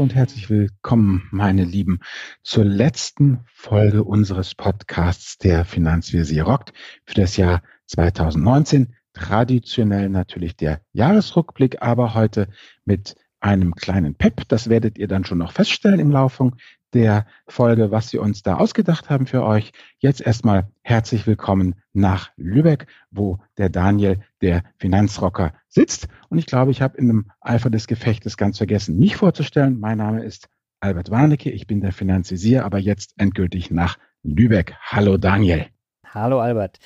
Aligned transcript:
Und 0.00 0.14
herzlich 0.14 0.48
willkommen, 0.48 1.28
meine 1.30 1.62
Lieben, 1.62 2.00
zur 2.42 2.64
letzten 2.64 3.40
Folge 3.44 4.02
unseres 4.02 4.54
Podcasts 4.54 5.36
der 5.36 5.66
Finanzvisier 5.66 6.44
rockt 6.44 6.72
für 7.04 7.16
das 7.16 7.36
Jahr 7.36 7.62
2019. 7.84 8.94
Traditionell 9.12 10.08
natürlich 10.08 10.56
der 10.56 10.80
Jahresrückblick, 10.94 11.82
aber 11.82 12.14
heute 12.14 12.48
mit 12.86 13.14
einem 13.40 13.74
kleinen 13.74 14.14
Pep. 14.14 14.48
Das 14.48 14.70
werdet 14.70 14.96
ihr 14.96 15.06
dann 15.06 15.26
schon 15.26 15.36
noch 15.36 15.52
feststellen 15.52 16.00
im 16.00 16.10
Laufe 16.10 16.50
der 16.94 17.26
Folge, 17.46 17.90
was 17.90 18.12
wir 18.12 18.22
uns 18.22 18.42
da 18.42 18.56
ausgedacht 18.56 19.10
haben 19.10 19.26
für 19.26 19.44
euch. 19.44 19.72
Jetzt 19.98 20.20
erstmal 20.20 20.68
herzlich 20.82 21.26
willkommen 21.26 21.76
nach 21.92 22.30
Lübeck, 22.36 22.86
wo 23.10 23.38
der 23.58 23.68
Daniel, 23.68 24.20
der 24.40 24.62
Finanzrocker, 24.78 25.52
sitzt. 25.68 26.08
Und 26.28 26.38
ich 26.38 26.46
glaube, 26.46 26.70
ich 26.70 26.82
habe 26.82 26.98
in 26.98 27.08
dem 27.08 27.30
Eifer 27.40 27.70
des 27.70 27.86
Gefechtes 27.86 28.36
ganz 28.36 28.58
vergessen, 28.58 28.98
mich 28.98 29.16
vorzustellen. 29.16 29.78
Mein 29.78 29.98
Name 29.98 30.24
ist 30.24 30.48
Albert 30.80 31.10
Warnecke, 31.10 31.50
ich 31.50 31.66
bin 31.66 31.80
der 31.80 31.92
Finanzisier, 31.92 32.64
aber 32.64 32.78
jetzt 32.78 33.14
endgültig 33.18 33.70
nach 33.70 33.98
Lübeck. 34.22 34.74
Hallo 34.80 35.16
Daniel. 35.16 35.66
Hallo 36.12 36.40
Albert. 36.40 36.78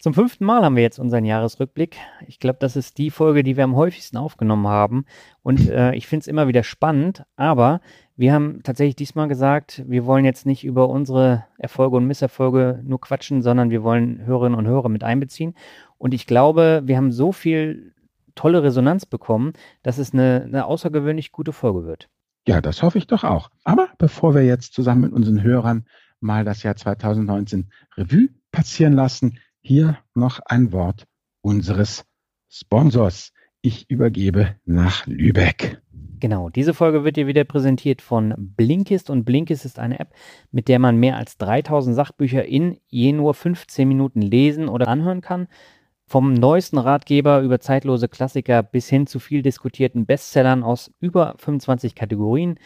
Zum 0.00 0.12
fünften 0.12 0.44
Mal 0.44 0.64
haben 0.64 0.74
wir 0.74 0.82
jetzt 0.82 0.98
unseren 0.98 1.24
Jahresrückblick. 1.24 1.98
Ich 2.26 2.40
glaube, 2.40 2.58
das 2.58 2.74
ist 2.74 2.98
die 2.98 3.10
Folge, 3.10 3.44
die 3.44 3.56
wir 3.56 3.62
am 3.62 3.76
häufigsten 3.76 4.16
aufgenommen 4.16 4.66
haben. 4.66 5.04
Und 5.42 5.68
äh, 5.68 5.94
ich 5.94 6.08
finde 6.08 6.22
es 6.22 6.26
immer 6.26 6.48
wieder 6.48 6.64
spannend, 6.64 7.24
aber 7.36 7.80
wir 8.16 8.32
haben 8.32 8.62
tatsächlich 8.62 8.96
diesmal 8.96 9.28
gesagt, 9.28 9.82
wir 9.86 10.04
wollen 10.04 10.24
jetzt 10.24 10.46
nicht 10.46 10.64
über 10.64 10.88
unsere 10.88 11.44
Erfolge 11.58 11.96
und 11.96 12.06
Misserfolge 12.06 12.80
nur 12.84 13.00
quatschen, 13.00 13.42
sondern 13.42 13.70
wir 13.70 13.82
wollen 13.82 14.24
Hörerinnen 14.24 14.58
und 14.58 14.66
Hörer 14.66 14.88
mit 14.88 15.02
einbeziehen. 15.02 15.54
Und 15.98 16.14
ich 16.14 16.26
glaube, 16.26 16.82
wir 16.84 16.96
haben 16.96 17.12
so 17.12 17.32
viel 17.32 17.94
tolle 18.34 18.62
Resonanz 18.62 19.06
bekommen, 19.06 19.52
dass 19.82 19.98
es 19.98 20.12
eine, 20.12 20.42
eine 20.44 20.66
außergewöhnlich 20.66 21.32
gute 21.32 21.52
Folge 21.52 21.84
wird. 21.84 22.08
Ja, 22.46 22.60
das 22.60 22.82
hoffe 22.82 22.98
ich 22.98 23.06
doch 23.06 23.24
auch. 23.24 23.50
Aber 23.64 23.88
bevor 23.98 24.34
wir 24.34 24.44
jetzt 24.44 24.74
zusammen 24.74 25.02
mit 25.02 25.12
unseren 25.12 25.42
Hörern 25.42 25.86
mal 26.20 26.44
das 26.44 26.62
Jahr 26.62 26.76
2019 26.76 27.70
Revue 27.96 28.28
passieren 28.50 28.94
lassen. 28.94 29.38
Hier 29.60 29.98
noch 30.14 30.40
ein 30.44 30.72
Wort 30.72 31.06
unseres 31.40 32.04
Sponsors. 32.48 33.32
Ich 33.64 33.88
übergebe 33.88 34.56
nach 34.64 35.06
Lübeck. 35.06 35.80
Genau, 36.18 36.50
diese 36.50 36.74
Folge 36.74 37.04
wird 37.04 37.14
dir 37.16 37.28
wieder 37.28 37.44
präsentiert 37.44 38.02
von 38.02 38.34
Blinkist 38.36 39.08
und 39.08 39.24
Blinkist 39.24 39.64
ist 39.64 39.78
eine 39.78 40.00
App, 40.00 40.12
mit 40.50 40.66
der 40.66 40.80
man 40.80 40.96
mehr 40.96 41.16
als 41.16 41.38
3000 41.38 41.94
Sachbücher 41.94 42.44
in 42.44 42.78
je 42.88 43.12
nur 43.12 43.34
15 43.34 43.86
Minuten 43.86 44.20
lesen 44.20 44.68
oder 44.68 44.88
anhören 44.88 45.20
kann. 45.20 45.46
Vom 46.08 46.34
neuesten 46.34 46.78
Ratgeber 46.78 47.40
über 47.40 47.60
zeitlose 47.60 48.08
Klassiker 48.08 48.64
bis 48.64 48.88
hin 48.88 49.06
zu 49.06 49.20
viel 49.20 49.42
diskutierten 49.42 50.06
Bestsellern 50.06 50.64
aus 50.64 50.92
über 50.98 51.36
25 51.38 51.94
Kategorien 51.94 52.58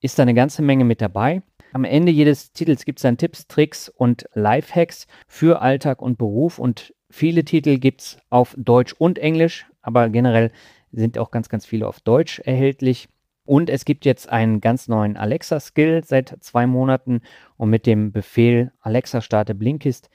ist 0.00 0.18
da 0.18 0.24
eine 0.24 0.34
ganze 0.34 0.62
Menge 0.62 0.84
mit 0.84 1.00
dabei. 1.00 1.42
Am 1.72 1.84
Ende 1.84 2.10
jedes 2.10 2.52
Titels 2.52 2.84
gibt 2.84 2.98
es 2.98 3.02
dann 3.02 3.18
Tipps, 3.18 3.46
Tricks 3.46 3.88
und 3.88 4.24
Lifehacks 4.34 5.06
für 5.28 5.62
Alltag 5.62 6.02
und 6.02 6.18
Beruf 6.18 6.58
und 6.58 6.92
viele 7.08 7.44
Titel 7.44 7.78
gibt 7.78 8.00
es 8.00 8.18
auf 8.30 8.56
Deutsch 8.58 8.94
und 8.98 9.18
Englisch, 9.20 9.69
aber 9.82 10.08
generell 10.08 10.50
sind 10.92 11.18
auch 11.18 11.30
ganz, 11.30 11.48
ganz 11.48 11.66
viele 11.66 11.86
auf 11.86 12.00
Deutsch 12.00 12.40
erhältlich. 12.40 13.08
Und 13.44 13.70
es 13.70 13.84
gibt 13.84 14.04
jetzt 14.04 14.28
einen 14.28 14.60
ganz 14.60 14.86
neuen 14.86 15.16
Alexa-Skill 15.16 16.04
seit 16.04 16.36
zwei 16.40 16.66
Monaten 16.66 17.22
und 17.56 17.70
mit 17.70 17.86
dem 17.86 18.12
Befehl 18.12 18.72
Alexa 18.80 19.20
starte 19.20 19.54
Blinkist 19.54 20.10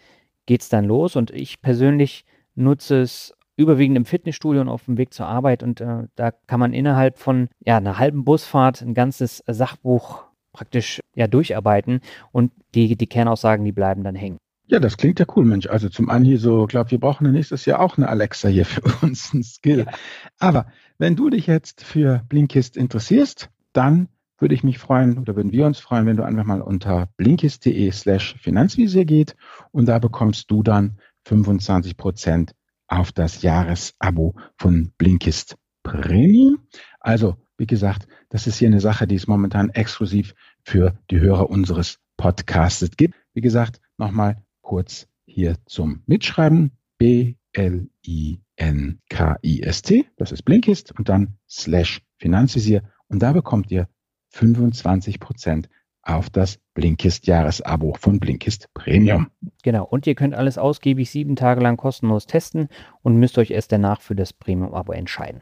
geht 0.45 0.61
es 0.61 0.69
dann 0.69 0.85
los 0.85 1.15
und 1.15 1.31
ich 1.31 1.61
persönlich 1.61 2.25
nutze 2.55 3.01
es 3.01 3.35
überwiegend 3.57 3.97
im 3.97 4.05
Fitnessstudio 4.05 4.61
und 4.61 4.69
auf 4.69 4.85
dem 4.85 4.97
Weg 4.97 5.13
zur 5.13 5.27
Arbeit 5.27 5.63
und 5.63 5.81
äh, 5.81 6.03
da 6.15 6.31
kann 6.31 6.59
man 6.59 6.73
innerhalb 6.73 7.17
von 7.17 7.49
ja, 7.65 7.77
einer 7.77 7.99
halben 7.99 8.25
Busfahrt 8.25 8.81
ein 8.81 8.93
ganzes 8.93 9.43
Sachbuch 9.47 10.23
praktisch 10.51 11.01
ja 11.15 11.27
durcharbeiten 11.27 12.01
und 12.31 12.51
die, 12.73 12.95
die 12.95 13.07
Kernaussagen, 13.07 13.65
die 13.65 13.71
bleiben 13.71 14.03
dann 14.03 14.15
hängen. 14.15 14.37
Ja, 14.75 14.81
das 14.81 14.97
klingt 14.97 15.21
ja 15.21 15.25
cool, 15.37 15.45
Mensch. 15.45 15.67
Also 15.67 15.87
zum 15.87 16.09
einen 16.09 16.25
hier 16.25 16.37
so, 16.37 16.65
glaube 16.65 16.91
wir 16.91 16.99
brauchen 16.99 17.31
nächstes 17.31 17.63
Jahr 17.63 17.79
auch 17.79 17.97
eine 17.97 18.09
Alexa 18.09 18.49
hier 18.49 18.65
für 18.65 18.81
uns, 19.01 19.33
ein 19.33 19.41
Skill. 19.41 19.85
Ja. 19.87 19.93
Aber 20.37 20.65
wenn 20.97 21.15
du 21.15 21.29
dich 21.29 21.47
jetzt 21.47 21.81
für 21.81 22.25
Blinkist 22.27 22.75
interessierst, 22.75 23.49
dann 23.71 24.09
würde 24.37 24.53
ich 24.53 24.65
mich 24.65 24.77
freuen 24.77 25.17
oder 25.17 25.37
würden 25.37 25.53
wir 25.53 25.65
uns 25.65 25.79
freuen, 25.79 26.05
wenn 26.05 26.17
du 26.17 26.23
einfach 26.23 26.43
mal 26.43 26.61
unter 26.61 27.07
blinkist.de 27.15 27.89
slash 27.91 28.35
Finanzvisier 28.41 29.05
geht 29.05 29.37
und 29.71 29.85
da 29.85 29.97
bekommst 29.97 30.51
du 30.51 30.61
dann 30.61 30.99
25 31.23 31.95
Prozent 31.95 32.53
auf 32.89 33.13
das 33.13 33.43
Jahresabo 33.43 34.35
von 34.57 34.91
Blinkist 34.97 35.55
Premium. 35.83 36.67
Also 36.99 37.37
wie 37.57 37.65
gesagt, 37.65 38.09
das 38.27 38.45
ist 38.45 38.57
hier 38.57 38.67
eine 38.67 38.81
Sache, 38.81 39.07
die 39.07 39.15
es 39.15 39.25
momentan 39.25 39.69
exklusiv 39.69 40.35
für 40.65 40.99
die 41.09 41.21
Hörer 41.21 41.49
unseres 41.49 41.99
Podcasts 42.17 42.89
gibt. 42.97 43.15
Wie 43.33 43.41
gesagt, 43.41 43.79
nochmal 43.97 44.44
kurz 44.65 45.07
hier 45.25 45.55
zum 45.65 46.01
Mitschreiben. 46.07 46.71
B-L-I-N-K-I-S-T, 46.97 47.85
das 50.17 50.31
ist 50.31 50.43
Blinkist 50.43 50.97
und 50.97 51.09
dann 51.09 51.37
slash 51.49 52.01
Finanzvisier 52.17 52.83
und 53.09 53.21
da 53.21 53.33
bekommt 53.33 53.69
ihr 53.69 53.89
25 54.29 55.19
Prozent 55.19 55.67
auf 56.01 56.29
das 56.29 56.57
Blinkist 56.73 57.27
Jahresabo 57.27 57.95
von 57.99 58.19
Blinkist 58.19 58.73
Premium. 58.73 59.27
Genau, 59.63 59.83
und 59.85 60.07
ihr 60.07 60.15
könnt 60.15 60.33
alles 60.35 60.57
ausgiebig 60.57 61.09
sieben 61.09 61.35
Tage 61.35 61.59
lang 61.61 61.75
kostenlos 61.75 62.27
testen 62.27 62.69
und 63.01 63.17
müsst 63.17 63.37
euch 63.37 63.51
erst 63.51 63.73
danach 63.73 63.99
für 63.99 64.15
das 64.15 64.31
Premium-Abo 64.31 64.93
entscheiden. 64.93 65.41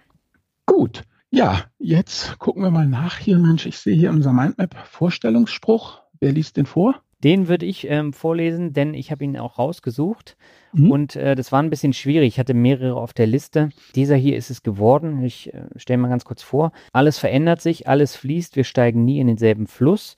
Gut, 0.65 1.03
ja, 1.29 1.65
jetzt 1.77 2.39
gucken 2.39 2.63
wir 2.63 2.71
mal 2.71 2.87
nach 2.87 3.19
hier. 3.19 3.37
Mensch, 3.37 3.67
ich 3.67 3.77
sehe 3.77 3.95
hier 3.95 4.09
unser 4.09 4.33
Mindmap 4.33 4.75
Vorstellungsspruch. 4.87 6.01
Wer 6.19 6.31
liest 6.31 6.57
den 6.57 6.65
vor? 6.65 7.03
Den 7.23 7.47
würde 7.47 7.65
ich 7.65 7.89
ähm, 7.89 8.11
vorlesen, 8.11 8.73
denn 8.73 8.93
ich 8.93 9.11
habe 9.11 9.23
ihn 9.23 9.37
auch 9.37 9.57
rausgesucht. 9.57 10.35
Mhm. 10.73 10.91
Und 10.91 11.15
äh, 11.15 11.35
das 11.35 11.51
war 11.51 11.61
ein 11.61 11.69
bisschen 11.69 11.93
schwierig. 11.93 12.27
Ich 12.27 12.39
hatte 12.39 12.53
mehrere 12.53 12.95
auf 12.95 13.13
der 13.13 13.27
Liste. 13.27 13.69
Dieser 13.95 14.15
hier 14.15 14.35
ist 14.35 14.49
es 14.49 14.63
geworden. 14.63 15.23
Ich 15.23 15.53
äh, 15.53 15.67
stelle 15.77 15.99
mal 15.99 16.09
ganz 16.09 16.25
kurz 16.25 16.43
vor. 16.43 16.71
Alles 16.91 17.19
verändert 17.19 17.61
sich, 17.61 17.87
alles 17.87 18.15
fließt, 18.15 18.55
wir 18.55 18.65
steigen 18.65 19.05
nie 19.05 19.19
in 19.19 19.27
denselben 19.27 19.67
Fluss. 19.67 20.17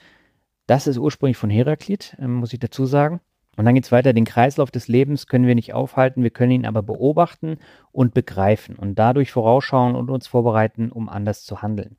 Das 0.68 0.88
ist 0.88 0.98
ursprünglich 0.98 1.38
von 1.38 1.52
Heraklit, 1.52 2.16
äh, 2.20 2.28
muss 2.28 2.54
ich 2.54 2.60
dazu 2.60 2.86
sagen. 2.86 3.22
Und 3.58 3.66
dann 3.66 3.76
geht 3.76 3.86
es 3.86 3.92
weiter, 3.92 4.12
den 4.12 4.26
Kreislauf 4.26 4.72
des 4.72 4.88
Lebens 4.88 5.28
können 5.28 5.48
wir 5.48 5.56
nicht 5.56 5.74
aufhalten, 5.74 6.24
wir 6.24 6.30
können 6.30 6.52
ihn 6.52 6.66
aber 6.66 6.84
beobachten 6.84 7.58
und 7.94 8.14
begreifen 8.14 8.76
und 8.76 9.00
dadurch 9.00 9.32
vorausschauen 9.32 9.96
und 9.96 10.10
uns 10.10 10.28
vorbereiten, 10.28 10.92
um 10.92 11.08
anders 11.08 11.44
zu 11.46 11.62
handeln. 11.62 11.96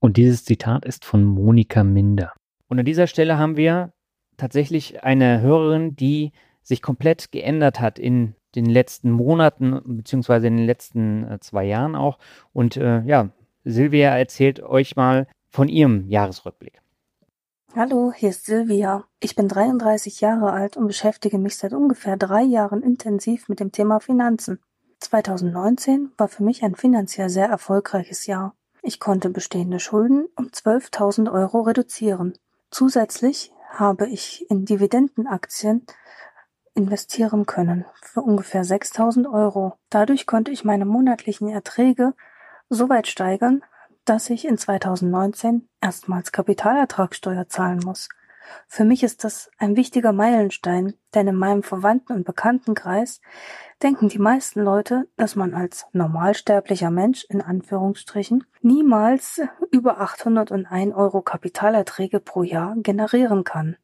Und 0.00 0.16
dieses 0.16 0.44
Zitat 0.44 0.84
ist 0.84 1.04
von 1.04 1.22
Monika 1.24 1.84
Minder. 1.84 2.32
Und 2.66 2.80
an 2.80 2.84
dieser 2.84 3.06
Stelle 3.06 3.38
haben 3.38 3.56
wir 3.56 3.92
tatsächlich 4.42 5.04
eine 5.04 5.40
Hörerin, 5.40 5.94
die 5.94 6.32
sich 6.62 6.82
komplett 6.82 7.30
geändert 7.30 7.78
hat 7.78 8.00
in 8.00 8.34
den 8.56 8.66
letzten 8.66 9.12
Monaten, 9.12 9.80
beziehungsweise 9.84 10.48
in 10.48 10.56
den 10.56 10.66
letzten 10.66 11.24
äh, 11.24 11.38
zwei 11.38 11.64
Jahren 11.64 11.94
auch. 11.94 12.18
Und 12.52 12.76
äh, 12.76 13.02
ja, 13.02 13.28
Silvia 13.64 14.18
erzählt 14.18 14.60
euch 14.60 14.96
mal 14.96 15.28
von 15.48 15.68
ihrem 15.68 16.08
Jahresrückblick. 16.08 16.80
Hallo, 17.76 18.12
hier 18.14 18.30
ist 18.30 18.44
Silvia. 18.44 19.04
Ich 19.20 19.36
bin 19.36 19.46
33 19.46 20.20
Jahre 20.20 20.52
alt 20.52 20.76
und 20.76 20.88
beschäftige 20.88 21.38
mich 21.38 21.56
seit 21.56 21.72
ungefähr 21.72 22.16
drei 22.16 22.42
Jahren 22.42 22.82
intensiv 22.82 23.48
mit 23.48 23.60
dem 23.60 23.70
Thema 23.70 24.00
Finanzen. 24.00 24.58
2019 24.98 26.10
war 26.18 26.26
für 26.26 26.42
mich 26.42 26.64
ein 26.64 26.74
finanziell 26.74 27.28
sehr 27.28 27.46
erfolgreiches 27.46 28.26
Jahr. 28.26 28.56
Ich 28.82 28.98
konnte 28.98 29.30
bestehende 29.30 29.78
Schulden 29.78 30.26
um 30.36 30.46
12.000 30.46 31.32
Euro 31.32 31.60
reduzieren. 31.60 32.34
Zusätzlich 32.70 33.52
habe 33.72 34.08
ich 34.08 34.48
in 34.50 34.64
Dividendenaktien 34.64 35.86
investieren 36.74 37.46
können 37.46 37.84
für 38.00 38.22
ungefähr 38.22 38.64
6.000 38.64 39.30
Euro. 39.30 39.74
Dadurch 39.90 40.26
konnte 40.26 40.50
ich 40.50 40.64
meine 40.64 40.84
monatlichen 40.84 41.48
Erträge 41.48 42.14
so 42.68 42.88
weit 42.88 43.06
steigern, 43.06 43.62
dass 44.04 44.30
ich 44.30 44.46
in 44.46 44.58
2019 44.58 45.68
erstmals 45.80 46.32
Kapitalertragssteuer 46.32 47.48
zahlen 47.48 47.80
muss. 47.84 48.08
Für 48.66 48.84
mich 48.84 49.02
ist 49.02 49.24
das 49.24 49.50
ein 49.58 49.76
wichtiger 49.76 50.12
Meilenstein, 50.12 50.94
denn 51.14 51.28
in 51.28 51.36
meinem 51.36 51.62
Verwandten- 51.62 52.12
und 52.12 52.24
Bekanntenkreis 52.24 53.20
denken 53.82 54.08
die 54.08 54.18
meisten 54.18 54.60
Leute, 54.62 55.08
dass 55.16 55.36
man 55.36 55.54
als 55.54 55.86
normalsterblicher 55.92 56.90
Mensch 56.90 57.24
in 57.28 57.40
Anführungsstrichen 57.40 58.44
niemals 58.60 59.40
über 59.70 60.00
801 60.00 60.94
Euro 60.94 61.22
Kapitalerträge 61.22 62.20
pro 62.20 62.42
Jahr 62.42 62.74
generieren 62.76 63.44
kann. 63.44 63.76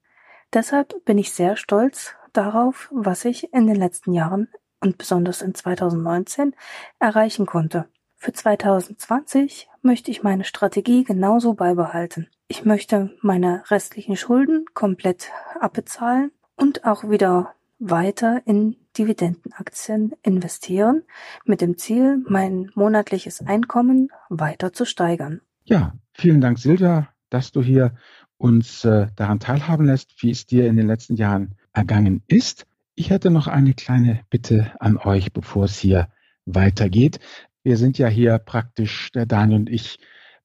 Deshalb 0.52 1.04
bin 1.04 1.18
ich 1.18 1.34
sehr 1.34 1.56
stolz 1.56 2.14
darauf, 2.32 2.88
was 2.92 3.24
ich 3.24 3.52
in 3.52 3.66
den 3.66 3.76
letzten 3.76 4.12
Jahren 4.12 4.48
und 4.80 4.98
besonders 4.98 5.42
in 5.42 5.54
2019 5.54 6.54
erreichen 6.98 7.46
konnte. 7.46 7.88
Für 8.20 8.32
2020 8.32 9.68
möchte 9.80 10.10
ich 10.10 10.24
meine 10.24 10.42
Strategie 10.42 11.04
genauso 11.04 11.54
beibehalten. 11.54 12.26
Ich 12.48 12.64
möchte 12.64 13.16
meine 13.22 13.62
restlichen 13.70 14.16
Schulden 14.16 14.64
komplett 14.74 15.30
abbezahlen 15.60 16.32
und 16.56 16.84
auch 16.84 17.08
wieder 17.08 17.54
weiter 17.78 18.42
in 18.44 18.74
Dividendenaktien 18.98 20.14
investieren, 20.22 21.04
mit 21.44 21.60
dem 21.60 21.78
Ziel, 21.78 22.24
mein 22.28 22.72
monatliches 22.74 23.46
Einkommen 23.46 24.10
weiter 24.28 24.72
zu 24.72 24.84
steigern. 24.84 25.40
Ja, 25.62 25.94
vielen 26.12 26.40
Dank, 26.40 26.58
Silvia, 26.58 27.08
dass 27.30 27.52
du 27.52 27.62
hier 27.62 27.94
uns 28.36 28.84
äh, 28.84 29.06
daran 29.14 29.38
teilhaben 29.38 29.86
lässt, 29.86 30.20
wie 30.22 30.32
es 30.32 30.44
dir 30.44 30.66
in 30.66 30.76
den 30.76 30.88
letzten 30.88 31.14
Jahren 31.14 31.54
ergangen 31.72 32.24
ist. 32.26 32.66
Ich 32.96 33.10
hätte 33.10 33.30
noch 33.30 33.46
eine 33.46 33.74
kleine 33.74 34.22
Bitte 34.28 34.72
an 34.80 34.96
euch, 34.96 35.32
bevor 35.32 35.66
es 35.66 35.78
hier 35.78 36.08
weitergeht. 36.46 37.20
Wir 37.62 37.76
sind 37.76 37.98
ja 37.98 38.08
hier 38.08 38.38
praktisch, 38.38 39.10
der 39.12 39.26
Daniel 39.26 39.60
und 39.60 39.70
ich, 39.70 39.98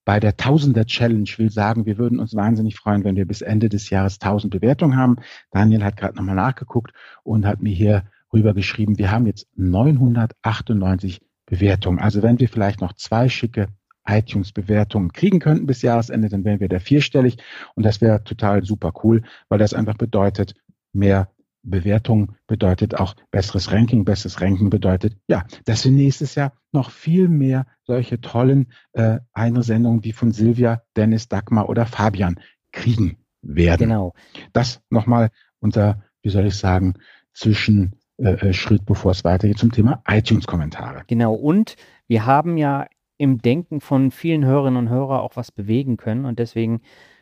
bei 0.05 0.19
der 0.19 0.35
Tausender 0.35 0.85
Challenge. 0.85 1.29
Will 1.37 1.49
sagen, 1.49 1.85
wir 1.85 1.97
würden 1.97 2.19
uns 2.19 2.35
wahnsinnig 2.35 2.75
freuen, 2.75 3.03
wenn 3.03 3.15
wir 3.15 3.27
bis 3.27 3.41
Ende 3.41 3.69
des 3.69 3.89
Jahres 3.89 4.19
1000 4.19 4.51
Bewertungen 4.51 4.97
haben. 4.97 5.17
Daniel 5.51 5.83
hat 5.83 5.97
gerade 5.97 6.15
nochmal 6.15 6.35
nachgeguckt 6.35 6.93
und 7.23 7.45
hat 7.45 7.61
mir 7.61 7.73
hier 7.73 8.03
rüber 8.33 8.53
geschrieben, 8.53 8.97
wir 8.97 9.11
haben 9.11 9.27
jetzt 9.27 9.47
998 9.55 11.21
Bewertungen. 11.45 11.99
Also 11.99 12.23
wenn 12.23 12.39
wir 12.39 12.49
vielleicht 12.49 12.81
noch 12.81 12.93
zwei 12.93 13.29
schicke 13.29 13.67
iTunes-Bewertungen 14.05 15.13
kriegen 15.13 15.39
könnten 15.39 15.65
bis 15.65 15.81
Jahresende, 15.81 16.27
dann 16.27 16.43
wären 16.43 16.59
wir 16.59 16.67
da 16.67 16.79
vierstellig 16.79 17.37
und 17.75 17.83
das 17.83 18.01
wäre 18.01 18.23
total 18.23 18.63
super 18.63 18.91
cool, 19.03 19.21
weil 19.47 19.59
das 19.59 19.73
einfach 19.73 19.95
bedeutet, 19.95 20.55
mehr 20.91 21.29
Bewertung 21.63 22.33
bedeutet 22.45 22.95
auch 22.95 23.15
besseres 23.31 23.71
Ranking. 23.71 24.05
Besseres 24.05 24.41
Ranking 24.41 24.69
bedeutet, 24.69 25.15
ja, 25.27 25.45
dass 25.65 25.85
wir 25.85 25.91
nächstes 25.91 26.35
Jahr 26.35 26.53
noch 26.71 26.91
viel 26.91 27.29
mehr 27.29 27.65
solche 27.83 28.21
tollen 28.21 28.71
äh, 28.91 29.19
Einsendungen 29.31 30.03
wie 30.03 30.11
von 30.11 30.31
Silvia, 30.31 30.83
Dennis, 30.95 31.29
Dagmar 31.29 31.69
oder 31.69 31.85
Fabian 31.85 32.39
kriegen 32.71 33.17
werden. 33.41 33.89
Genau. 33.89 34.13
Das 34.51 34.81
nochmal 34.89 35.29
unter, 35.59 36.03
wie 36.21 36.29
soll 36.29 36.45
ich 36.45 36.55
sagen, 36.55 36.95
zwischen 37.33 37.95
äh, 38.17 38.49
äh, 38.49 38.53
Schritt, 38.53 38.85
bevor 38.85 39.11
es 39.11 39.23
weitergeht 39.23 39.57
zum 39.57 39.71
Thema 39.71 40.03
iTunes-Kommentare. 40.07 41.03
Genau. 41.07 41.33
Und 41.33 41.75
wir 42.07 42.25
haben 42.25 42.57
ja 42.57 42.87
im 43.17 43.41
Denken 43.41 43.79
von 43.79 44.11
vielen 44.11 44.45
Hörerinnen 44.45 44.77
und 44.77 44.89
Hörern 44.89 45.21
auch 45.21 45.35
was 45.35 45.51
bewegen 45.51 45.97
können. 45.97 46.25
Und 46.25 46.39
deswegen 46.39 46.81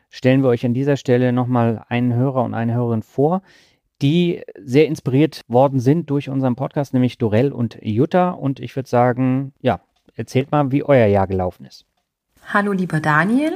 stellen 0.10 0.42
wir 0.42 0.50
euch 0.50 0.66
an 0.66 0.74
dieser 0.74 0.98
Stelle 0.98 1.32
nochmal 1.32 1.86
einen 1.88 2.14
Hörer 2.14 2.44
und 2.44 2.54
eine 2.54 2.74
Hörerin 2.74 3.04
vor, 3.04 3.42
die 4.02 4.42
sehr 4.64 4.88
inspiriert 4.88 5.42
worden 5.48 5.80
sind 5.80 6.10
durch 6.10 6.30
unseren 6.30 6.56
Podcast, 6.56 6.94
nämlich 6.94 7.18
Dorell 7.18 7.52
und 7.52 7.78
Jutta. 7.82 8.32
Und 8.32 8.60
ich 8.60 8.76
würde 8.76 8.90
sagen, 8.90 9.54
ja, 9.62 9.80
erzählt 10.16 10.52
mal, 10.52 10.72
wie 10.72 10.84
euer 10.84 11.08
Jahr 11.08 11.28
gelaufen 11.28 11.66
ist. 11.66 11.86
Hallo 12.54 12.72
lieber 12.72 13.00
Daniel, 13.00 13.54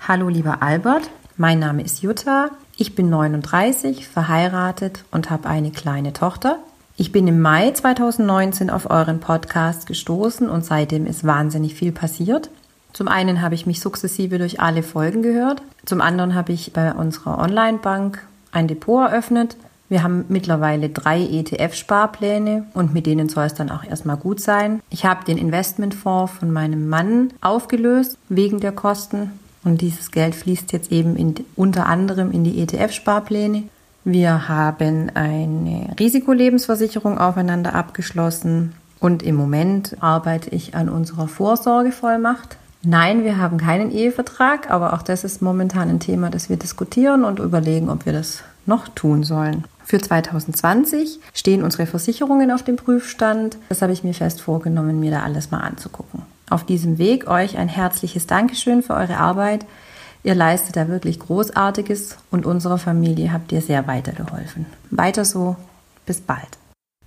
hallo 0.00 0.28
lieber 0.28 0.62
Albert, 0.62 1.10
mein 1.36 1.58
Name 1.58 1.82
ist 1.82 2.02
Jutta, 2.02 2.50
ich 2.76 2.94
bin 2.94 3.10
39, 3.10 4.08
verheiratet 4.08 5.04
und 5.10 5.30
habe 5.30 5.48
eine 5.48 5.70
kleine 5.70 6.12
Tochter. 6.12 6.58
Ich 6.96 7.12
bin 7.12 7.26
im 7.26 7.40
Mai 7.40 7.72
2019 7.72 8.70
auf 8.70 8.88
euren 8.88 9.20
Podcast 9.20 9.86
gestoßen 9.86 10.48
und 10.48 10.64
seitdem 10.64 11.06
ist 11.06 11.24
wahnsinnig 11.24 11.74
viel 11.74 11.92
passiert. 11.92 12.50
Zum 12.92 13.08
einen 13.08 13.42
habe 13.42 13.56
ich 13.56 13.66
mich 13.66 13.80
sukzessive 13.80 14.38
durch 14.38 14.60
alle 14.60 14.82
Folgen 14.82 15.22
gehört. 15.22 15.62
Zum 15.84 16.00
anderen 16.00 16.34
habe 16.34 16.52
ich 16.52 16.72
bei 16.72 16.92
unserer 16.92 17.38
Online-Bank 17.38 18.24
ein 18.52 18.68
Depot 18.68 19.02
eröffnet. 19.02 19.56
Wir 19.88 20.02
haben 20.02 20.24
mittlerweile 20.28 20.88
drei 20.88 21.20
ETF-Sparpläne 21.20 22.66
und 22.74 22.94
mit 22.94 23.06
denen 23.06 23.28
soll 23.28 23.44
es 23.44 23.54
dann 23.54 23.70
auch 23.70 23.84
erstmal 23.84 24.16
gut 24.16 24.40
sein. 24.40 24.80
Ich 24.90 25.04
habe 25.04 25.24
den 25.24 25.36
Investmentfonds 25.36 26.32
von 26.32 26.50
meinem 26.50 26.88
Mann 26.88 27.32
aufgelöst 27.42 28.16
wegen 28.28 28.60
der 28.60 28.72
Kosten 28.72 29.30
und 29.62 29.80
dieses 29.80 30.10
Geld 30.10 30.34
fließt 30.34 30.72
jetzt 30.72 30.90
eben 30.90 31.16
in, 31.16 31.34
unter 31.54 31.86
anderem 31.86 32.32
in 32.32 32.44
die 32.44 32.60
ETF-Sparpläne. 32.62 33.64
Wir 34.04 34.48
haben 34.48 35.10
eine 35.14 35.94
Risikolebensversicherung 35.98 37.18
aufeinander 37.18 37.74
abgeschlossen 37.74 38.74
und 39.00 39.22
im 39.22 39.34
Moment 39.34 39.96
arbeite 40.00 40.50
ich 40.50 40.74
an 40.74 40.88
unserer 40.88 41.28
Vorsorgevollmacht. 41.28 42.56
Nein, 42.82 43.24
wir 43.24 43.38
haben 43.38 43.56
keinen 43.56 43.90
Ehevertrag, 43.90 44.70
aber 44.70 44.92
auch 44.92 45.02
das 45.02 45.24
ist 45.24 45.40
momentan 45.40 45.88
ein 45.88 46.00
Thema, 46.00 46.28
das 46.28 46.50
wir 46.50 46.58
diskutieren 46.58 47.24
und 47.24 47.38
überlegen, 47.38 47.88
ob 47.88 48.04
wir 48.04 48.12
das 48.12 48.42
noch 48.66 48.88
tun 48.88 49.24
sollen. 49.24 49.64
Für 49.84 49.98
2020 49.98 51.20
stehen 51.32 51.62
unsere 51.62 51.86
Versicherungen 51.86 52.50
auf 52.50 52.62
dem 52.62 52.76
Prüfstand. 52.76 53.58
Das 53.68 53.82
habe 53.82 53.92
ich 53.92 54.02
mir 54.02 54.14
fest 54.14 54.40
vorgenommen, 54.40 54.98
mir 54.98 55.10
da 55.10 55.22
alles 55.22 55.50
mal 55.50 55.60
anzugucken 55.60 56.22
auf 56.50 56.64
diesem 56.64 56.98
Weg 56.98 57.26
euch 57.26 57.56
ein 57.56 57.68
herzliches 57.68 58.26
Dankeschön 58.26 58.82
für 58.82 58.94
eure 58.94 59.16
Arbeit. 59.16 59.66
Ihr 60.22 60.34
leistet 60.34 60.76
da 60.76 60.88
wirklich 60.88 61.18
Großartiges 61.18 62.16
und 62.30 62.46
unserer 62.46 62.78
Familie 62.78 63.32
habt 63.32 63.52
ihr 63.52 63.60
sehr 63.60 63.86
weitergeholfen. 63.86 64.66
Weiter 64.90 65.24
so, 65.24 65.56
bis 66.06 66.20
bald. 66.20 66.58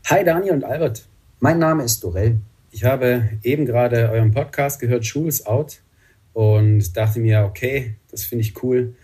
Hi 0.06 0.23
Daniel 0.23 0.53
und 0.53 0.63
Albert, 0.63 1.06
mein 1.39 1.59
Name 1.59 1.83
ist 1.83 2.03
Dorell. 2.03 2.38
Ich 2.71 2.83
habe 2.83 3.30
eben 3.44 3.65
gerade 3.65 4.09
euren 4.12 4.31
Podcast 4.31 4.80
gehört, 4.80 5.06
Schools 5.06 5.45
Out, 5.45 5.80
und 6.33 6.95
dachte 6.95 7.19
mir, 7.19 7.45
okay, 7.45 7.95
das 8.12 8.23
finde 8.23 8.44
ich 8.44 8.62
cool, 8.63 8.95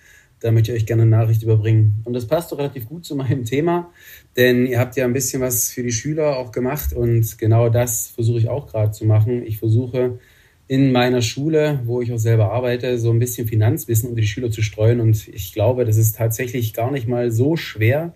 da 0.43 0.51
möchte 0.51 0.71
ich 0.71 0.81
euch 0.81 0.85
gerne 0.85 1.03
eine 1.03 1.11
Nachricht 1.11 1.41
überbringen. 1.41 2.01
Und 2.03 2.13
das 2.13 2.27
passt 2.27 2.51
doch 2.51 2.57
relativ 2.57 2.89
gut 2.89 3.05
zu 3.05 3.15
meinem 3.15 3.45
Thema, 3.45 3.91
denn 4.35 4.65
ihr 4.65 4.77
habt 4.77 4.97
ja 4.97 5.05
ein 5.05 5.13
bisschen 5.13 5.41
was 5.41 5.71
für 5.71 5.83
die 5.83 5.91
Schüler 5.91 6.37
auch 6.37 6.51
gemacht 6.51 6.91
und 6.93 7.37
genau 7.37 7.69
das 7.69 8.09
versuche 8.09 8.39
ich 8.39 8.49
auch 8.49 8.67
gerade 8.67 8.91
zu 8.91 9.05
machen. 9.05 9.45
Ich 9.45 9.57
versuche 9.57 10.19
in 10.67 10.91
meiner 10.91 11.21
Schule, 11.21 11.81
wo 11.85 12.01
ich 12.01 12.11
auch 12.11 12.17
selber 12.17 12.51
arbeite, 12.51 12.97
so 12.97 13.11
ein 13.11 13.19
bisschen 13.19 13.47
Finanzwissen 13.47 14.09
unter 14.09 14.21
die 14.21 14.27
Schüler 14.27 14.51
zu 14.51 14.61
streuen. 14.61 14.99
Und 14.99 15.27
ich 15.29 15.53
glaube, 15.53 15.85
das 15.85 15.97
ist 15.97 16.17
tatsächlich 16.17 16.73
gar 16.73 16.91
nicht 16.91 17.07
mal 17.07 17.31
so 17.31 17.55
schwer, 17.55 18.13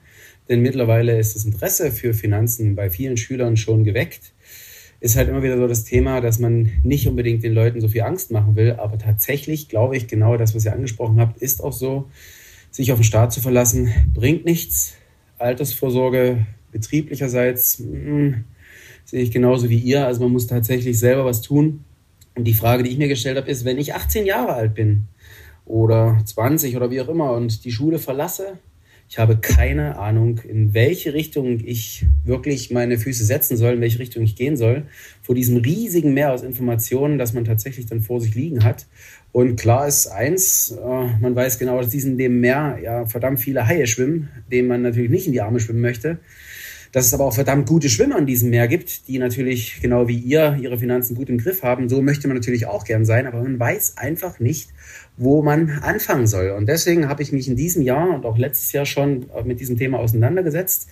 denn 0.50 0.62
mittlerweile 0.62 1.18
ist 1.20 1.36
das 1.36 1.46
Interesse 1.46 1.92
für 1.92 2.14
Finanzen 2.14 2.76
bei 2.76 2.90
vielen 2.90 3.18
Schülern 3.18 3.58
schon 3.58 3.84
geweckt. 3.84 4.34
Ist 5.00 5.16
halt 5.16 5.30
immer 5.30 5.44
wieder 5.44 5.58
so 5.58 5.68
das 5.68 5.84
Thema, 5.84 6.22
dass 6.22 6.40
man 6.40 6.72
nicht 6.84 7.08
unbedingt 7.08 7.44
den 7.44 7.54
Leuten 7.54 7.82
so 7.82 7.88
viel 7.88 8.02
Angst 8.02 8.32
machen 8.32 8.56
will, 8.56 8.74
aber 8.74 8.98
tatsächlich 8.98 9.70
glaube 9.70 9.96
ich, 9.96 10.08
genau 10.08 10.38
das, 10.38 10.56
was 10.56 10.66
ihr 10.66 10.74
angesprochen 10.74 11.20
habt, 11.20 11.38
ist 11.42 11.64
auch 11.64 11.74
so, 11.74 12.10
sich 12.72 12.92
auf 12.92 13.00
den 13.00 13.04
Staat 13.04 13.32
zu 13.32 13.42
verlassen, 13.42 13.90
bringt 14.14 14.46
nichts. 14.46 14.96
Altersvorsorge 15.38 16.46
betrieblicherseits 16.72 17.80
mh, 17.80 17.86
hm, 17.88 18.44
sehe 19.06 19.22
ich 19.22 19.32
genauso 19.32 19.70
wie 19.70 19.78
ihr. 19.78 20.06
Also 20.06 20.22
man 20.22 20.32
muss 20.32 20.48
tatsächlich 20.48 21.00
selber 21.00 21.26
was 21.26 21.42
tun. 21.42 21.84
Und 22.36 22.44
die 22.44 22.54
Frage, 22.54 22.84
die 22.84 22.90
ich 22.90 22.98
mir 22.98 23.08
gestellt 23.08 23.38
habe, 23.38 23.50
ist, 23.50 23.66
wenn 23.66 23.78
ich 23.78 23.96
18 23.96 24.26
Jahre 24.26 24.54
alt 24.54 24.76
bin 24.76 25.06
oder 25.66 26.18
20 26.24 26.76
oder 26.76 26.92
wie 26.92 27.02
auch 27.02 27.08
immer 27.08 27.34
und 27.34 27.66
die 27.66 27.72
Schule 27.72 28.00
verlasse, 28.00 28.60
ich 29.10 29.20
habe 29.20 29.38
keine 29.38 29.98
Ahnung, 29.98 30.40
in 30.40 30.74
welche 30.74 31.14
Richtung 31.14 31.62
ich 31.64 32.06
wirklich 32.26 32.72
meine 32.72 32.98
Füße 32.98 33.24
setzen 33.24 33.56
soll, 33.56 33.76
in 33.76 33.82
welche 33.82 34.00
Richtung 34.00 34.24
ich 34.24 34.36
gehen 34.36 34.58
soll, 34.58 34.84
vor 35.22 35.34
diesem 35.34 35.58
riesigen 35.58 36.14
Meer 36.14 36.34
aus 36.34 36.44
Informationen, 36.44 37.18
das 37.18 37.34
man 37.34 37.46
tatsächlich 37.46 37.86
dann 37.86 38.02
vor 38.02 38.20
sich 38.20 38.36
liegen 38.36 38.64
hat. 38.64 38.86
Und 39.32 39.56
klar 39.56 39.88
ist 39.88 40.08
eins, 40.08 40.72
äh, 40.72 41.20
man 41.22 41.36
weiß 41.36 41.58
genau, 41.58 41.80
dass 41.80 41.90
diesen 41.90 42.18
dem 42.18 42.42
Meer 42.42 42.80
ja 42.84 43.06
verdammt 43.06 43.40
viele 43.40 43.66
Haie 43.66 43.88
schwimmen, 43.88 44.30
denen 44.52 44.68
man 44.68 44.82
natürlich 44.82 45.10
nicht 45.10 45.28
in 45.28 45.34
die 45.34 45.42
Arme 45.42 45.60
schwimmen 45.60 45.82
möchte 45.82 46.20
dass 46.92 47.06
es 47.06 47.14
aber 47.14 47.26
auch 47.26 47.34
verdammt 47.34 47.68
gute 47.68 47.90
Schwimmer 47.90 48.18
in 48.18 48.26
diesem 48.26 48.50
Meer 48.50 48.68
gibt, 48.68 49.08
die 49.08 49.20
natürlich 49.20 49.82
genau 49.82 50.08
wie 50.08 50.18
ihr 50.18 50.58
ihre 50.60 50.78
Finanzen 50.78 51.16
gut 51.16 51.30
im 51.30 51.38
Griff 51.38 51.64
haben. 51.64 51.90
So 51.90 52.02
möchte 52.02 52.28
man 52.28 52.38
natürlich 52.38 52.66
auch 52.66 52.86
gern 52.86 53.06
sein, 53.06 53.28
aber 53.28 53.42
man 53.42 53.60
weiß 53.60 53.98
einfach 53.98 54.40
nicht, 54.40 54.70
wo 55.18 55.42
man 55.42 55.80
anfangen 55.82 56.28
soll. 56.28 56.52
Und 56.52 56.68
deswegen 56.68 57.10
habe 57.10 57.24
ich 57.24 57.32
mich 57.32 57.48
in 57.48 57.56
diesem 57.56 57.82
Jahr 57.82 58.10
und 58.14 58.26
auch 58.26 58.38
letztes 58.38 58.72
Jahr 58.72 58.86
schon 58.86 59.26
mit 59.44 59.60
diesem 59.60 59.78
Thema 59.78 60.00
auseinandergesetzt 60.00 60.90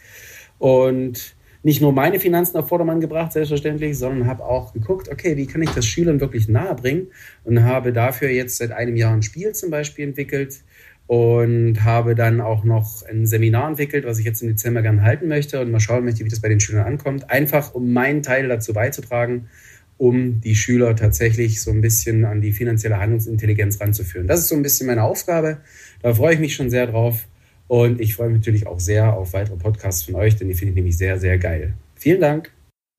und 0.58 1.36
nicht 1.64 1.82
nur 1.82 1.94
meine 1.94 2.20
Finanzen 2.20 2.58
auf 2.58 2.68
Vordermann 2.68 3.00
gebracht, 3.00 3.34
selbstverständlich, 3.34 3.98
sondern 3.98 4.28
habe 4.28 4.44
auch 4.44 4.74
geguckt, 4.74 5.10
okay, 5.10 5.36
wie 5.36 5.48
kann 5.48 5.64
ich 5.64 5.72
das 5.72 5.86
Schülern 5.86 6.20
wirklich 6.20 6.48
nahe 6.48 6.76
bringen 6.76 7.08
und 7.44 7.64
habe 7.64 7.92
dafür 7.92 8.30
jetzt 8.30 8.58
seit 8.58 8.72
einem 8.72 8.96
Jahr 8.96 9.14
ein 9.14 9.24
Spiel 9.24 9.54
zum 9.54 9.72
Beispiel 9.72 10.06
entwickelt, 10.06 10.62
und 11.08 11.84
habe 11.84 12.16
dann 12.16 12.42
auch 12.42 12.64
noch 12.64 13.04
ein 13.08 13.28
Seminar 13.28 13.70
entwickelt, 13.70 14.06
was 14.06 14.18
ich 14.18 14.26
jetzt 14.26 14.42
im 14.42 14.50
Dezember 14.50 14.82
gerne 14.82 15.04
halten 15.04 15.28
möchte 15.28 15.62
und 15.62 15.72
mal 15.72 15.80
schauen 15.80 16.04
möchte, 16.04 16.26
wie 16.26 16.30
das 16.30 16.42
bei 16.42 16.50
den 16.50 16.60
Schülern 16.60 16.86
ankommt. 16.86 17.30
Einfach 17.30 17.74
um 17.76 17.94
meinen 17.94 18.24
Teil 18.24 18.48
dazu 18.48 18.74
beizutragen, 18.74 19.48
um 19.98 20.42
die 20.42 20.56
Schüler 20.56 20.96
tatsächlich 20.96 21.62
so 21.62 21.72
ein 21.72 21.82
bisschen 21.82 22.26
an 22.26 22.42
die 22.42 22.52
finanzielle 22.52 23.00
Handlungsintelligenz 23.00 23.80
ranzuführen. 23.80 24.28
Das 24.28 24.42
ist 24.42 24.50
so 24.50 24.56
ein 24.56 24.62
bisschen 24.64 24.88
meine 24.88 25.04
Aufgabe. 25.04 25.60
Da 26.02 26.14
freue 26.14 26.34
ich 26.34 26.40
mich 26.40 26.56
schon 26.56 26.70
sehr 26.70 26.88
drauf. 26.88 27.28
Und 27.68 28.00
ich 28.00 28.16
freue 28.16 28.30
mich 28.30 28.40
natürlich 28.40 28.68
auch 28.68 28.80
sehr 28.80 29.14
auf 29.14 29.34
weitere 29.34 29.56
Podcasts 29.56 30.04
von 30.04 30.16
euch, 30.16 30.36
denn 30.36 30.48
die 30.48 30.54
finde 30.54 30.72
ich 30.72 30.76
nämlich 30.76 30.98
sehr, 30.98 31.20
sehr 31.20 31.40
geil. 31.40 31.74
Vielen 31.96 32.22
Dank. 32.22 32.52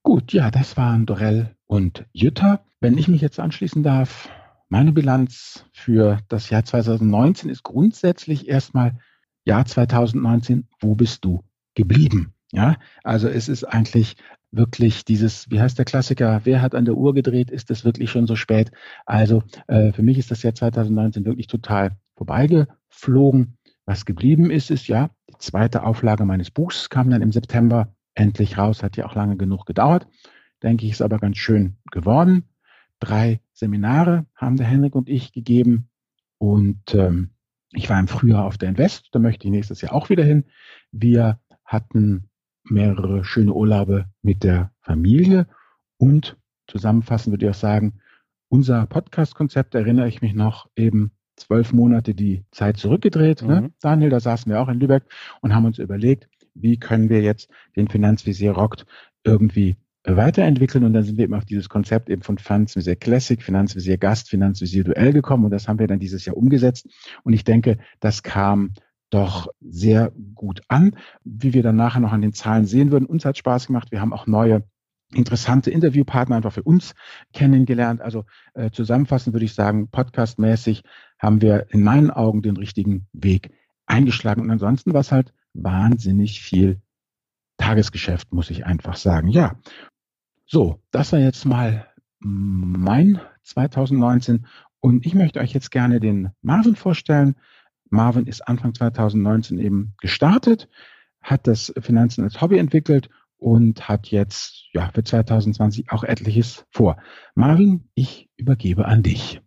Gut, 0.03 0.33
ja, 0.33 0.51
das 0.51 0.77
waren 0.77 1.07
Dorell 1.07 1.55
und 1.67 2.05
Jutta. 2.13 2.65
Wenn 2.81 2.99
ich 2.99 3.09
mich 3.09 3.21
jetzt 3.21 3.39
anschließen 3.39 3.83
darf, 3.83 4.29
meine 4.69 4.93
Bilanz 4.93 5.65
für 5.73 6.21
das 6.29 6.51
Jahr 6.51 6.65
2019 6.65 7.51
ist 7.51 7.63
grundsätzlich 7.63 8.49
erstmal 8.49 8.99
Jahr 9.45 9.65
2019, 9.65 10.67
wo 10.81 10.95
bist 10.95 11.25
du 11.25 11.45
geblieben? 11.75 12.35
Ja, 12.53 12.77
also 13.05 13.29
es 13.29 13.49
ist 13.49 13.65
eigentlich 13.65 14.17
wirklich 14.57 15.05
dieses, 15.05 15.51
wie 15.51 15.61
heißt 15.61 15.79
der 15.79 15.85
Klassiker, 15.85 16.41
wer 16.45 16.63
hat 16.63 16.75
an 16.75 16.85
der 16.85 16.97
Uhr 16.97 17.15
gedreht, 17.15 17.51
ist 17.51 17.71
es 17.71 17.85
wirklich 17.85 18.11
schon 18.11 18.27
so 18.27 18.37
spät? 18.37 18.71
Also 19.05 19.43
äh, 19.67 19.93
für 19.93 20.03
mich 20.03 20.19
ist 20.19 20.31
das 20.31 20.43
Jahr 20.43 20.55
2019 20.55 21.25
wirklich 21.25 21.47
total 21.47 21.97
vorbeigeflogen. 22.17 23.59
Was 23.85 24.05
geblieben 24.05 24.51
ist, 24.51 24.71
ist 24.71 24.89
ja, 24.89 25.11
die 25.31 25.39
zweite 25.39 25.85
Auflage 25.85 26.25
meines 26.25 26.51
Buchs 26.51 26.91
kam 26.91 27.11
dann 27.11 27.23
im 27.23 27.33
September 27.33 27.95
endlich 28.15 28.59
raus, 28.59 28.83
hat 28.83 28.97
ja 28.97 29.07
auch 29.07 29.15
lange 29.15 29.37
genug 29.37 29.67
gedauert. 29.67 30.09
Denke 30.63 30.87
ich, 30.87 30.93
ist 30.93 31.03
aber 31.03 31.19
ganz 31.19 31.37
schön 31.37 31.77
geworden. 31.93 32.45
Drei 32.99 33.41
Seminare 33.53 34.27
haben 34.35 34.57
der 34.57 34.67
Henrik 34.67 34.95
und 34.95 35.09
ich 35.09 35.33
gegeben. 35.33 35.89
Und 36.39 36.95
ähm, 36.95 37.31
ich 37.73 37.89
war 37.91 38.01
im 38.01 38.09
Frühjahr 38.09 38.45
auf 38.45 38.59
der 38.59 38.71
Invest, 38.71 39.09
da 39.13 39.19
möchte 39.19 39.47
ich 39.47 39.51
nächstes 39.51 39.83
Jahr 39.83 39.93
auch 39.93 40.09
wieder 40.09 40.25
hin. 40.25 40.45
Wir 40.93 41.39
hatten 41.65 42.31
mehrere 42.71 43.25
schöne 43.25 43.53
Urlaube 43.53 44.07
mit 44.23 44.45
der 44.45 44.73
Familie 44.81 45.47
und 45.99 46.37
zusammenfassend 46.67 47.33
würde 47.33 47.47
ich 47.47 47.51
auch 47.51 47.59
sagen, 47.59 48.01
unser 48.49 48.87
Podcast-Konzept 48.87 49.75
erinnere 49.75 50.09
ich 50.09 50.23
mich 50.23 50.35
noch 50.35 50.69
eben 50.77 51.13
zwölf 51.37 51.73
Monate 51.73 52.15
die 52.15 52.45
Zeit 52.51 52.79
zurückgedreht. 52.79 53.43
Ne? 53.43 53.57
Mhm. 53.57 53.67
Ne? 53.67 53.73
Daniel, 53.81 54.11
da 54.11 54.21
saßen 54.21 54.51
wir 54.51 54.61
auch 54.61 54.69
in 54.69 54.81
Lübeck 54.81 55.05
und 55.41 55.55
haben 55.55 55.67
uns 55.67 55.79
überlegt, 55.79 56.29
wie 56.55 56.79
können 56.79 57.11
wir 57.11 57.21
jetzt 57.21 57.51
den 57.77 57.89
Finanzvisier 57.89 58.53
Rockt 58.53 58.87
irgendwie 59.25 59.77
weiterentwickeln 60.05 60.85
und 60.85 60.93
dann 60.93 61.03
sind 61.03 61.19
wir 61.19 61.25
eben 61.25 61.35
auf 61.35 61.45
dieses 61.45 61.69
Konzept 61.69 62.09
eben 62.09 62.23
von 62.23 62.39
Finanzvisier 62.39 62.97
Classic, 62.97 63.43
Finanzvisier 63.43 63.99
Gast, 63.99 64.31
Finanzvisier 64.31 64.85
Duell 64.85 65.13
gekommen 65.13 65.45
und 65.45 65.51
das 65.51 65.67
haben 65.67 65.81
wir 65.81 65.89
dann 65.89 65.99
dieses 65.99 66.25
Jahr 66.25 66.37
umgesetzt 66.37 66.89
und 67.25 67.33
ich 67.33 67.43
denke, 67.43 67.79
das 67.99 68.23
kam 68.23 68.73
doch 69.11 69.49
sehr 69.61 70.13
gut 70.35 70.63
an, 70.69 70.97
wie 71.25 71.55
wir 71.55 71.63
dann 71.63 71.77
nachher 71.77 72.01
noch 72.01 72.13
an 72.13 72.23
den 72.23 72.33
Zahlen 72.33 72.67
sehen 72.67 72.91
würden. 72.91 73.07
Uns 73.07 73.25
hat 73.25 73.39
Spaß 73.39 73.69
gemacht. 73.69 73.91
Wir 73.91 74.01
haben 74.01 74.13
auch 74.13 74.27
neue 74.27 74.65
interessante 75.15 75.71
Interviewpartner 75.71 76.37
einfach 76.37 76.53
für 76.53 76.63
uns 76.63 76.95
kennengelernt. 77.33 78.01
Also 78.01 78.25
äh, 78.55 78.71
zusammenfassend 78.71 79.35
würde 79.35 79.45
ich 79.45 79.55
sagen, 79.55 79.89
podcastmäßig 79.89 80.83
haben 81.19 81.41
wir 81.41 81.67
in 81.71 81.83
meinen 81.83 82.11
Augen 82.11 82.43
den 82.43 82.57
richtigen 82.57 83.07
Weg 83.13 83.53
eingeschlagen. 83.87 84.43
Und 84.43 84.51
ansonsten 84.51 84.93
war 84.93 85.01
es 85.01 85.13
halt 85.13 85.33
wahnsinnig 85.55 86.41
viel 86.41 86.81
Tagesgeschäft, 87.57 88.33
muss 88.33 88.51
ich 88.51 88.67
einfach 88.67 88.97
sagen. 88.97 89.29
Ja, 89.29 89.57
so, 90.45 90.81
das 90.91 91.13
war 91.13 91.21
jetzt 91.21 91.45
mal 91.45 91.87
mein 92.19 93.21
2019 93.43 94.47
und 94.81 95.07
ich 95.07 95.15
möchte 95.15 95.41
euch 95.41 95.53
jetzt 95.53 95.71
gerne 95.71 96.01
den 96.01 96.31
Marvin 96.43 96.77
vorstellen. 96.77 97.37
Marvin 97.91 98.27
ist 98.27 98.47
Anfang 98.47 98.75
2019 98.75 99.59
eben 99.59 99.95
gestartet, 100.01 100.69
hat 101.21 101.47
das 101.47 101.73
Finanzen 101.81 102.25
als 102.25 102.41
Hobby 102.41 102.59
entwickelt 102.59 103.09
und 103.39 103.89
hat 103.89 104.09
jetzt 104.09 104.69
ja 104.73 104.91
für 104.95 105.05
2020 105.05 105.91
auch 105.91 106.05
etliches 106.05 106.65
vor. 106.71 106.97
Marvin, 107.35 107.89
ich 107.95 108.29
übergebe 108.37 108.87
an 108.87 109.03
dich. 109.03 109.41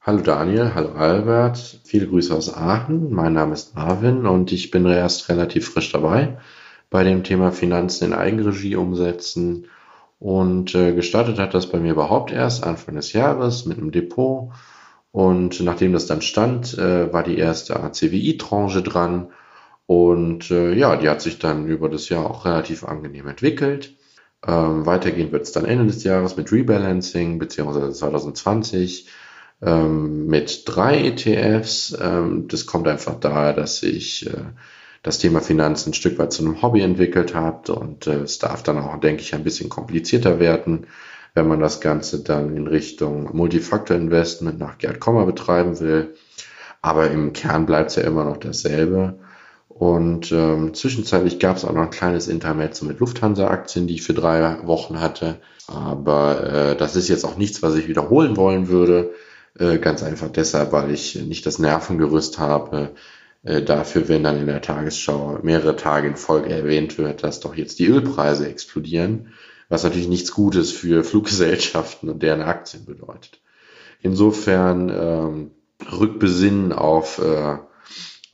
Hallo 0.00 0.20
Daniel, 0.20 0.74
hallo 0.74 0.92
Albert, 0.92 1.80
viele 1.84 2.06
Grüße 2.06 2.34
aus 2.34 2.54
Aachen. 2.54 3.10
Mein 3.12 3.32
Name 3.32 3.54
ist 3.54 3.74
Marvin 3.74 4.26
und 4.26 4.52
ich 4.52 4.70
bin 4.70 4.84
erst 4.84 5.28
relativ 5.28 5.68
frisch 5.68 5.92
dabei 5.92 6.38
bei 6.90 7.02
dem 7.02 7.24
Thema 7.24 7.50
Finanzen 7.50 8.04
in 8.04 8.12
Eigenregie 8.12 8.76
umsetzen. 8.76 9.66
Und 10.20 10.74
äh, 10.74 10.94
gestartet 10.94 11.38
hat 11.38 11.52
das 11.52 11.70
bei 11.70 11.80
mir 11.80 11.92
überhaupt 11.92 12.30
erst 12.30 12.64
Anfang 12.64 12.94
des 12.94 13.12
Jahres 13.12 13.66
mit 13.66 13.78
einem 13.78 13.90
Depot. 13.90 14.52
Und 15.14 15.60
nachdem 15.60 15.92
das 15.92 16.06
dann 16.06 16.22
stand, 16.22 16.76
äh, 16.76 17.12
war 17.12 17.22
die 17.22 17.38
erste 17.38 17.78
ACWI-Tranche 17.78 18.82
dran. 18.82 19.28
Und 19.86 20.50
äh, 20.50 20.74
ja, 20.74 20.96
die 20.96 21.08
hat 21.08 21.20
sich 21.20 21.38
dann 21.38 21.68
über 21.68 21.88
das 21.88 22.08
Jahr 22.08 22.28
auch 22.28 22.44
relativ 22.44 22.82
angenehm 22.82 23.28
entwickelt. 23.28 23.94
Ähm, 24.44 24.86
weitergehend 24.86 25.30
wird 25.30 25.44
es 25.44 25.52
dann 25.52 25.66
Ende 25.66 25.86
des 25.86 26.02
Jahres 26.02 26.36
mit 26.36 26.50
Rebalancing, 26.50 27.38
beziehungsweise 27.38 27.92
2020 27.92 29.08
ähm, 29.62 30.26
mit 30.26 30.64
drei 30.66 31.04
ETFs. 31.04 31.96
Ähm, 32.02 32.48
das 32.48 32.66
kommt 32.66 32.88
einfach 32.88 33.14
daher, 33.20 33.52
dass 33.52 33.84
ich 33.84 34.26
äh, 34.26 34.46
das 35.04 35.18
Thema 35.18 35.40
Finanzen 35.40 35.90
ein 35.90 35.94
Stück 35.94 36.18
weit 36.18 36.32
zu 36.32 36.44
einem 36.44 36.60
Hobby 36.60 36.80
entwickelt 36.80 37.36
habe 37.36 37.72
und 37.72 38.08
äh, 38.08 38.22
es 38.22 38.40
darf 38.40 38.64
dann 38.64 38.78
auch, 38.78 38.98
denke 38.98 39.22
ich, 39.22 39.32
ein 39.32 39.44
bisschen 39.44 39.68
komplizierter 39.68 40.40
werden, 40.40 40.88
wenn 41.34 41.48
man 41.48 41.60
das 41.60 41.80
Ganze 41.80 42.22
dann 42.22 42.56
in 42.56 42.66
Richtung 42.66 43.36
Multifactor 43.36 43.96
Investment 43.96 44.58
nach 44.58 44.78
Gerd 44.78 45.00
Kommer 45.00 45.26
betreiben 45.26 45.80
will. 45.80 46.14
Aber 46.80 47.10
im 47.10 47.32
Kern 47.32 47.66
bleibt 47.66 47.90
es 47.90 47.96
ja 47.96 48.04
immer 48.04 48.24
noch 48.24 48.36
dasselbe. 48.36 49.18
Und 49.68 50.30
ähm, 50.30 50.74
zwischenzeitlich 50.74 51.40
gab 51.40 51.56
es 51.56 51.64
auch 51.64 51.72
noch 51.72 51.82
ein 51.82 51.90
kleines 51.90 52.28
Intermezzo 52.28 52.84
mit 52.84 53.00
Lufthansa-Aktien, 53.00 53.88
die 53.88 53.94
ich 53.94 54.02
für 54.02 54.14
drei 54.14 54.58
Wochen 54.64 55.00
hatte. 55.00 55.40
Aber 55.66 56.44
äh, 56.44 56.76
das 56.76 56.94
ist 56.94 57.08
jetzt 57.08 57.24
auch 57.24 57.36
nichts, 57.36 57.62
was 57.62 57.74
ich 57.74 57.88
wiederholen 57.88 58.36
wollen 58.36 58.68
würde. 58.68 59.10
Äh, 59.58 59.78
ganz 59.78 60.04
einfach 60.04 60.28
deshalb, 60.28 60.70
weil 60.70 60.92
ich 60.92 61.16
nicht 61.16 61.46
das 61.46 61.58
Nervengerüst 61.58 62.38
habe, 62.38 62.90
äh, 63.42 63.62
dafür, 63.62 64.08
wenn 64.08 64.22
dann 64.22 64.38
in 64.38 64.46
der 64.46 64.62
Tagesschau 64.62 65.40
mehrere 65.42 65.74
Tage 65.74 66.06
in 66.08 66.16
Folge 66.16 66.50
erwähnt 66.50 66.98
wird, 66.98 67.24
dass 67.24 67.40
doch 67.40 67.56
jetzt 67.56 67.78
die 67.80 67.86
Ölpreise 67.86 68.48
explodieren, 68.48 69.32
was 69.68 69.84
natürlich 69.84 70.08
nichts 70.08 70.32
Gutes 70.32 70.70
für 70.72 71.04
Fluggesellschaften 71.04 72.08
und 72.08 72.22
deren 72.22 72.42
Aktien 72.42 72.84
bedeutet. 72.84 73.40
Insofern 74.00 74.90
ähm, 74.90 75.50
rückbesinnen 75.90 76.72
auf 76.72 77.18
äh, 77.18 77.58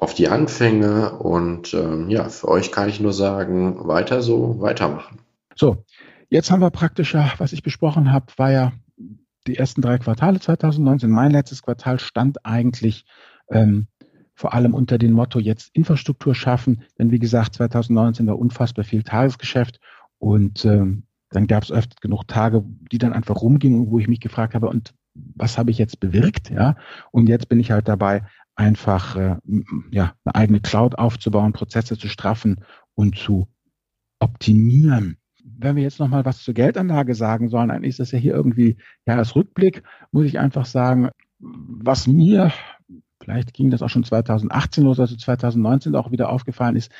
auf 0.00 0.14
die 0.14 0.28
Anfänge 0.28 1.18
und 1.18 1.74
ähm, 1.74 2.08
ja, 2.08 2.30
für 2.30 2.48
euch 2.48 2.72
kann 2.72 2.88
ich 2.88 3.00
nur 3.00 3.12
sagen, 3.12 3.86
weiter 3.86 4.22
so, 4.22 4.58
weitermachen. 4.58 5.18
So, 5.54 5.84
jetzt 6.30 6.50
haben 6.50 6.62
wir 6.62 6.70
praktisch 6.70 7.12
ja, 7.12 7.34
was 7.36 7.52
ich 7.52 7.62
besprochen 7.62 8.10
habe, 8.10 8.26
war 8.38 8.50
ja 8.50 8.72
die 9.46 9.56
ersten 9.56 9.82
drei 9.82 9.98
Quartale 9.98 10.40
2019. 10.40 11.10
Mein 11.10 11.32
letztes 11.32 11.60
Quartal 11.60 12.00
stand 12.00 12.46
eigentlich 12.46 13.04
ähm, 13.50 13.88
vor 14.34 14.54
allem 14.54 14.72
unter 14.72 14.96
dem 14.96 15.12
Motto 15.12 15.38
jetzt 15.38 15.68
Infrastruktur 15.74 16.34
schaffen, 16.34 16.82
denn 16.98 17.10
wie 17.10 17.18
gesagt, 17.18 17.56
2019 17.56 18.26
war 18.26 18.38
unfassbar 18.38 18.86
viel 18.86 19.02
Tagesgeschäft 19.02 19.80
und 20.18 20.64
ähm, 20.64 21.02
dann 21.30 21.46
gab 21.46 21.62
es 21.62 21.72
öfter 21.72 21.96
genug 22.00 22.26
Tage, 22.26 22.64
die 22.92 22.98
dann 22.98 23.12
einfach 23.12 23.36
rumgingen, 23.36 23.90
wo 23.90 23.98
ich 23.98 24.08
mich 24.08 24.20
gefragt 24.20 24.54
habe, 24.54 24.68
und 24.68 24.94
was 25.14 25.58
habe 25.58 25.70
ich 25.70 25.78
jetzt 25.78 26.00
bewirkt, 26.00 26.50
ja? 26.50 26.76
Und 27.10 27.28
jetzt 27.28 27.48
bin 27.48 27.60
ich 27.60 27.70
halt 27.70 27.88
dabei, 27.88 28.22
einfach 28.56 29.16
äh, 29.16 29.36
ja, 29.90 30.14
eine 30.24 30.34
eigene 30.34 30.60
Cloud 30.60 30.98
aufzubauen, 30.98 31.52
Prozesse 31.52 31.96
zu 31.96 32.08
straffen 32.08 32.64
und 32.94 33.16
zu 33.16 33.48
optimieren. 34.18 35.16
Wenn 35.42 35.76
wir 35.76 35.82
jetzt 35.82 35.98
noch 35.98 36.08
mal 36.08 36.24
was 36.24 36.42
zur 36.42 36.54
Geldanlage 36.54 37.14
sagen 37.14 37.48
sollen, 37.48 37.70
eigentlich 37.70 37.90
ist 37.90 38.00
das 38.00 38.12
ja 38.12 38.18
hier 38.18 38.34
irgendwie 38.34 38.76
ja 39.06 39.16
als 39.16 39.34
Rückblick, 39.34 39.82
muss 40.12 40.26
ich 40.26 40.38
einfach 40.38 40.66
sagen, 40.66 41.10
was 41.38 42.06
mir 42.06 42.52
vielleicht 43.22 43.52
ging 43.52 43.70
das 43.70 43.82
auch 43.82 43.88
schon 43.88 44.04
2018 44.04 44.84
los, 44.84 44.98
also 44.98 45.16
2019 45.16 45.94
auch 45.94 46.10
wieder 46.10 46.30
aufgefallen 46.30 46.76
ist, 46.76 46.90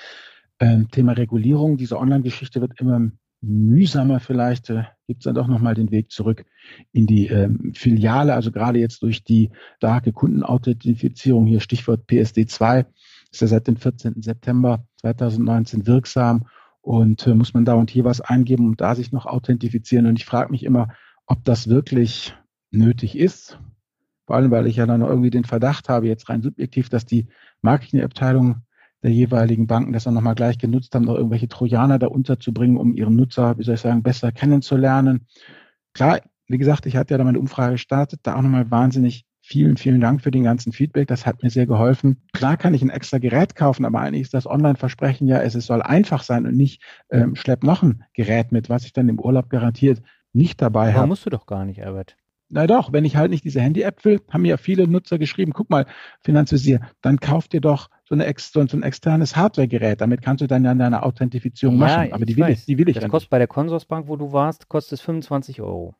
äh, 0.59 0.85
Thema 0.91 1.13
Regulierung. 1.13 1.77
Diese 1.77 1.99
Online-Geschichte 1.99 2.61
wird 2.61 2.79
immer 2.81 3.11
mühsamer 3.42 4.20
vielleicht, 4.20 4.70
äh, 4.70 4.85
gibt 5.06 5.20
es 5.20 5.25
dann 5.25 5.35
doch 5.35 5.47
nochmal 5.47 5.75
den 5.75 5.90
Weg 5.90 6.11
zurück 6.11 6.44
in 6.92 7.06
die 7.06 7.26
ähm, 7.28 7.73
Filiale, 7.75 8.35
also 8.35 8.52
gerade 8.52 8.78
jetzt 8.78 9.02
durch 9.02 9.25
die 9.25 9.50
starke 9.76 10.12
Kundenauthentifizierung, 10.12 11.47
hier 11.47 11.61
Stichwort 11.61 12.09
PSD2, 12.09 12.87
ist 13.32 13.40
ja 13.40 13.47
seit 13.47 13.66
dem 13.66 13.76
14. 13.76 14.23
September 14.23 14.85
2019 15.00 15.87
wirksam 15.87 16.47
und 16.82 17.26
äh, 17.26 17.35
muss 17.35 17.54
man 17.54 17.64
da 17.64 17.75
und 17.75 17.90
hier 17.90 18.04
was 18.04 18.20
eingeben 18.20 18.66
und 18.66 18.80
da 18.80 18.94
sich 18.94 19.12
noch 19.12 19.26
authentifizieren. 19.26 20.06
Und 20.06 20.16
ich 20.16 20.25
frage 20.25 20.50
mich 20.50 20.64
immer, 20.64 20.88
ob 21.26 21.44
das 21.44 21.68
wirklich 21.68 22.35
nötig 22.70 23.16
ist. 23.16 23.59
Vor 24.26 24.37
allem, 24.37 24.50
weil 24.50 24.66
ich 24.66 24.76
ja 24.76 24.87
dann 24.87 25.00
irgendwie 25.00 25.30
den 25.30 25.44
Verdacht 25.44 25.88
habe, 25.88 26.06
jetzt 26.06 26.28
rein 26.28 26.42
subjektiv, 26.42 26.88
dass 26.88 27.04
die 27.04 27.26
Marketingabteilung 27.62 28.62
der 29.02 29.11
jeweiligen 29.11 29.66
Banken 29.66 29.92
das 29.92 30.04
dann 30.04 30.14
nochmal 30.14 30.35
gleich 30.35 30.59
genutzt 30.59 30.95
haben, 30.95 31.04
noch 31.04 31.14
irgendwelche 31.14 31.49
Trojaner 31.49 31.99
da 31.99 32.09
unterzubringen, 32.09 32.76
um 32.76 32.95
ihren 32.95 33.16
Nutzer, 33.16 33.59
wie 33.59 33.64
soll 33.64 33.75
ich 33.75 33.80
sagen, 33.80 34.02
besser 34.02 34.33
kennenzulernen. 34.33 35.26
Klar, 35.95 36.21
wie 36.47 36.59
gesagt, 36.59 36.87
ich 36.87 36.97
hatte 36.97 37.14
ja 37.14 37.19
da 37.19 37.25
meine 37.25 37.38
Umfrage 37.38 37.73
gestartet, 37.73 38.21
da 38.23 38.37
auch 38.37 38.42
nochmal 38.42 38.71
wahnsinnig 38.71 39.25
vielen, 39.42 39.76
vielen 39.76 40.00
Dank 40.00 40.21
für 40.21 40.30
den 40.30 40.45
ganzen 40.45 40.73
Feedback. 40.73 41.09
Das 41.09 41.26
hat 41.26 41.42
mir 41.42 41.50
sehr 41.50 41.66
geholfen. 41.66 42.23
Klar 42.33 42.57
kann 42.57 42.75
ich 42.75 42.83
ein 42.83 42.90
extra 42.90 43.19
Gerät 43.19 43.57
kaufen, 43.57 43.85
aber 43.85 44.00
eigentlich 44.00 44.23
ist 44.23 44.35
das 44.35 44.47
Online-Versprechen 44.47 45.26
ja, 45.26 45.40
es, 45.40 45.54
soll 45.54 45.83
einfach 45.83 46.23
sein 46.23 46.47
und 46.47 46.57
nicht 46.57 46.83
ähm, 47.11 47.35
schlepp 47.35 47.64
noch 47.64 47.83
ein 47.83 48.04
Gerät 48.12 48.52
mit, 48.52 48.69
was 48.69 48.85
ich 48.85 48.92
dann 48.92 49.09
im 49.09 49.19
Urlaub 49.19 49.49
garantiert 49.49 50.02
nicht 50.33 50.62
dabei 50.62 50.95
habe. 50.95 51.09
musst 51.09 51.26
du 51.26 51.30
doch 51.30 51.47
gar 51.47 51.64
nicht, 51.64 51.85
Albert. 51.85 52.16
Na 52.52 52.66
doch, 52.66 52.92
wenn 52.92 53.04
ich 53.04 53.16
halt 53.16 53.30
nicht 53.30 53.45
diese 53.45 53.61
Handy-App 53.61 54.04
will, 54.04 54.21
haben 54.28 54.42
mir 54.42 54.49
ja 54.49 54.57
viele 54.57 54.88
Nutzer 54.88 55.19
geschrieben, 55.19 55.52
guck 55.52 55.71
mal, 55.71 55.87
Finanzvisier, 56.21 56.80
dann 57.00 57.21
kauf 57.21 57.47
dir 57.47 57.61
doch 57.61 57.90
so, 58.04 58.16
eine, 58.16 58.33
so 58.37 58.61
ein 58.76 58.83
externes 58.83 59.37
Hardware-Gerät. 59.37 60.00
Damit 60.00 60.21
kannst 60.21 60.42
du 60.42 60.49
dann 60.49 60.64
ja 60.64 60.75
deine 60.75 61.04
Authentifizierung 61.04 61.76
ja, 61.76 61.87
machen. 61.87 62.12
Aber 62.12 62.26
die 62.26 62.37
will, 62.37 62.49
ich, 62.49 62.66
die 62.66 62.76
will 62.76 62.88
ich 62.88 62.99
Das 62.99 63.09
kostet 63.09 63.30
bei 63.30 63.38
der 63.38 63.47
Consorsbank, 63.47 64.09
wo 64.09 64.16
du 64.16 64.33
warst, 64.33 64.69
kostet 64.69 64.99
es 64.99 65.00
25 65.02 65.61
Euro. 65.62 65.95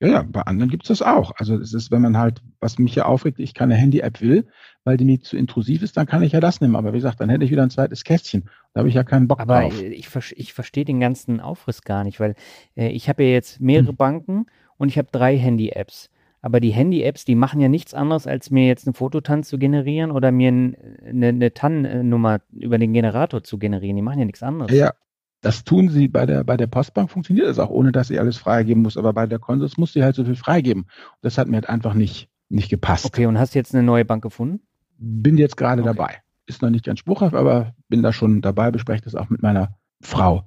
Ja, 0.00 0.08
ja, 0.08 0.22
bei 0.22 0.42
anderen 0.42 0.70
gibt 0.70 0.82
es 0.84 0.88
das 0.88 1.00
auch. 1.00 1.32
Also 1.36 1.56
es 1.56 1.72
ist, 1.72 1.90
wenn 1.90 2.02
man 2.02 2.18
halt, 2.18 2.42
was 2.60 2.78
mich 2.78 2.92
hier 2.92 3.06
aufregt, 3.06 3.38
ich 3.38 3.54
keine 3.54 3.74
Handy-App 3.74 4.20
will, 4.20 4.46
weil 4.82 4.98
die 4.98 5.04
mir 5.06 5.20
zu 5.20 5.38
intrusiv 5.38 5.82
ist, 5.82 5.96
dann 5.96 6.06
kann 6.06 6.22
ich 6.22 6.32
ja 6.32 6.40
das 6.40 6.60
nehmen. 6.60 6.76
Aber 6.76 6.92
wie 6.92 6.98
gesagt, 6.98 7.20
dann 7.20 7.30
hätte 7.30 7.44
ich 7.44 7.50
wieder 7.50 7.62
ein 7.62 7.70
zweites 7.70 8.04
Kästchen. 8.04 8.50
Da 8.74 8.80
habe 8.80 8.88
ich 8.88 8.94
ja 8.94 9.04
keinen 9.04 9.28
Bock 9.28 9.40
Aber 9.40 9.60
drauf. 9.60 9.72
Aber 9.72 9.82
ich, 9.86 10.08
ich 10.36 10.52
verstehe 10.52 10.84
den 10.84 11.00
ganzen 11.00 11.40
Aufriss 11.40 11.82
gar 11.82 12.04
nicht, 12.04 12.20
weil 12.20 12.34
äh, 12.76 12.88
ich 12.88 13.08
habe 13.08 13.22
ja 13.22 13.30
jetzt 13.30 13.60
mehrere 13.60 13.88
hm. 13.88 13.96
Banken 13.96 14.46
und 14.76 14.88
ich 14.88 14.98
habe 14.98 15.08
drei 15.10 15.36
Handy-Apps. 15.36 16.10
Aber 16.40 16.60
die 16.60 16.70
Handy-Apps, 16.70 17.24
die 17.24 17.34
machen 17.34 17.60
ja 17.60 17.68
nichts 17.68 17.94
anderes, 17.94 18.26
als 18.26 18.50
mir 18.50 18.66
jetzt 18.66 18.86
eine 18.86 18.92
Fototan 18.92 19.42
zu 19.44 19.58
generieren 19.58 20.10
oder 20.10 20.30
mir 20.30 20.48
eine, 20.48 21.28
eine 21.28 21.54
TAN-Nummer 21.54 22.40
über 22.52 22.76
den 22.76 22.92
Generator 22.92 23.42
zu 23.42 23.58
generieren. 23.58 23.96
Die 23.96 24.02
machen 24.02 24.18
ja 24.18 24.26
nichts 24.26 24.42
anderes. 24.42 24.70
Ja, 24.76 24.92
das 25.40 25.64
tun 25.64 25.88
sie 25.88 26.08
bei 26.08 26.26
der, 26.26 26.44
bei 26.44 26.58
der 26.58 26.66
Postbank 26.66 27.10
funktioniert 27.10 27.48
das 27.48 27.58
auch, 27.58 27.70
ohne 27.70 27.92
dass 27.92 28.08
sie 28.08 28.18
alles 28.18 28.36
freigeben 28.36 28.82
muss. 28.82 28.98
Aber 28.98 29.14
bei 29.14 29.26
der 29.26 29.38
Konsens 29.38 29.78
muss 29.78 29.94
sie 29.94 30.02
halt 30.02 30.16
so 30.16 30.24
viel 30.24 30.36
freigeben. 30.36 30.82
Und 30.82 31.18
das 31.22 31.38
hat 31.38 31.48
mir 31.48 31.56
halt 31.56 31.70
einfach 31.70 31.94
nicht 31.94 32.28
nicht 32.48 32.70
gepasst. 32.70 33.06
Okay, 33.06 33.26
und 33.26 33.38
hast 33.38 33.54
du 33.54 33.58
jetzt 33.58 33.74
eine 33.74 33.82
neue 33.82 34.04
Bank 34.04 34.22
gefunden? 34.22 34.60
Bin 34.98 35.36
jetzt 35.36 35.56
gerade 35.56 35.82
okay. 35.82 35.92
dabei. 35.94 36.22
Ist 36.46 36.62
noch 36.62 36.70
nicht 36.70 36.84
ganz 36.84 36.98
spruchhaft, 36.98 37.34
aber 37.34 37.74
bin 37.88 38.02
da 38.02 38.12
schon 38.12 38.40
dabei, 38.42 38.70
bespreche 38.70 39.02
das 39.02 39.14
auch 39.14 39.30
mit 39.30 39.42
meiner 39.42 39.76
Frau. 40.00 40.44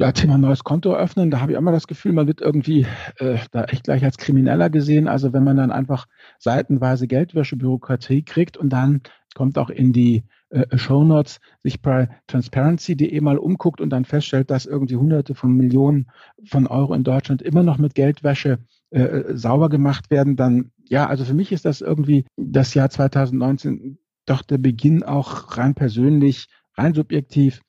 Ja, 0.00 0.12
Thema 0.12 0.38
neues 0.38 0.62
Konto 0.62 0.94
öffnen, 0.94 1.28
da 1.32 1.40
habe 1.40 1.50
ich 1.50 1.58
immer 1.58 1.72
das 1.72 1.88
Gefühl, 1.88 2.12
man 2.12 2.28
wird 2.28 2.40
irgendwie 2.40 2.86
äh, 3.16 3.38
da 3.50 3.64
echt 3.64 3.82
gleich 3.82 4.04
als 4.04 4.16
Krimineller 4.16 4.70
gesehen. 4.70 5.08
Also 5.08 5.32
wenn 5.32 5.42
man 5.42 5.56
dann 5.56 5.72
einfach 5.72 6.06
seitenweise 6.38 7.08
Geldwäschebürokratie 7.08 8.22
kriegt 8.22 8.56
und 8.56 8.68
dann 8.68 9.02
kommt 9.34 9.58
auch 9.58 9.70
in 9.70 9.92
die 9.92 10.22
äh, 10.50 10.78
Shownotes 10.78 11.40
sich 11.64 11.82
bei 11.82 12.08
transparency.de 12.28 13.20
mal 13.20 13.38
umguckt 13.38 13.80
und 13.80 13.90
dann 13.90 14.04
feststellt, 14.04 14.52
dass 14.52 14.66
irgendwie 14.66 14.94
hunderte 14.94 15.34
von 15.34 15.52
Millionen 15.52 16.06
von 16.44 16.68
Euro 16.68 16.94
in 16.94 17.02
Deutschland 17.02 17.42
immer 17.42 17.64
noch 17.64 17.78
mit 17.78 17.96
Geldwäsche 17.96 18.60
äh, 18.90 19.34
sauber 19.34 19.68
gemacht 19.68 20.12
werden, 20.12 20.36
dann 20.36 20.70
ja, 20.88 21.08
also 21.08 21.24
für 21.24 21.34
mich 21.34 21.50
ist 21.50 21.64
das 21.64 21.80
irgendwie 21.80 22.24
das 22.36 22.72
Jahr 22.72 22.88
2019 22.88 23.98
doch 24.26 24.42
der 24.42 24.58
Beginn 24.58 25.02
auch 25.02 25.58
rein 25.58 25.74
persönlich, 25.74 26.46
rein 26.76 26.94
subjektiv, 26.94 27.62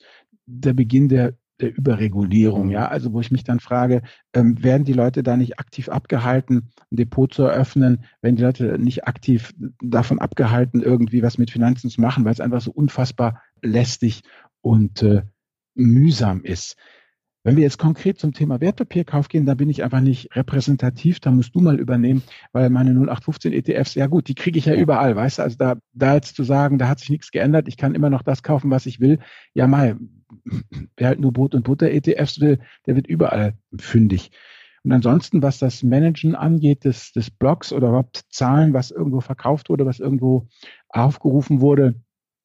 der 0.46 0.74
Beginn 0.74 1.10
der 1.10 1.34
der 1.62 1.76
Überregulierung, 1.76 2.70
ja, 2.70 2.88
also 2.88 3.14
wo 3.14 3.20
ich 3.20 3.32
mich 3.32 3.44
dann 3.44 3.60
frage, 3.60 4.02
ähm, 4.34 4.64
werden 4.64 4.86
die 4.86 4.94
Leute 4.94 5.24
da 5.24 5.38
nicht 5.38 5.60
aktiv 5.60 5.90
abgehalten, 5.90 6.72
ein 6.92 6.96
Depot 6.96 7.34
zu 7.34 7.44
eröffnen, 7.44 8.06
werden 8.22 8.36
die 8.36 8.44
Leute 8.44 8.80
nicht 8.80 9.08
aktiv 9.08 9.54
davon 9.82 10.20
abgehalten, 10.20 10.82
irgendwie 10.82 11.22
was 11.22 11.38
mit 11.38 11.52
Finanzen 11.52 11.90
zu 11.90 12.02
machen, 12.02 12.26
weil 12.26 12.34
es 12.34 12.40
einfach 12.40 12.62
so 12.62 12.72
unfassbar 12.72 13.42
lästig 13.62 14.22
und 14.62 15.04
äh, 15.04 15.24
mühsam 15.76 16.44
ist. 16.44 16.76
Wenn 17.44 17.56
wir 17.56 17.64
jetzt 17.64 17.80
konkret 17.80 18.20
zum 18.20 18.34
Thema 18.34 18.60
Wertpapierkauf 18.60 19.30
gehen, 19.30 19.46
da 19.46 19.54
bin 19.54 19.70
ich 19.70 19.82
einfach 19.82 20.02
nicht 20.02 20.36
repräsentativ, 20.36 21.22
da 21.22 21.32
musst 21.32 21.56
du 21.56 21.62
mal 21.62 21.80
übernehmen, 21.80 22.22
weil 22.52 22.70
meine 22.70 22.92
0815 22.92 23.54
ETFs, 23.54 23.96
ja 23.96 24.08
gut, 24.08 24.28
die 24.28 24.36
kriege 24.36 24.60
ich 24.60 24.66
ja 24.66 24.76
überall, 24.76 25.16
weißt 25.16 25.40
du, 25.40 25.44
also 25.44 25.56
da, 25.58 25.78
da 25.94 26.16
jetzt 26.16 26.36
zu 26.36 26.44
sagen, 26.44 26.78
da 26.78 26.90
hat 26.90 27.00
sich 27.00 27.10
nichts 27.10 27.32
geändert, 27.32 27.70
ich 27.70 27.78
kann 27.78 27.96
immer 27.96 28.10
noch 28.10 28.24
das 28.24 28.44
kaufen, 28.44 28.72
was 28.72 28.86
ich 28.86 29.00
will, 29.00 29.20
ja 29.54 29.68
mal, 29.68 29.98
wer 30.98 31.08
halt 31.08 31.20
nur 31.20 31.34
Brot 31.34 31.56
und 31.56 31.64
Butter 31.64 31.90
ETFs 31.90 32.40
will, 32.40 32.60
der 32.86 32.96
wird 32.96 33.08
überall 33.08 33.54
fündig. 33.78 34.32
Und 34.84 34.94
ansonsten, 34.94 35.42
was 35.42 35.60
das 35.60 35.84
Managen 35.84 36.36
angeht, 36.36 36.86
des, 36.86 37.12
des 37.12 37.30
Blogs 37.30 37.74
oder 37.74 37.90
überhaupt 37.90 38.26
Zahlen, 38.30 38.74
was 38.74 38.92
irgendwo 38.92 39.20
verkauft 39.20 39.70
wurde, 39.70 39.86
was 39.86 40.00
irgendwo 40.00 40.48
aufgerufen 40.88 41.60
wurde, 41.60 41.96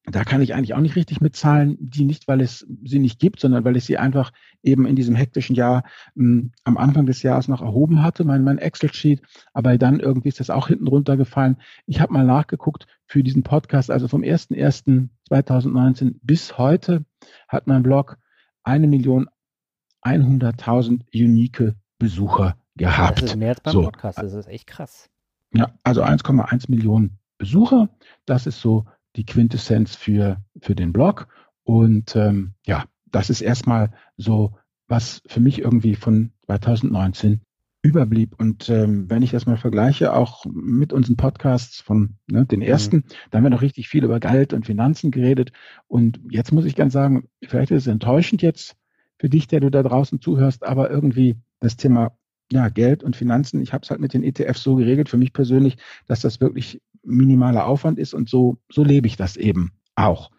da 0.07 0.23
kann 0.23 0.41
ich 0.41 0.53
eigentlich 0.53 0.75
auch 0.75 0.81
nicht 0.81 0.95
richtig 0.95 1.19
mitzahlen, 1.19 1.77
die 1.79 2.05
nicht, 2.05 2.27
weil 2.27 2.41
es 2.41 2.67
sie 2.83 2.99
nicht 2.99 3.19
gibt, 3.19 3.39
sondern 3.39 3.65
weil 3.65 3.75
ich 3.75 3.85
sie 3.85 3.97
einfach 3.97 4.31
eben 4.61 4.85
in 4.85 4.95
diesem 4.95 5.15
hektischen 5.15 5.55
Jahr 5.55 5.83
mh, 6.13 6.41
hm, 6.41 6.51
am 6.63 6.77
Anfang 6.77 7.07
des 7.07 7.23
Jahres 7.23 7.47
noch 7.47 7.63
erhoben 7.63 8.03
hatte, 8.03 8.23
mein, 8.23 8.43
mein 8.43 8.59
Excel-Sheet, 8.59 9.23
aber 9.53 9.77
dann 9.77 9.99
irgendwie 9.99 10.29
ist 10.29 10.39
das 10.39 10.51
auch 10.51 10.67
hinten 10.67 10.87
runtergefallen. 10.87 11.57
Ich 11.87 12.01
habe 12.01 12.13
mal 12.13 12.25
nachgeguckt 12.25 12.85
für 13.07 13.23
diesen 13.23 13.43
Podcast, 13.43 13.89
also 13.89 14.07
vom 14.07 14.21
01.01.2019 14.21 16.15
bis 16.21 16.57
heute 16.57 17.03
hat 17.47 17.67
mein 17.67 17.83
Blog 17.83 18.17
eine 18.63 18.87
Million 18.87 19.29
100.000 20.03 21.01
unique 21.13 21.73
Besucher 21.97 22.57
gehabt. 22.75 23.21
Das 23.21 23.31
ist 23.31 23.35
mehr 23.35 23.49
als 23.49 23.61
beim 23.61 23.73
so. 23.73 23.81
Podcast, 23.83 24.17
das 24.19 24.33
ist 24.33 24.47
echt 24.47 24.67
krass. 24.67 25.09
Ja, 25.53 25.71
also 25.83 26.03
1,1 26.03 26.69
Millionen 26.69 27.19
Besucher, 27.37 27.89
das 28.25 28.45
ist 28.45 28.59
so 28.59 28.85
die 29.15 29.25
Quintessenz 29.25 29.95
für, 29.95 30.43
für 30.61 30.75
den 30.75 30.93
Blog. 30.93 31.27
Und 31.63 32.15
ähm, 32.15 32.55
ja, 32.65 32.85
das 33.05 33.29
ist 33.29 33.41
erstmal 33.41 33.91
so, 34.17 34.57
was 34.87 35.21
für 35.25 35.39
mich 35.39 35.59
irgendwie 35.59 35.95
von 35.95 36.31
2019 36.45 37.41
überblieb. 37.85 38.35
Und 38.37 38.69
ähm, 38.69 39.09
wenn 39.09 39.21
ich 39.21 39.31
das 39.31 39.45
mal 39.45 39.57
vergleiche, 39.57 40.13
auch 40.13 40.45
mit 40.45 40.91
unseren 40.91 41.15
Podcasts 41.15 41.79
von 41.79 42.15
ne, 42.27 42.45
den 42.45 42.59
mhm. 42.59 42.65
ersten, 42.65 42.95
mhm. 42.97 43.03
da 43.29 43.37
haben 43.37 43.43
wir 43.43 43.49
noch 43.51 43.61
richtig 43.61 43.87
viel 43.87 44.03
über 44.03 44.19
Geld 44.19 44.53
und 44.53 44.65
Finanzen 44.65 45.11
geredet. 45.11 45.51
Und 45.87 46.19
jetzt 46.29 46.51
muss 46.51 46.65
ich 46.65 46.75
ganz 46.75 46.93
sagen, 46.93 47.27
vielleicht 47.43 47.71
ist 47.71 47.83
es 47.83 47.87
enttäuschend 47.87 48.41
jetzt 48.41 48.75
für 49.17 49.29
dich, 49.29 49.47
der 49.47 49.59
du 49.59 49.69
da 49.69 49.83
draußen 49.83 50.19
zuhörst, 50.19 50.65
aber 50.65 50.89
irgendwie 50.89 51.37
das 51.59 51.77
Thema 51.77 52.17
ja, 52.51 52.69
Geld 52.69 53.03
und 53.03 53.15
Finanzen, 53.15 53.61
ich 53.61 53.73
habe 53.73 53.83
es 53.83 53.89
halt 53.89 54.01
mit 54.01 54.13
den 54.13 54.23
ETFs 54.23 54.61
so 54.61 54.75
geregelt, 54.75 55.09
für 55.09 55.17
mich 55.17 55.33
persönlich, 55.33 55.77
dass 56.07 56.21
das 56.21 56.41
wirklich 56.41 56.81
minimaler 57.03 57.65
Aufwand 57.65 57.99
ist 57.99 58.13
und 58.13 58.29
so, 58.29 58.57
so 58.69 58.83
lebe 58.83 59.07
ich 59.07 59.15
das 59.15 59.37
eben 59.37 59.71
auch. 59.95 60.31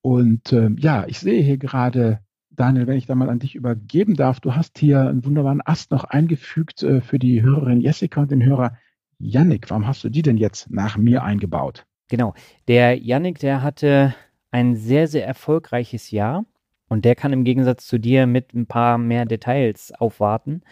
Und 0.00 0.52
äh, 0.52 0.70
ja, 0.76 1.04
ich 1.06 1.18
sehe 1.18 1.42
hier 1.42 1.58
gerade, 1.58 2.20
Daniel, 2.58 2.88
wenn 2.88 2.98
ich 2.98 3.06
da 3.06 3.14
mal 3.14 3.30
an 3.30 3.38
dich 3.38 3.54
übergeben 3.54 4.16
darf, 4.16 4.40
du 4.40 4.56
hast 4.56 4.78
hier 4.78 5.00
einen 5.02 5.24
wunderbaren 5.24 5.62
Ast 5.64 5.92
noch 5.92 6.04
eingefügt 6.04 6.82
äh, 6.82 7.00
für 7.00 7.20
die 7.20 7.40
Hörerin 7.40 7.80
Jessica 7.80 8.22
und 8.22 8.32
den 8.32 8.44
Hörer 8.44 8.76
Yannick. 9.18 9.70
Warum 9.70 9.86
hast 9.86 10.02
du 10.02 10.08
die 10.08 10.22
denn 10.22 10.36
jetzt 10.36 10.68
nach 10.68 10.96
mir 10.96 11.22
eingebaut? 11.22 11.86
Genau, 12.08 12.34
der 12.66 12.98
Yannick, 12.98 13.38
der 13.38 13.62
hatte 13.62 14.14
ein 14.50 14.74
sehr, 14.74 15.06
sehr 15.06 15.24
erfolgreiches 15.24 16.10
Jahr 16.10 16.46
und 16.88 17.04
der 17.04 17.14
kann 17.14 17.32
im 17.32 17.44
Gegensatz 17.44 17.86
zu 17.86 17.98
dir 17.98 18.26
mit 18.26 18.54
ein 18.54 18.66
paar 18.66 18.98
mehr 18.98 19.24
Details 19.24 19.92
aufwarten. 19.92 20.62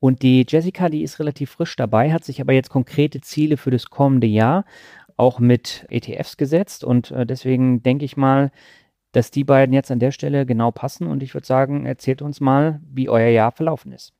Und 0.00 0.22
die 0.22 0.44
Jessica, 0.48 0.88
die 0.88 1.02
ist 1.02 1.20
relativ 1.20 1.50
frisch 1.50 1.76
dabei, 1.76 2.12
hat 2.12 2.24
sich 2.24 2.40
aber 2.40 2.52
jetzt 2.52 2.70
konkrete 2.70 3.20
Ziele 3.20 3.56
für 3.56 3.70
das 3.70 3.90
kommende 3.90 4.26
Jahr 4.26 4.64
auch 5.16 5.38
mit 5.38 5.86
ETFs 5.88 6.36
gesetzt. 6.36 6.82
Und 6.82 7.12
äh, 7.12 7.26
deswegen 7.26 7.82
denke 7.82 8.04
ich 8.04 8.16
mal, 8.16 8.50
dass 9.12 9.30
die 9.30 9.44
beiden 9.44 9.72
jetzt 9.72 9.90
an 9.90 9.98
der 9.98 10.12
Stelle 10.12 10.46
genau 10.46 10.70
passen. 10.70 11.06
Und 11.06 11.22
ich 11.22 11.34
würde 11.34 11.46
sagen, 11.46 11.86
erzählt 11.86 12.22
uns 12.22 12.40
mal, 12.40 12.80
wie 12.88 13.08
euer 13.08 13.28
Jahr 13.28 13.52
verlaufen 13.52 13.92
ist. 13.92 14.12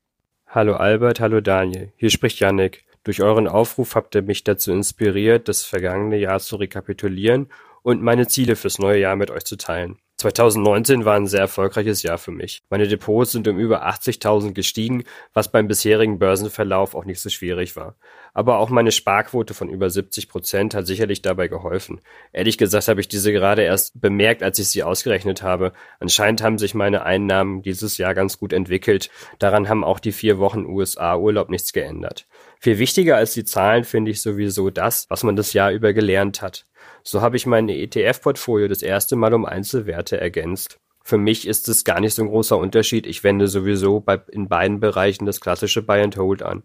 Hallo 0.47 0.75
Albert, 0.75 1.19
hallo 1.19 1.41
Daniel. 1.41 1.93
Hier 1.95 2.09
spricht 2.09 2.39
Yannick. 2.39 2.85
Durch 3.03 3.21
euren 3.21 3.47
Aufruf 3.47 3.95
habt 3.95 4.15
ihr 4.15 4.23
mich 4.23 4.43
dazu 4.43 4.71
inspiriert, 4.71 5.47
das 5.47 5.63
vergangene 5.63 6.17
Jahr 6.17 6.39
zu 6.39 6.57
rekapitulieren 6.57 7.47
und 7.81 8.01
meine 8.01 8.27
Ziele 8.27 8.55
fürs 8.55 8.79
neue 8.79 8.99
Jahr 8.99 9.15
mit 9.15 9.31
euch 9.31 9.45
zu 9.45 9.57
teilen. 9.57 9.97
2019 10.19 11.05
war 11.05 11.15
ein 11.15 11.27
sehr 11.27 11.39
erfolgreiches 11.39 12.03
Jahr 12.03 12.17
für 12.17 12.31
mich. 12.31 12.61
Meine 12.69 12.89
Depots 12.89 13.31
sind 13.31 13.47
um 13.47 13.57
über 13.57 13.87
80.000 13.87 14.51
gestiegen, 14.51 15.05
was 15.33 15.49
beim 15.49 15.69
bisherigen 15.69 16.19
Börsenverlauf 16.19 16.93
auch 16.93 17.05
nicht 17.05 17.21
so 17.21 17.29
schwierig 17.29 17.77
war. 17.77 17.95
Aber 18.33 18.57
auch 18.57 18.69
meine 18.69 18.91
Sparquote 18.91 19.53
von 19.53 19.69
über 19.69 19.89
70 19.89 20.27
Prozent 20.27 20.75
hat 20.75 20.87
sicherlich 20.87 21.21
dabei 21.21 21.47
geholfen. 21.47 22.01
Ehrlich 22.33 22.57
gesagt 22.57 22.89
habe 22.89 22.99
ich 22.99 23.07
diese 23.07 23.31
gerade 23.31 23.61
erst 23.61 23.99
bemerkt, 24.01 24.43
als 24.43 24.59
ich 24.59 24.67
sie 24.67 24.83
ausgerechnet 24.83 25.41
habe. 25.41 25.71
Anscheinend 26.01 26.43
haben 26.43 26.57
sich 26.57 26.73
meine 26.73 27.03
Einnahmen 27.03 27.61
dieses 27.61 27.97
Jahr 27.97 28.13
ganz 28.13 28.37
gut 28.37 28.51
entwickelt. 28.51 29.09
Daran 29.39 29.69
haben 29.69 29.85
auch 29.85 29.99
die 29.99 30.11
vier 30.11 30.37
Wochen 30.37 30.65
USA-Urlaub 30.65 31.49
nichts 31.49 31.71
geändert. 31.71 32.27
Viel 32.59 32.77
wichtiger 32.77 33.15
als 33.15 33.33
die 33.33 33.45
Zahlen 33.45 33.85
finde 33.85 34.11
ich 34.11 34.21
sowieso 34.21 34.69
das, 34.69 35.05
was 35.09 35.23
man 35.23 35.37
das 35.37 35.53
Jahr 35.53 35.71
über 35.71 35.93
gelernt 35.93 36.41
hat. 36.41 36.65
So 37.09 37.21
habe 37.21 37.37
ich 37.37 37.47
mein 37.47 37.67
ETF-Portfolio 37.69 38.67
das 38.67 38.83
erste 38.83 39.15
Mal 39.15 39.33
um 39.33 39.43
Einzelwerte 39.43 40.21
ergänzt. 40.21 40.79
Für 41.03 41.17
mich 41.17 41.47
ist 41.47 41.67
es 41.67 41.83
gar 41.83 41.99
nicht 41.99 42.13
so 42.13 42.21
ein 42.21 42.27
großer 42.27 42.55
Unterschied. 42.55 43.07
Ich 43.07 43.23
wende 43.23 43.47
sowieso 43.47 43.99
bei, 43.99 44.21
in 44.31 44.47
beiden 44.47 44.79
Bereichen 44.79 45.25
das 45.25 45.41
klassische 45.41 45.81
Buy 45.81 46.03
and 46.03 46.17
Hold 46.17 46.43
an. 46.43 46.61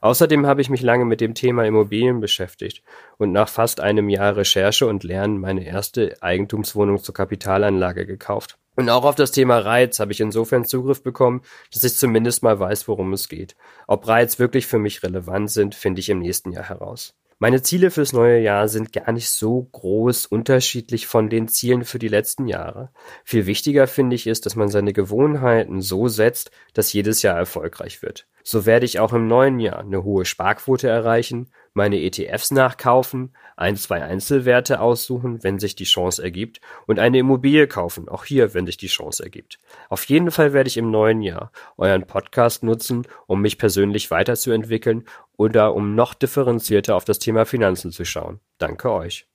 Außerdem 0.00 0.48
habe 0.48 0.60
ich 0.60 0.68
mich 0.68 0.82
lange 0.82 1.04
mit 1.04 1.20
dem 1.20 1.34
Thema 1.34 1.64
Immobilien 1.64 2.18
beschäftigt 2.18 2.82
und 3.18 3.30
nach 3.30 3.48
fast 3.48 3.78
einem 3.78 4.08
Jahr 4.08 4.36
Recherche 4.36 4.88
und 4.88 5.04
Lernen 5.04 5.38
meine 5.38 5.64
erste 5.64 6.20
Eigentumswohnung 6.20 7.00
zur 7.00 7.14
Kapitalanlage 7.14 8.04
gekauft. 8.04 8.58
Und 8.74 8.90
auch 8.90 9.04
auf 9.04 9.14
das 9.14 9.30
Thema 9.30 9.60
Reiz 9.60 10.00
habe 10.00 10.10
ich 10.10 10.20
insofern 10.20 10.64
Zugriff 10.64 11.04
bekommen, 11.04 11.42
dass 11.72 11.84
ich 11.84 11.94
zumindest 11.94 12.42
mal 12.42 12.58
weiß, 12.58 12.88
worum 12.88 13.12
es 13.12 13.28
geht. 13.28 13.54
Ob 13.86 14.08
Reiz 14.08 14.40
wirklich 14.40 14.66
für 14.66 14.80
mich 14.80 15.04
relevant 15.04 15.52
sind, 15.52 15.76
finde 15.76 16.00
ich 16.00 16.08
im 16.08 16.18
nächsten 16.18 16.50
Jahr 16.50 16.68
heraus. 16.68 17.14
Meine 17.38 17.62
Ziele 17.62 17.90
fürs 17.90 18.12
neue 18.12 18.40
Jahr 18.40 18.68
sind 18.68 18.92
gar 18.92 19.10
nicht 19.12 19.28
so 19.28 19.68
groß 19.72 20.26
unterschiedlich 20.26 21.06
von 21.06 21.28
den 21.28 21.48
Zielen 21.48 21.84
für 21.84 21.98
die 21.98 22.08
letzten 22.08 22.46
Jahre. 22.46 22.90
Viel 23.24 23.46
wichtiger 23.46 23.86
finde 23.86 24.14
ich 24.14 24.26
ist, 24.26 24.46
dass 24.46 24.56
man 24.56 24.68
seine 24.68 24.92
Gewohnheiten 24.92 25.80
so 25.80 26.08
setzt, 26.08 26.52
dass 26.74 26.92
jedes 26.92 27.22
Jahr 27.22 27.36
erfolgreich 27.36 28.02
wird. 28.02 28.26
So 28.44 28.66
werde 28.66 28.86
ich 28.86 29.00
auch 29.00 29.12
im 29.12 29.26
neuen 29.26 29.58
Jahr 29.58 29.80
eine 29.80 30.04
hohe 30.04 30.24
Sparquote 30.24 30.86
erreichen, 30.86 31.50
meine 31.74 32.00
ETFs 32.00 32.52
nachkaufen, 32.52 33.34
ein, 33.56 33.76
zwei 33.76 34.02
Einzelwerte 34.02 34.80
aussuchen, 34.80 35.42
wenn 35.42 35.58
sich 35.58 35.74
die 35.74 35.84
Chance 35.84 36.22
ergibt, 36.22 36.60
und 36.86 36.98
eine 37.00 37.18
Immobilie 37.18 37.66
kaufen, 37.66 38.08
auch 38.08 38.24
hier, 38.24 38.54
wenn 38.54 38.66
sich 38.66 38.76
die 38.76 38.86
Chance 38.86 39.22
ergibt. 39.22 39.58
Auf 39.88 40.04
jeden 40.04 40.30
Fall 40.30 40.52
werde 40.52 40.68
ich 40.68 40.76
im 40.76 40.90
neuen 40.90 41.20
Jahr 41.20 41.50
euren 41.76 42.06
Podcast 42.06 42.62
nutzen, 42.62 43.06
um 43.26 43.40
mich 43.40 43.58
persönlich 43.58 44.10
weiterzuentwickeln 44.10 45.04
oder 45.36 45.74
um 45.74 45.96
noch 45.96 46.14
differenzierter 46.14 46.94
auf 46.94 47.04
das 47.04 47.18
Thema 47.18 47.44
Finanzen 47.44 47.90
zu 47.90 48.04
schauen. 48.04 48.40
Danke 48.58 48.92
euch. 48.92 49.26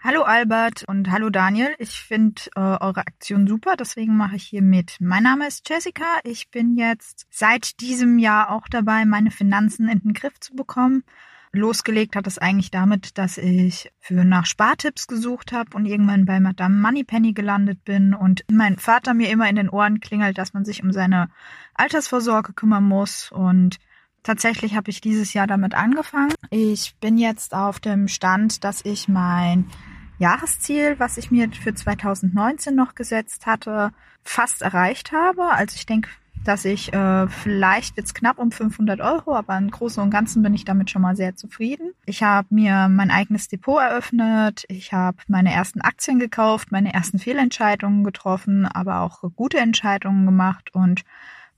Hallo 0.00 0.22
Albert 0.22 0.84
und 0.86 1.10
hallo 1.10 1.28
Daniel. 1.28 1.74
Ich 1.78 2.00
finde 2.02 2.42
äh, 2.54 2.60
eure 2.60 3.00
Aktion 3.00 3.48
super, 3.48 3.74
deswegen 3.76 4.16
mache 4.16 4.36
ich 4.36 4.44
hier 4.44 4.62
mit. 4.62 4.96
Mein 5.00 5.24
Name 5.24 5.48
ist 5.48 5.68
Jessica. 5.68 6.20
Ich 6.22 6.50
bin 6.50 6.76
jetzt 6.76 7.26
seit 7.30 7.80
diesem 7.80 8.18
Jahr 8.18 8.52
auch 8.52 8.68
dabei, 8.70 9.04
meine 9.04 9.32
Finanzen 9.32 9.88
in 9.88 9.98
den 10.00 10.12
Griff 10.12 10.38
zu 10.38 10.54
bekommen. 10.54 11.02
Losgelegt 11.52 12.16
hat 12.16 12.26
es 12.26 12.38
eigentlich 12.38 12.70
damit, 12.70 13.16
dass 13.18 13.38
ich 13.38 13.90
für 14.00 14.24
nach 14.24 14.46
Spartipps 14.46 15.06
gesucht 15.06 15.52
habe 15.52 15.76
und 15.76 15.86
irgendwann 15.86 16.26
bei 16.26 16.40
Madame 16.40 16.76
Moneypenny 16.76 17.32
gelandet 17.32 17.84
bin 17.84 18.14
und 18.14 18.44
mein 18.50 18.76
Vater 18.76 19.14
mir 19.14 19.30
immer 19.30 19.48
in 19.48 19.56
den 19.56 19.70
Ohren 19.70 20.00
klingelt, 20.00 20.38
dass 20.38 20.52
man 20.52 20.64
sich 20.64 20.82
um 20.82 20.92
seine 20.92 21.30
Altersvorsorge 21.74 22.52
kümmern 22.52 22.84
muss 22.84 23.30
und 23.32 23.78
Tatsächlich 24.24 24.74
habe 24.74 24.90
ich 24.90 25.00
dieses 25.00 25.32
Jahr 25.32 25.46
damit 25.46 25.74
angefangen. 25.74 26.34
Ich 26.50 26.96
bin 27.00 27.16
jetzt 27.16 27.54
auf 27.54 27.80
dem 27.80 28.08
Stand, 28.08 28.62
dass 28.62 28.84
ich 28.84 29.08
mein 29.08 29.70
Jahresziel, 30.18 30.98
was 30.98 31.16
ich 31.16 31.30
mir 31.30 31.50
für 31.50 31.74
2019 31.74 32.74
noch 32.74 32.94
gesetzt 32.94 33.46
hatte, 33.46 33.92
fast 34.22 34.62
erreicht 34.62 35.12
habe. 35.12 35.50
Also 35.52 35.76
ich 35.76 35.86
denke, 35.86 36.10
dass 36.44 36.64
ich 36.64 36.92
äh, 36.92 37.28
vielleicht 37.28 37.96
jetzt 37.96 38.14
knapp 38.14 38.38
um 38.38 38.50
500 38.50 39.00
Euro, 39.00 39.34
aber 39.34 39.56
im 39.56 39.70
Großen 39.70 40.02
und 40.02 40.10
Ganzen 40.10 40.42
bin 40.42 40.54
ich 40.54 40.64
damit 40.64 40.90
schon 40.90 41.02
mal 41.02 41.16
sehr 41.16 41.36
zufrieden. 41.36 41.92
Ich 42.06 42.22
habe 42.22 42.48
mir 42.50 42.88
mein 42.88 43.10
eigenes 43.10 43.48
Depot 43.48 43.80
eröffnet, 43.80 44.64
ich 44.68 44.92
habe 44.92 45.18
meine 45.28 45.52
ersten 45.52 45.80
Aktien 45.80 46.18
gekauft, 46.18 46.72
meine 46.72 46.92
ersten 46.94 47.18
Fehlentscheidungen 47.18 48.04
getroffen, 48.04 48.66
aber 48.66 49.00
auch 49.00 49.22
gute 49.36 49.58
Entscheidungen 49.58 50.26
gemacht 50.26 50.74
und 50.74 51.02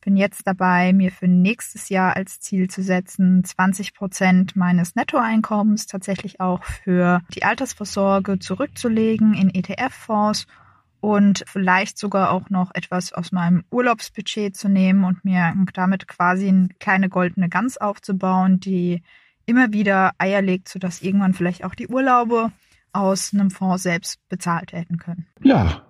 bin 0.00 0.16
jetzt 0.16 0.46
dabei, 0.46 0.92
mir 0.92 1.12
für 1.12 1.28
nächstes 1.28 1.88
Jahr 1.88 2.16
als 2.16 2.40
Ziel 2.40 2.68
zu 2.68 2.82
setzen, 2.82 3.44
20 3.44 3.94
Prozent 3.94 4.56
meines 4.56 4.94
Nettoeinkommens 4.94 5.86
tatsächlich 5.86 6.40
auch 6.40 6.64
für 6.64 7.20
die 7.34 7.44
Altersvorsorge 7.44 8.38
zurückzulegen 8.38 9.34
in 9.34 9.54
ETF-Fonds 9.54 10.46
und 11.00 11.44
vielleicht 11.46 11.98
sogar 11.98 12.30
auch 12.30 12.50
noch 12.50 12.70
etwas 12.74 13.12
aus 13.12 13.32
meinem 13.32 13.64
Urlaubsbudget 13.70 14.56
zu 14.56 14.68
nehmen 14.68 15.04
und 15.04 15.24
mir 15.24 15.54
damit 15.74 16.06
quasi 16.08 16.48
eine 16.48 16.68
kleine 16.78 17.08
goldene 17.08 17.48
Gans 17.48 17.78
aufzubauen, 17.78 18.60
die 18.60 19.02
immer 19.46 19.72
wieder 19.72 20.12
Eier 20.18 20.42
legt, 20.42 20.68
sodass 20.68 21.02
irgendwann 21.02 21.34
vielleicht 21.34 21.64
auch 21.64 21.74
die 21.74 21.88
Urlaube 21.88 22.52
aus 22.92 23.32
einem 23.32 23.50
Fonds 23.50 23.82
selbst 23.82 24.20
bezahlt 24.28 24.72
werden 24.72 24.98
können. 24.98 25.26
Ja, 25.42 25.86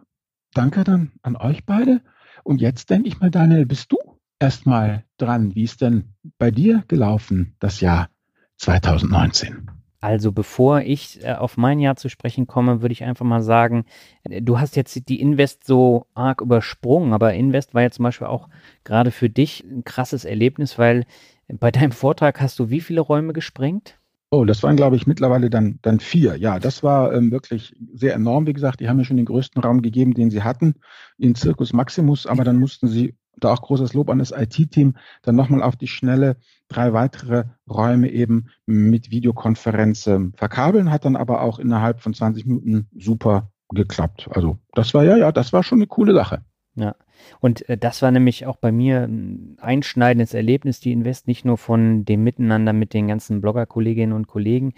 danke 0.54 0.84
dann 0.84 1.12
an 1.22 1.36
euch 1.36 1.64
beide. 1.64 2.00
Und 2.44 2.60
jetzt 2.60 2.90
denke 2.90 3.08
ich 3.08 3.20
mal, 3.20 3.30
Daniel, 3.30 3.66
bist 3.66 3.92
du 3.92 3.98
erstmal 4.38 5.04
dran. 5.18 5.54
Wie 5.54 5.64
ist 5.64 5.80
denn 5.80 6.14
bei 6.38 6.50
dir 6.50 6.84
gelaufen 6.88 7.56
das 7.58 7.80
Jahr 7.80 8.08
2019? 8.56 9.79
Also 10.00 10.32
bevor 10.32 10.80
ich 10.80 11.22
äh, 11.24 11.34
auf 11.34 11.56
mein 11.56 11.78
Jahr 11.78 11.96
zu 11.96 12.08
sprechen 12.08 12.46
komme, 12.46 12.80
würde 12.80 12.92
ich 12.92 13.04
einfach 13.04 13.26
mal 13.26 13.42
sagen, 13.42 13.84
äh, 14.24 14.40
du 14.40 14.58
hast 14.58 14.76
jetzt 14.76 15.08
die 15.08 15.20
Invest 15.20 15.66
so 15.66 16.06
arg 16.14 16.40
übersprungen, 16.40 17.12
aber 17.12 17.34
Invest 17.34 17.74
war 17.74 17.82
ja 17.82 17.90
zum 17.90 18.04
Beispiel 18.04 18.26
auch 18.26 18.48
gerade 18.84 19.10
für 19.10 19.28
dich 19.28 19.62
ein 19.64 19.84
krasses 19.84 20.24
Erlebnis, 20.24 20.78
weil 20.78 21.04
bei 21.48 21.70
deinem 21.70 21.92
Vortrag 21.92 22.40
hast 22.40 22.58
du 22.58 22.70
wie 22.70 22.80
viele 22.80 23.02
Räume 23.02 23.32
gesprengt? 23.32 23.98
Oh, 24.32 24.44
das 24.44 24.62
waren, 24.62 24.76
glaube 24.76 24.94
ich, 24.94 25.08
mittlerweile 25.08 25.50
dann, 25.50 25.80
dann 25.82 25.98
vier. 25.98 26.36
Ja, 26.36 26.60
das 26.60 26.84
war 26.84 27.12
ähm, 27.12 27.32
wirklich 27.32 27.74
sehr 27.92 28.14
enorm. 28.14 28.46
Wie 28.46 28.52
gesagt, 28.52 28.78
die 28.78 28.88
haben 28.88 28.96
mir 28.96 29.04
schon 29.04 29.16
den 29.16 29.26
größten 29.26 29.60
Raum 29.60 29.82
gegeben, 29.82 30.14
den 30.14 30.30
sie 30.30 30.44
hatten, 30.44 30.74
in 31.18 31.34
Circus 31.34 31.72
Maximus, 31.72 32.26
aber 32.26 32.44
dann 32.44 32.60
mussten 32.60 32.86
sie 32.86 33.16
da 33.44 33.52
auch 33.52 33.62
großes 33.62 33.94
Lob 33.94 34.10
an 34.10 34.18
das 34.18 34.32
IT-Team, 34.32 34.94
dann 35.22 35.36
nochmal 35.36 35.62
auf 35.62 35.76
die 35.76 35.88
Schnelle 35.88 36.36
drei 36.68 36.92
weitere 36.92 37.44
Räume 37.68 38.10
eben 38.10 38.46
mit 38.66 39.10
Videokonferenz 39.10 40.06
ähm, 40.06 40.32
verkabeln, 40.36 40.90
hat 40.90 41.04
dann 41.04 41.16
aber 41.16 41.42
auch 41.42 41.58
innerhalb 41.58 42.00
von 42.00 42.14
20 42.14 42.46
Minuten 42.46 42.88
super 42.96 43.50
geklappt. 43.70 44.28
Also 44.30 44.58
das 44.74 44.94
war 44.94 45.04
ja, 45.04 45.16
ja, 45.16 45.32
das 45.32 45.52
war 45.52 45.62
schon 45.62 45.78
eine 45.78 45.86
coole 45.86 46.14
Sache. 46.14 46.44
Ja, 46.76 46.94
und 47.40 47.68
äh, 47.68 47.76
das 47.76 48.02
war 48.02 48.10
nämlich 48.10 48.46
auch 48.46 48.56
bei 48.56 48.72
mir 48.72 49.02
ein 49.02 49.56
einschneidendes 49.60 50.34
Erlebnis, 50.34 50.80
die 50.80 50.92
Invest, 50.92 51.26
nicht 51.26 51.44
nur 51.44 51.58
von 51.58 52.04
dem 52.04 52.22
Miteinander 52.22 52.72
mit 52.72 52.94
den 52.94 53.08
ganzen 53.08 53.40
Blogger-Kolleginnen 53.40 54.12
und 54.12 54.26
Kollegen, 54.26 54.74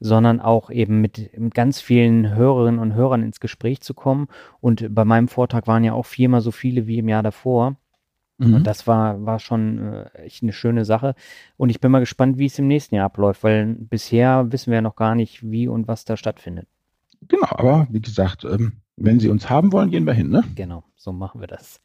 sondern 0.00 0.40
auch 0.40 0.70
eben 0.70 1.00
mit, 1.00 1.38
mit 1.38 1.54
ganz 1.54 1.80
vielen 1.80 2.34
Hörerinnen 2.34 2.80
und 2.80 2.94
Hörern 2.94 3.22
ins 3.22 3.40
Gespräch 3.40 3.80
zu 3.80 3.94
kommen. 3.94 4.28
Und 4.60 4.94
bei 4.94 5.04
meinem 5.04 5.28
Vortrag 5.28 5.66
waren 5.66 5.84
ja 5.84 5.92
auch 5.92 6.06
viermal 6.06 6.40
so 6.40 6.50
viele 6.50 6.86
wie 6.86 6.98
im 6.98 7.08
Jahr 7.08 7.22
davor. 7.22 7.76
Mhm. 8.38 8.54
Und 8.54 8.66
das 8.66 8.86
war, 8.86 9.24
war 9.24 9.38
schon 9.38 9.78
äh, 9.78 10.08
echt 10.24 10.42
eine 10.42 10.52
schöne 10.52 10.84
Sache. 10.84 11.14
Und 11.56 11.70
ich 11.70 11.80
bin 11.80 11.90
mal 11.90 12.00
gespannt, 12.00 12.38
wie 12.38 12.46
es 12.46 12.58
im 12.58 12.66
nächsten 12.66 12.94
Jahr 12.94 13.06
abläuft, 13.06 13.42
weil 13.42 13.74
bisher 13.78 14.52
wissen 14.52 14.70
wir 14.70 14.76
ja 14.76 14.82
noch 14.82 14.96
gar 14.96 15.14
nicht, 15.14 15.48
wie 15.48 15.68
und 15.68 15.88
was 15.88 16.04
da 16.04 16.16
stattfindet. 16.16 16.66
Genau, 17.28 17.48
aber 17.50 17.86
wie 17.90 18.00
gesagt, 18.00 18.44
ähm, 18.44 18.74
wenn 18.96 19.20
Sie 19.20 19.28
uns 19.28 19.48
haben 19.48 19.72
wollen, 19.72 19.90
gehen 19.90 20.06
wir 20.06 20.12
hin, 20.12 20.30
ne? 20.30 20.44
Genau, 20.54 20.84
so 20.96 21.12
machen 21.12 21.40
wir 21.40 21.48
das. 21.48 21.80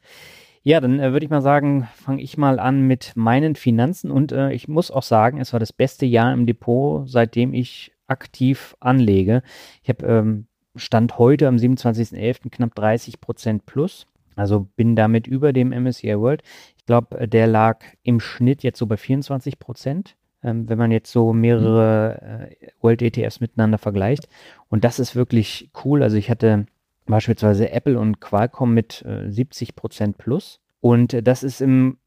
Ja, 0.62 0.80
dann 0.80 1.00
äh, 1.00 1.12
würde 1.12 1.24
ich 1.24 1.30
mal 1.30 1.42
sagen, 1.42 1.88
fange 1.94 2.22
ich 2.22 2.38
mal 2.38 2.60
an 2.60 2.86
mit 2.86 3.12
meinen 3.16 3.56
Finanzen 3.56 4.10
und 4.10 4.30
äh, 4.30 4.52
ich 4.52 4.68
muss 4.68 4.90
auch 4.90 5.02
sagen, 5.02 5.40
es 5.40 5.52
war 5.52 5.60
das 5.60 5.72
beste 5.72 6.06
Jahr 6.06 6.32
im 6.32 6.46
Depot, 6.46 7.08
seitdem 7.08 7.52
ich 7.52 7.92
aktiv 8.06 8.76
anlege. 8.78 9.42
Ich 9.82 9.88
habe 9.88 10.06
ähm, 10.06 10.46
Stand 10.76 11.18
heute 11.18 11.48
am 11.48 11.56
27.11. 11.56 12.50
knapp 12.50 12.74
30 12.74 13.20
Prozent 13.20 13.66
plus. 13.66 14.06
Also 14.36 14.68
bin 14.76 14.96
damit 14.96 15.26
über 15.26 15.52
dem 15.52 15.70
MSCI 15.70 16.18
World. 16.18 16.42
Ich 16.76 16.86
glaube, 16.86 17.18
äh, 17.20 17.28
der 17.28 17.46
lag 17.46 17.84
im 18.02 18.20
Schnitt 18.20 18.62
jetzt 18.62 18.78
so 18.78 18.86
bei 18.86 18.96
24 18.96 19.58
Prozent, 19.58 20.16
ähm, 20.42 20.68
wenn 20.68 20.78
man 20.78 20.90
jetzt 20.90 21.12
so 21.12 21.32
mehrere 21.32 22.48
äh, 22.50 22.66
World 22.80 23.02
ETFs 23.02 23.40
miteinander 23.40 23.78
vergleicht. 23.78 24.28
Und 24.68 24.84
das 24.84 24.98
ist 24.98 25.14
wirklich 25.14 25.70
cool. 25.84 26.02
Also 26.02 26.16
ich 26.16 26.30
hatte 26.30 26.66
beispielsweise 27.06 27.70
Apple 27.70 27.98
und 27.98 28.20
Qualcomm 28.20 28.74
mit 28.74 29.04
äh, 29.04 29.30
70 29.30 29.74
Prozent 29.74 30.18
plus. 30.18 30.60
Und 30.80 31.14
äh, 31.14 31.22
das 31.22 31.42
ist 31.42 31.60
im 31.60 31.98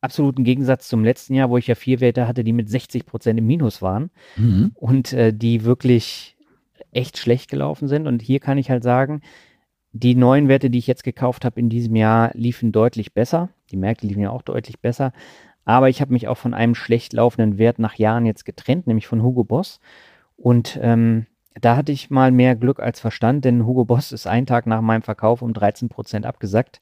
absoluten 0.00 0.44
Gegensatz 0.44 0.88
zum 0.88 1.04
letzten 1.04 1.34
Jahr, 1.34 1.50
wo 1.50 1.56
ich 1.56 1.66
ja 1.66 1.74
vier 1.74 2.00
Werte 2.00 2.28
hatte, 2.28 2.44
die 2.44 2.52
mit 2.52 2.68
60 2.68 3.06
Prozent 3.06 3.38
im 3.38 3.46
Minus 3.46 3.82
waren 3.82 4.10
mhm. 4.36 4.72
und 4.74 5.12
äh, 5.12 5.32
die 5.32 5.64
wirklich 5.64 6.36
echt 6.92 7.18
schlecht 7.18 7.50
gelaufen 7.50 7.88
sind. 7.88 8.06
Und 8.06 8.22
hier 8.22 8.40
kann 8.40 8.58
ich 8.58 8.70
halt 8.70 8.82
sagen, 8.82 9.22
die 9.92 10.14
neuen 10.14 10.48
Werte, 10.48 10.70
die 10.70 10.78
ich 10.78 10.86
jetzt 10.86 11.04
gekauft 11.04 11.44
habe 11.44 11.58
in 11.58 11.68
diesem 11.68 11.96
Jahr, 11.96 12.30
liefen 12.34 12.72
deutlich 12.72 13.14
besser. 13.14 13.48
Die 13.70 13.76
Märkte 13.76 14.06
liefen 14.06 14.22
ja 14.22 14.30
auch 14.30 14.42
deutlich 14.42 14.80
besser. 14.80 15.12
Aber 15.64 15.88
ich 15.88 16.00
habe 16.00 16.12
mich 16.12 16.28
auch 16.28 16.38
von 16.38 16.54
einem 16.54 16.74
schlecht 16.74 17.12
laufenden 17.12 17.58
Wert 17.58 17.78
nach 17.78 17.94
Jahren 17.94 18.26
jetzt 18.26 18.44
getrennt, 18.44 18.86
nämlich 18.86 19.06
von 19.06 19.22
Hugo 19.22 19.44
Boss. 19.44 19.80
Und 20.36 20.78
ähm, 20.82 21.26
da 21.60 21.76
hatte 21.76 21.92
ich 21.92 22.10
mal 22.10 22.30
mehr 22.30 22.56
Glück 22.56 22.80
als 22.80 23.00
Verstand, 23.00 23.44
denn 23.44 23.66
Hugo 23.66 23.84
Boss 23.84 24.12
ist 24.12 24.26
einen 24.26 24.46
Tag 24.46 24.66
nach 24.66 24.80
meinem 24.80 25.02
Verkauf 25.02 25.42
um 25.42 25.52
13 25.52 25.88
Prozent 25.88 26.26
abgesackt. 26.26 26.80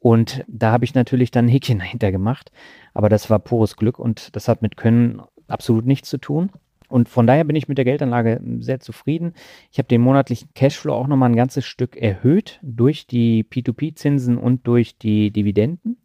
Und 0.00 0.44
da 0.48 0.72
habe 0.72 0.84
ich 0.84 0.94
natürlich 0.94 1.30
dann 1.30 1.46
ein 1.46 1.50
Häkchen 1.50 1.78
dahinter 1.80 2.12
gemacht. 2.12 2.50
Aber 2.94 3.08
das 3.08 3.30
war 3.30 3.38
pures 3.38 3.76
Glück 3.76 3.98
und 3.98 4.34
das 4.36 4.48
hat 4.48 4.62
mit 4.62 4.76
Können 4.76 5.22
absolut 5.46 5.86
nichts 5.86 6.08
zu 6.08 6.18
tun. 6.18 6.50
Und 6.88 7.08
von 7.08 7.26
daher 7.26 7.44
bin 7.44 7.56
ich 7.56 7.68
mit 7.68 7.78
der 7.78 7.84
Geldanlage 7.84 8.40
sehr 8.60 8.80
zufrieden. 8.80 9.34
Ich 9.70 9.78
habe 9.78 9.88
den 9.88 10.00
monatlichen 10.00 10.48
Cashflow 10.54 10.94
auch 10.94 11.06
nochmal 11.06 11.30
ein 11.30 11.36
ganzes 11.36 11.66
Stück 11.66 11.96
erhöht 11.96 12.58
durch 12.62 13.06
die 13.06 13.44
P2P-Zinsen 13.44 14.38
und 14.38 14.66
durch 14.66 14.96
die 14.96 15.30
Dividenden. 15.30 15.98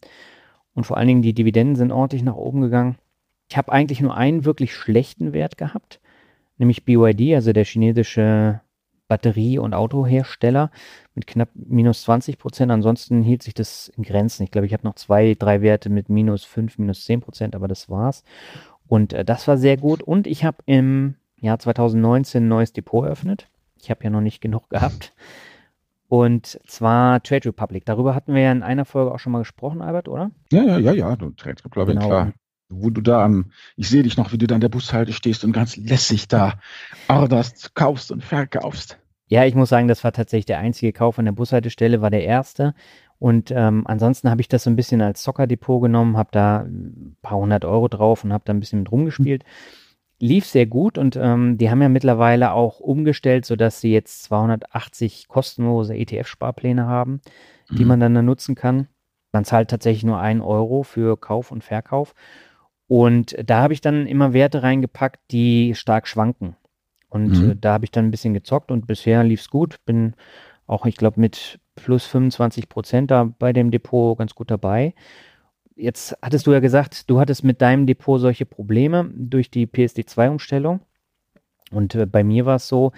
Und 0.74 0.86
vor 0.86 0.98
allen 0.98 1.08
Dingen 1.08 1.22
die 1.22 1.34
Dividenden 1.34 1.76
sind 1.76 1.92
ordentlich 1.92 2.24
nach 2.24 2.36
oben 2.36 2.62
gegangen. 2.62 2.98
Ich 3.50 3.58
habe 3.58 3.72
eigentlich 3.72 4.02
nur 4.02 4.16
einen 4.16 4.46
wirklich 4.46 4.74
schlechten 4.74 5.34
Wert 5.34 5.58
gehabt, 5.58 6.02
nämlich 6.58 6.86
BYD, 6.86 7.36
also 7.36 7.54
der 7.54 7.66
chinesische 7.66 8.62
Batterie- 9.08 9.60
und 9.60 9.74
Autohersteller 9.74 10.72
mit 11.14 11.28
knapp 11.28 11.50
minus 11.54 12.04
20 12.04 12.38
Prozent. 12.40 12.72
Ansonsten 12.72 13.22
hielt 13.22 13.44
sich 13.44 13.54
das 13.54 13.90
in 13.90 14.04
Grenzen. 14.04 14.44
Ich 14.44 14.52
glaube, 14.52 14.66
ich 14.66 14.74
habe 14.74 14.88
noch 14.88 14.96
zwei, 14.96 15.36
drei 15.38 15.62
Werte 15.62 15.90
mit 15.90 16.10
minus 16.10 16.44
5, 16.46 16.80
minus 16.80 17.06
10 17.06 17.22
Prozent, 17.22 17.56
aber 17.56 17.68
das 17.68 17.90
war's. 17.90 18.24
Und 18.94 19.12
äh, 19.12 19.26
das 19.26 19.48
war 19.48 19.58
sehr 19.58 19.76
gut. 19.76 20.04
Und 20.04 20.28
ich 20.28 20.46
habe 20.46 20.58
im 20.68 21.16
Jahr 21.38 21.58
2019 21.58 22.44
ein 22.44 22.48
neues 22.48 22.74
Depot 22.74 23.04
eröffnet. 23.04 23.48
Ich 23.82 23.90
habe 23.90 24.04
ja 24.04 24.12
noch 24.12 24.22
nicht 24.22 24.40
genug 24.40 24.70
gehabt. 24.70 25.14
Und 26.10 26.60
zwar 26.68 27.24
Trade 27.24 27.46
Republic. 27.50 27.86
Darüber 27.86 28.14
hatten 28.14 28.36
wir 28.36 28.44
ja 28.44 28.52
in 28.52 28.62
einer 28.62 28.86
Folge 28.86 29.12
auch 29.12 29.18
schon 29.18 29.32
mal 29.32 29.40
gesprochen, 29.40 29.82
Albert, 29.82 30.10
oder? 30.10 30.30
Ja, 30.52 30.62
ja, 30.62 30.78
ja, 30.78 30.92
ja. 30.94 31.16
Du 31.16 31.32
Trade 31.32 31.66
Republic, 31.66 31.96
genau. 31.96 32.08
klar. 32.08 32.34
Wo 32.70 32.92
du 32.92 33.02
da 33.02 33.26
am, 33.26 33.52
ich 33.78 33.90
sehe 33.90 34.04
dich 34.04 34.16
noch, 34.16 34.32
wie 34.32 34.38
du 34.38 34.46
da 34.46 34.54
an 34.54 34.62
der 34.62 34.70
Bushalte 34.70 35.12
stehst 35.12 35.44
und 35.44 35.54
ganz 35.54 35.76
lässig 35.76 36.28
da 36.28 36.60
orderst, 37.08 37.74
kaufst 37.74 38.12
und 38.12 38.24
verkaufst. 38.24 39.00
Ja, 39.26 39.44
ich 39.46 39.56
muss 39.56 39.70
sagen, 39.70 39.88
das 39.88 40.04
war 40.04 40.12
tatsächlich 40.12 40.46
der 40.46 40.60
einzige 40.60 40.94
Kauf 40.94 41.18
an 41.18 41.26
der 41.26 41.32
Bushaltestelle, 41.32 42.02
war 42.02 42.12
der 42.12 42.26
erste. 42.26 42.76
Und 43.24 43.52
ähm, 43.56 43.84
ansonsten 43.88 44.30
habe 44.30 44.42
ich 44.42 44.50
das 44.50 44.64
so 44.64 44.70
ein 44.70 44.76
bisschen 44.76 45.02
als 45.02 45.22
Zockerdepot 45.24 45.84
genommen, 45.84 46.18
habe 46.18 46.28
da 46.34 46.64
ein 46.64 47.16
paar 47.22 47.38
hundert 47.38 47.64
Euro 47.64 47.88
drauf 47.88 48.26
und 48.26 48.34
habe 48.34 48.44
da 48.46 48.52
ein 48.52 48.60
bisschen 48.60 48.80
mit 48.80 48.92
rumgespielt. 48.92 49.46
Lief 50.20 50.46
sehr 50.46 50.66
gut 50.66 50.98
und 50.98 51.16
ähm, 51.16 51.58
die 51.58 51.72
haben 51.72 51.82
ja 51.82 51.88
mittlerweile 51.88 52.52
auch 52.52 52.82
umgestellt, 52.82 53.46
sodass 53.46 53.80
sie 53.80 53.94
jetzt 53.94 54.24
280 54.24 55.30
kostenlose 55.30 55.96
ETF-Sparpläne 55.96 56.86
haben, 56.86 57.22
mhm. 57.70 57.76
die 57.78 57.86
man 57.86 58.02
dann, 58.02 58.14
dann 58.14 58.26
nutzen 58.26 58.56
kann. 58.56 58.90
Man 59.32 59.46
zahlt 59.46 59.70
tatsächlich 59.70 60.04
nur 60.04 60.20
einen 60.20 60.42
Euro 60.42 60.84
für 60.84 61.16
Kauf 61.16 61.54
und 61.54 61.64
Verkauf. 61.64 62.16
Und 62.88 63.38
da 63.42 63.62
habe 63.62 63.72
ich 63.72 63.80
dann 63.80 64.06
immer 64.06 64.34
Werte 64.34 64.64
reingepackt, 64.64 65.22
die 65.32 65.76
stark 65.76 66.10
schwanken. 66.10 66.58
Und 67.08 67.42
mhm. 67.42 67.52
äh, 67.52 67.56
da 67.56 67.72
habe 67.72 67.86
ich 67.86 67.92
dann 67.92 68.04
ein 68.04 68.12
bisschen 68.12 68.34
gezockt 68.34 68.70
und 68.70 68.86
bisher 68.86 69.24
lief 69.24 69.40
es 69.40 69.50
gut. 69.50 69.78
Bin 69.86 70.14
auch, 70.68 70.86
ich 70.86 70.98
glaube, 70.98 71.22
mit 71.22 71.62
plus 71.76 72.06
25 72.06 72.70
Prozent 72.70 73.12
da 73.12 73.24
bei 73.24 73.54
dem 73.54 73.72
Depot 73.72 74.18
ganz 74.18 74.36
gut 74.36 74.52
dabei. 74.52 74.94
Jetzt 75.76 76.16
hattest 76.22 76.46
du 76.46 76.52
ja 76.52 76.60
gesagt, 76.60 77.10
du 77.10 77.20
hattest 77.20 77.44
mit 77.44 77.62
deinem 77.62 77.88
Depot 77.88 78.20
solche 78.20 78.46
Probleme 78.46 79.10
durch 79.16 79.50
die 79.50 79.66
PSD2-Umstellung. 79.66 80.82
Und 81.72 81.96
äh, 81.96 82.06
bei 82.06 82.24
mir 82.24 82.46
war 82.46 82.58
es 82.58 82.68
so, 82.68 82.92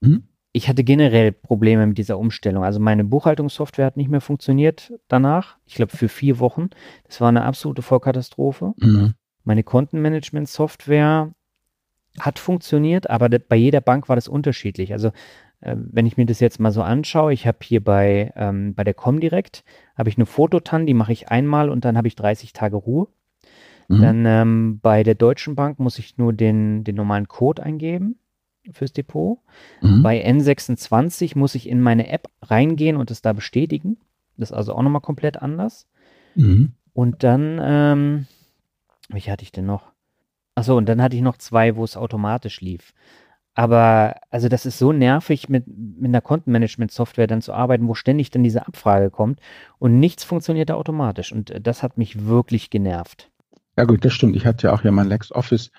mhm. 0.00 0.24
ich 0.52 0.68
hatte 0.68 0.84
generell 0.84 1.32
Probleme 1.32 1.86
mit 1.86 1.96
dieser 1.96 2.18
Umstellung. 2.18 2.64
Also 2.64 2.80
meine 2.80 3.04
Buchhaltungssoftware 3.04 3.86
hat 3.86 3.96
nicht 3.96 4.10
mehr 4.10 4.20
funktioniert 4.20 4.92
danach. 5.08 5.56
Ich 5.64 5.74
glaube 5.74 5.96
für 5.96 6.08
vier 6.08 6.38
Wochen. 6.38 6.68
Das 7.04 7.20
war 7.20 7.28
eine 7.28 7.44
absolute 7.44 7.82
Vollkatastrophe. 7.82 8.74
Mhm. 8.76 9.14
Meine 9.44 9.62
Kontenmanagement-Software 9.62 11.32
hat 12.20 12.38
funktioniert, 12.38 13.08
aber 13.08 13.28
bei 13.28 13.56
jeder 13.56 13.80
Bank 13.80 14.08
war 14.08 14.16
das 14.16 14.28
unterschiedlich. 14.28 14.92
Also 14.92 15.12
wenn 15.60 16.06
ich 16.06 16.16
mir 16.16 16.26
das 16.26 16.40
jetzt 16.40 16.60
mal 16.60 16.70
so 16.70 16.82
anschaue, 16.82 17.32
ich 17.32 17.46
habe 17.46 17.58
hier 17.62 17.82
bei, 17.82 18.32
ähm, 18.36 18.74
bei 18.74 18.84
der 18.84 18.94
Comdirect, 18.94 19.64
habe 19.96 20.08
ich 20.08 20.16
eine 20.16 20.26
Fototan, 20.26 20.86
die 20.86 20.94
mache 20.94 21.12
ich 21.12 21.28
einmal 21.28 21.70
und 21.70 21.84
dann 21.84 21.96
habe 21.96 22.08
ich 22.08 22.14
30 22.14 22.52
Tage 22.52 22.76
Ruhe. 22.76 23.08
Mhm. 23.88 24.00
Dann 24.00 24.26
ähm, 24.26 24.80
bei 24.80 25.02
der 25.02 25.14
Deutschen 25.14 25.56
Bank 25.56 25.78
muss 25.80 25.98
ich 25.98 26.18
nur 26.18 26.32
den, 26.32 26.84
den 26.84 26.94
normalen 26.94 27.26
Code 27.26 27.62
eingeben 27.62 28.18
fürs 28.70 28.92
Depot. 28.92 29.38
Mhm. 29.80 30.02
Bei 30.02 30.24
N26 30.24 31.36
muss 31.36 31.54
ich 31.54 31.68
in 31.68 31.80
meine 31.80 32.08
App 32.08 32.28
reingehen 32.42 32.96
und 32.96 33.10
es 33.10 33.22
da 33.22 33.32
bestätigen. 33.32 33.96
Das 34.36 34.50
ist 34.50 34.56
also 34.56 34.74
auch 34.74 34.82
nochmal 34.82 35.00
komplett 35.00 35.42
anders. 35.42 35.88
Mhm. 36.34 36.72
Und 36.92 37.24
dann, 37.24 37.58
ähm, 37.60 38.26
welche 39.08 39.32
hatte 39.32 39.42
ich 39.42 39.52
denn 39.52 39.66
noch? 39.66 39.92
Achso, 40.54 40.76
und 40.76 40.88
dann 40.88 41.02
hatte 41.02 41.16
ich 41.16 41.22
noch 41.22 41.36
zwei, 41.38 41.76
wo 41.76 41.84
es 41.84 41.96
automatisch 41.96 42.60
lief. 42.60 42.92
Aber 43.58 44.14
also 44.30 44.48
das 44.48 44.66
ist 44.66 44.78
so 44.78 44.92
nervig, 44.92 45.48
mit, 45.48 45.64
mit 45.66 46.04
einer 46.04 46.20
Kontenmanagement-Software 46.20 47.26
dann 47.26 47.42
zu 47.42 47.52
arbeiten, 47.52 47.88
wo 47.88 47.94
ständig 47.94 48.30
dann 48.30 48.44
diese 48.44 48.68
Abfrage 48.68 49.10
kommt 49.10 49.40
und 49.80 49.98
nichts 49.98 50.22
funktioniert 50.22 50.70
da 50.70 50.74
automatisch. 50.74 51.32
Und 51.32 51.50
äh, 51.50 51.60
das 51.60 51.82
hat 51.82 51.98
mich 51.98 52.26
wirklich 52.26 52.70
genervt. 52.70 53.32
Ja 53.76 53.82
gut, 53.82 54.04
das 54.04 54.12
stimmt. 54.12 54.36
Ich 54.36 54.46
hatte 54.46 54.68
ja 54.68 54.72
auch 54.72 54.82
hier 54.82 54.92
mein 54.92 55.08
LexOffice, 55.08 55.72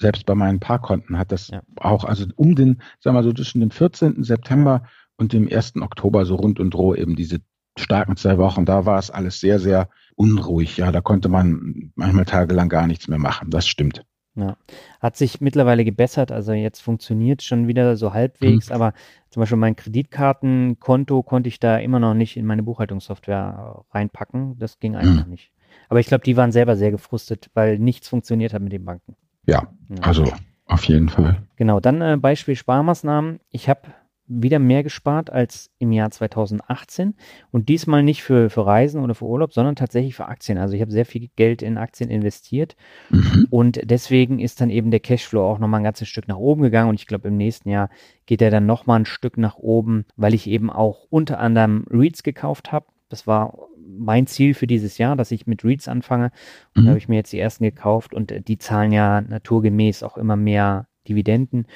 selbst 0.00 0.24
bei 0.24 0.34
meinen 0.34 0.60
Paarkonten 0.60 1.18
hat 1.18 1.30
das 1.30 1.48
ja. 1.48 1.60
auch, 1.76 2.04
also 2.04 2.24
um 2.36 2.54
den, 2.54 2.80
sagen 3.00 3.18
wir 3.18 3.22
so, 3.22 3.34
zwischen 3.34 3.60
dem 3.60 3.70
14. 3.70 4.24
September 4.24 4.84
und 5.18 5.34
dem 5.34 5.46
1. 5.46 5.76
Oktober 5.76 6.24
so 6.24 6.36
rund 6.36 6.58
und 6.58 6.74
roh 6.74 6.94
eben 6.94 7.16
diese 7.16 7.40
starken 7.78 8.16
zwei 8.16 8.38
Wochen, 8.38 8.64
da 8.64 8.86
war 8.86 8.98
es 8.98 9.10
alles 9.10 9.40
sehr, 9.40 9.60
sehr 9.60 9.90
unruhig. 10.16 10.78
Ja, 10.78 10.90
da 10.90 11.02
konnte 11.02 11.28
man 11.28 11.92
manchmal 11.96 12.24
tagelang 12.24 12.70
gar 12.70 12.86
nichts 12.86 13.08
mehr 13.08 13.18
machen. 13.18 13.50
Das 13.50 13.68
stimmt. 13.68 14.06
Ja. 14.40 14.56
Hat 15.00 15.16
sich 15.16 15.40
mittlerweile 15.40 15.84
gebessert, 15.84 16.32
also 16.32 16.52
jetzt 16.52 16.80
funktioniert 16.80 17.42
schon 17.42 17.68
wieder 17.68 17.96
so 17.96 18.12
halbwegs, 18.12 18.68
mhm. 18.68 18.74
aber 18.74 18.92
zum 19.30 19.40
Beispiel 19.40 19.58
mein 19.58 19.76
Kreditkartenkonto 19.76 21.22
konnte 21.22 21.48
ich 21.48 21.60
da 21.60 21.78
immer 21.78 22.00
noch 22.00 22.14
nicht 22.14 22.36
in 22.36 22.46
meine 22.46 22.62
Buchhaltungssoftware 22.62 23.84
reinpacken. 23.92 24.58
Das 24.58 24.80
ging 24.80 24.96
einfach 24.96 25.24
mhm. 25.24 25.30
nicht. 25.30 25.52
Aber 25.88 26.00
ich 26.00 26.06
glaube, 26.06 26.24
die 26.24 26.36
waren 26.36 26.52
selber 26.52 26.76
sehr 26.76 26.90
gefrustet, 26.90 27.50
weil 27.54 27.78
nichts 27.78 28.08
funktioniert 28.08 28.54
hat 28.54 28.62
mit 28.62 28.72
den 28.72 28.84
Banken. 28.84 29.16
Ja, 29.46 29.68
ja. 29.88 30.02
also 30.02 30.32
auf 30.66 30.84
jeden 30.84 31.08
Fall. 31.08 31.42
Genau, 31.56 31.80
dann 31.80 32.00
äh, 32.00 32.16
Beispiel 32.16 32.54
Sparmaßnahmen. 32.54 33.40
Ich 33.50 33.68
habe 33.68 33.82
wieder 34.30 34.60
mehr 34.60 34.84
gespart 34.84 35.28
als 35.30 35.70
im 35.78 35.90
Jahr 35.90 36.10
2018 36.10 37.14
und 37.50 37.68
diesmal 37.68 38.04
nicht 38.04 38.22
für, 38.22 38.48
für 38.48 38.64
Reisen 38.64 39.02
oder 39.02 39.16
für 39.16 39.24
Urlaub, 39.24 39.52
sondern 39.52 39.74
tatsächlich 39.74 40.14
für 40.14 40.26
Aktien. 40.26 40.56
Also 40.56 40.74
ich 40.74 40.80
habe 40.80 40.92
sehr 40.92 41.04
viel 41.04 41.28
Geld 41.34 41.62
in 41.62 41.76
Aktien 41.76 42.10
investiert 42.10 42.76
mhm. 43.10 43.46
und 43.50 43.80
deswegen 43.82 44.38
ist 44.38 44.60
dann 44.60 44.70
eben 44.70 44.92
der 44.92 45.00
Cashflow 45.00 45.42
auch 45.42 45.58
nochmal 45.58 45.80
ein 45.80 45.84
ganzes 45.84 46.08
Stück 46.08 46.28
nach 46.28 46.36
oben 46.36 46.62
gegangen 46.62 46.88
und 46.88 46.94
ich 46.94 47.08
glaube 47.08 47.28
im 47.28 47.36
nächsten 47.36 47.68
Jahr 47.70 47.90
geht 48.26 48.40
er 48.40 48.52
dann 48.52 48.66
nochmal 48.66 49.00
ein 49.00 49.06
Stück 49.06 49.36
nach 49.36 49.56
oben, 49.56 50.04
weil 50.16 50.32
ich 50.32 50.46
eben 50.46 50.70
auch 50.70 51.06
unter 51.10 51.40
anderem 51.40 51.84
REITs 51.90 52.22
gekauft 52.22 52.70
habe. 52.70 52.86
Das 53.08 53.26
war 53.26 53.58
mein 53.84 54.28
Ziel 54.28 54.54
für 54.54 54.68
dieses 54.68 54.98
Jahr, 54.98 55.16
dass 55.16 55.32
ich 55.32 55.48
mit 55.48 55.64
REITs 55.64 55.88
anfange 55.88 56.30
und 56.76 56.82
mhm. 56.82 56.84
da 56.84 56.90
habe 56.90 56.98
ich 56.98 57.08
mir 57.08 57.16
jetzt 57.16 57.32
die 57.32 57.40
ersten 57.40 57.64
gekauft 57.64 58.14
und 58.14 58.32
die 58.46 58.58
zahlen 58.58 58.92
ja 58.92 59.20
naturgemäß 59.22 60.04
auch 60.04 60.16
immer 60.16 60.36
mehr 60.36 60.86
Dividenden 61.08 61.66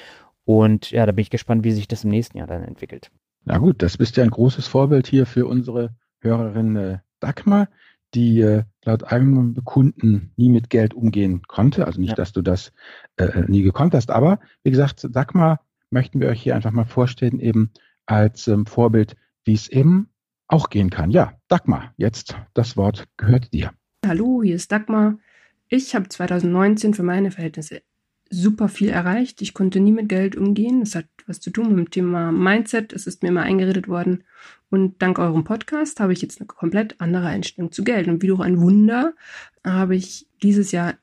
und 0.45 0.91
ja, 0.91 1.05
da 1.05 1.11
bin 1.11 1.23
ich 1.23 1.29
gespannt, 1.29 1.63
wie 1.63 1.71
sich 1.71 1.87
das 1.87 2.03
im 2.03 2.11
nächsten 2.11 2.37
Jahr 2.37 2.47
dann 2.47 2.63
entwickelt. 2.63 3.11
Na 3.43 3.57
gut, 3.57 3.81
das 3.81 3.97
bist 3.97 4.17
ja 4.17 4.23
ein 4.23 4.29
großes 4.29 4.67
Vorbild 4.67 5.07
hier 5.07 5.25
für 5.25 5.47
unsere 5.47 5.95
Hörerin 6.21 6.75
äh, 6.75 6.97
Dagmar, 7.19 7.67
die 8.13 8.39
äh, 8.41 8.63
laut 8.83 9.11
eigenem 9.11 9.53
Bekunden 9.53 10.31
nie 10.37 10.49
mit 10.49 10.69
Geld 10.69 10.93
umgehen 10.93 11.41
konnte. 11.47 11.85
Also 11.85 11.99
nicht, 11.99 12.11
ja. 12.11 12.15
dass 12.15 12.31
du 12.31 12.41
das 12.41 12.71
äh, 13.17 13.25
äh, 13.25 13.45
nie 13.47 13.63
gekonnt 13.63 13.93
hast, 13.93 14.11
aber 14.11 14.39
wie 14.63 14.71
gesagt, 14.71 15.07
Dagmar 15.11 15.61
möchten 15.89 16.19
wir 16.21 16.29
euch 16.29 16.41
hier 16.41 16.55
einfach 16.55 16.71
mal 16.71 16.85
vorstellen, 16.85 17.39
eben 17.39 17.71
als 18.05 18.47
ähm, 18.47 18.65
Vorbild, 18.65 19.15
wie 19.43 19.53
es 19.53 19.67
eben 19.67 20.09
auch 20.47 20.69
gehen 20.69 20.89
kann. 20.89 21.11
Ja, 21.11 21.33
Dagmar, 21.47 21.93
jetzt 21.97 22.35
das 22.53 22.77
Wort 22.77 23.05
gehört 23.17 23.51
dir. 23.53 23.71
Hallo, 24.05 24.41
hier 24.43 24.55
ist 24.55 24.71
Dagmar. 24.71 25.17
Ich 25.67 25.95
habe 25.95 26.07
2019 26.07 26.93
für 26.93 27.03
meine 27.03 27.31
Verhältnisse 27.31 27.81
super 28.29 28.67
viel 28.67 28.89
erreicht. 28.89 29.41
Ich 29.41 29.53
konnte 29.53 29.79
nie 29.79 29.91
mit 29.91 30.09
Geld 30.09 30.35
umgehen. 30.35 30.81
Das 30.81 30.95
hat 30.95 31.05
was 31.27 31.39
zu 31.39 31.51
tun 31.51 31.69
mit 31.69 31.77
dem 31.77 31.91
Thema 31.91 32.31
Mindset. 32.31 32.93
Es 32.93 33.07
ist 33.07 33.23
mir 33.23 33.29
immer 33.29 33.43
eingeredet 33.43 33.87
worden. 33.87 34.23
Und 34.69 35.01
dank 35.01 35.19
eurem 35.19 35.43
Podcast 35.43 35.99
habe 35.99 36.13
ich 36.13 36.21
jetzt 36.21 36.39
eine 36.39 36.47
komplett 36.47 36.99
andere 36.99 37.27
Einstellung 37.27 37.71
zu 37.71 37.83
Geld. 37.83 38.07
Und 38.07 38.21
wie 38.21 38.27
durch 38.27 38.41
ein 38.41 38.59
Wunder 38.59 39.13
habe 39.63 39.95
ich 39.95 40.27
dieses 40.41 40.71
Jahr 40.71 40.95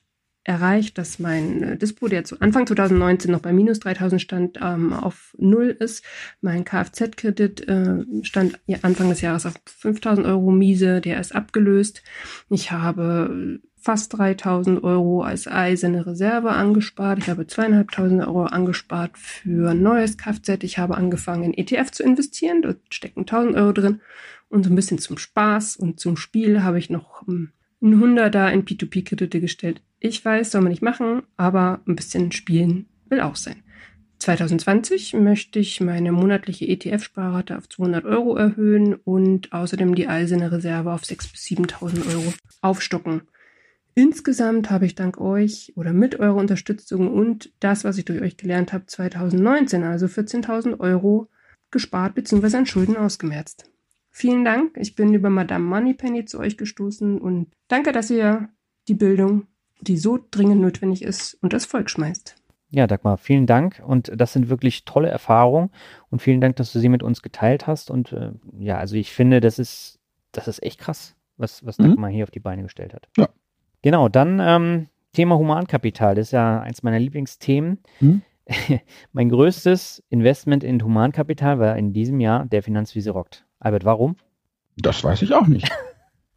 erreicht, 0.44 0.98
dass 0.98 1.18
mein 1.18 1.62
äh, 1.62 1.76
Dispo, 1.76 2.08
der 2.08 2.24
zu 2.24 2.40
Anfang 2.40 2.66
2019 2.66 3.30
noch 3.30 3.40
bei 3.40 3.52
minus 3.52 3.80
3000 3.80 4.20
stand, 4.20 4.58
ähm, 4.60 4.92
auf 4.92 5.34
Null 5.38 5.76
ist. 5.78 6.04
Mein 6.40 6.64
Kfz-Kredit 6.64 7.68
äh, 7.68 8.04
stand 8.22 8.58
Anfang 8.82 9.08
des 9.08 9.20
Jahres 9.20 9.46
auf 9.46 9.54
5000 9.66 10.26
Euro 10.26 10.50
miese, 10.50 11.00
der 11.00 11.20
ist 11.20 11.34
abgelöst. 11.34 12.02
Ich 12.50 12.72
habe 12.72 13.60
fast 13.82 14.16
3000 14.16 14.84
Euro 14.84 15.22
als 15.22 15.48
eiserne 15.48 16.06
Reserve 16.06 16.50
angespart. 16.50 17.18
Ich 17.18 17.28
habe 17.28 17.46
zweieinhalbtausend 17.46 18.20
Euro 18.22 18.44
angespart 18.44 19.18
für 19.18 19.70
ein 19.70 19.82
neues 19.82 20.16
Kfz. 20.16 20.62
Ich 20.62 20.78
habe 20.78 20.96
angefangen 20.96 21.52
in 21.52 21.54
ETF 21.54 21.90
zu 21.90 22.02
investieren. 22.04 22.62
Dort 22.62 22.78
stecken 22.90 23.20
1000 23.20 23.56
Euro 23.56 23.72
drin. 23.72 24.00
Und 24.48 24.64
so 24.64 24.70
ein 24.70 24.76
bisschen 24.76 24.98
zum 24.98 25.18
Spaß 25.18 25.76
und 25.76 25.98
zum 25.98 26.16
Spiel 26.16 26.62
habe 26.62 26.78
ich 26.78 26.90
noch 26.90 27.26
hm, 27.26 27.50
ein 27.82 28.00
Hunderter 28.00 28.52
in 28.52 28.64
P2P-Kredite 28.64 29.40
gestellt. 29.40 29.82
Ich 29.98 30.24
weiß, 30.24 30.50
soll 30.50 30.60
man 30.60 30.70
nicht 30.70 30.82
machen, 30.82 31.22
aber 31.36 31.80
ein 31.86 31.96
bisschen 31.96 32.32
spielen 32.32 32.86
will 33.08 33.20
auch 33.20 33.36
sein. 33.36 33.62
2020 34.18 35.14
möchte 35.14 35.58
ich 35.58 35.80
meine 35.80 36.12
monatliche 36.12 36.66
ETF-Sparrate 36.66 37.58
auf 37.58 37.68
200 37.68 38.04
Euro 38.04 38.36
erhöhen 38.36 38.94
und 38.94 39.52
außerdem 39.52 39.96
die 39.96 40.06
eiserne 40.06 40.52
Reserve 40.52 40.92
auf 40.92 41.02
6.000 41.02 41.32
bis 41.32 41.42
7.000 41.46 42.14
Euro 42.14 42.32
aufstocken. 42.60 43.22
Insgesamt 43.94 44.70
habe 44.70 44.86
ich 44.86 44.94
dank 44.94 45.20
euch 45.20 45.72
oder 45.76 45.92
mit 45.92 46.18
eurer 46.18 46.36
Unterstützung 46.36 47.12
und 47.12 47.52
das, 47.60 47.84
was 47.84 47.98
ich 47.98 48.06
durch 48.06 48.22
euch 48.22 48.36
gelernt 48.36 48.72
habe, 48.72 48.86
2019, 48.86 49.84
also 49.84 50.06
14.000 50.06 50.80
Euro 50.80 51.28
gespart 51.70 52.14
bzw. 52.14 52.56
an 52.56 52.66
Schulden 52.66 52.96
ausgemerzt. 52.96 53.70
Vielen 54.10 54.44
Dank. 54.44 54.76
Ich 54.76 54.94
bin 54.94 55.12
über 55.14 55.30
Madame 55.30 55.64
Moneypenny 55.64 56.24
zu 56.24 56.38
euch 56.38 56.56
gestoßen 56.56 57.20
und 57.20 57.48
danke, 57.68 57.92
dass 57.92 58.10
ihr 58.10 58.48
die 58.88 58.94
Bildung, 58.94 59.46
die 59.80 59.96
so 59.96 60.18
dringend 60.30 60.60
notwendig 60.60 61.02
ist, 61.02 61.38
unter 61.42 61.56
das 61.56 61.66
Volk 61.66 61.90
schmeißt. 61.90 62.36
Ja, 62.70 62.86
Dagmar, 62.86 63.18
vielen 63.18 63.46
Dank. 63.46 63.82
Und 63.86 64.10
das 64.14 64.32
sind 64.32 64.48
wirklich 64.48 64.86
tolle 64.86 65.08
Erfahrungen. 65.08 65.70
Und 66.10 66.22
vielen 66.22 66.40
Dank, 66.40 66.56
dass 66.56 66.72
du 66.72 66.78
sie 66.78 66.88
mit 66.88 67.02
uns 67.02 67.20
geteilt 67.20 67.66
hast. 67.66 67.90
Und 67.90 68.12
äh, 68.12 68.32
ja, 68.58 68.78
also 68.78 68.96
ich 68.96 69.12
finde, 69.12 69.40
das 69.40 69.58
ist, 69.58 69.98
das 70.32 70.48
ist 70.48 70.62
echt 70.62 70.78
krass, 70.78 71.14
was, 71.36 71.64
was 71.66 71.78
mhm. 71.78 71.90
Dagmar 71.90 72.10
hier 72.10 72.24
auf 72.24 72.30
die 72.30 72.40
Beine 72.40 72.62
gestellt 72.62 72.94
hat. 72.94 73.08
Ja, 73.16 73.28
Genau, 73.82 74.08
dann 74.08 74.40
ähm, 74.40 74.88
Thema 75.12 75.36
Humankapital. 75.36 76.14
Das 76.14 76.28
ist 76.28 76.32
ja 76.32 76.60
eins 76.60 76.82
meiner 76.82 76.98
Lieblingsthemen. 76.98 77.78
Hm? 77.98 78.22
mein 79.12 79.28
größtes 79.28 80.02
Investment 80.08 80.64
in 80.64 80.82
Humankapital 80.82 81.58
war 81.58 81.76
in 81.76 81.92
diesem 81.92 82.20
Jahr 82.20 82.46
der 82.46 82.62
Finanzwiese 82.62 83.10
rockt. 83.10 83.44
Albert, 83.60 83.84
warum? 83.84 84.16
Das 84.76 85.02
weiß 85.04 85.22
ich 85.22 85.34
auch 85.34 85.46
nicht. 85.46 85.70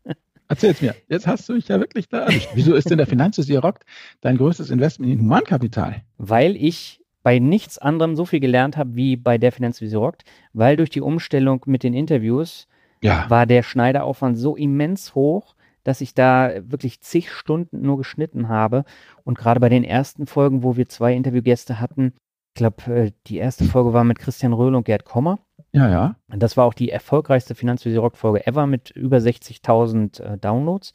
Erzähl's 0.48 0.82
mir. 0.82 0.96
Jetzt 1.08 1.26
hast 1.26 1.50
du 1.50 1.54
mich 1.54 1.68
ja 1.68 1.80
wirklich 1.80 2.08
da. 2.08 2.28
Wieso 2.54 2.76
ist 2.76 2.90
denn 2.90 2.98
der 2.98 3.08
Finanzwiese 3.08 3.58
rockt 3.60 3.84
dein 4.22 4.38
größtes 4.38 4.70
Investment 4.70 5.12
in 5.12 5.20
Humankapital? 5.22 6.04
Weil 6.18 6.56
ich 6.56 7.02
bei 7.24 7.40
nichts 7.40 7.80
anderem 7.80 8.16
so 8.16 8.26
viel 8.26 8.40
gelernt 8.40 8.78
habe 8.78 8.96
wie 8.96 9.16
bei 9.16 9.40
der 9.40 9.52
Finanzwiese 9.52 9.98
rockt, 9.98 10.24
weil 10.54 10.78
durch 10.78 10.92
die 10.92 11.02
Umstellung 11.02 11.64
mit 11.66 11.82
den 11.82 11.96
Interviews 11.96 12.68
ja. 13.02 13.28
war 13.30 13.48
der 13.48 13.64
Schneideraufwand 13.64 14.38
so 14.38 14.56
immens 14.56 15.16
hoch, 15.16 15.55
dass 15.86 16.02
ich 16.02 16.14
da 16.14 16.52
wirklich 16.70 17.00
zig 17.00 17.32
Stunden 17.32 17.82
nur 17.82 17.98
geschnitten 17.98 18.50
habe. 18.50 18.84
Und 19.24 19.38
gerade 19.38 19.62
bei 19.62 19.70
den 19.70 19.86
ersten 19.86 20.28
Folgen, 20.28 20.64
wo 20.64 20.76
wir 20.76 20.90
zwei 20.90 21.14
Interviewgäste 21.14 21.80
hatten, 21.80 22.14
ich 22.54 22.58
glaube, 22.58 22.94
äh, 22.94 23.12
die 23.28 23.38
erste 23.38 23.64
Folge 23.66 23.94
war 23.94 24.04
mit 24.04 24.20
Christian 24.20 24.52
Röhl 24.52 24.76
und 24.76 24.86
Gerd 24.86 25.06
Kommer. 25.06 25.40
Ja, 25.72 25.90
ja. 25.90 26.16
Und 26.32 26.42
das 26.42 26.58
war 26.58 26.66
auch 26.66 26.74
die 26.74 26.90
erfolgreichste 26.90 27.54
Finanzvisier 27.54 28.00
Rock 28.00 28.18
Folge 28.18 28.46
ever 28.48 28.66
mit 28.66 28.92
über 28.92 29.18
60.000 29.18 30.22
äh, 30.22 30.38
Downloads. 30.38 30.92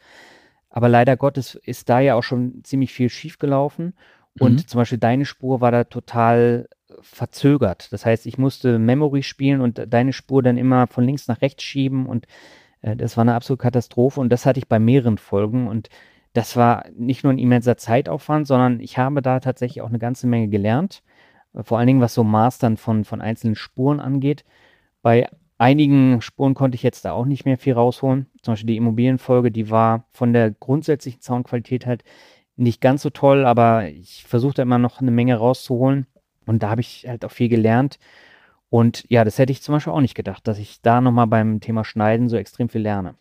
Aber 0.71 0.89
leider 0.89 1.17
Gottes 1.17 1.55
ist 1.55 1.89
da 1.89 2.01
ja 2.01 2.17
auch 2.17 2.23
schon 2.23 2.65
ziemlich 2.65 2.93
viel 2.93 3.09
schiefgelaufen. 3.09 3.95
Und 4.39 4.53
mhm. 4.55 4.67
zum 4.67 4.79
Beispiel 4.79 4.99
deine 4.99 5.25
Spur 5.25 5.61
war 5.61 5.71
da 5.71 5.85
total 5.85 6.69
verzögert. 7.01 7.93
Das 7.93 8.05
heißt, 8.05 8.27
ich 8.27 8.39
musste 8.39 8.79
Memory 8.79 9.23
spielen 9.23 9.61
und 9.61 9.85
deine 9.89 10.13
Spur 10.13 10.43
dann 10.43 10.57
immer 10.57 10.89
von 10.89 11.05
links 11.05 11.29
nach 11.29 11.43
rechts 11.43 11.63
schieben 11.63 12.07
und 12.07 12.27
äh, 12.27 12.29
das 12.83 13.17
war 13.17 13.23
eine 13.23 13.35
absolute 13.35 13.63
Katastrophe 13.63 14.21
und 14.21 14.31
das 14.31 14.47
hatte 14.47 14.59
ich 14.59 14.69
bei 14.69 14.79
mehreren 14.79 15.19
Folgen 15.19 15.69
und 15.69 15.89
das 16.33 16.57
war 16.57 16.85
nicht 16.97 17.25
nur 17.25 17.33
ein 17.33 17.39
immenser 17.39 17.77
Zeitaufwand, 17.77 18.47
sondern 18.47 18.81
ich 18.81 18.99
habe 18.99 19.23
da 19.23 19.41
tatsächlich 19.41 19.83
auch 19.83 19.89
eine 19.89 19.99
ganze 19.99 20.27
Menge 20.27 20.49
gelernt. 20.49 21.03
Äh, 21.55 21.63
vor 21.63 21.79
allen 21.79 21.87
Dingen, 21.87 22.01
was 22.01 22.15
so 22.15 22.25
Mastern 22.25 22.77
von, 22.77 23.05
von 23.05 23.21
einzelnen 23.21 23.57
Spuren 23.57 24.01
angeht. 24.01 24.45
Bei 25.03 25.29
einigen 25.59 26.21
Spuren 26.23 26.55
konnte 26.55 26.77
ich 26.77 26.83
jetzt 26.83 27.05
da 27.05 27.13
auch 27.13 27.27
nicht 27.27 27.45
mehr 27.45 27.59
viel 27.59 27.75
rausholen. 27.75 28.27
Zum 28.43 28.53
Beispiel 28.53 28.69
die 28.69 28.77
Immobilienfolge, 28.77 29.51
die 29.51 29.71
war 29.71 30.07
von 30.13 30.33
der 30.33 30.51
grundsätzlichen 30.53 31.21
Soundqualität 31.21 31.87
halt 31.87 32.05
nicht 32.57 32.81
ganz 32.81 33.03
so 33.03 33.11
toll, 33.11 33.45
aber 33.45 33.89
ich 33.89 34.25
versuche 34.27 34.55
da 34.55 34.63
immer 34.63 34.79
noch 34.79 35.01
eine 35.01 35.11
Menge 35.11 35.37
rauszuholen. 35.37 36.07
Und 36.47 36.63
da 36.63 36.71
habe 36.71 36.81
ich 36.81 37.07
halt 37.09 37.25
auch 37.25 37.31
viel 37.31 37.49
gelernt. 37.49 37.99
Und 38.71 39.05
ja, 39.09 39.25
das 39.25 39.39
hätte 39.39 39.53
ich 39.53 39.63
zum 39.63 39.75
Beispiel 39.75 39.93
auch 39.93 40.01
nicht 40.01 40.15
gedacht, 40.15 40.47
dass 40.47 40.59
ich 40.59 40.81
da 40.81 41.01
nochmal 41.01 41.27
beim 41.27 41.61
Thema 41.61 41.85
Schneiden 41.85 42.29
so 42.29 42.37
extrem 42.37 42.69
viel 42.69 42.83
lerne. 42.83 43.17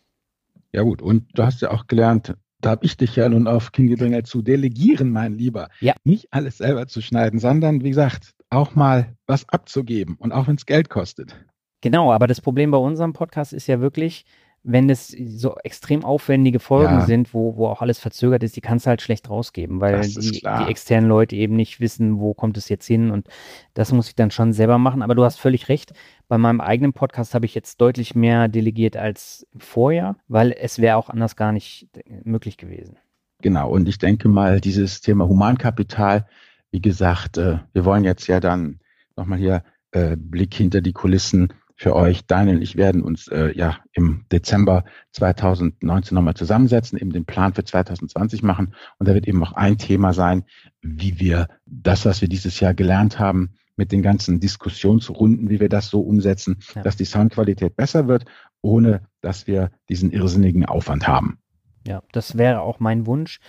Ja 0.72 0.82
gut, 0.82 1.02
und 1.02 1.26
du 1.34 1.42
hast 1.42 1.60
ja 1.60 1.72
auch 1.72 1.88
gelernt, 1.88 2.36
da 2.60 2.70
habe 2.70 2.86
ich 2.86 2.96
dich 2.96 3.16
ja 3.16 3.28
nun 3.28 3.48
auf 3.48 3.72
Kindgedrängel 3.72 4.22
zu 4.22 4.42
delegieren, 4.42 5.10
mein 5.10 5.36
Lieber. 5.36 5.68
Ja. 5.80 5.94
Nicht 6.04 6.32
alles 6.32 6.58
selber 6.58 6.86
zu 6.86 7.00
schneiden, 7.00 7.40
sondern 7.40 7.82
wie 7.82 7.88
gesagt, 7.90 8.34
auch 8.50 8.74
mal 8.74 9.16
was 9.26 9.48
abzugeben 9.48 10.16
und 10.18 10.32
auch 10.32 10.46
wenn 10.46 10.56
es 10.56 10.66
Geld 10.66 10.88
kostet. 10.88 11.34
Genau, 11.80 12.12
aber 12.12 12.26
das 12.26 12.40
Problem 12.40 12.70
bei 12.70 12.78
unserem 12.78 13.12
Podcast 13.12 13.52
ist 13.52 13.66
ja 13.66 13.80
wirklich, 13.80 14.26
wenn 14.62 14.90
es 14.90 15.08
so 15.08 15.56
extrem 15.64 16.04
aufwendige 16.04 16.58
Folgen 16.60 16.98
Ja. 16.98 17.00
sind, 17.06 17.32
wo, 17.32 17.56
wo 17.56 17.66
auch 17.68 17.80
alles 17.80 17.98
verzögert 17.98 18.42
ist, 18.42 18.56
die 18.56 18.60
kannst 18.60 18.84
du 18.84 18.90
halt 18.90 19.00
schlecht 19.00 19.30
rausgeben, 19.30 19.80
weil 19.80 20.02
die, 20.06 20.42
die 20.42 20.66
externen 20.66 21.08
Leute 21.08 21.34
eben 21.36 21.56
nicht 21.56 21.80
wissen, 21.80 22.20
wo 22.20 22.34
kommt 22.34 22.58
es 22.58 22.68
jetzt 22.68 22.86
hin 22.86 23.10
und 23.10 23.26
das 23.74 23.90
muss 23.92 24.08
ich 24.08 24.14
dann 24.16 24.30
schon 24.30 24.52
selber 24.52 24.76
machen. 24.78 25.00
Aber 25.02 25.14
du 25.14 25.24
hast 25.24 25.40
völlig 25.40 25.68
recht. 25.70 25.94
Bei 26.28 26.36
meinem 26.36 26.60
eigenen 26.60 26.92
Podcast 26.92 27.34
habe 27.34 27.46
ich 27.46 27.54
jetzt 27.54 27.80
deutlich 27.80 28.14
mehr 28.14 28.48
delegiert 28.48 28.96
als 28.96 29.46
Vorjahr, 29.56 30.16
weil 30.28 30.52
es 30.52 30.78
wäre 30.78 30.96
auch 30.96 31.08
anders 31.08 31.36
gar 31.36 31.52
nicht 31.52 31.88
möglich 32.24 32.56
gewesen. 32.58 32.96
Genau, 33.42 33.70
und 33.70 33.88
ich 33.88 33.96
denke 33.96 34.28
mal, 34.28 34.60
dieses 34.60 35.00
Thema 35.00 35.26
Humankapital, 35.26 36.26
wie 36.70 36.82
gesagt, 36.82 37.38
äh, 37.38 37.58
wir 37.72 37.84
wollen 37.86 38.04
jetzt 38.04 38.26
ja 38.26 38.40
dann 38.40 38.80
nochmal 39.16 39.38
hier 39.38 39.62
äh, 39.92 40.16
Blick 40.18 40.54
hinter 40.54 40.82
die 40.82 40.92
Kulissen 40.92 41.52
für 41.80 41.96
euch. 41.96 42.26
Daniel 42.26 42.56
und 42.56 42.62
ich 42.62 42.76
werden 42.76 43.00
uns 43.00 43.26
äh, 43.28 43.56
ja 43.56 43.78
im 43.94 44.26
Dezember 44.30 44.84
2019 45.12 46.14
nochmal 46.14 46.34
zusammensetzen, 46.34 46.98
eben 46.98 47.10
den 47.10 47.24
Plan 47.24 47.54
für 47.54 47.64
2020 47.64 48.42
machen. 48.42 48.74
Und 48.98 49.08
da 49.08 49.14
wird 49.14 49.26
eben 49.26 49.42
auch 49.42 49.54
ein 49.54 49.78
Thema 49.78 50.12
sein, 50.12 50.44
wie 50.82 51.18
wir 51.18 51.48
das, 51.64 52.04
was 52.04 52.20
wir 52.20 52.28
dieses 52.28 52.60
Jahr 52.60 52.74
gelernt 52.74 53.18
haben, 53.18 53.54
mit 53.76 53.92
den 53.92 54.02
ganzen 54.02 54.40
Diskussionsrunden, 54.40 55.48
wie 55.48 55.58
wir 55.58 55.70
das 55.70 55.88
so 55.88 56.02
umsetzen, 56.02 56.58
Ja. 56.74 56.82
dass 56.82 56.96
die 56.96 57.06
Soundqualität 57.06 57.76
besser 57.76 58.08
wird, 58.08 58.26
ohne 58.60 59.00
dass 59.22 59.46
wir 59.46 59.70
diesen 59.88 60.10
irrsinnigen 60.10 60.66
Aufwand 60.66 61.08
haben. 61.08 61.38
Ja, 61.86 62.02
das 62.12 62.36
wäre 62.36 62.60
auch 62.60 62.78
mein 62.78 63.06
Wunsch. 63.06 63.40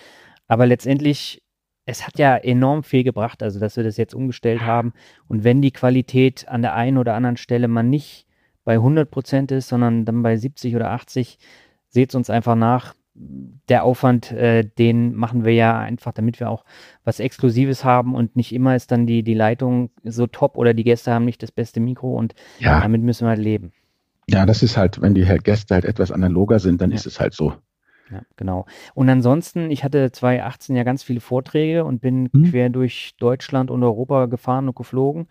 Aber 0.48 0.64
letztendlich, 0.66 1.41
es 1.84 2.06
hat 2.06 2.18
ja 2.18 2.36
enorm 2.36 2.82
viel 2.84 3.02
gebracht, 3.04 3.42
also 3.42 3.58
dass 3.58 3.76
wir 3.76 3.84
das 3.84 3.96
jetzt 3.96 4.14
umgestellt 4.14 4.60
haben. 4.62 4.92
Und 5.28 5.44
wenn 5.44 5.62
die 5.62 5.72
Qualität 5.72 6.48
an 6.48 6.62
der 6.62 6.74
einen 6.74 6.98
oder 6.98 7.14
anderen 7.14 7.36
Stelle 7.36 7.68
mal 7.68 7.82
nicht 7.82 8.26
bei 8.64 8.74
100 8.74 9.10
Prozent 9.10 9.50
ist, 9.50 9.68
sondern 9.68 10.04
dann 10.04 10.22
bei 10.22 10.36
70 10.36 10.76
oder 10.76 10.90
80, 10.90 11.38
seht 11.88 12.10
es 12.10 12.14
uns 12.14 12.30
einfach 12.30 12.54
nach. 12.54 12.94
Der 13.14 13.84
Aufwand, 13.84 14.32
äh, 14.32 14.64
den 14.64 15.14
machen 15.14 15.44
wir 15.44 15.52
ja 15.52 15.78
einfach, 15.78 16.12
damit 16.12 16.40
wir 16.40 16.48
auch 16.48 16.64
was 17.04 17.20
Exklusives 17.20 17.84
haben 17.84 18.14
und 18.14 18.36
nicht 18.36 18.54
immer 18.54 18.74
ist 18.74 18.90
dann 18.90 19.06
die, 19.06 19.22
die 19.22 19.34
Leitung 19.34 19.90
so 20.02 20.26
top 20.26 20.56
oder 20.56 20.72
die 20.72 20.84
Gäste 20.84 21.12
haben 21.12 21.26
nicht 21.26 21.42
das 21.42 21.52
beste 21.52 21.80
Mikro 21.80 22.16
und 22.16 22.34
Ja, 22.58 22.80
damit 22.80 23.02
müssen 23.02 23.26
wir 23.26 23.30
halt 23.30 23.40
leben. 23.40 23.72
Ja, 24.30 24.46
das 24.46 24.62
ist 24.62 24.78
halt, 24.78 25.02
wenn 25.02 25.14
die 25.14 25.24
Gäste 25.42 25.74
halt 25.74 25.84
etwas 25.84 26.10
analoger 26.10 26.58
sind, 26.58 26.80
dann 26.80 26.90
Ja. 26.90 26.96
ist 26.96 27.06
es 27.06 27.20
halt 27.20 27.34
so. 27.34 27.52
Ja, 28.12 28.22
genau. 28.36 28.66
Und 28.94 29.08
ansonsten, 29.08 29.70
ich 29.70 29.84
hatte 29.84 30.12
2018 30.12 30.76
ja 30.76 30.82
ganz 30.84 31.02
viele 31.02 31.20
Vorträge 31.20 31.84
und 31.84 32.00
bin 32.00 32.28
Mhm. 32.32 32.44
quer 32.50 32.68
durch 32.68 33.14
Deutschland 33.18 33.70
und 33.70 33.82
Europa 33.82 34.26
gefahren 34.26 34.68
und 34.68 34.76
geflogen. 34.76 35.28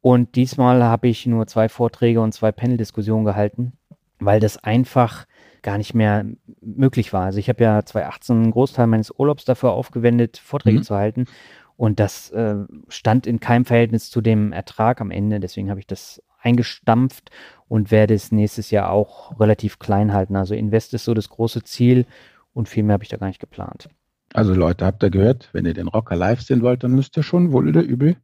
Und 0.00 0.34
diesmal 0.34 0.82
habe 0.82 1.08
ich 1.08 1.26
nur 1.26 1.46
zwei 1.46 1.68
Vorträge 1.68 2.20
und 2.20 2.32
zwei 2.32 2.52
Panel-Diskussionen 2.52 3.24
gehalten, 3.24 3.72
weil 4.18 4.40
das 4.40 4.56
einfach 4.64 5.26
gar 5.62 5.76
nicht 5.78 5.94
mehr 5.94 6.24
möglich 6.62 7.12
war. 7.12 7.26
Also 7.26 7.38
ich 7.38 7.48
habe 7.50 7.62
ja 7.62 7.84
2018 7.84 8.36
einen 8.36 8.50
Großteil 8.50 8.86
meines 8.86 9.10
Urlaubs 9.16 9.44
dafür 9.44 9.72
aufgewendet, 9.72 10.38
Vorträge 10.38 10.78
Mhm. 10.78 10.82
zu 10.84 10.94
halten. 10.96 11.24
Und 11.76 12.00
das 12.00 12.30
äh, 12.30 12.56
stand 12.88 13.26
in 13.26 13.40
keinem 13.40 13.64
Verhältnis 13.66 14.10
zu 14.10 14.20
dem 14.20 14.52
Ertrag 14.52 15.00
am 15.00 15.10
Ende. 15.10 15.38
Deswegen 15.38 15.70
habe 15.70 15.80
ich 15.80 15.86
das 15.86 16.22
eingestampft 16.40 17.30
und 17.68 17.90
werde 17.90 18.14
es 18.14 18.32
nächstes 18.32 18.70
Jahr 18.70 18.90
auch 18.90 19.38
relativ 19.38 19.78
klein 19.78 20.12
halten. 20.12 20.36
Also 20.36 20.54
Invest 20.54 20.94
ist 20.94 21.04
so 21.04 21.14
das 21.14 21.28
große 21.28 21.62
Ziel 21.62 22.06
und 22.52 22.68
viel 22.68 22.82
mehr 22.82 22.94
habe 22.94 23.04
ich 23.04 23.10
da 23.10 23.16
gar 23.16 23.28
nicht 23.28 23.40
geplant. 23.40 23.88
Also 24.32 24.54
Leute, 24.54 24.86
habt 24.86 25.02
ihr 25.02 25.10
gehört, 25.10 25.48
wenn 25.52 25.66
ihr 25.66 25.74
den 25.74 25.88
Rocker 25.88 26.16
live 26.16 26.40
sehen 26.40 26.62
wollt, 26.62 26.84
dann 26.84 26.92
müsst 26.92 27.16
ihr 27.16 27.22
schon 27.22 27.52
wohl 27.52 27.68
oder 27.68 27.82
übel 27.82 28.16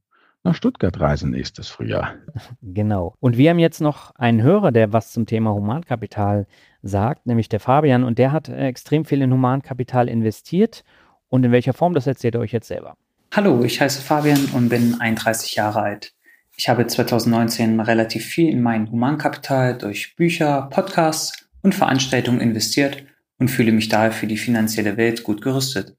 nach 0.46 0.54
Stuttgart 0.54 0.98
reisen 0.98 1.30
nächstes 1.30 1.68
Frühjahr. 1.68 2.14
Genau. 2.62 3.14
Und 3.20 3.36
wir 3.36 3.50
haben 3.50 3.58
jetzt 3.58 3.80
noch 3.80 4.14
einen 4.14 4.42
Hörer, 4.42 4.72
der 4.72 4.92
was 4.92 5.12
zum 5.12 5.26
Thema 5.26 5.52
Humankapital 5.52 6.46
sagt, 6.82 7.26
nämlich 7.26 7.48
der 7.48 7.60
Fabian. 7.60 8.04
Und 8.04 8.18
der 8.18 8.32
hat 8.32 8.48
äh, 8.48 8.66
extrem 8.66 9.04
viel 9.04 9.22
in 9.22 9.32
Humankapital 9.32 10.08
investiert. 10.08 10.84
Und 11.28 11.44
in 11.44 11.52
welcher 11.52 11.72
Form, 11.72 11.94
das 11.94 12.06
erzählt 12.06 12.36
er 12.36 12.40
euch 12.40 12.52
jetzt 12.52 12.68
selber. 12.68 12.94
Hallo, 13.34 13.62
ich 13.64 13.80
heiße 13.80 14.00
Fabian 14.00 14.46
und 14.54 14.68
bin 14.68 15.00
31 15.00 15.56
Jahre 15.56 15.80
alt. 15.80 16.12
Ich 16.56 16.70
habe 16.70 16.86
2019 16.86 17.80
relativ 17.80 18.24
viel 18.24 18.48
in 18.48 18.62
mein 18.62 18.90
Humankapital 18.90 19.76
durch 19.76 20.16
Bücher, 20.16 20.68
Podcasts 20.70 21.46
und 21.62 21.74
Veranstaltungen 21.74 22.40
investiert 22.40 23.04
und 23.38 23.48
fühle 23.48 23.72
mich 23.72 23.88
daher 23.88 24.12
für 24.12 24.26
die 24.26 24.38
finanzielle 24.38 24.96
Welt 24.96 25.22
gut 25.22 25.42
gerüstet. 25.42 25.96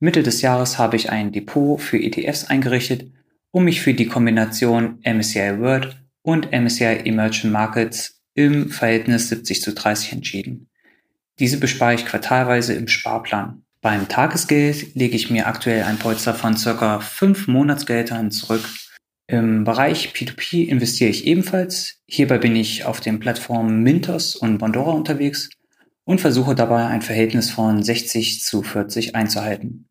Mitte 0.00 0.22
des 0.22 0.40
Jahres 0.40 0.78
habe 0.78 0.96
ich 0.96 1.10
ein 1.10 1.30
Depot 1.30 1.80
für 1.80 1.98
ETFs 2.02 2.46
eingerichtet, 2.46 3.12
um 3.50 3.64
mich 3.64 3.82
für 3.82 3.92
die 3.92 4.06
Kombination 4.06 4.98
MSCI 5.04 5.60
World 5.60 5.96
und 6.22 6.50
MSCI 6.52 7.02
Emerging 7.04 7.50
Markets 7.50 8.22
im 8.34 8.70
Verhältnis 8.70 9.28
70 9.28 9.60
zu 9.60 9.74
30 9.74 10.12
entschieden. 10.14 10.70
Diese 11.38 11.58
bespare 11.58 11.94
ich 11.94 12.06
quartalweise 12.06 12.72
im 12.72 12.88
Sparplan. 12.88 13.62
Beim 13.82 14.08
Tagesgeld 14.08 14.94
lege 14.94 15.16
ich 15.16 15.30
mir 15.30 15.46
aktuell 15.46 15.82
ein 15.82 15.98
Polster 15.98 16.34
von 16.34 16.56
circa 16.56 17.00
fünf 17.00 17.46
Monatsgeldern 17.46 18.30
zurück. 18.30 18.62
Im 19.26 19.64
Bereich 19.64 20.12
P2P 20.14 20.66
investiere 20.66 21.10
ich 21.10 21.26
ebenfalls. 21.26 22.02
Hierbei 22.06 22.38
bin 22.38 22.56
ich 22.56 22.84
auf 22.84 23.00
den 23.00 23.20
Plattformen 23.20 23.82
Mintos 23.82 24.36
und 24.36 24.58
Bondora 24.58 24.92
unterwegs 24.92 25.48
und 26.04 26.20
versuche 26.20 26.54
dabei 26.54 26.86
ein 26.86 27.02
Verhältnis 27.02 27.50
von 27.50 27.82
60 27.82 28.42
zu 28.42 28.62
40 28.62 29.14
einzuhalten. 29.14 29.88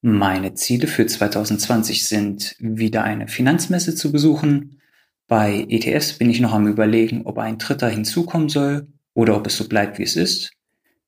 Meine 0.00 0.54
Ziele 0.54 0.86
für 0.86 1.06
2020 1.06 2.06
sind, 2.06 2.54
wieder 2.60 3.02
eine 3.02 3.26
Finanzmesse 3.26 3.94
zu 3.96 4.12
besuchen. 4.12 4.80
Bei 5.26 5.66
ETFs 5.68 6.12
bin 6.12 6.30
ich 6.30 6.40
noch 6.40 6.52
am 6.52 6.68
Überlegen, 6.68 7.26
ob 7.26 7.38
ein 7.38 7.58
dritter 7.58 7.88
hinzukommen 7.88 8.48
soll 8.48 8.86
oder 9.14 9.36
ob 9.36 9.46
es 9.46 9.56
so 9.56 9.68
bleibt, 9.68 9.98
wie 9.98 10.04
es 10.04 10.14
ist. 10.14 10.52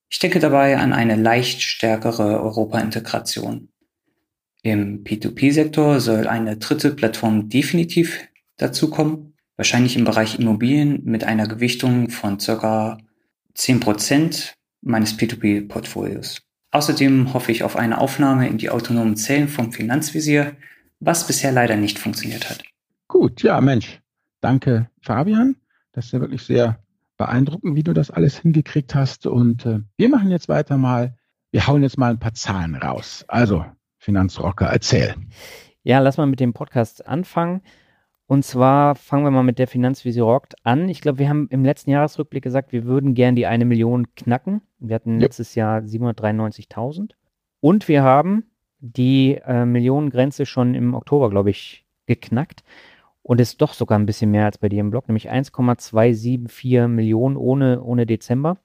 Ich 0.08 0.18
denke 0.18 0.40
dabei 0.40 0.76
an 0.78 0.92
eine 0.92 1.14
leicht 1.14 1.62
stärkere 1.62 2.40
Europa-Integration. 2.40 3.68
Im 4.62 5.04
P2P-Sektor 5.04 6.00
soll 6.00 6.26
eine 6.26 6.56
dritte 6.56 6.90
Plattform 6.90 7.48
definitiv 7.48 8.28
dazukommen, 8.56 9.34
wahrscheinlich 9.56 9.96
im 9.96 10.04
Bereich 10.04 10.38
Immobilien 10.38 11.00
mit 11.04 11.24
einer 11.24 11.48
Gewichtung 11.48 12.10
von 12.10 12.38
circa 12.38 12.98
10% 13.56 14.52
meines 14.82 15.18
P2P-Portfolios. 15.18 16.42
Außerdem 16.72 17.34
hoffe 17.34 17.52
ich 17.52 17.64
auf 17.64 17.76
eine 17.76 17.98
Aufnahme 17.98 18.48
in 18.48 18.58
die 18.58 18.70
autonomen 18.70 19.16
Zellen 19.16 19.48
vom 19.48 19.72
Finanzvisier, 19.72 20.56
was 21.00 21.26
bisher 21.26 21.52
leider 21.52 21.76
nicht 21.76 21.98
funktioniert 21.98 22.48
hat. 22.48 22.62
Gut, 23.08 23.42
ja, 23.42 23.60
Mensch. 23.60 24.00
Danke, 24.40 24.88
Fabian. 25.00 25.56
Das 25.92 26.06
ist 26.06 26.12
ja 26.12 26.20
wirklich 26.20 26.42
sehr 26.42 26.82
beeindruckend, 27.16 27.74
wie 27.74 27.82
du 27.82 27.92
das 27.92 28.10
alles 28.10 28.38
hingekriegt 28.38 28.94
hast. 28.94 29.26
Und 29.26 29.66
äh, 29.66 29.80
wir 29.96 30.08
machen 30.08 30.30
jetzt 30.30 30.48
weiter 30.48 30.78
mal. 30.78 31.16
Wir 31.50 31.66
hauen 31.66 31.82
jetzt 31.82 31.98
mal 31.98 32.10
ein 32.10 32.20
paar 32.20 32.34
Zahlen 32.34 32.76
raus. 32.76 33.24
Also, 33.26 33.64
Finanzrocker, 34.00 34.66
erzähl. 34.66 35.14
Ja, 35.82 35.98
lass 35.98 36.16
mal 36.16 36.26
mit 36.26 36.40
dem 36.40 36.52
Podcast 36.54 37.06
anfangen. 37.06 37.60
Und 38.26 38.44
zwar 38.44 38.94
fangen 38.94 39.24
wir 39.24 39.30
mal 39.30 39.42
mit 39.42 39.58
der 39.58 39.66
Finanzvisier 39.66 40.22
rockt 40.22 40.54
an. 40.64 40.88
Ich 40.88 41.00
glaube, 41.00 41.18
wir 41.18 41.28
haben 41.28 41.48
im 41.50 41.64
letzten 41.64 41.90
Jahresrückblick 41.90 42.42
gesagt, 42.42 42.72
wir 42.72 42.84
würden 42.84 43.14
gern 43.14 43.34
die 43.36 43.46
eine 43.46 43.64
Million 43.64 44.14
knacken. 44.14 44.62
Wir 44.78 44.94
hatten 44.94 45.14
Yep. 45.14 45.22
letztes 45.22 45.54
Jahr 45.54 45.80
793.000. 45.82 47.12
Und 47.60 47.88
wir 47.88 48.02
haben 48.02 48.44
die 48.78 49.34
äh, 49.44 49.66
Millionengrenze 49.66 50.46
schon 50.46 50.74
im 50.74 50.94
Oktober, 50.94 51.28
glaube 51.28 51.50
ich, 51.50 51.84
geknackt. 52.06 52.62
Und 53.22 53.38
ist 53.40 53.60
doch 53.60 53.74
sogar 53.74 53.98
ein 53.98 54.06
bisschen 54.06 54.30
mehr 54.30 54.46
als 54.46 54.56
bei 54.58 54.70
dir 54.70 54.80
im 54.80 54.90
Blog, 54.90 55.08
nämlich 55.08 55.28
1,274 55.28 56.88
Millionen 56.88 57.36
ohne, 57.36 57.82
ohne 57.82 58.06
Dezember. 58.06 58.56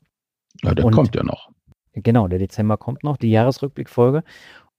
Ja, 0.64 0.74
der 0.74 0.86
Und- 0.86 0.94
kommt 0.94 1.14
ja 1.16 1.24
noch. 1.24 1.50
Genau, 1.94 2.28
der 2.28 2.40
Dezember 2.40 2.76
kommt 2.78 3.04
noch, 3.04 3.16
die 3.18 3.32
Jahresrückblickfolge. 3.32 4.24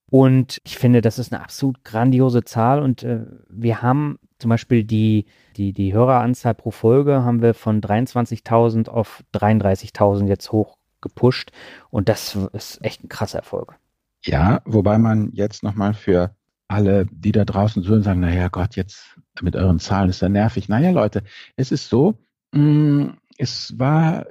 Und 0.09 0.61
ich 0.63 0.77
finde, 0.77 1.01
das 1.01 1.19
ist 1.19 1.33
eine 1.33 1.43
absolut 1.43 1.83
grandiose 1.83 2.43
Zahl. 2.43 2.81
Und 2.81 3.03
äh, 3.03 3.25
wir 3.49 3.81
haben 3.81 4.19
zum 4.39 4.49
Beispiel 4.49 4.83
die, 4.83 5.25
die, 5.57 5.73
die 5.73 5.93
Höreranzahl 5.93 6.53
pro 6.53 6.71
Folge 6.71 7.23
haben 7.23 7.41
wir 7.41 7.53
von 7.53 7.81
23.000 7.81 8.87
auf 8.89 9.23
33.000 9.33 10.27
jetzt 10.27 10.51
hoch 10.51 10.77
gepusht. 11.01 11.51
Und 11.89 12.09
das 12.09 12.37
ist 12.53 12.83
echt 12.83 13.03
ein 13.03 13.09
krasser 13.09 13.39
Erfolg. 13.39 13.75
Ja, 14.23 14.61
wobei 14.65 14.97
man 14.97 15.31
jetzt 15.33 15.63
nochmal 15.63 15.93
für 15.93 16.35
alle, 16.67 17.05
die 17.11 17.31
da 17.31 17.45
draußen 17.45 17.83
zuhören, 17.83 18.03
sagen, 18.03 18.19
naja 18.19 18.49
Gott, 18.49 18.75
jetzt 18.75 19.17
mit 19.41 19.55
euren 19.55 19.79
Zahlen 19.79 20.09
ist 20.09 20.21
ja 20.21 20.29
nervig. 20.29 20.67
Naja, 20.69 20.91
Leute, 20.91 21.23
es 21.55 21.71
ist 21.71 21.89
so, 21.89 22.15
mh, 22.51 23.13
es 23.37 23.77
war 23.77 24.25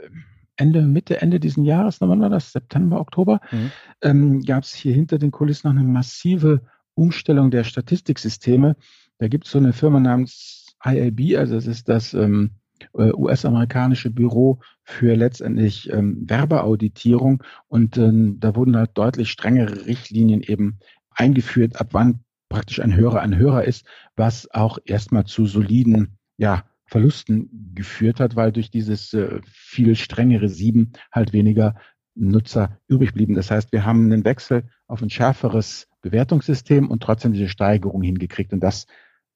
Ende, 0.56 0.82
Mitte, 0.82 1.20
Ende 1.20 1.40
diesen 1.40 1.64
Jahres, 1.64 2.00
wann 2.00 2.20
war 2.20 2.30
das? 2.30 2.52
September, 2.52 3.00
Oktober, 3.00 3.40
mhm. 3.50 3.70
ähm, 4.02 4.42
gab 4.42 4.64
es 4.64 4.74
hier 4.74 4.94
hinter 4.94 5.18
den 5.18 5.30
Kulissen 5.30 5.68
noch 5.68 5.78
eine 5.78 5.88
massive 5.88 6.62
Umstellung 6.94 7.50
der 7.50 7.64
Statistiksysteme. 7.64 8.76
Da 9.18 9.28
gibt 9.28 9.46
es 9.46 9.52
so 9.52 9.58
eine 9.58 9.72
Firma 9.72 10.00
namens 10.00 10.74
IAB, 10.84 11.36
also 11.38 11.54
das 11.54 11.66
ist 11.66 11.88
das 11.88 12.14
ähm, 12.14 12.52
äh, 12.94 13.12
US-amerikanische 13.12 14.10
Büro 14.10 14.60
für 14.82 15.14
letztendlich 15.14 15.92
ähm, 15.92 16.24
Werbeauditierung. 16.28 17.42
Und 17.68 17.98
ähm, 17.98 18.38
da 18.40 18.54
wurden 18.54 18.76
halt 18.76 18.90
deutlich 18.94 19.30
strengere 19.30 19.86
Richtlinien 19.86 20.42
eben 20.42 20.78
eingeführt, 21.10 21.80
ab 21.80 21.88
wann 21.92 22.20
praktisch 22.48 22.80
ein 22.80 22.94
Hörer 22.94 23.20
ein 23.20 23.36
Hörer 23.36 23.64
ist, 23.64 23.86
was 24.14 24.50
auch 24.52 24.78
erstmal 24.84 25.24
zu 25.24 25.46
soliden 25.46 26.18
ja, 26.38 26.64
Verlusten 26.86 27.72
geführt 27.74 28.20
hat, 28.20 28.36
weil 28.36 28.52
durch 28.52 28.70
dieses 28.70 29.12
äh, 29.12 29.40
viel 29.44 29.96
strengere 29.96 30.48
Sieben 30.48 30.92
halt 31.12 31.32
weniger 31.32 31.74
Nutzer 32.14 32.78
übrig 32.88 33.12
blieben. 33.12 33.34
Das 33.34 33.50
heißt, 33.50 33.72
wir 33.72 33.84
haben 33.84 34.10
einen 34.10 34.24
Wechsel 34.24 34.64
auf 34.86 35.02
ein 35.02 35.10
schärferes 35.10 35.88
Bewertungssystem 36.00 36.88
und 36.88 37.02
trotzdem 37.02 37.32
diese 37.32 37.48
Steigerung 37.48 38.02
hingekriegt. 38.02 38.52
Und 38.52 38.60
das 38.60 38.86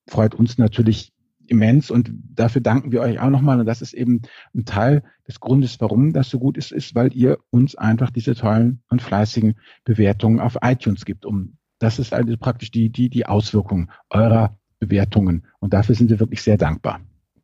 freut 0.07 0.35
uns 0.35 0.59
natürlich 0.59 1.13
immens 1.47 1.91
und 1.91 2.13
dafür 2.35 2.61
danken 2.61 2.93
wir 2.93 3.01
euch 3.01 3.19
auch 3.19 3.29
nochmal. 3.29 3.61
Und 3.61 3.67
das 3.67 3.83
ist 3.83 3.93
eben 3.93 4.23
ein 4.55 4.65
Teil 4.65 5.03
des 5.27 5.41
Grundes, 5.41 5.81
warum 5.81 6.13
das 6.13 6.31
so 6.31 6.39
gut 6.39 6.57
ist, 6.57 6.73
ist, 6.73 6.95
weil 6.95 7.13
ihr 7.15 7.39
uns 7.51 7.75
einfach 7.75 8.11
diese 8.11 8.35
tollen 8.35 8.83
und 8.89 9.03
fleißigen 9.03 9.57
Bewertungen 9.85 10.41
auf 10.41 10.57
iTunes 10.63 11.05
gibt. 11.05 11.27
Um, 11.27 11.57
das 11.81 11.99
ist 11.99 12.15
also 12.15 12.37
praktisch 12.37 12.71
die, 12.71 12.91
die, 12.91 13.09
die 13.11 13.27
Auswirkung 13.27 13.91
eurer 14.11 14.59
Bewertungen. 14.79 15.47
Und 15.59 15.75
dafür 15.75 15.95
sind 15.95 16.11
wir 16.11 16.21
wirklich 16.21 16.43
sehr 16.43 16.57
dankbar. 16.57 17.01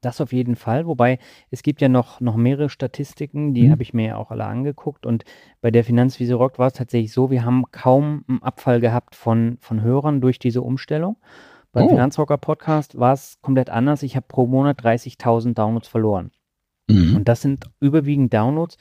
Das 0.07 0.21
auf 0.21 0.33
jeden 0.33 0.55
Fall. 0.55 0.87
Wobei 0.87 1.19
es 1.51 1.65
gibt 1.65 1.81
ja 1.81 1.89
noch, 1.89 2.21
noch 2.21 2.37
mehrere 2.37 2.69
Statistiken, 2.69 3.55
die 3.55 3.67
mhm. 3.67 3.73
habe 3.73 3.83
ich 3.83 3.93
mir 3.93 4.07
ja 4.07 4.17
auch 4.19 4.31
alle 4.31 4.45
angeguckt. 4.45 5.05
Und 5.05 5.25
bei 5.61 5.73
der 5.73 5.83
Finanzwiese 5.83 6.37
Rock 6.37 6.61
war 6.61 6.69
es 6.69 6.75
tatsächlich 6.75 7.13
so, 7.13 7.33
wir 7.33 7.45
haben 7.45 7.65
kaum 7.73 8.25
einen 8.29 8.41
Abfall 8.41 8.81
gehabt 8.81 9.17
von, 9.17 9.59
von 9.61 9.83
Hörern 9.83 10.21
durch 10.21 10.39
diese 10.39 10.63
Umstellung. 10.63 11.17
Beim 11.73 11.87
oh. 11.87 11.89
Finanzrocker 11.89 12.39
Podcast 12.39 12.97
war 12.97 13.15
es 13.15 13.41
komplett 13.43 13.69
anders. 13.69 14.05
Ich 14.05 14.15
habe 14.15 14.27
pro 14.29 14.47
Monat 14.47 14.81
30.000 14.81 15.55
Downloads 15.55 15.89
verloren. 15.89 16.31
Mhm. 16.89 17.17
Und 17.17 17.29
das 17.29 17.41
sind 17.41 17.69
überwiegend 17.81 18.33
Downloads 18.33 18.77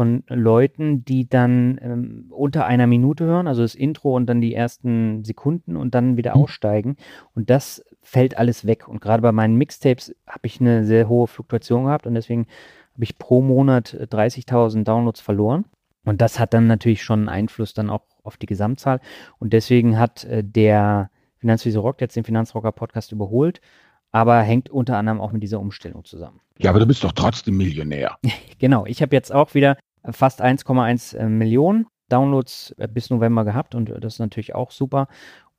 von 0.00 0.24
Leuten, 0.28 1.04
die 1.04 1.28
dann 1.28 1.78
ähm, 1.82 2.24
unter 2.30 2.64
einer 2.64 2.86
Minute 2.86 3.26
hören, 3.26 3.46
also 3.46 3.60
das 3.60 3.74
Intro 3.74 4.16
und 4.16 4.24
dann 4.24 4.40
die 4.40 4.54
ersten 4.54 5.24
Sekunden 5.24 5.76
und 5.76 5.94
dann 5.94 6.16
wieder 6.16 6.34
mhm. 6.34 6.42
aussteigen. 6.42 6.96
Und 7.34 7.50
das 7.50 7.84
fällt 8.00 8.38
alles 8.38 8.66
weg. 8.66 8.88
Und 8.88 9.02
gerade 9.02 9.20
bei 9.20 9.30
meinen 9.30 9.56
Mixtapes 9.56 10.16
habe 10.26 10.46
ich 10.46 10.58
eine 10.58 10.86
sehr 10.86 11.10
hohe 11.10 11.26
Fluktuation 11.26 11.84
gehabt 11.84 12.06
und 12.06 12.14
deswegen 12.14 12.46
habe 12.94 13.04
ich 13.04 13.18
pro 13.18 13.42
Monat 13.42 13.94
30.000 13.94 14.84
Downloads 14.84 15.20
verloren. 15.20 15.66
Und 16.06 16.22
das 16.22 16.38
hat 16.38 16.54
dann 16.54 16.66
natürlich 16.66 17.02
schon 17.02 17.18
einen 17.18 17.28
Einfluss 17.28 17.74
dann 17.74 17.90
auch 17.90 18.06
auf 18.22 18.38
die 18.38 18.46
Gesamtzahl. 18.46 19.00
Und 19.38 19.52
deswegen 19.52 19.98
hat 19.98 20.24
äh, 20.24 20.42
der 20.42 21.10
Finanzwiese 21.40 21.78
Rock 21.78 22.00
jetzt 22.00 22.16
den 22.16 22.24
Finanzrocker 22.24 22.72
Podcast 22.72 23.12
überholt, 23.12 23.60
aber 24.12 24.40
hängt 24.40 24.70
unter 24.70 24.96
anderem 24.96 25.20
auch 25.20 25.32
mit 25.32 25.42
dieser 25.42 25.60
Umstellung 25.60 26.06
zusammen. 26.06 26.40
Ja, 26.58 26.70
aber 26.70 26.80
du 26.80 26.86
bist 26.86 27.04
doch 27.04 27.12
trotzdem 27.12 27.56
Millionär. 27.56 28.18
genau, 28.58 28.86
ich 28.86 29.02
habe 29.02 29.14
jetzt 29.14 29.32
auch 29.32 29.54
wieder 29.54 29.76
fast 30.10 30.42
1,1 30.42 31.16
äh, 31.16 31.28
Millionen 31.28 31.86
Downloads 32.08 32.74
äh, 32.78 32.88
bis 32.88 33.10
November 33.10 33.44
gehabt 33.44 33.74
und 33.74 33.88
das 33.88 34.14
ist 34.14 34.18
natürlich 34.18 34.54
auch 34.54 34.70
super. 34.70 35.08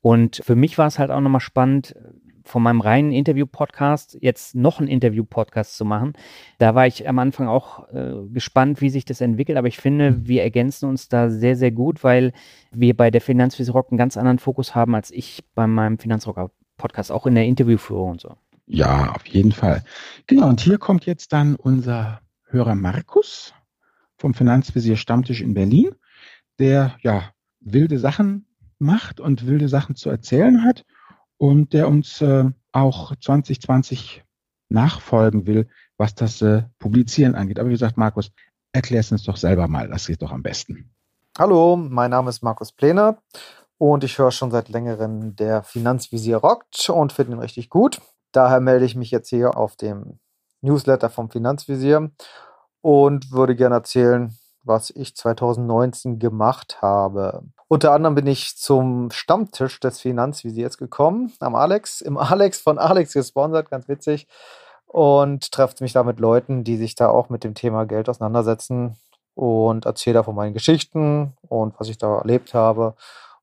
Und 0.02 0.42
für 0.44 0.56
mich 0.56 0.78
war 0.78 0.88
es 0.88 0.98
halt 0.98 1.12
auch 1.12 1.22
nochmal 1.22 1.42
spannend, 1.42 1.96
von 2.44 2.64
meinem 2.64 2.82
reinen 2.82 3.12
Interview-Podcast 3.12 4.18
jetzt 4.20 4.56
noch 4.56 4.80
einen 4.80 4.88
Interview-Podcast 4.88 5.78
zu 5.78 5.86
machen. 5.86 6.14
Da 6.58 6.76
war 6.76 6.88
ich 6.88 7.08
am 7.08 7.20
Anfang 7.20 7.48
auch 7.48 7.88
äh, 7.90 8.14
gespannt, 8.32 8.82
wie 8.82 8.90
sich 8.90 9.06
das 9.06 9.22
entwickelt, 9.22 9.58
aber 9.58 9.68
ich 9.68 9.78
finde, 9.78 10.12
mhm. 10.12 10.28
wir 10.28 10.44
ergänzen 10.44 10.90
uns 10.90 11.08
da 11.08 11.30
sehr, 11.30 11.56
sehr 11.56 11.72
gut, 11.72 12.04
weil 12.04 12.34
wir 12.72 12.96
bei 12.96 13.12
der 13.12 13.22
Finanzwiese 13.22 13.72
Rock 13.72 13.92
einen 13.92 13.98
ganz 13.98 14.18
anderen 14.18 14.40
Fokus 14.40 14.76
haben 14.76 14.96
als 14.96 15.12
ich 15.12 15.44
bei 15.56 15.68
meinem 15.68 15.98
Finanzrocker-Podcast, 15.98 17.12
auch 17.12 17.26
in 17.26 17.36
der 17.36 17.46
Interviewführung 17.46 18.12
und 18.12 18.22
so. 18.22 18.36
Ja, 18.66 19.12
auf 19.12 19.26
jeden 19.28 19.52
Fall. 19.52 19.84
Genau, 20.28 20.48
und 20.48 20.62
hier 20.62 20.78
kommt 20.78 21.06
jetzt 21.06 21.34
dann 21.34 21.56
unser 21.56 22.22
Hörer 22.46 22.76
Markus 22.76 23.54
vom 24.22 24.34
Finanzvisier 24.34 24.96
Stammtisch 24.96 25.42
in 25.42 25.54
Berlin, 25.54 25.96
der 26.60 26.96
ja 27.02 27.32
wilde 27.60 28.00
Sachen 28.00 28.46
macht 28.80 29.20
und 29.20 29.48
wilde 29.48 29.68
Sachen 29.68 29.96
zu 29.96 30.10
erzählen 30.10 30.64
hat 30.64 30.86
und 31.38 31.74
der 31.74 31.88
uns 31.88 32.22
äh, 32.22 32.46
auch 32.72 33.16
2020 33.16 34.24
nachfolgen 34.70 35.46
will, 35.46 35.68
was 35.98 36.16
das 36.16 36.42
äh, 36.42 36.64
Publizieren 36.80 37.36
angeht. 37.36 37.60
Aber 37.60 37.70
wie 37.70 37.74
gesagt, 37.74 37.98
Markus, 37.98 38.32
erklär 38.72 39.02
es 39.02 39.12
uns 39.12 39.24
doch 39.24 39.38
selber 39.38 39.68
mal. 39.68 39.90
Das 39.90 40.08
geht 40.08 40.22
doch 40.22 40.32
am 40.32 40.44
besten. 40.44 40.94
Hallo, 41.38 41.76
mein 41.76 42.12
Name 42.12 42.30
ist 42.30 42.44
Markus 42.44 42.72
Pläne 42.72 43.18
und 43.78 44.04
ich 44.04 44.18
höre 44.18 44.32
schon 44.32 44.52
seit 44.52 44.70
längerem 44.70 45.36
der 45.36 45.64
Finanzvisier 45.64 46.38
rockt 46.38 46.90
und 46.90 47.12
finde 47.12 47.34
ihn 47.34 47.40
richtig 47.40 47.70
gut. 47.70 48.02
Daher 48.32 48.60
melde 48.60 48.86
ich 48.86 48.96
mich 48.96 49.12
jetzt 49.12 49.30
hier 49.30 49.58
auf 49.58 49.76
dem 49.76 50.20
Newsletter 50.62 51.10
vom 51.10 51.30
Finanzvisier 51.30 52.12
und 52.82 53.32
würde 53.32 53.56
gerne 53.56 53.76
erzählen, 53.76 54.36
was 54.64 54.90
ich 54.92 55.16
2019 55.16 56.20
gemacht 56.20 56.82
habe. 56.82 57.44
Unter 57.68 57.94
anderem 57.94 58.16
bin 58.16 58.28
ich 58.28 58.58
zum 58.58 59.12
Stammtisch 59.12 59.80
des 59.80 60.00
Finanzvisiers 60.00 60.78
gekommen, 60.78 61.32
am 61.40 61.56
Alex, 61.56 62.02
im 62.02 62.18
Alex 62.18 62.60
von 62.62 62.78
Alex 62.78 63.14
gesponsert, 63.14 63.70
ganz 63.70 63.88
witzig. 63.88 64.28
Und 64.88 65.54
treffe 65.54 65.76
mich 65.80 65.94
da 65.94 66.04
mit 66.04 66.20
Leuten, 66.20 66.66
die 66.66 66.76
sich 66.76 66.96
da 66.96 67.10
auch 67.10 67.30
mit 67.30 67.46
dem 67.46 67.54
Thema 67.54 67.86
Geld 67.86 68.10
auseinandersetzen 68.10 68.98
und 69.36 69.86
erzähle 69.86 70.16
da 70.16 70.24
von 70.24 70.36
meinen 70.36 70.54
Geschichten 70.54 71.34
und 71.48 71.80
was 71.80 71.88
ich 71.88 71.98
da 71.98 72.18
erlebt 72.18 72.54
habe 72.54 72.96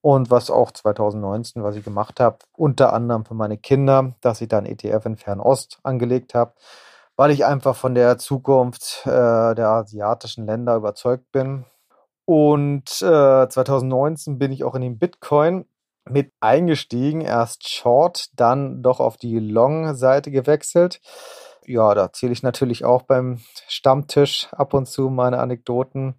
und 0.02 0.30
was 0.30 0.50
auch 0.50 0.70
2019, 0.70 1.62
was 1.62 1.76
ich 1.76 1.84
gemacht 1.84 2.20
habe, 2.20 2.38
unter 2.54 2.92
anderem 2.92 3.24
für 3.24 3.34
meine 3.34 3.56
Kinder, 3.56 4.12
dass 4.20 4.42
ich 4.42 4.48
dann 4.48 4.66
ETF 4.66 5.06
in 5.06 5.16
Fernost 5.16 5.78
angelegt 5.82 6.34
habe, 6.34 6.52
weil 7.18 7.32
ich 7.32 7.44
einfach 7.44 7.76
von 7.76 7.94
der 7.94 8.16
Zukunft 8.16 9.02
äh, 9.04 9.54
der 9.54 9.68
asiatischen 9.68 10.46
Länder 10.46 10.76
überzeugt 10.76 11.30
bin 11.32 11.66
und 12.24 13.02
äh, 13.02 13.48
2019 13.48 14.38
bin 14.38 14.52
ich 14.52 14.62
auch 14.62 14.74
in 14.74 14.82
den 14.82 14.98
Bitcoin 14.98 15.64
mit 16.08 16.32
eingestiegen, 16.40 17.20
erst 17.20 17.68
Short, 17.68 18.28
dann 18.36 18.82
doch 18.82 19.00
auf 19.00 19.16
die 19.16 19.38
Long-Seite 19.40 20.30
gewechselt. 20.30 21.00
Ja, 21.66 21.94
da 21.94 22.12
zähle 22.12 22.32
ich 22.32 22.42
natürlich 22.42 22.84
auch 22.84 23.02
beim 23.02 23.40
Stammtisch 23.66 24.48
ab 24.52 24.72
und 24.72 24.86
zu 24.86 25.10
meine 25.10 25.38
Anekdoten. 25.38 26.14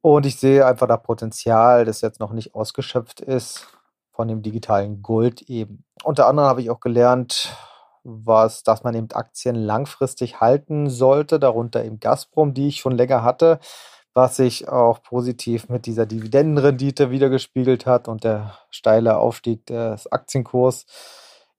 Und 0.00 0.26
ich 0.26 0.36
sehe 0.38 0.64
einfach 0.64 0.86
das 0.86 1.02
Potenzial, 1.02 1.84
das 1.84 2.02
jetzt 2.02 2.20
noch 2.20 2.32
nicht 2.32 2.54
ausgeschöpft 2.54 3.20
ist, 3.20 3.66
von 4.12 4.28
dem 4.28 4.42
digitalen 4.42 5.02
Gold 5.02 5.42
eben. 5.42 5.84
Unter 6.04 6.28
anderem 6.28 6.48
habe 6.48 6.62
ich 6.62 6.70
auch 6.70 6.80
gelernt, 6.80 7.56
was, 8.04 8.62
dass 8.62 8.82
man 8.82 8.94
eben 8.94 9.10
Aktien 9.12 9.54
langfristig 9.54 10.40
halten 10.40 10.88
sollte, 10.90 11.38
darunter 11.38 11.84
eben 11.84 12.00
Gazprom, 12.00 12.54
die 12.54 12.68
ich 12.68 12.80
schon 12.80 12.96
länger 12.96 13.22
hatte 13.22 13.60
was 14.14 14.36
sich 14.36 14.68
auch 14.68 15.02
positiv 15.02 15.68
mit 15.68 15.86
dieser 15.86 16.06
Dividendenrendite 16.06 17.10
wiedergespiegelt 17.10 17.86
hat 17.86 18.08
und 18.08 18.24
der 18.24 18.58
steile 18.70 19.18
Aufstieg 19.18 19.66
des 19.66 20.10
Aktienkurs. 20.10 20.86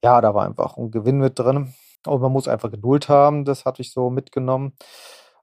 Ja, 0.02 0.20
da 0.20 0.34
war 0.34 0.44
einfach 0.46 0.76
ein 0.76 0.90
Gewinn 0.90 1.18
mit 1.18 1.38
drin. 1.38 1.74
Und 2.06 2.20
man 2.20 2.32
muss 2.32 2.48
einfach 2.48 2.70
Geduld 2.70 3.08
haben, 3.08 3.44
das 3.44 3.64
hatte 3.64 3.80
ich 3.80 3.92
so 3.92 4.10
mitgenommen. 4.10 4.74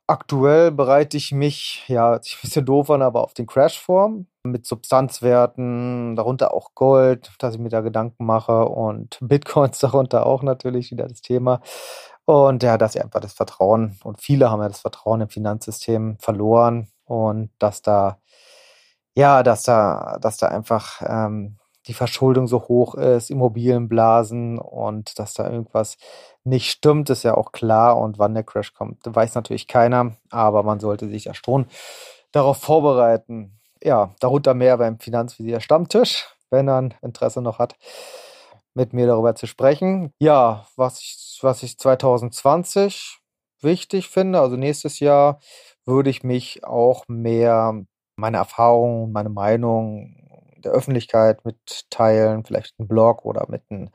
Aktuell 0.07 0.71
bereite 0.71 1.17
ich 1.17 1.31
mich, 1.31 1.85
ja, 1.87 2.13
ein 2.15 2.21
bisschen 2.41 2.65
doof 2.65 2.89
an, 2.91 3.01
aber 3.01 3.23
auf 3.23 3.33
den 3.33 3.47
Crash 3.47 3.79
vor. 3.79 4.11
Mit 4.51 4.65
Substanzwerten, 4.65 6.15
darunter 6.15 6.53
auch 6.53 6.75
Gold, 6.75 7.31
dass 7.39 7.55
ich 7.55 7.59
mir 7.59 7.69
da 7.69 7.81
Gedanken 7.81 8.25
mache 8.25 8.65
und 8.65 9.17
Bitcoins 9.21 9.79
darunter 9.79 10.25
auch 10.25 10.43
natürlich 10.43 10.91
wieder 10.91 11.07
das 11.07 11.21
Thema. 11.21 11.61
Und 12.25 12.61
ja, 12.63 12.77
dass 12.77 12.95
einfach 12.95 13.21
das 13.21 13.33
Vertrauen, 13.33 13.97
und 14.03 14.21
viele 14.21 14.51
haben 14.51 14.61
ja 14.61 14.67
das 14.67 14.81
Vertrauen 14.81 15.21
im 15.21 15.29
Finanzsystem 15.29 16.17
verloren 16.19 16.87
und 17.05 17.49
dass 17.59 17.81
da, 17.81 18.19
ja, 19.15 19.43
dass 19.43 19.63
da, 19.63 20.17
dass 20.21 20.37
da 20.37 20.47
einfach 20.49 21.01
ähm, 21.05 21.57
die 21.87 21.93
Verschuldung 21.93 22.47
so 22.47 22.67
hoch 22.67 22.95
ist, 22.95 23.31
Immobilienblasen 23.31 24.59
und 24.59 25.17
dass 25.17 25.33
da 25.33 25.49
irgendwas 25.49 25.97
nicht 26.43 26.69
stimmt, 26.69 27.09
ist 27.09 27.23
ja 27.23 27.35
auch 27.35 27.51
klar. 27.51 27.97
Und 27.97 28.19
wann 28.19 28.35
der 28.35 28.43
Crash 28.43 28.73
kommt, 28.73 28.99
weiß 29.03 29.35
natürlich 29.35 29.67
keiner, 29.67 30.15
aber 30.29 30.63
man 30.63 30.79
sollte 30.79 31.09
sich 31.09 31.25
ja 31.25 31.33
schon 31.33 31.65
darauf 32.31 32.57
vorbereiten. 32.57 33.58
Ja, 33.83 34.13
darunter 34.19 34.53
mehr 34.53 34.77
beim 34.77 34.99
Finanzvisier 34.99 35.61
Stammtisch, 35.61 36.27
wenn 36.49 36.67
er 36.67 36.77
ein 36.77 36.93
Interesse 37.01 37.41
noch 37.41 37.59
hat, 37.59 37.75
mit 38.73 38.93
mir 38.93 39.07
darüber 39.07 39.35
zu 39.35 39.47
sprechen. 39.47 40.11
Ja, 40.19 40.65
was 40.75 40.99
ich, 40.99 41.39
was 41.41 41.63
ich 41.63 41.77
2020 41.77 43.19
wichtig 43.61 44.09
finde, 44.09 44.39
also 44.39 44.55
nächstes 44.55 44.99
Jahr 44.99 45.39
würde 45.85 46.09
ich 46.09 46.23
mich 46.23 46.63
auch 46.63 47.05
mehr 47.07 47.83
meine 48.15 48.37
Erfahrungen, 48.37 49.11
meine 49.11 49.29
Meinung 49.29 50.15
der 50.57 50.71
Öffentlichkeit 50.73 51.45
mitteilen, 51.45 52.43
vielleicht 52.43 52.77
ein 52.79 52.87
Blog 52.87 53.25
oder 53.25 53.45
mit, 53.49 53.69
ein, 53.71 53.91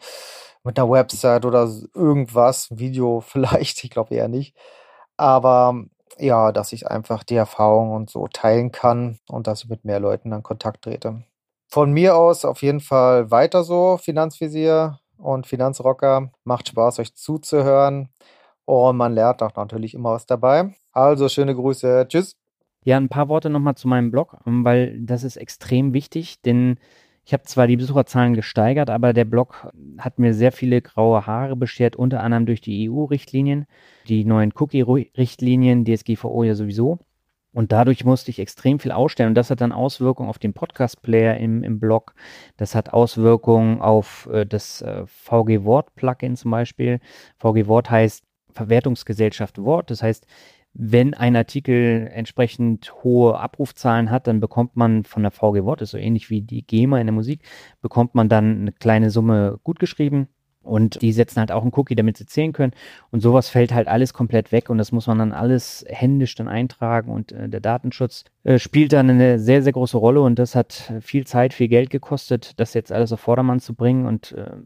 mit 0.65 0.79
einer 0.79 0.91
Website 0.91 1.45
oder 1.45 1.71
irgendwas, 1.95 2.69
Video 2.71 3.21
vielleicht, 3.27 3.85
ich 3.85 3.91
glaube 3.91 4.15
eher 4.15 4.29
nicht. 4.29 4.57
Aber 5.17 5.85
ja, 6.19 6.53
dass 6.53 6.73
ich 6.73 6.89
einfach 6.89 7.25
die 7.25 7.37
Erfahrung 7.37 7.93
und 7.93 8.11
so 8.11 8.27
teilen 8.29 8.73
kann 8.73 9.19
und 9.29 9.47
dass 9.47 9.65
ich 9.65 9.71
mit 9.71 9.85
mehr 9.85 10.01
Leuten 10.01 10.31
dann 10.31 10.43
Kontakt 10.43 10.83
trete. 10.83 11.23
Von 11.69 11.93
mir 11.93 12.17
aus 12.17 12.45
auf 12.45 12.63
jeden 12.63 12.81
Fall 12.81 13.31
weiter 13.31 13.65
so, 13.65 13.99
Finanzvisier 14.01 15.01
und 15.17 15.47
Finanzrocker. 15.47 16.31
Macht 16.45 16.69
Spaß, 16.69 17.01
euch 17.01 17.15
zuzuhören. 17.15 18.11
Und 18.65 18.97
man 18.97 19.15
lernt 19.15 19.43
auch 19.43 19.55
natürlich 19.57 19.95
immer 19.95 20.13
was 20.13 20.27
dabei. 20.27 20.75
Also 20.93 21.29
schöne 21.29 21.55
Grüße. 21.55 22.07
Tschüss. 22.09 22.37
Ja, 22.85 22.99
ein 22.99 23.09
paar 23.09 23.29
Worte 23.29 23.51
nochmal 23.51 23.75
zu 23.75 23.89
meinem 23.89 24.11
Blog, 24.11 24.37
weil 24.45 25.01
das 25.01 25.25
ist 25.25 25.37
extrem 25.37 25.95
wichtig, 25.95 26.43
denn 26.43 26.79
ich 27.25 27.33
habe 27.33 27.45
zwar 27.45 27.67
die 27.67 27.77
Besucherzahlen 27.77 28.35
gesteigert, 28.35 28.91
aber 28.91 29.13
der 29.13 29.25
Blog 29.25 29.73
hat 29.99 30.19
mir 30.19 30.35
sehr 30.35 30.53
viele 30.53 30.83
graue 30.83 31.27
Haare 31.27 31.57
beschert, 31.57 31.97
unter 31.97 32.23
anderem 32.23 32.47
durch 32.47 32.61
die 32.61 32.91
EU-Richtlinien, 32.91 33.67
die 34.09 34.25
neuen 34.25 34.53
Cookie-Richtlinien, 34.55 35.85
DSGVO 35.85 36.45
ja 36.45 36.55
sowieso. 36.55 36.99
Und 37.55 37.71
dadurch 37.71 38.05
musste 38.05 38.31
ich 38.31 38.41
extrem 38.41 38.81
viel 38.81 38.91
ausstellen. 38.91 39.29
Und 39.29 39.35
das 39.37 39.49
hat 39.49 39.61
dann 39.61 39.71
Auswirkungen 39.71 40.29
auf 40.29 40.41
den 40.41 40.55
Podcast-Player 40.55 41.37
im, 41.37 41.63
im 41.63 41.79
Blog. 41.79 42.15
Das 42.57 42.75
hat 42.75 42.93
Auswirkungen 42.93 43.81
auf 43.81 44.29
äh, 44.33 44.45
das 44.45 44.83
äh, 44.83 45.07
VG 45.07 45.65
Wort-Plugin 45.65 46.37
zum 46.37 46.51
Beispiel. 46.51 46.99
VG 47.39 47.69
Wort 47.69 47.91
heißt 47.91 48.25
Verwertungsgesellschaft 48.51 49.63
Wort. 49.63 49.91
Das 49.91 50.03
heißt, 50.03 50.27
wenn 50.75 51.15
ein 51.15 51.37
Artikel 51.37 52.11
entsprechend 52.13 52.93
hohe 53.05 53.39
Abrufzahlen 53.39 54.11
hat, 54.11 54.27
dann 54.27 54.41
bekommt 54.41 54.77
man 54.77 55.05
von 55.05 55.23
der 55.23 55.31
VG 55.31 55.65
Wort, 55.65 55.83
ist 55.83 55.93
so 55.93 55.99
ähnlich 55.99 56.31
wie 56.31 56.43
die 56.43 56.67
GEMA 56.67 57.01
in 57.01 57.07
der 57.07 57.15
Musik, 57.15 57.43
bekommt 57.81 58.15
man 58.15 58.29
dann 58.29 58.61
eine 58.61 58.73
kleine 58.73 59.11
Summe 59.11 59.61
gutgeschrieben 59.63 60.27
und 60.65 61.01
die 61.01 61.13
setzen 61.13 61.39
halt 61.39 61.53
auch 61.53 61.63
einen 61.63 61.73
Cookie, 61.75 61.95
damit 61.95 62.17
sie 62.17 62.27
zählen 62.27 62.53
können. 62.53 62.73
Und 63.11 63.21
sowas 63.21 63.49
fällt 63.49 63.73
halt 63.73 63.87
alles 63.87 64.13
komplett 64.13 64.51
weg 64.51 64.69
und 64.69 64.79
das 64.79 64.91
muss 64.91 65.07
man 65.07 65.19
dann 65.19 65.33
alles 65.33 65.85
händisch 65.89 66.35
dann 66.35 66.49
eintragen 66.49 67.13
und 67.13 67.31
äh, 67.31 67.49
der 67.49 67.61
Datenschutz 67.61 68.25
äh, 68.43 68.59
spielt 68.59 68.93
dann 68.93 69.11
eine 69.11 69.39
sehr, 69.39 69.63
sehr 69.63 69.73
große 69.73 69.97
Rolle 69.97 70.23
und 70.23 70.39
das 70.39 70.57
hat 70.57 70.93
viel 71.01 71.27
Zeit, 71.27 71.55
viel 71.55 71.69
Geld 71.69 71.91
gekostet, 71.91 72.59
das 72.59 72.75
jetzt 72.75 72.91
alles 72.91 73.13
auf 73.13 73.21
Vordermann 73.21 73.61
zu 73.61 73.75
bringen 73.75 74.07
und 74.07 74.33
äh, 74.33 74.57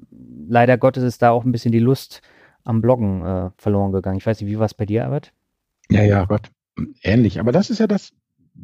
leider 0.48 0.78
Gottes 0.78 1.02
ist 1.02 1.20
da 1.20 1.30
auch 1.30 1.44
ein 1.44 1.52
bisschen 1.52 1.72
die 1.72 1.78
Lust 1.80 2.22
am 2.64 2.80
Bloggen 2.80 3.24
äh, 3.24 3.50
verloren 3.56 3.92
gegangen. 3.92 4.18
Ich 4.18 4.26
weiß 4.26 4.40
nicht, 4.40 4.50
wie 4.50 4.58
war 4.58 4.66
es 4.66 4.74
bei 4.74 4.86
dir, 4.86 5.04
Albert? 5.04 5.32
Ja, 5.90 6.02
ja, 6.02 6.24
Gott, 6.24 6.50
ähnlich. 7.02 7.40
Aber 7.40 7.52
das 7.52 7.70
ist 7.70 7.78
ja 7.78 7.86
das, 7.86 8.12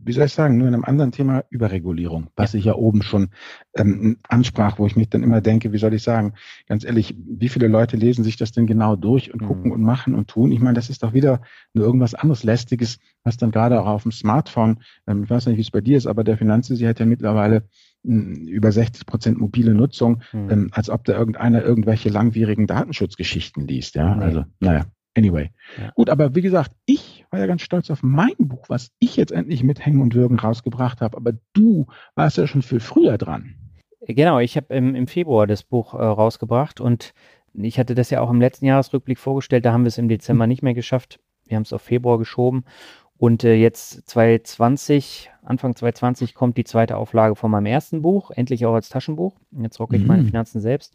wie 0.03 0.13
soll 0.13 0.27
ich 0.27 0.33
sagen, 0.33 0.59
nur 0.59 0.69
in 0.69 0.75
einem 0.75 0.85
anderen 0.85 1.13
Thema 1.13 1.45
Überregulierung, 1.51 2.29
was 2.37 2.53
ja. 2.53 2.59
ich 2.59 2.65
ja 2.65 2.75
oben 2.75 3.03
schon 3.03 3.29
ähm, 3.75 4.19
ansprach, 4.29 4.79
wo 4.79 4.87
ich 4.87 4.97
mich 4.97 5.09
dann 5.09 5.23
immer 5.23 5.41
denke, 5.41 5.73
wie 5.73 5.79
soll 5.79 5.95
ich 5.95 6.03
sagen, 6.03 6.35
ganz 6.67 6.85
ehrlich, 6.85 7.15
wie 7.19 7.49
viele 7.49 7.69
Leute 7.69 7.97
lesen 7.97 8.25
sich 8.25 8.37
das 8.37 8.53
denn 8.53 8.67
genau 8.67 8.97
durch 8.97 9.33
und 9.33 9.43
mhm. 9.43 9.47
gucken 9.47 9.73
und 9.73 9.83
machen 9.83 10.15
und 10.15 10.29
tun? 10.29 10.53
Ich 10.53 10.61
meine, 10.61 10.75
das 10.75 10.91
ist 10.91 11.03
doch 11.03 11.15
wieder 11.15 11.43
nur 11.73 11.87
irgendwas 11.87 12.15
anderes 12.15 12.45
Lästiges, 12.45 12.99
was 13.23 13.37
dann 13.37 13.51
gerade 13.51 13.81
auch 13.81 13.87
auf 13.87 14.03
dem 14.03 14.13
Smartphone, 14.13 14.83
ähm, 15.07 15.25
ich 15.25 15.31
weiß 15.31 15.47
nicht, 15.47 15.57
wie 15.57 15.63
es 15.63 15.71
bei 15.71 15.81
dir 15.81 15.97
ist, 15.97 16.07
aber 16.07 16.25
der 16.25 16.37
Finanzvisier 16.37 16.89
hat 16.89 17.01
ja 17.01 17.07
mittlerweile 17.07 17.69
hm, 18.05 18.47
über 18.49 18.73
60 18.73 19.07
Prozent 19.07 19.39
mobile 19.39 19.75
Nutzung, 19.75 20.23
mhm. 20.33 20.51
ähm, 20.51 20.69
als 20.73 20.91
ob 20.91 21.05
da 21.05 21.17
irgendeiner 21.17 21.63
irgendwelche 21.63 22.09
langwierigen 22.09 22.67
Datenschutzgeschichten 22.67 23.67
liest. 23.67 23.95
Ja, 23.95 24.15
nee. 24.15 24.25
also 24.25 24.45
naja. 24.61 24.87
Anyway. 25.17 25.51
Ja. 25.81 25.93
Gut, 25.95 26.11
aber 26.11 26.35
wie 26.35 26.43
gesagt, 26.43 26.73
ich 26.87 27.14
war 27.35 27.41
ja 27.41 27.47
ganz 27.47 27.63
stolz 27.63 27.91
auf 27.91 28.05
mein 28.05 28.37
Buch, 28.39 28.67
was 28.69 28.93
ich 29.01 29.17
jetzt 29.17 29.33
endlich 29.33 29.65
mit 29.65 29.85
Hängen 29.85 30.01
und 30.01 30.15
Würgen 30.15 30.39
rausgebracht 30.39 31.01
habe. 31.01 31.17
Aber 31.17 31.33
du 31.53 31.87
warst 32.15 32.39
ja 32.39 32.47
schon 32.47 32.63
viel 32.63 32.79
früher 32.79 33.19
dran. 33.19 33.57
Genau, 34.07 34.39
ich 34.39 34.57
habe 34.57 34.73
im, 34.73 34.95
im, 34.95 35.09
Februar 35.09 35.49
das 35.49 35.65
Buch 35.65 35.95
äh, 35.95 35.97
rausgebracht 35.97 36.81
und 36.81 37.13
ich 37.53 37.81
hatte 37.81 37.97
das 37.97 38.11
ja 38.11 38.21
auch 38.21 38.31
im 38.31 38.41
letzten 38.41 38.67
Jahresrückblick 38.67 39.19
vorgestellt. 39.19 39.65
Da 39.65 39.73
haben 39.73 39.83
wir 39.83 39.89
es 39.89 39.99
im 39.99 40.09
Dezember 40.09 40.47
nicht 40.47 40.63
mehr 40.63 40.75
geschafft. 40.75 41.19
Wir 41.47 41.57
haben 41.57 41.65
es 41.65 41.73
auf 41.73 41.83
Februar 41.83 42.19
geschoben. 42.19 42.65
Und 43.17 43.43
äh, 43.43 43.55
jetzt 43.55 44.09
2020, 44.09 45.33
Anfang 45.43 45.75
2020 45.75 46.35
kommt 46.35 46.57
die 46.57 46.65
zweite 46.65 46.97
Auflage 46.97 47.35
von 47.35 47.51
meinem 47.51 47.67
ersten 47.67 48.03
Buch, 48.03 48.31
endlich 48.31 48.65
auch 48.65 48.75
als 48.75 48.91
Taschenbuch. 48.91 49.35
Jetzt 49.61 49.81
rocke 49.81 49.97
ich 49.97 50.03
mhm. 50.03 50.09
meine 50.09 50.25
Finanzen 50.25 50.61
selbst. 50.61 50.95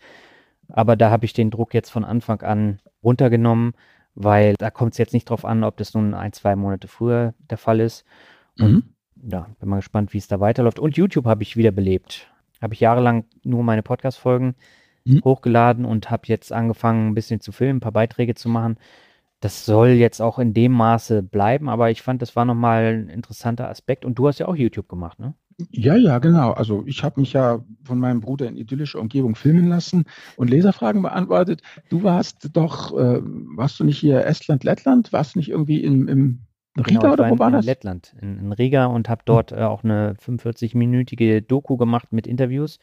Aber 0.70 0.96
da 0.96 1.12
habe 1.12 1.26
ich 1.26 1.34
den 1.34 1.52
Druck 1.52 1.74
jetzt 1.74 1.90
von 1.90 2.06
Anfang 2.06 2.42
an 2.44 2.80
runtergenommen 3.04 3.74
weil 4.20 4.56
da 4.56 4.70
kommt 4.70 4.92
es 4.92 4.98
jetzt 4.98 5.14
nicht 5.14 5.30
drauf 5.30 5.46
an, 5.46 5.64
ob 5.64 5.78
das 5.78 5.94
nun 5.94 6.14
ein, 6.14 6.34
zwei 6.34 6.58
Monate 6.58 6.90
früher 6.90 7.34
der 7.50 7.58
Fall 7.58 7.80
ist. 7.80 8.04
Und 8.60 8.72
mhm. 8.72 8.84
ja, 9.32 9.48
bin 9.60 9.70
mal 9.70 9.78
gespannt, 9.78 10.14
wie 10.14 10.18
es 10.18 10.28
da 10.28 10.42
weiterläuft. 10.42 10.78
Und 10.78 10.98
YouTube 10.98 11.26
habe 11.26 11.42
ich 11.42 11.56
wiederbelebt. 11.56 12.30
Habe 12.62 12.74
ich 12.74 12.82
jahrelang 12.82 13.24
nur 13.44 13.64
meine 13.64 13.82
Podcast-Folgen 13.82 14.56
mhm. 15.06 15.22
hochgeladen 15.24 15.86
und 15.86 16.12
habe 16.12 16.24
jetzt 16.26 16.52
angefangen, 16.52 17.08
ein 17.08 17.16
bisschen 17.16 17.40
zu 17.40 17.54
filmen, 17.54 17.78
ein 17.78 17.80
paar 17.80 17.94
Beiträge 17.94 18.36
zu 18.36 18.50
machen. 18.50 18.78
Das 19.40 19.66
soll 19.66 19.92
jetzt 19.92 20.22
auch 20.22 20.38
in 20.38 20.54
dem 20.54 20.74
Maße 20.74 21.24
bleiben, 21.24 21.70
aber 21.70 21.90
ich 21.90 22.02
fand, 22.02 22.22
das 22.22 22.36
war 22.36 22.44
nochmal 22.44 23.06
ein 23.06 23.08
interessanter 23.08 23.70
Aspekt. 23.70 24.04
Und 24.04 24.20
du 24.20 24.28
hast 24.28 24.40
ja 24.40 24.50
auch 24.50 24.56
YouTube 24.56 24.90
gemacht, 24.90 25.18
ne? 25.20 25.34
Ja, 25.72 25.96
ja, 25.96 26.20
genau. 26.20 26.52
Also 26.52 26.84
ich 26.86 27.04
habe 27.04 27.20
mich 27.20 27.34
ja 27.34 27.64
von 27.84 28.00
meinem 28.00 28.22
Bruder 28.22 28.48
in 28.48 28.56
idyllische 28.56 29.00
Umgebung 29.00 29.36
filmen 29.36 29.68
lassen 29.68 30.06
und 30.38 30.50
Leserfragen 30.50 31.02
beantwortet. 31.02 31.62
Du 31.90 32.04
warst 32.04 32.50
doch, 32.54 32.98
äh, 32.98 33.22
warst 33.56 33.80
du 33.80 33.84
nicht 33.84 34.00
hier 34.00 34.26
Estland, 34.26 34.64
Lettland? 34.64 35.12
Warst 35.12 35.36
du 35.36 35.40
nicht 35.40 35.50
irgendwie 35.50 35.84
im, 35.84 36.08
im 36.08 36.40
Riga 36.78 37.00
genau, 37.00 37.14
oder 37.14 37.30
wo 37.30 37.40
war 37.40 37.48
in, 37.48 37.54
das? 37.54 37.66
In 37.66 37.70
Lettland, 37.70 38.16
in, 38.22 38.40
in 38.40 38.52
Riga 38.54 38.86
und 38.86 39.10
habe 39.10 39.24
dort 39.26 39.52
äh, 39.52 39.58
auch 39.58 39.84
eine 39.84 40.14
45-minütige 40.14 41.42
Doku 41.42 41.78
gemacht 41.78 42.14
mit 42.14 42.26
Interviews. 42.26 42.80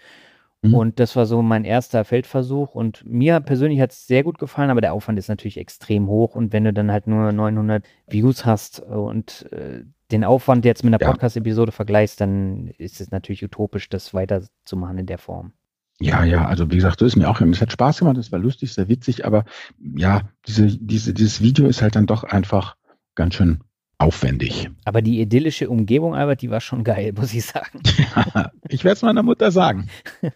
Mhm. 0.62 0.74
Und 0.74 1.00
das 1.00 1.16
war 1.16 1.26
so 1.26 1.42
mein 1.42 1.64
erster 1.64 2.04
Feldversuch. 2.04 2.74
Und 2.74 3.04
mir 3.06 3.40
persönlich 3.40 3.80
hat 3.80 3.92
es 3.92 4.06
sehr 4.06 4.22
gut 4.22 4.38
gefallen, 4.38 4.70
aber 4.70 4.80
der 4.80 4.92
Aufwand 4.92 5.18
ist 5.18 5.28
natürlich 5.28 5.58
extrem 5.58 6.08
hoch. 6.08 6.34
Und 6.34 6.52
wenn 6.52 6.64
du 6.64 6.72
dann 6.72 6.92
halt 6.92 7.06
nur 7.06 7.32
900 7.32 7.84
Views 8.06 8.44
hast 8.44 8.80
und 8.80 9.50
äh, 9.52 9.84
den 10.12 10.24
Aufwand 10.24 10.64
jetzt 10.64 10.84
mit 10.84 10.94
einer 10.94 11.04
ja. 11.04 11.10
Podcast-Episode 11.10 11.72
vergleichst, 11.72 12.20
dann 12.20 12.68
ist 12.78 13.00
es 13.00 13.10
natürlich 13.10 13.44
utopisch, 13.44 13.88
das 13.88 14.14
weiterzumachen 14.14 14.98
in 14.98 15.06
der 15.06 15.18
Form. 15.18 15.52
Ja, 15.98 16.24
ja, 16.24 16.44
also 16.46 16.70
wie 16.70 16.76
gesagt, 16.76 17.00
so 17.00 17.06
ist 17.06 17.16
mir 17.16 17.28
auch, 17.28 17.40
es 17.40 17.60
hat 17.60 17.72
Spaß 17.72 17.98
gemacht, 18.00 18.18
es 18.18 18.30
war 18.30 18.38
lustig, 18.38 18.72
sehr 18.74 18.88
witzig, 18.88 19.24
aber 19.24 19.44
ja, 19.78 20.22
diese, 20.46 20.66
diese, 20.66 21.14
dieses 21.14 21.40
Video 21.40 21.66
ist 21.66 21.80
halt 21.80 21.96
dann 21.96 22.06
doch 22.06 22.22
einfach 22.22 22.76
ganz 23.14 23.34
schön 23.34 23.60
aufwendig. 23.98 24.68
Aber 24.84 25.00
die 25.00 25.20
idyllische 25.20 25.70
Umgebung, 25.70 26.14
Albert, 26.14 26.42
die 26.42 26.50
war 26.50 26.60
schon 26.60 26.84
geil, 26.84 27.12
muss 27.16 27.32
ich 27.32 27.46
sagen. 27.46 27.80
Ja, 28.14 28.50
ich 28.68 28.84
werde 28.84 28.96
es 28.96 29.02
meiner 29.02 29.22
Mutter 29.22 29.50
sagen. 29.50 29.88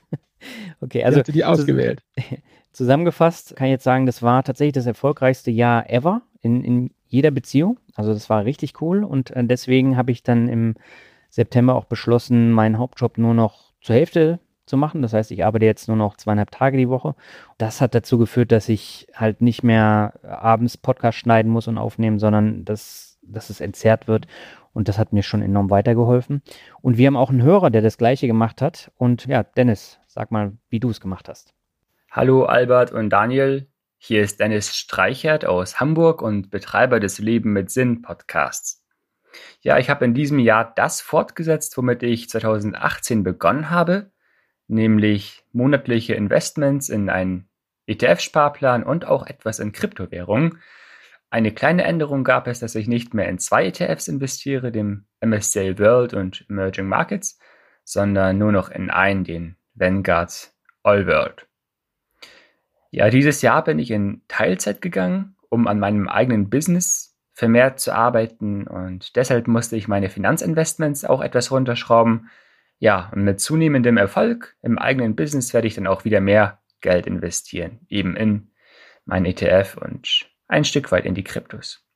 okay, 0.80 1.04
also. 1.04 1.22
Die, 1.22 1.32
die 1.32 1.44
ausgewählt. 1.44 2.02
Zusammengefasst 2.72 3.56
kann 3.56 3.66
ich 3.66 3.72
jetzt 3.72 3.84
sagen, 3.84 4.06
das 4.06 4.22
war 4.22 4.42
tatsächlich 4.42 4.74
das 4.74 4.86
erfolgreichste 4.86 5.50
Jahr 5.50 5.90
ever 5.90 6.22
in, 6.41 6.64
in 6.64 6.91
jeder 7.07 7.30
Beziehung. 7.30 7.78
Also 7.95 8.12
das 8.12 8.30
war 8.30 8.45
richtig 8.45 8.80
cool 8.80 9.05
und 9.05 9.30
äh, 9.30 9.45
deswegen 9.45 9.97
habe 9.97 10.12
ich 10.12 10.22
dann 10.22 10.49
im 10.49 10.74
September 11.28 11.74
auch 11.74 11.84
beschlossen, 11.84 12.51
meinen 12.53 12.78
Hauptjob 12.78 13.18
nur 13.18 13.34
noch 13.34 13.72
zur 13.80 13.95
Hälfte 13.95 14.41
zu 14.66 14.76
machen. 14.76 15.03
Das 15.03 15.12
heißt, 15.12 15.30
ich 15.30 15.45
arbeite 15.45 15.66
jetzt 15.66 15.88
nur 15.88 15.97
noch 15.97 16.16
zweieinhalb 16.16 16.51
Tage 16.51 16.76
die 16.76 16.88
Woche. 16.88 17.14
Das 17.59 17.80
hat 17.80 17.95
dazu 17.95 18.18
geführt, 18.18 18.53
dass 18.53 18.68
ich 18.68 19.09
halt 19.14 19.43
nicht 19.43 19.62
mehr 19.62 20.14
abends 20.22 20.76
Podcast 20.76 21.18
schneiden 21.18 21.51
muss 21.51 21.68
und 21.68 21.78
aufnehmen, 21.78 22.18
sondern 22.18 22.64
dass, 22.64 23.18
dass 23.22 23.51
es 23.51 23.61
entzerrt 23.61 24.09
wird. 24.09 24.26
Und 24.72 24.88
das 24.88 24.99
hat 24.99 25.12
mir 25.12 25.24
schon 25.24 25.43
enorm 25.43 25.70
weitergeholfen. 25.70 26.43
Und 26.80 26.97
wir 26.97 27.09
haben 27.09 27.16
auch 27.16 27.30
einen 27.30 27.43
Hörer, 27.43 27.70
der 27.70 27.82
das 27.82 27.99
gleiche 27.99 28.28
gemacht 28.28 28.62
hat. 28.62 28.93
Und 28.97 29.26
ja, 29.26 29.43
Dennis, 29.43 29.99
sag 30.07 30.30
mal, 30.30 30.53
wie 30.68 30.80
du 30.80 30.91
es 30.91 31.01
gemacht 31.01 31.28
hast. 31.28 31.53
Hallo 32.11 32.45
Albert 32.45 32.93
und 32.93 33.11
Daniel. 33.11 33.66
Hier 34.03 34.22
ist 34.22 34.40
Dennis 34.40 34.74
Streichert 34.74 35.44
aus 35.44 35.78
Hamburg 35.78 36.22
und 36.22 36.48
Betreiber 36.48 37.01
des 37.01 37.18
Leben 37.18 37.53
mit 37.53 37.70
Sinn 37.70 38.01
Podcasts. 38.01 38.82
Ja, 39.61 39.76
ich 39.76 39.90
habe 39.90 40.07
in 40.07 40.14
diesem 40.14 40.38
Jahr 40.38 40.72
das 40.74 41.03
fortgesetzt, 41.03 41.76
womit 41.76 42.03
ich 42.03 42.30
2018 42.30 43.22
begonnen 43.22 43.68
habe, 43.68 44.11
nämlich 44.68 45.44
monatliche 45.53 46.14
Investments 46.14 46.88
in 46.88 47.11
einen 47.11 47.51
ETF-Sparplan 47.88 48.84
und 48.84 49.05
auch 49.05 49.26
etwas 49.26 49.59
in 49.59 49.72
Kryptowährungen. 49.72 50.62
Eine 51.28 51.53
kleine 51.53 51.84
Änderung 51.84 52.24
gab 52.24 52.46
es, 52.46 52.61
dass 52.61 52.76
ich 52.76 52.88
nicht 52.88 53.12
mehr 53.12 53.28
in 53.28 53.38
zwei 53.38 53.66
ETFs 53.66 54.09
investiere, 54.09 54.72
dem 54.72 55.05
MSCI 55.20 55.78
World 55.78 56.14
und 56.14 56.46
Emerging 56.48 56.88
Markets, 56.88 57.38
sondern 57.84 58.38
nur 58.38 58.51
noch 58.51 58.70
in 58.70 58.88
einen, 58.88 59.24
den 59.24 59.57
Vanguard 59.74 60.55
All 60.84 61.07
World. 61.07 61.49
Ja, 62.91 63.09
dieses 63.11 63.43
Jahr 63.43 63.62
bin 63.62 63.78
ich 63.78 63.91
in 63.91 64.22
Teilzeit 64.26 64.82
gegangen, 64.82 65.36
um 65.49 65.66
an 65.68 65.78
meinem 65.78 66.09
eigenen 66.09 66.51
Business 66.51 67.16
vermehrt 67.32 67.80
zu 67.80 67.95
arbeiten 67.95 68.66
und 68.66 69.16
deshalb 69.16 69.47
musste 69.49 69.76
ich 69.76 69.88
meine 69.88 70.11
Finanzinvestments 70.11 71.05
auch 71.05 71.22
etwas 71.22 71.51
runterschrauben. 71.51 72.28
Ja, 72.78 73.11
und 73.14 73.24
mit 73.24 73.41
zunehmendem 73.41 73.97
Erfolg 73.97 74.57
im 74.62 74.78
eigenen 74.78 75.14
Business 75.14 75.55
werde 75.55 75.66
ich 75.66 75.74
dann 75.74 75.86
auch 75.86 76.05
wieder 76.05 76.20
mehr 76.20 76.61
Geld 76.80 77.07
investieren, 77.07 77.80
eben 77.88 78.16
in 78.16 78.51
mein 79.05 79.24
ETF 79.24 79.76
und 79.80 80.28
ein 80.49 80.64
Stück 80.64 80.91
weit 80.91 81.07
in 81.07 81.14
die 81.14 81.24
Kryptos. 81.24 81.86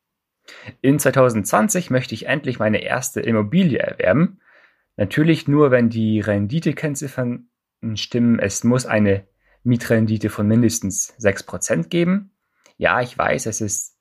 In 0.80 0.99
2020 0.99 1.90
möchte 1.90 2.14
ich 2.14 2.26
endlich 2.26 2.59
meine 2.59 2.82
erste 2.82 3.20
Immobilie 3.20 3.78
erwerben. 3.78 4.40
Natürlich 4.97 5.49
nur, 5.49 5.70
wenn 5.70 5.88
die 5.88 6.20
Renditekennziffern 6.20 7.49
stimmen. 7.95 8.38
Es 8.38 8.62
muss 8.64 8.86
eine 8.86 9.26
Mietrendite 9.64 10.30
von 10.30 10.46
mindestens 10.46 11.14
6% 11.18 11.88
geben. 11.88 12.30
Ja, 12.76 13.00
ich 13.00 13.16
weiß, 13.16 13.46
es 13.46 13.60
ist 13.60 13.94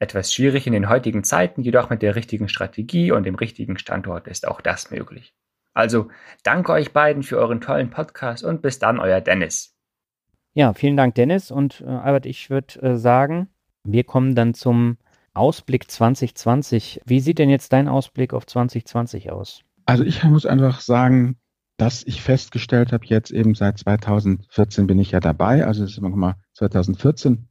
Etwas 0.00 0.32
schwierig 0.32 0.66
in 0.68 0.72
den 0.72 0.88
heutigen 0.88 1.24
Zeiten, 1.24 1.62
jedoch 1.62 1.90
mit 1.90 2.02
der 2.02 2.14
richtigen 2.14 2.48
Strategie 2.48 3.10
und 3.10 3.24
dem 3.24 3.34
richtigen 3.34 3.78
Standort 3.78 4.28
ist 4.28 4.46
auch 4.46 4.60
das 4.60 4.92
möglich. 4.92 5.34
Also 5.74 6.08
danke 6.44 6.72
euch 6.72 6.92
beiden 6.92 7.24
für 7.24 7.36
euren 7.36 7.60
tollen 7.60 7.90
Podcast 7.90 8.44
und 8.44 8.62
bis 8.62 8.78
dann, 8.78 9.00
euer 9.00 9.20
Dennis. 9.20 9.76
Ja, 10.54 10.72
vielen 10.72 10.96
Dank, 10.96 11.16
Dennis. 11.16 11.50
Und 11.50 11.80
äh, 11.80 11.86
Albert, 11.86 12.26
ich 12.26 12.48
würde 12.48 12.80
äh, 12.80 12.96
sagen, 12.96 13.48
wir 13.82 14.04
kommen 14.04 14.36
dann 14.36 14.54
zum 14.54 14.98
Ausblick 15.34 15.90
2020. 15.90 17.00
Wie 17.04 17.20
sieht 17.20 17.40
denn 17.40 17.50
jetzt 17.50 17.72
dein 17.72 17.88
Ausblick 17.88 18.34
auf 18.34 18.46
2020 18.46 19.32
aus? 19.32 19.62
Also 19.84 20.04
ich 20.04 20.22
muss 20.22 20.46
einfach 20.46 20.80
sagen, 20.80 21.38
dass 21.78 22.04
ich 22.04 22.22
festgestellt 22.22 22.92
habe, 22.92 23.06
jetzt 23.06 23.30
eben 23.30 23.54
seit 23.54 23.78
2014 23.78 24.86
bin 24.86 24.98
ich 24.98 25.12
ja 25.12 25.20
dabei, 25.20 25.64
also 25.64 25.82
das 25.82 25.92
ist 25.92 25.98
immer 25.98 26.10
noch 26.10 26.16
mal 26.16 26.34
2014 26.54 27.48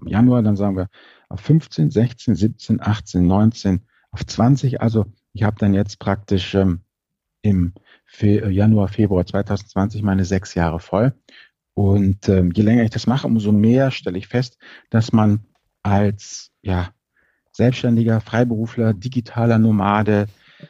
im 0.00 0.06
Januar, 0.06 0.42
dann 0.42 0.56
sagen 0.56 0.76
wir 0.76 0.88
auf 1.28 1.40
15, 1.40 1.90
16, 1.90 2.36
17, 2.36 2.80
18, 2.80 3.26
19, 3.26 3.80
auf 4.12 4.24
20. 4.24 4.80
Also 4.80 5.06
ich 5.32 5.42
habe 5.42 5.56
dann 5.58 5.74
jetzt 5.74 5.98
praktisch 5.98 6.54
ähm, 6.54 6.80
im 7.42 7.74
Fe 8.04 8.40
äh, 8.40 8.50
Januar, 8.50 8.88
Februar 8.88 9.26
2020 9.26 10.02
meine 10.02 10.24
sechs 10.24 10.54
Jahre 10.54 10.78
voll. 10.78 11.12
Und 11.74 12.28
ähm, 12.28 12.52
je 12.54 12.62
länger 12.62 12.84
ich 12.84 12.90
das 12.90 13.06
mache, 13.06 13.26
umso 13.26 13.52
mehr 13.52 13.90
stelle 13.90 14.16
ich 14.16 14.28
fest, 14.28 14.58
dass 14.90 15.12
man 15.12 15.40
als 15.82 16.52
ja, 16.62 16.90
Selbstständiger, 17.52 18.20
Freiberufler, 18.20 18.94
digitaler 18.94 19.58
Nomade, 19.58 20.26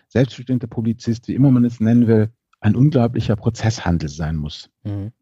selbstbestimmter 0.09 0.66
Publizist, 0.66 1.28
wie 1.28 1.34
immer 1.34 1.51
man 1.51 1.64
es 1.64 1.78
nennen 1.78 2.07
will, 2.07 2.30
ein 2.61 2.77
unglaublicher 2.77 3.37
Prozesshandel 3.37 4.09
sein 4.09 4.37
muss. 4.37 4.71
Mhm. 4.85 5.13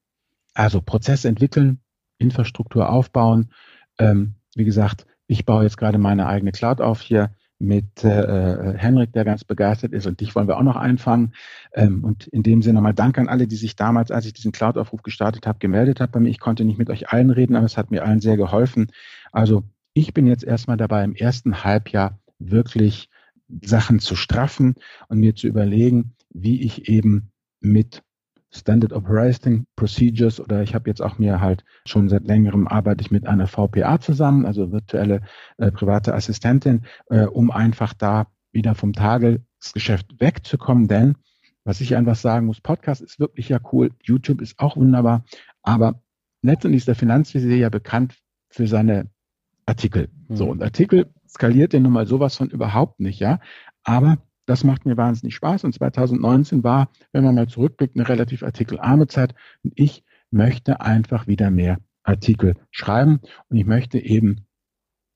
Also 0.54 0.80
Prozess 0.80 1.24
entwickeln, 1.24 1.80
Infrastruktur 2.18 2.90
aufbauen. 2.90 3.50
Ähm, 3.98 4.34
wie 4.54 4.64
gesagt, 4.64 5.06
ich 5.26 5.44
baue 5.44 5.64
jetzt 5.64 5.76
gerade 5.76 5.98
meine 5.98 6.26
eigene 6.26 6.52
Cloud 6.52 6.80
auf 6.80 7.00
hier 7.00 7.34
mit 7.58 8.04
äh, 8.04 8.08
äh, 8.08 8.78
Henrik, 8.78 9.12
der 9.12 9.24
ganz 9.24 9.44
begeistert 9.44 9.92
ist 9.92 10.06
und 10.06 10.20
dich 10.20 10.34
wollen 10.34 10.48
wir 10.48 10.58
auch 10.58 10.62
noch 10.62 10.76
einfangen. 10.76 11.34
Ähm, 11.72 12.04
und 12.04 12.26
in 12.26 12.42
dem 12.42 12.62
Sinne 12.62 12.74
nochmal 12.74 12.94
Dank 12.94 13.18
an 13.18 13.28
alle, 13.28 13.46
die 13.46 13.56
sich 13.56 13.76
damals, 13.76 14.10
als 14.10 14.26
ich 14.26 14.32
diesen 14.32 14.52
Cloud-Aufruf 14.52 15.02
gestartet 15.02 15.46
habe, 15.46 15.58
gemeldet 15.58 16.00
haben 16.00 16.12
bei 16.12 16.20
mir. 16.20 16.30
Ich 16.30 16.40
konnte 16.40 16.64
nicht 16.64 16.78
mit 16.78 16.90
euch 16.90 17.10
allen 17.10 17.30
reden, 17.30 17.56
aber 17.56 17.66
es 17.66 17.76
hat 17.76 17.90
mir 17.90 18.04
allen 18.04 18.20
sehr 18.20 18.36
geholfen. 18.36 18.88
Also 19.32 19.64
ich 19.92 20.12
bin 20.12 20.26
jetzt 20.26 20.44
erstmal 20.44 20.76
dabei, 20.76 21.04
im 21.04 21.14
ersten 21.14 21.64
Halbjahr 21.64 22.18
wirklich 22.38 23.08
Sachen 23.62 24.00
zu 24.00 24.16
straffen 24.16 24.74
und 25.08 25.18
mir 25.18 25.34
zu 25.34 25.46
überlegen, 25.46 26.13
wie 26.34 26.62
ich 26.62 26.88
eben 26.88 27.30
mit 27.60 28.02
Standard 28.50 28.92
Operating 28.92 29.66
Procedures 29.74 30.38
oder 30.38 30.62
ich 30.62 30.74
habe 30.74 30.88
jetzt 30.88 31.00
auch 31.00 31.18
mir 31.18 31.40
halt 31.40 31.64
schon 31.86 32.08
seit 32.08 32.24
längerem 32.24 32.68
arbeite 32.68 33.02
ich 33.02 33.10
mit 33.10 33.26
einer 33.26 33.46
VPA 33.46 34.00
zusammen, 34.00 34.46
also 34.46 34.70
virtuelle 34.70 35.22
äh, 35.58 35.72
private 35.72 36.14
Assistentin, 36.14 36.84
äh, 37.08 37.24
um 37.24 37.50
einfach 37.50 37.94
da 37.94 38.28
wieder 38.52 38.74
vom 38.74 38.92
Tagesgeschäft 38.92 40.20
wegzukommen, 40.20 40.86
denn 40.86 41.16
was 41.64 41.80
ich 41.80 41.96
einfach 41.96 42.14
sagen 42.14 42.46
muss, 42.46 42.60
Podcast 42.60 43.00
ist 43.00 43.18
wirklich 43.18 43.48
ja 43.48 43.58
cool, 43.72 43.90
YouTube 44.02 44.40
ist 44.40 44.58
auch 44.58 44.76
wunderbar, 44.76 45.24
aber 45.62 46.00
letztendlich 46.42 46.82
ist 46.82 46.88
der 46.88 46.94
Finanzvisier 46.94 47.56
ja 47.56 47.70
bekannt 47.70 48.18
für 48.50 48.68
seine 48.68 49.10
Artikel. 49.66 50.10
Mhm. 50.28 50.36
So, 50.36 50.50
und 50.50 50.62
Artikel 50.62 51.12
skaliert 51.26 51.72
ja 51.72 51.80
nun 51.80 51.92
mal 51.92 52.06
sowas 52.06 52.36
von 52.36 52.50
überhaupt 52.50 53.00
nicht, 53.00 53.18
ja. 53.18 53.40
Aber 53.82 54.18
das 54.46 54.64
macht 54.64 54.86
mir 54.86 54.96
wahnsinnig 54.96 55.34
Spaß. 55.34 55.64
Und 55.64 55.74
2019 55.74 56.64
war, 56.64 56.88
wenn 57.12 57.24
man 57.24 57.34
mal 57.34 57.48
zurückblickt, 57.48 57.96
eine 57.96 58.08
relativ 58.08 58.42
artikelarme 58.42 59.06
Zeit. 59.06 59.34
Und 59.62 59.72
ich 59.76 60.04
möchte 60.30 60.80
einfach 60.80 61.26
wieder 61.26 61.50
mehr 61.50 61.78
Artikel 62.02 62.54
schreiben. 62.70 63.20
Und 63.48 63.56
ich 63.56 63.66
möchte 63.66 63.98
eben 63.98 64.46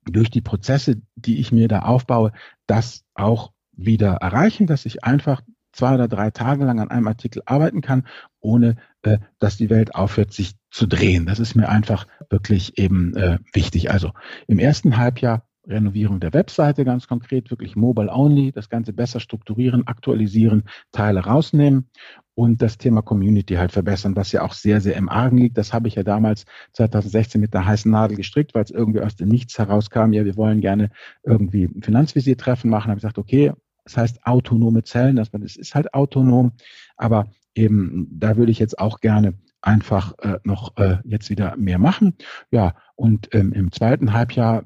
durch 0.04 0.30
die 0.30 0.40
Prozesse, 0.40 1.02
die 1.16 1.38
ich 1.38 1.52
mir 1.52 1.68
da 1.68 1.80
aufbaue, 1.80 2.32
das 2.66 3.04
auch 3.14 3.52
wieder 3.72 4.14
erreichen, 4.14 4.66
dass 4.66 4.86
ich 4.86 5.04
einfach 5.04 5.42
zwei 5.72 5.94
oder 5.94 6.08
drei 6.08 6.30
Tage 6.30 6.64
lang 6.64 6.80
an 6.80 6.90
einem 6.90 7.06
Artikel 7.06 7.42
arbeiten 7.46 7.82
kann, 7.82 8.06
ohne 8.40 8.76
äh, 9.02 9.18
dass 9.38 9.56
die 9.56 9.70
Welt 9.70 9.94
aufhört, 9.94 10.32
sich 10.32 10.54
zu 10.70 10.86
drehen. 10.86 11.26
Das 11.26 11.38
ist 11.38 11.54
mir 11.54 11.68
einfach 11.68 12.06
wirklich 12.30 12.78
eben 12.78 13.14
äh, 13.16 13.38
wichtig. 13.52 13.90
Also 13.90 14.12
im 14.46 14.58
ersten 14.58 14.96
Halbjahr 14.96 15.47
Renovierung 15.68 16.20
der 16.20 16.32
Webseite 16.32 16.84
ganz 16.84 17.06
konkret, 17.06 17.50
wirklich 17.50 17.76
mobile 17.76 18.10
only, 18.10 18.52
das 18.52 18.68
Ganze 18.68 18.92
besser 18.92 19.20
strukturieren, 19.20 19.86
aktualisieren, 19.86 20.64
Teile 20.92 21.20
rausnehmen 21.20 21.90
und 22.34 22.62
das 22.62 22.78
Thema 22.78 23.02
Community 23.02 23.54
halt 23.54 23.72
verbessern, 23.72 24.16
was 24.16 24.32
ja 24.32 24.42
auch 24.42 24.52
sehr, 24.52 24.80
sehr 24.80 24.96
im 24.96 25.08
Argen 25.08 25.38
liegt. 25.38 25.58
Das 25.58 25.72
habe 25.72 25.88
ich 25.88 25.96
ja 25.96 26.02
damals 26.02 26.44
2016 26.72 27.40
mit 27.40 27.52
der 27.52 27.66
heißen 27.66 27.90
Nadel 27.90 28.16
gestrickt, 28.16 28.54
weil 28.54 28.64
es 28.64 28.70
irgendwie 28.70 29.00
aus 29.00 29.16
dem 29.16 29.28
Nichts 29.28 29.58
herauskam, 29.58 30.12
ja, 30.12 30.24
wir 30.24 30.36
wollen 30.36 30.60
gerne 30.60 30.90
irgendwie 31.24 31.64
ein 31.64 31.82
Finanzvisiertreffen 31.82 32.70
machen. 32.70 32.86
Da 32.86 32.90
habe 32.90 32.98
ich 32.98 33.02
gesagt, 33.02 33.18
okay, 33.18 33.52
das 33.84 33.96
heißt 33.96 34.26
autonome 34.26 34.84
Zellen, 34.84 35.16
das 35.16 35.30
ist 35.32 35.74
halt 35.74 35.94
autonom, 35.94 36.52
aber 36.96 37.26
eben 37.54 38.06
da 38.12 38.36
würde 38.36 38.52
ich 38.52 38.58
jetzt 38.58 38.78
auch 38.78 39.00
gerne 39.00 39.34
einfach 39.62 40.16
äh, 40.18 40.38
noch 40.44 40.76
äh, 40.76 40.98
jetzt 41.04 41.30
wieder 41.30 41.56
mehr 41.56 41.78
machen. 41.78 42.14
Ja, 42.50 42.74
und 42.96 43.34
ähm, 43.34 43.52
im 43.52 43.72
zweiten 43.72 44.12
Halbjahr 44.12 44.64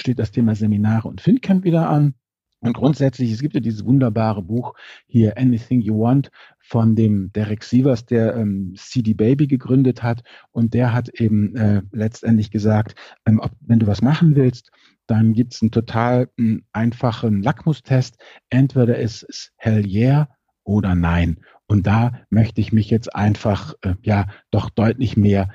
steht 0.00 0.18
das 0.18 0.30
Thema 0.30 0.54
Seminare 0.54 1.08
und 1.08 1.20
FinCamp 1.20 1.64
wieder 1.64 1.88
an. 1.88 2.14
Und 2.60 2.72
grundsätzlich, 2.72 3.30
es 3.30 3.40
gibt 3.40 3.54
ja 3.54 3.60
dieses 3.60 3.84
wunderbare 3.84 4.42
Buch 4.42 4.74
hier, 5.06 5.38
Anything 5.38 5.80
You 5.80 6.00
Want, 6.00 6.30
von 6.58 6.96
dem 6.96 7.32
Derek 7.32 7.62
Sievers, 7.62 8.04
der 8.04 8.34
ähm, 8.34 8.74
CD 8.76 9.14
Baby 9.14 9.46
gegründet 9.46 10.02
hat. 10.02 10.22
Und 10.50 10.74
der 10.74 10.92
hat 10.92 11.08
eben 11.08 11.54
äh, 11.54 11.82
letztendlich 11.92 12.50
gesagt, 12.50 12.96
ähm, 13.26 13.38
ob, 13.38 13.52
wenn 13.60 13.78
du 13.78 13.86
was 13.86 14.02
machen 14.02 14.34
willst, 14.34 14.70
dann 15.06 15.34
gibt's 15.34 15.62
einen 15.62 15.70
total 15.70 16.28
einen 16.36 16.64
einfachen 16.72 17.42
Lackmustest. 17.42 18.18
Entweder 18.50 18.98
ist 18.98 19.24
es 19.28 19.52
Hell 19.56 19.86
yeah 19.86 20.28
oder 20.64 20.94
Nein. 20.94 21.38
Und 21.66 21.86
da 21.86 22.12
möchte 22.28 22.60
ich 22.60 22.72
mich 22.72 22.90
jetzt 22.90 23.14
einfach 23.14 23.74
äh, 23.82 23.94
ja 24.02 24.26
doch 24.50 24.68
deutlich 24.68 25.16
mehr 25.16 25.50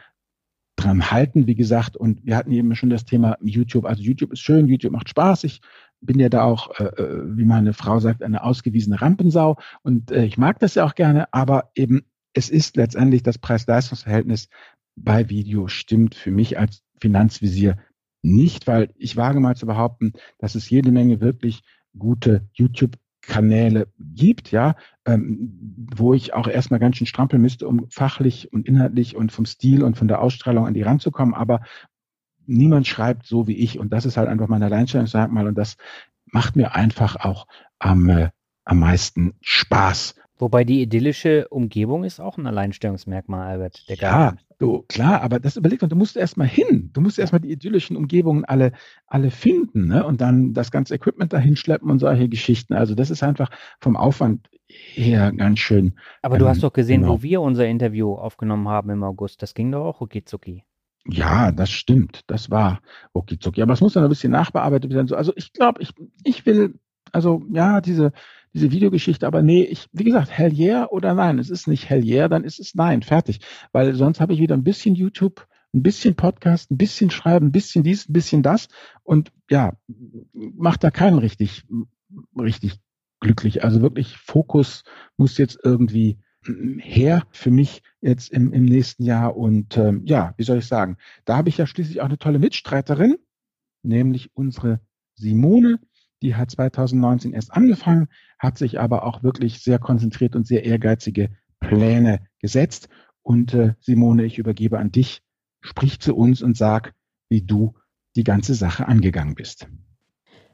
dran 0.75 1.11
halten, 1.11 1.47
wie 1.47 1.55
gesagt. 1.55 1.95
Und 1.97 2.25
wir 2.25 2.35
hatten 2.35 2.51
eben 2.51 2.75
schon 2.75 2.89
das 2.89 3.05
Thema 3.05 3.37
YouTube. 3.41 3.85
Also 3.85 4.01
YouTube 4.01 4.33
ist 4.33 4.39
schön, 4.39 4.67
YouTube 4.67 4.93
macht 4.93 5.09
Spaß. 5.09 5.43
Ich 5.43 5.61
bin 6.01 6.19
ja 6.19 6.29
da 6.29 6.43
auch, 6.43 6.79
äh, 6.79 6.83
äh, 6.83 7.37
wie 7.37 7.45
meine 7.45 7.73
Frau 7.73 7.99
sagt, 7.99 8.23
eine 8.23 8.43
ausgewiesene 8.43 9.01
Rampensau. 9.01 9.57
Und 9.83 10.11
äh, 10.11 10.25
ich 10.25 10.37
mag 10.37 10.59
das 10.59 10.75
ja 10.75 10.85
auch 10.85 10.95
gerne, 10.95 11.31
aber 11.33 11.71
eben 11.75 12.05
es 12.33 12.49
ist 12.49 12.75
letztendlich 12.75 13.23
das 13.23 13.37
Preis-Leistungs-Verhältnis 13.37 14.49
bei 14.95 15.29
Video 15.29 15.67
stimmt 15.67 16.15
für 16.15 16.31
mich 16.31 16.57
als 16.59 16.83
Finanzvisier 16.99 17.77
nicht, 18.21 18.67
weil 18.67 18.89
ich 18.95 19.17
wage 19.17 19.39
mal 19.39 19.55
zu 19.55 19.65
behaupten, 19.65 20.13
dass 20.39 20.55
es 20.55 20.69
jede 20.69 20.91
Menge 20.91 21.19
wirklich 21.19 21.61
gute 21.97 22.47
YouTube 22.53 22.95
Kanäle 23.27 23.87
gibt, 23.99 24.51
ja, 24.51 24.75
ähm, 25.05 25.87
wo 25.95 26.13
ich 26.13 26.33
auch 26.33 26.47
erstmal 26.47 26.79
ganz 26.79 26.97
schön 26.97 27.07
strampeln 27.07 27.41
müsste, 27.41 27.67
um 27.67 27.89
fachlich 27.89 28.51
und 28.51 28.67
inhaltlich 28.67 29.15
und 29.15 29.31
vom 29.31 29.45
Stil 29.45 29.83
und 29.83 29.97
von 29.97 30.07
der 30.07 30.21
Ausstrahlung 30.21 30.67
an 30.67 30.73
die 30.73 30.81
ranzukommen, 30.81 31.33
aber 31.33 31.61
niemand 32.45 32.87
schreibt 32.87 33.25
so 33.25 33.47
wie 33.47 33.57
ich. 33.57 33.79
Und 33.79 33.91
das 33.93 34.05
ist 34.05 34.17
halt 34.17 34.27
einfach 34.27 34.47
mein 34.47 34.63
Alleinstellungsmerkmal 34.63 35.47
und 35.47 35.57
das 35.57 35.77
macht 36.25 36.55
mir 36.55 36.75
einfach 36.75 37.15
auch 37.17 37.47
am, 37.79 38.09
äh, 38.09 38.29
am 38.65 38.79
meisten 38.79 39.33
Spaß. 39.41 40.15
Wobei 40.43 40.65
die 40.65 40.81
idyllische 40.81 41.47
Umgebung 41.47 42.03
ist 42.03 42.19
auch 42.19 42.37
ein 42.37 42.45
Alleinstellungsmerkmal, 42.45 43.47
Albert. 43.47 43.81
Ja, 43.87 44.35
du, 44.59 44.83
klar, 44.89 45.21
aber 45.21 45.39
das 45.39 45.55
überlegt 45.55 45.83
man, 45.83 45.89
du 45.89 45.95
musst 45.95 46.17
erstmal 46.17 46.49
hin. 46.49 46.89
Du 46.91 46.99
musst 46.99 47.17
erstmal 47.17 47.39
die 47.39 47.49
idyllischen 47.49 47.95
Umgebungen 47.95 48.43
alle, 48.43 48.73
alle 49.07 49.31
finden, 49.31 49.87
ne? 49.87 50.05
Und 50.05 50.19
dann 50.19 50.53
das 50.53 50.69
ganze 50.69 50.95
Equipment 50.95 51.31
dahin 51.31 51.55
schleppen 51.55 51.89
und 51.89 51.99
solche 51.99 52.27
Geschichten. 52.27 52.73
Also 52.73 52.93
das 52.93 53.09
ist 53.09 53.23
einfach 53.23 53.51
vom 53.79 53.95
Aufwand 53.95 54.49
her 54.67 55.31
ganz 55.31 55.59
schön. 55.59 55.97
Aber 56.21 56.35
ähm, 56.35 56.39
du 56.39 56.47
hast 56.49 56.61
doch 56.61 56.73
gesehen, 56.73 57.03
genau. 57.03 57.13
wo 57.13 57.23
wir 57.23 57.39
unser 57.39 57.65
Interview 57.65 58.13
aufgenommen 58.13 58.67
haben 58.67 58.89
im 58.89 59.03
August. 59.03 59.41
Das 59.41 59.53
ging 59.53 59.71
doch 59.71 59.85
auch 59.85 60.01
rucki. 60.01 60.65
Ja, 61.07 61.53
das 61.53 61.69
stimmt. 61.71 62.19
Das 62.27 62.49
war 62.51 62.81
rucki 63.15 63.39
zucki. 63.39 63.61
Aber 63.61 63.71
es 63.71 63.79
muss 63.79 63.93
dann 63.93 64.03
ein 64.03 64.09
bisschen 64.09 64.33
nachbearbeitet 64.33 64.93
werden. 64.93 65.09
Also 65.13 65.31
ich 65.37 65.53
glaube, 65.53 65.81
ich, 65.81 65.93
ich 66.25 66.45
will, 66.45 66.73
also 67.13 67.43
ja, 67.49 67.79
diese, 67.79 68.11
diese 68.53 68.71
Videogeschichte, 68.71 69.25
aber 69.25 69.41
nee, 69.41 69.63
ich, 69.63 69.87
wie 69.91 70.03
gesagt, 70.03 70.29
hell 70.31 70.53
yeah 70.53 70.87
oder 70.89 71.13
nein. 71.13 71.39
Es 71.39 71.49
ist 71.49 71.67
nicht 71.67 71.89
hell 71.89 72.03
yeah, 72.05 72.27
dann 72.27 72.43
ist 72.43 72.59
es 72.59 72.75
nein, 72.75 73.01
fertig. 73.01 73.39
Weil 73.71 73.95
sonst 73.95 74.19
habe 74.19 74.33
ich 74.33 74.39
wieder 74.39 74.55
ein 74.55 74.63
bisschen 74.63 74.95
YouTube, 74.95 75.47
ein 75.73 75.81
bisschen 75.81 76.15
Podcast, 76.15 76.71
ein 76.71 76.77
bisschen 76.77 77.09
Schreiben, 77.09 77.47
ein 77.47 77.51
bisschen 77.51 77.83
dies, 77.83 78.07
ein 78.07 78.13
bisschen 78.13 78.43
das 78.43 78.67
und 79.01 79.31
ja, 79.49 79.73
macht 80.33 80.83
da 80.83 80.91
keinen 80.91 81.17
richtig, 81.17 81.65
richtig 82.37 82.79
glücklich. 83.19 83.63
Also 83.63 83.81
wirklich 83.81 84.17
Fokus 84.17 84.83
muss 85.17 85.37
jetzt 85.37 85.59
irgendwie 85.63 86.19
her 86.79 87.23
für 87.31 87.51
mich 87.51 87.81
jetzt 88.01 88.31
im, 88.31 88.51
im 88.53 88.65
nächsten 88.65 89.03
Jahr 89.03 89.35
und 89.35 89.77
ähm, 89.77 90.03
ja, 90.05 90.33
wie 90.37 90.43
soll 90.43 90.57
ich 90.57 90.67
sagen, 90.67 90.97
da 91.25 91.37
habe 91.37 91.49
ich 91.49 91.57
ja 91.57 91.65
schließlich 91.65 92.01
auch 92.01 92.05
eine 92.05 92.17
tolle 92.17 92.39
Mitstreiterin, 92.39 93.15
nämlich 93.81 94.35
unsere 94.35 94.81
Simone, 95.15 95.79
die 96.23 96.35
hat 96.35 96.49
2019 96.49 97.33
erst 97.33 97.53
angefangen, 97.53 98.07
hat 98.39 98.57
sich 98.57 98.79
aber 98.79 99.03
auch 99.03 99.23
wirklich 99.23 99.61
sehr 99.61 99.77
konzentriert 99.77 100.35
und 100.35 100.47
sehr 100.47 100.65
ehrgeizige 100.65 101.29
Pläne 101.59 102.21
gesetzt. 102.39 102.89
Und 103.21 103.53
äh, 103.53 103.73
Simone, 103.79 104.23
ich 104.23 104.37
übergebe 104.37 104.79
an 104.79 104.91
dich, 104.91 105.21
sprich 105.61 105.99
zu 105.99 106.15
uns 106.15 106.41
und 106.41 106.57
sag, 106.57 106.93
wie 107.29 107.41
du 107.41 107.75
die 108.15 108.23
ganze 108.23 108.53
Sache 108.55 108.87
angegangen 108.87 109.35
bist. 109.35 109.67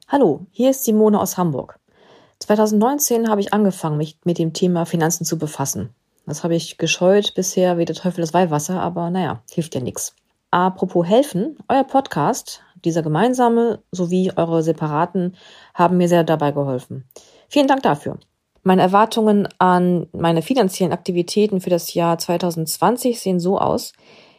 Hallo, 0.08 0.48
hier 0.52 0.72
ist 0.72 0.84
Simone 0.84 1.20
aus 1.20 1.38
Hamburg. 1.38 1.80
2019 2.40 3.30
habe 3.30 3.42
ich 3.42 3.54
angefangen, 3.54 3.98
mich 3.98 4.18
mit 4.24 4.40
dem 4.40 4.54
Thema 4.54 4.86
Finanzen 4.86 5.26
zu 5.26 5.38
befassen. 5.38 5.90
Das 6.26 6.44
habe 6.44 6.56
ich 6.56 6.78
gescheut 6.78 7.34
bisher 7.36 7.78
wie 7.78 7.86
der 7.86 7.96
Teufel 7.96 8.22
das 8.22 8.34
Weihwasser, 8.34 8.82
aber 8.82 9.10
naja, 9.10 9.42
hilft 9.52 9.76
ja 9.76 9.82
nichts. 9.82 10.16
Apropos 10.52 11.06
helfen, 11.06 11.58
euer 11.68 11.84
Podcast, 11.84 12.64
dieser 12.86 13.02
gemeinsame 13.02 13.84
sowie 13.92 14.32
eure 14.36 14.64
separaten, 14.64 15.36
haben 15.74 15.98
mir 15.98 16.08
sehr 16.08 16.24
dabei 16.24 16.52
geholfen. 16.52 17.06
Vielen 17.48 17.68
Dank 17.68 17.84
dafür. 17.84 18.18
Meine 18.64 18.82
Erwartungen 18.82 19.48
an 19.58 20.08
meine 20.12 20.42
finanziellen 20.42 20.94
Aktivitäten 20.94 21.62
für 21.62 21.70
das 21.70 21.94
Jahr 21.94 22.18
2020 22.18 23.20
sehen 23.20 23.40
so 23.40 23.58
aus. 23.58 23.94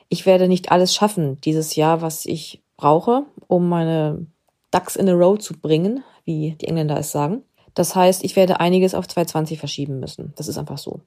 Ich 0.08 0.26
werde 0.26 0.48
nicht 0.48 0.70
alles 0.70 0.94
schaffen 0.94 1.40
dieses 1.40 1.74
Jahr, 1.76 2.02
was 2.02 2.26
ich 2.26 2.62
brauche, 2.76 3.24
um 3.46 3.68
meine 3.68 4.26
Ducks 4.70 4.96
in 4.96 5.08
a 5.08 5.12
row 5.12 5.38
zu 5.38 5.54
bringen, 5.54 6.04
wie 6.24 6.56
die 6.60 6.66
Engländer 6.66 6.98
es 6.98 7.12
sagen. 7.12 7.42
Das 7.74 7.94
heißt, 7.94 8.24
ich 8.24 8.36
werde 8.36 8.60
einiges 8.60 8.94
auf 8.94 9.06
2020 9.06 9.58
verschieben 9.58 10.00
müssen. 10.00 10.32
Das 10.36 10.48
ist 10.48 10.58
einfach 10.58 10.78
so. 10.78 11.00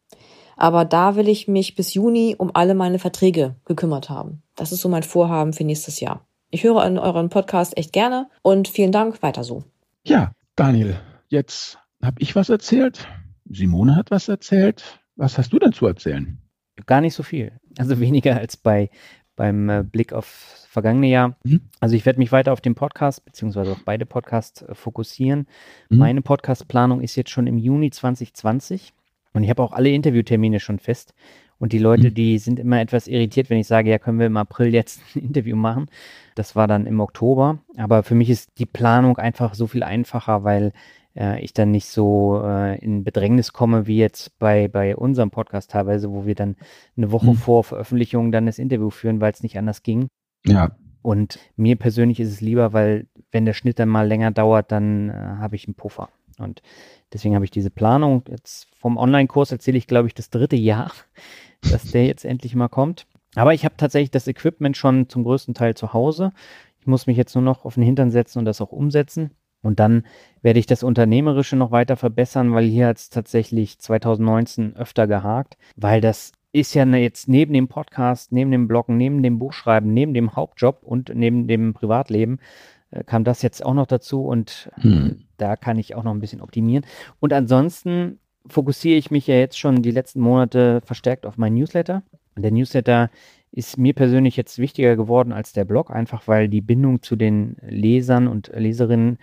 Aber 0.55 0.85
da 0.85 1.15
will 1.15 1.27
ich 1.27 1.47
mich 1.47 1.75
bis 1.75 1.93
Juni 1.93 2.35
um 2.37 2.51
alle 2.53 2.75
meine 2.75 2.99
Verträge 2.99 3.55
gekümmert 3.65 4.09
haben. 4.09 4.43
Das 4.55 4.71
ist 4.71 4.81
so 4.81 4.89
mein 4.89 5.03
Vorhaben 5.03 5.53
für 5.53 5.63
nächstes 5.63 5.99
Jahr. 5.99 6.25
Ich 6.53 6.63
höre 6.63 6.85
in 6.85 6.99
euren 6.99 7.29
Podcast 7.29 7.75
echt 7.79 7.93
gerne 7.93 8.29
und 8.43 8.67
vielen 8.67 8.91
Dank, 8.91 9.23
weiter 9.23 9.43
so. 9.43 9.63
Ja, 10.03 10.33
Daniel, 10.55 10.99
jetzt 11.27 11.79
habe 11.99 12.21
ich 12.21 12.35
was 12.35 12.49
erzählt. 12.49 13.07
Simone 13.49 13.95
hat 13.95 14.11
was 14.11 14.27
erzählt. 14.27 14.99
Was 15.15 15.39
hast 15.39 15.51
du 15.51 15.57
denn 15.57 15.73
zu 15.73 15.87
erzählen? 15.87 16.37
Gar 16.85 17.01
nicht 17.01 17.15
so 17.15 17.23
viel. 17.23 17.53
Also 17.79 17.99
weniger 17.99 18.37
als 18.37 18.55
bei 18.55 18.91
beim 19.35 19.67
äh, 19.67 19.83
Blick 19.83 20.13
auf 20.13 20.27
vergangene 20.69 21.07
Jahr. 21.07 21.35
Mhm. 21.43 21.61
Also 21.79 21.95
ich 21.95 22.05
werde 22.05 22.19
mich 22.19 22.31
weiter 22.31 22.53
auf 22.53 22.61
den 22.61 22.75
Podcast 22.75 23.25
beziehungsweise 23.25 23.71
auf 23.71 23.83
beide 23.83 24.05
Podcasts 24.05 24.61
äh, 24.61 24.75
fokussieren. 24.75 25.47
Mhm. 25.89 25.97
Meine 25.97 26.21
Podcastplanung 26.21 27.01
ist 27.01 27.15
jetzt 27.15 27.31
schon 27.31 27.47
im 27.47 27.57
Juni 27.57 27.89
2020 27.89 28.93
und 29.33 29.43
ich 29.43 29.49
habe 29.49 29.63
auch 29.63 29.71
alle 29.71 29.89
Interviewtermine 29.89 30.59
schon 30.59 30.77
fest. 30.77 31.15
Und 31.59 31.73
die 31.73 31.79
Leute, 31.79 32.09
mhm. 32.09 32.13
die 32.13 32.37
sind 32.39 32.59
immer 32.59 32.81
etwas 32.81 33.07
irritiert, 33.07 33.49
wenn 33.49 33.59
ich 33.59 33.67
sage, 33.67 33.89
ja, 33.89 33.99
können 33.99 34.19
wir 34.19 34.27
im 34.27 34.37
April 34.37 34.73
jetzt 34.73 35.01
ein 35.15 35.23
Interview 35.23 35.55
machen. 35.55 35.87
Das 36.35 36.55
war 36.55 36.67
dann 36.67 36.85
im 36.85 36.99
Oktober. 36.99 37.59
Aber 37.77 38.03
für 38.03 38.15
mich 38.15 38.29
ist 38.29 38.49
die 38.57 38.65
Planung 38.65 39.17
einfach 39.17 39.53
so 39.53 39.67
viel 39.67 39.83
einfacher, 39.83 40.43
weil 40.43 40.73
äh, 41.15 41.41
ich 41.43 41.53
dann 41.53 41.71
nicht 41.71 41.87
so 41.87 42.41
äh, 42.43 42.77
in 42.79 43.03
Bedrängnis 43.03 43.53
komme 43.53 43.87
wie 43.87 43.97
jetzt 43.97 44.37
bei, 44.39 44.67
bei 44.67 44.95
unserem 44.95 45.31
Podcast 45.31 45.71
teilweise, 45.71 46.11
wo 46.11 46.25
wir 46.25 46.35
dann 46.35 46.55
eine 46.97 47.11
Woche 47.11 47.31
mhm. 47.31 47.35
vor 47.35 47.63
Veröffentlichung 47.63 48.31
dann 48.31 48.45
das 48.45 48.59
Interview 48.59 48.89
führen, 48.89 49.21
weil 49.21 49.31
es 49.31 49.43
nicht 49.43 49.57
anders 49.57 49.83
ging. 49.83 50.07
Ja. 50.45 50.75
Und 51.01 51.37
mir 51.57 51.75
persönlich 51.75 52.19
ist 52.19 52.29
es 52.29 52.41
lieber, 52.41 52.73
weil 52.73 53.07
wenn 53.31 53.45
der 53.45 53.53
Schnitt 53.53 53.77
dann 53.77 53.89
mal 53.89 54.07
länger 54.07 54.31
dauert, 54.31 54.71
dann 54.71 55.09
äh, 55.09 55.13
habe 55.13 55.55
ich 55.55 55.67
einen 55.67 55.75
Puffer. 55.75 56.09
Und 56.39 56.61
deswegen 57.11 57.35
habe 57.35 57.45
ich 57.45 57.51
diese 57.51 57.69
Planung. 57.69 58.23
Jetzt 58.29 58.67
vom 58.75 58.97
Online-Kurs 58.97 59.51
erzähle 59.51 59.77
ich, 59.77 59.87
glaube 59.87 60.07
ich, 60.07 60.13
das 60.13 60.29
dritte 60.29 60.55
Jahr, 60.55 60.91
dass 61.71 61.91
der 61.91 62.05
jetzt 62.05 62.25
endlich 62.25 62.55
mal 62.55 62.69
kommt. 62.69 63.05
Aber 63.35 63.53
ich 63.53 63.65
habe 63.65 63.75
tatsächlich 63.77 64.11
das 64.11 64.27
Equipment 64.27 64.77
schon 64.77 65.09
zum 65.09 65.23
größten 65.23 65.53
Teil 65.53 65.75
zu 65.75 65.93
Hause. 65.93 66.31
Ich 66.79 66.87
muss 66.87 67.07
mich 67.07 67.17
jetzt 67.17 67.33
nur 67.35 67.43
noch 67.43 67.65
auf 67.65 67.75
den 67.75 67.83
Hintern 67.83 68.11
setzen 68.11 68.39
und 68.39 68.45
das 68.45 68.61
auch 68.61 68.71
umsetzen. 68.71 69.31
Und 69.61 69.79
dann 69.79 70.03
werde 70.41 70.59
ich 70.59 70.65
das 70.65 70.83
Unternehmerische 70.83 71.55
noch 71.55 71.71
weiter 71.71 71.95
verbessern, 71.95 72.53
weil 72.53 72.65
hier 72.65 72.87
hat 72.87 72.97
es 72.97 73.09
tatsächlich 73.09 73.79
2019 73.79 74.75
öfter 74.75 75.07
gehakt, 75.07 75.57
weil 75.77 76.01
das 76.01 76.33
ist 76.51 76.75
ja 76.75 76.85
ne, 76.85 76.99
jetzt 76.99 77.27
neben 77.27 77.53
dem 77.53 77.67
Podcast, 77.67 78.31
neben 78.31 78.51
dem 78.51 78.67
Bloggen, 78.67 78.95
neben 78.97 79.23
dem 79.23 79.39
Buchschreiben, 79.39 79.91
neben 79.91 80.13
dem 80.13 80.35
Hauptjob 80.35 80.83
und 80.83 81.11
neben 81.15 81.47
dem 81.47 81.73
Privatleben 81.73 82.39
kam 83.05 83.23
das 83.23 83.41
jetzt 83.41 83.65
auch 83.65 83.73
noch 83.73 83.87
dazu 83.87 84.25
und 84.25 84.71
hm. 84.75 85.21
da 85.37 85.55
kann 85.55 85.79
ich 85.79 85.95
auch 85.95 86.03
noch 86.03 86.13
ein 86.13 86.19
bisschen 86.19 86.41
optimieren. 86.41 86.85
Und 87.19 87.33
ansonsten 87.33 88.19
fokussiere 88.47 88.97
ich 88.97 89.11
mich 89.11 89.27
ja 89.27 89.35
jetzt 89.35 89.57
schon 89.57 89.81
die 89.81 89.91
letzten 89.91 90.19
Monate 90.19 90.81
verstärkt 90.85 91.25
auf 91.25 91.37
meinen 91.37 91.55
Newsletter. 91.55 92.03
Und 92.35 92.43
der 92.43 92.51
Newsletter 92.51 93.09
ist 93.51 93.77
mir 93.77 93.93
persönlich 93.93 94.35
jetzt 94.35 94.57
wichtiger 94.57 94.95
geworden 94.95 95.31
als 95.31 95.53
der 95.53 95.65
Blog, 95.65 95.91
einfach 95.91 96.27
weil 96.27 96.49
die 96.49 96.61
Bindung 96.61 97.01
zu 97.01 97.15
den 97.15 97.55
Lesern 97.61 98.27
und 98.27 98.51
Leserinnen 98.53 99.17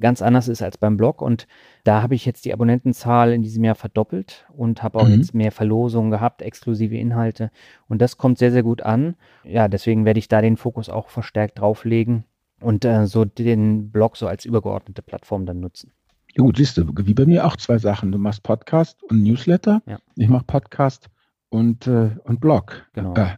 ganz 0.00 0.22
anders 0.22 0.48
ist 0.48 0.62
als 0.62 0.78
beim 0.78 0.96
Blog. 0.96 1.20
Und 1.20 1.46
da 1.84 2.00
habe 2.00 2.14
ich 2.14 2.24
jetzt 2.24 2.44
die 2.44 2.52
Abonnentenzahl 2.52 3.32
in 3.32 3.42
diesem 3.42 3.64
Jahr 3.64 3.74
verdoppelt 3.74 4.46
und 4.56 4.82
habe 4.82 4.98
auch 4.98 5.08
mhm. 5.08 5.16
jetzt 5.16 5.34
mehr 5.34 5.52
Verlosungen 5.52 6.10
gehabt, 6.10 6.42
exklusive 6.42 6.96
Inhalte. 6.96 7.50
Und 7.88 8.00
das 8.00 8.16
kommt 8.16 8.38
sehr, 8.38 8.52
sehr 8.52 8.62
gut 8.62 8.82
an. 8.82 9.16
Ja, 9.44 9.68
deswegen 9.68 10.04
werde 10.04 10.18
ich 10.18 10.28
da 10.28 10.40
den 10.40 10.56
Fokus 10.56 10.88
auch 10.88 11.08
verstärkt 11.08 11.58
drauflegen 11.60 12.24
und 12.60 12.84
äh, 12.84 13.06
so 13.06 13.24
den 13.24 13.90
Blog 13.90 14.16
so 14.16 14.26
als 14.26 14.44
übergeordnete 14.44 15.02
Plattform 15.02 15.46
dann 15.46 15.60
nutzen. 15.60 15.92
Ja 16.36 16.42
gut, 16.42 16.58
siehst 16.58 16.76
du, 16.76 16.86
wie 16.94 17.14
bei 17.14 17.24
mir 17.26 17.46
auch 17.46 17.56
zwei 17.56 17.78
Sachen. 17.78 18.12
Du 18.12 18.18
machst 18.18 18.42
Podcast 18.42 19.02
und 19.04 19.22
Newsletter. 19.22 19.82
Ja. 19.86 19.98
Ich 20.16 20.28
mache 20.28 20.44
Podcast 20.44 21.08
und, 21.48 21.86
äh, 21.86 22.10
und 22.24 22.40
Blog. 22.40 22.86
Genau. 22.92 23.14
Äh, 23.14 23.36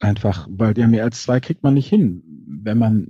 einfach, 0.00 0.46
weil 0.50 0.78
ja 0.78 0.86
mehr 0.86 1.04
als 1.04 1.22
zwei 1.22 1.40
kriegt 1.40 1.62
man 1.62 1.74
nicht 1.74 1.88
hin, 1.88 2.22
wenn 2.46 2.78
man 2.78 3.06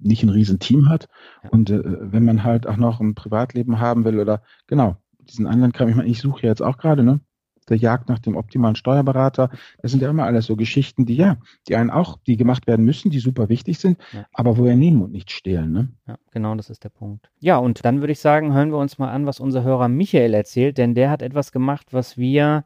nicht 0.00 0.22
ein 0.22 0.28
riesen 0.28 0.58
Team 0.58 0.88
hat 0.88 1.08
und 1.50 1.70
äh, 1.70 1.82
wenn 1.84 2.24
man 2.24 2.44
halt 2.44 2.66
auch 2.66 2.76
noch 2.76 3.00
ein 3.00 3.14
Privatleben 3.14 3.80
haben 3.80 4.04
will 4.04 4.18
oder 4.20 4.42
genau, 4.66 4.96
diesen 5.20 5.46
anderen 5.46 5.72
Kram, 5.72 5.88
ich 5.88 5.96
meine, 5.96 6.08
ich 6.08 6.20
suche 6.20 6.46
jetzt 6.46 6.62
auch 6.62 6.78
gerade, 6.78 7.02
ne? 7.02 7.20
Der 7.68 7.76
Jagd 7.76 8.08
nach 8.08 8.18
dem 8.18 8.36
optimalen 8.36 8.76
Steuerberater. 8.76 9.50
Das 9.82 9.90
sind 9.90 10.02
ja 10.02 10.10
immer 10.10 10.24
alles 10.24 10.46
so 10.46 10.56
Geschichten, 10.56 11.06
die 11.06 11.16
ja, 11.16 11.36
die 11.68 11.76
einen 11.76 11.90
auch, 11.90 12.18
die 12.26 12.36
gemacht 12.36 12.66
werden 12.66 12.84
müssen, 12.84 13.10
die 13.10 13.18
super 13.18 13.48
wichtig 13.48 13.78
sind, 13.78 13.98
ja. 14.12 14.26
aber 14.32 14.58
wo 14.58 14.64
wir 14.64 14.76
nehmen 14.76 15.02
und 15.02 15.12
nicht 15.12 15.30
stehlen. 15.30 15.72
Ne? 15.72 15.88
Ja, 16.06 16.16
genau, 16.32 16.54
das 16.54 16.70
ist 16.70 16.84
der 16.84 16.90
Punkt. 16.90 17.30
Ja, 17.40 17.58
und 17.58 17.84
dann 17.84 18.00
würde 18.00 18.12
ich 18.12 18.20
sagen, 18.20 18.52
hören 18.52 18.70
wir 18.70 18.78
uns 18.78 18.98
mal 18.98 19.10
an, 19.10 19.26
was 19.26 19.40
unser 19.40 19.62
Hörer 19.62 19.88
Michael 19.88 20.34
erzählt, 20.34 20.78
denn 20.78 20.94
der 20.94 21.10
hat 21.10 21.22
etwas 21.22 21.52
gemacht, 21.52 21.88
was 21.92 22.16
wir 22.16 22.64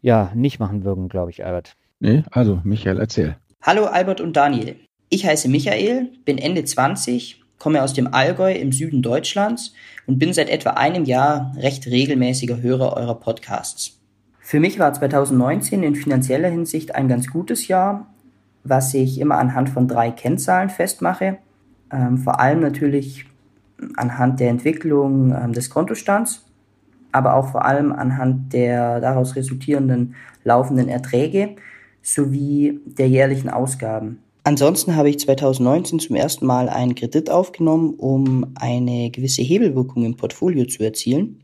ja 0.00 0.30
nicht 0.34 0.58
machen 0.58 0.84
würden, 0.84 1.08
glaube 1.08 1.30
ich, 1.30 1.44
Albert. 1.44 1.76
Nee, 2.00 2.24
also 2.30 2.60
Michael, 2.64 2.98
erzähl. 2.98 3.36
Hallo 3.62 3.86
Albert 3.86 4.20
und 4.20 4.36
Daniel. 4.36 4.76
Ich 5.08 5.24
heiße 5.24 5.48
Michael, 5.48 6.10
bin 6.24 6.36
Ende 6.36 6.64
20, 6.64 7.42
komme 7.58 7.82
aus 7.82 7.94
dem 7.94 8.12
Allgäu 8.12 8.52
im 8.52 8.72
Süden 8.72 9.00
Deutschlands 9.00 9.72
und 10.06 10.18
bin 10.18 10.34
seit 10.34 10.50
etwa 10.50 10.70
einem 10.70 11.04
Jahr 11.04 11.54
recht 11.56 11.86
regelmäßiger 11.86 12.60
Hörer 12.60 12.94
eurer 12.94 13.14
Podcasts. 13.14 13.98
Für 14.46 14.60
mich 14.60 14.78
war 14.78 14.92
2019 14.92 15.82
in 15.82 15.94
finanzieller 15.94 16.50
Hinsicht 16.50 16.94
ein 16.94 17.08
ganz 17.08 17.28
gutes 17.28 17.66
Jahr, 17.66 18.12
was 18.62 18.92
ich 18.92 19.18
immer 19.18 19.38
anhand 19.38 19.70
von 19.70 19.88
drei 19.88 20.10
Kennzahlen 20.10 20.68
festmache. 20.68 21.38
Ähm, 21.90 22.18
vor 22.18 22.40
allem 22.40 22.60
natürlich 22.60 23.24
anhand 23.96 24.40
der 24.40 24.50
Entwicklung 24.50 25.34
ähm, 25.34 25.54
des 25.54 25.70
Kontostands, 25.70 26.44
aber 27.10 27.36
auch 27.36 27.52
vor 27.52 27.64
allem 27.64 27.90
anhand 27.90 28.52
der 28.52 29.00
daraus 29.00 29.34
resultierenden 29.34 30.14
laufenden 30.44 30.90
Erträge 30.90 31.56
sowie 32.02 32.80
der 32.84 33.08
jährlichen 33.08 33.48
Ausgaben. 33.48 34.18
Ansonsten 34.42 34.94
habe 34.94 35.08
ich 35.08 35.20
2019 35.20 36.00
zum 36.00 36.16
ersten 36.16 36.44
Mal 36.44 36.68
einen 36.68 36.94
Kredit 36.94 37.30
aufgenommen, 37.30 37.94
um 37.94 38.52
eine 38.56 39.10
gewisse 39.10 39.40
Hebelwirkung 39.40 40.04
im 40.04 40.18
Portfolio 40.18 40.66
zu 40.66 40.84
erzielen. 40.84 41.40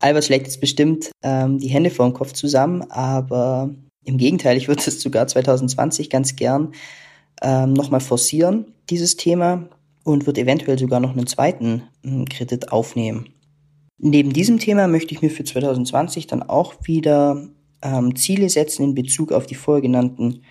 Albert 0.00 0.24
schlägt 0.24 0.46
jetzt 0.46 0.60
bestimmt 0.60 1.10
ähm, 1.22 1.58
die 1.58 1.68
Hände 1.68 1.90
vor 1.90 2.06
dem 2.06 2.14
Kopf 2.14 2.32
zusammen, 2.32 2.82
aber 2.90 3.74
im 4.04 4.16
Gegenteil, 4.18 4.56
ich 4.56 4.68
würde 4.68 4.82
es 4.86 5.00
sogar 5.00 5.26
2020 5.26 6.08
ganz 6.10 6.36
gern 6.36 6.72
ähm, 7.42 7.72
nochmal 7.74 8.00
forcieren, 8.00 8.72
dieses 8.88 9.16
Thema, 9.16 9.68
und 10.02 10.26
würde 10.26 10.40
eventuell 10.40 10.78
sogar 10.78 11.00
noch 11.00 11.10
einen 11.10 11.26
zweiten 11.26 11.82
äh, 12.02 12.24
Kredit 12.24 12.72
aufnehmen. 12.72 13.28
Neben 13.98 14.32
diesem 14.32 14.58
Thema 14.58 14.88
möchte 14.88 15.14
ich 15.14 15.20
mir 15.20 15.30
für 15.30 15.44
2020 15.44 16.26
dann 16.26 16.42
auch 16.42 16.74
wieder 16.84 17.46
ähm, 17.82 18.16
Ziele 18.16 18.48
setzen 18.48 18.82
in 18.82 18.94
Bezug 18.94 19.30
auf 19.30 19.46
die 19.46 19.54
vorgenannten 19.54 20.42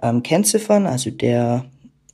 ähm, 0.00 0.22
Kennziffern, 0.22 0.86
also 0.86 1.10
der 1.10 1.64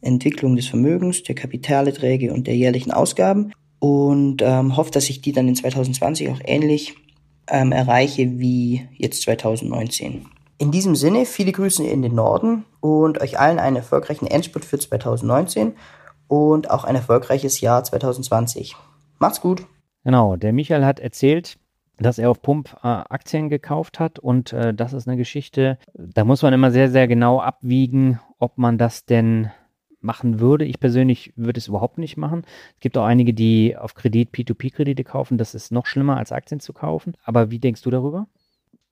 Entwicklung 0.01 0.57
des 0.57 0.67
Vermögens, 0.67 1.23
der 1.25 1.35
Kapitalerträge 1.35 2.33
und 2.33 2.47
der 2.47 2.57
jährlichen 2.57 2.91
Ausgaben 2.91 3.53
und 3.79 4.43
ähm, 4.43 4.77
hoffe, 4.77 4.91
dass 4.91 5.09
ich 5.09 5.21
die 5.21 5.33
dann 5.33 5.49
in 5.49 5.55
2020 5.55 6.31
auch 6.31 6.41
ähnlich 6.45 6.95
ähm, 7.49 7.73
erreiche 7.73 8.39
wie 8.39 8.89
jetzt 8.97 9.23
2019. 9.23 10.27
In 10.59 10.71
diesem 10.73 10.97
Sinne, 10.97 11.25
viele 11.25 11.53
Grüße 11.53 11.85
in 11.85 12.03
den 12.03 12.15
Norden 12.15 12.65
und 12.81 13.21
euch 13.21 13.39
allen 13.39 13.59
einen 13.59 13.77
erfolgreichen 13.77 14.27
Endspurt 14.27 14.65
für 14.65 14.79
2019 14.79 15.75
und 16.27 16.71
auch 16.71 16.85
ein 16.85 16.97
erfolgreiches 16.97 17.61
Jahr 17.61 17.85
2020. 17.85 18.75
Macht's 19.19 19.41
gut. 19.41 19.65
Genau, 20.05 20.37
der 20.37 20.53
Michael 20.53 20.85
hat 20.85 21.01
erzählt, 21.01 21.59
dass 21.99 22.19
er 22.19 22.31
auf 22.31 22.43
Pump 22.43 22.77
äh, 22.83 22.87
Aktien 22.87 23.49
gekauft 23.49 24.01
hat 24.01 24.19
und 24.19 24.53
äh, 24.53 24.73
das 24.75 24.93
ist 24.93 25.09
eine 25.09 25.17
Geschichte, 25.17 25.79
da 25.95 26.25
muss 26.25 26.43
man 26.43 26.53
immer 26.53 26.71
sehr, 26.71 26.91
sehr 26.91 27.09
genau 27.09 27.41
abwiegen, 27.41 28.21
ob 28.39 28.59
man 28.59 28.79
das 28.79 29.05
denn 29.05 29.51
machen 30.01 30.41
würde. 30.41 30.65
Ich 30.65 30.81
persönlich 30.81 31.33
würde 31.37 31.59
es 31.59 31.69
überhaupt 31.69 31.99
nicht 31.99 32.17
machen. 32.17 32.43
Es 32.75 32.81
gibt 32.81 32.97
auch 32.97 33.05
einige, 33.05 33.35
die 33.35 33.77
auf 33.77 33.95
Kredit 33.95 34.31
P2P-Kredite 34.33 35.05
kaufen. 35.05 35.39
Das 35.39 35.55
ist 35.55 35.73
noch 35.73 35.87
schlimmer, 35.87 36.17
als 36.17 36.33
Aktien 36.33 36.61
zu 36.61 36.73
kaufen. 36.73 37.15
Aber 37.25 37.51
wie 37.51 37.59
denkst 37.59 37.83
du 37.83 37.91
darüber? 37.91 38.27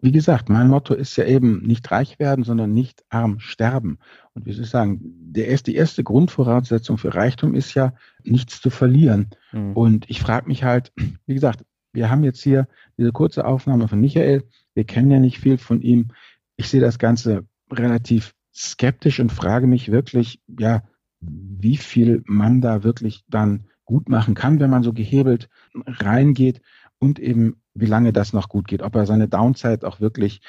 wie 0.01 0.13
gesagt, 0.13 0.49
mein 0.49 0.69
Motto 0.69 0.95
ist 0.95 1.17
ja 1.17 1.25
eben 1.25 1.63
nicht 1.63 1.91
reich 1.91 2.19
werden, 2.19 2.45
sondern 2.45 2.73
nicht 2.73 3.05
arm 3.09 3.41
sterben. 3.41 3.99
Und 4.35 4.45
wie 4.45 4.53
soll 4.53 4.65
ich 4.65 4.71
sagen, 4.71 5.01
der 5.03 5.49
erste, 5.49 5.71
die 5.71 5.77
erste 5.77 6.05
Grundvoraussetzung 6.05 6.99
für 6.99 7.15
Reichtum 7.15 7.55
ist 7.55 7.75
ja, 7.75 7.95
nichts 8.23 8.61
zu 8.61 8.71
verlieren. 8.71 9.31
Mhm. 9.53 9.73
Und 9.73 10.11
ich 10.11 10.21
frage 10.21 10.49
mich 10.49 10.65
halt, 10.65 10.93
wie 11.27 11.35
gesagt, 11.35 11.65
wir 11.93 12.11
haben 12.11 12.25
jetzt 12.25 12.43
hier 12.43 12.69
diese 12.99 13.13
kurze 13.13 13.47
Aufnahme 13.47 13.89
von 13.89 14.01
Michael. 14.01 14.45
Wir 14.75 14.85
kennen 14.85 15.11
ja 15.11 15.19
nicht 15.19 15.39
viel 15.39 15.57
von 15.57 15.81
ihm. 15.81 16.09
Ich 16.57 16.69
sehe 16.69 16.81
das 16.81 16.99
Ganze 16.99 17.47
relativ 17.73 18.35
skeptisch 18.55 19.19
und 19.19 19.33
frage 19.33 19.67
mich 19.67 19.91
wirklich, 19.91 20.41
ja, 20.59 20.83
wie 21.21 21.77
viel 21.77 22.23
man 22.27 22.61
da 22.61 22.83
wirklich 22.85 23.25
dann 23.29 23.67
gut 23.85 24.09
machen 24.09 24.35
kann, 24.35 24.61
wenn 24.61 24.71
man 24.71 24.83
so 24.83 24.93
gehebelt 24.93 25.49
reingeht 25.87 26.61
und 26.99 27.19
eben 27.19 27.63
wie 27.75 27.87
lange 27.87 28.13
das 28.13 28.33
noch 28.33 28.49
gut 28.49 28.69
geht, 28.69 28.83
ob 28.83 28.95
er 28.95 29.07
seine 29.07 29.29
Downside 29.29 29.87
auch 29.87 30.01
wirklich 30.01 30.41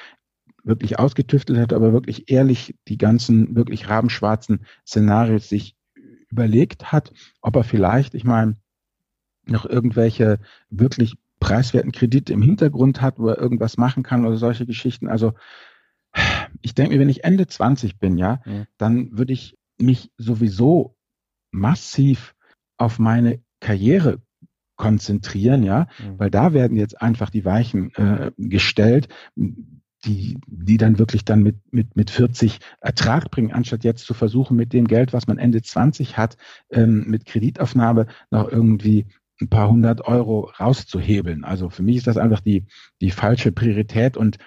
wirklich 0.63 0.99
ausgetüftelt 0.99 1.59
hat, 1.59 1.71
aber 1.71 1.93
wirklich 1.93 2.29
ehrlich 2.29 2.75
die 2.87 2.97
ganzen 2.97 3.55
wirklich 3.55 3.89
rabenschwarzen 3.89 4.65
Szenarios 4.85 5.47
sich 5.47 5.77
überlegt 6.29 6.91
hat, 6.91 7.13
ob 7.41 7.55
er 7.55 7.63
vielleicht, 7.63 8.13
ich 8.13 8.25
meine, 8.25 8.57
noch 9.45 9.65
irgendwelche 9.65 10.39
wirklich 10.69 11.15
preiswerten 11.39 11.93
Kredite 11.93 12.33
im 12.33 12.41
Hintergrund 12.41 13.01
hat, 13.01 13.17
wo 13.17 13.29
er 13.29 13.37
irgendwas 13.37 13.77
machen 13.77 14.03
kann 14.03 14.25
oder 14.25 14.35
solche 14.35 14.65
Geschichten. 14.65 15.07
Also 15.07 15.33
ich 16.61 16.75
denke 16.75 16.93
mir, 16.93 16.99
wenn 16.99 17.09
ich 17.09 17.23
Ende 17.23 17.47
20 17.47 17.97
bin, 17.97 18.17
ja, 18.17 18.41
ja. 18.45 18.65
dann 18.77 19.17
würde 19.17 19.33
ich 19.33 19.57
mich 19.79 20.11
sowieso 20.17 20.95
massiv 21.51 22.35
auf 22.77 22.99
meine 22.99 23.41
Karriere 23.59 24.21
konzentrieren, 24.75 25.63
ja, 25.63 25.87
mhm. 25.99 26.19
weil 26.19 26.29
da 26.29 26.53
werden 26.53 26.77
jetzt 26.77 27.01
einfach 27.01 27.29
die 27.29 27.45
Weichen 27.45 27.93
äh, 27.95 28.31
gestellt, 28.37 29.07
die, 30.05 30.37
die 30.45 30.77
dann 30.77 30.99
wirklich 30.99 31.25
dann 31.25 31.41
mit, 31.41 31.57
mit, 31.71 31.95
mit 31.95 32.11
40 32.11 32.59
Ertrag 32.79 33.31
bringen, 33.31 33.51
anstatt 33.51 33.83
jetzt 33.83 34.05
zu 34.05 34.13
versuchen, 34.13 34.55
mit 34.55 34.73
dem 34.73 34.87
Geld, 34.87 35.13
was 35.13 35.27
man 35.27 35.39
Ende 35.39 35.61
20 35.61 36.17
hat, 36.17 36.37
ähm, 36.69 37.05
mit 37.07 37.25
Kreditaufnahme 37.25 38.05
noch 38.29 38.49
irgendwie 38.49 39.07
ein 39.41 39.49
paar 39.49 39.69
hundert 39.69 40.01
Euro 40.01 40.51
rauszuhebeln. 40.59 41.43
Also 41.43 41.69
für 41.69 41.83
mich 41.83 41.97
ist 41.97 42.07
das 42.07 42.17
einfach 42.17 42.39
die, 42.39 42.65
die 43.01 43.11
falsche 43.11 43.51
Priorität 43.51 44.17
und 44.17 44.37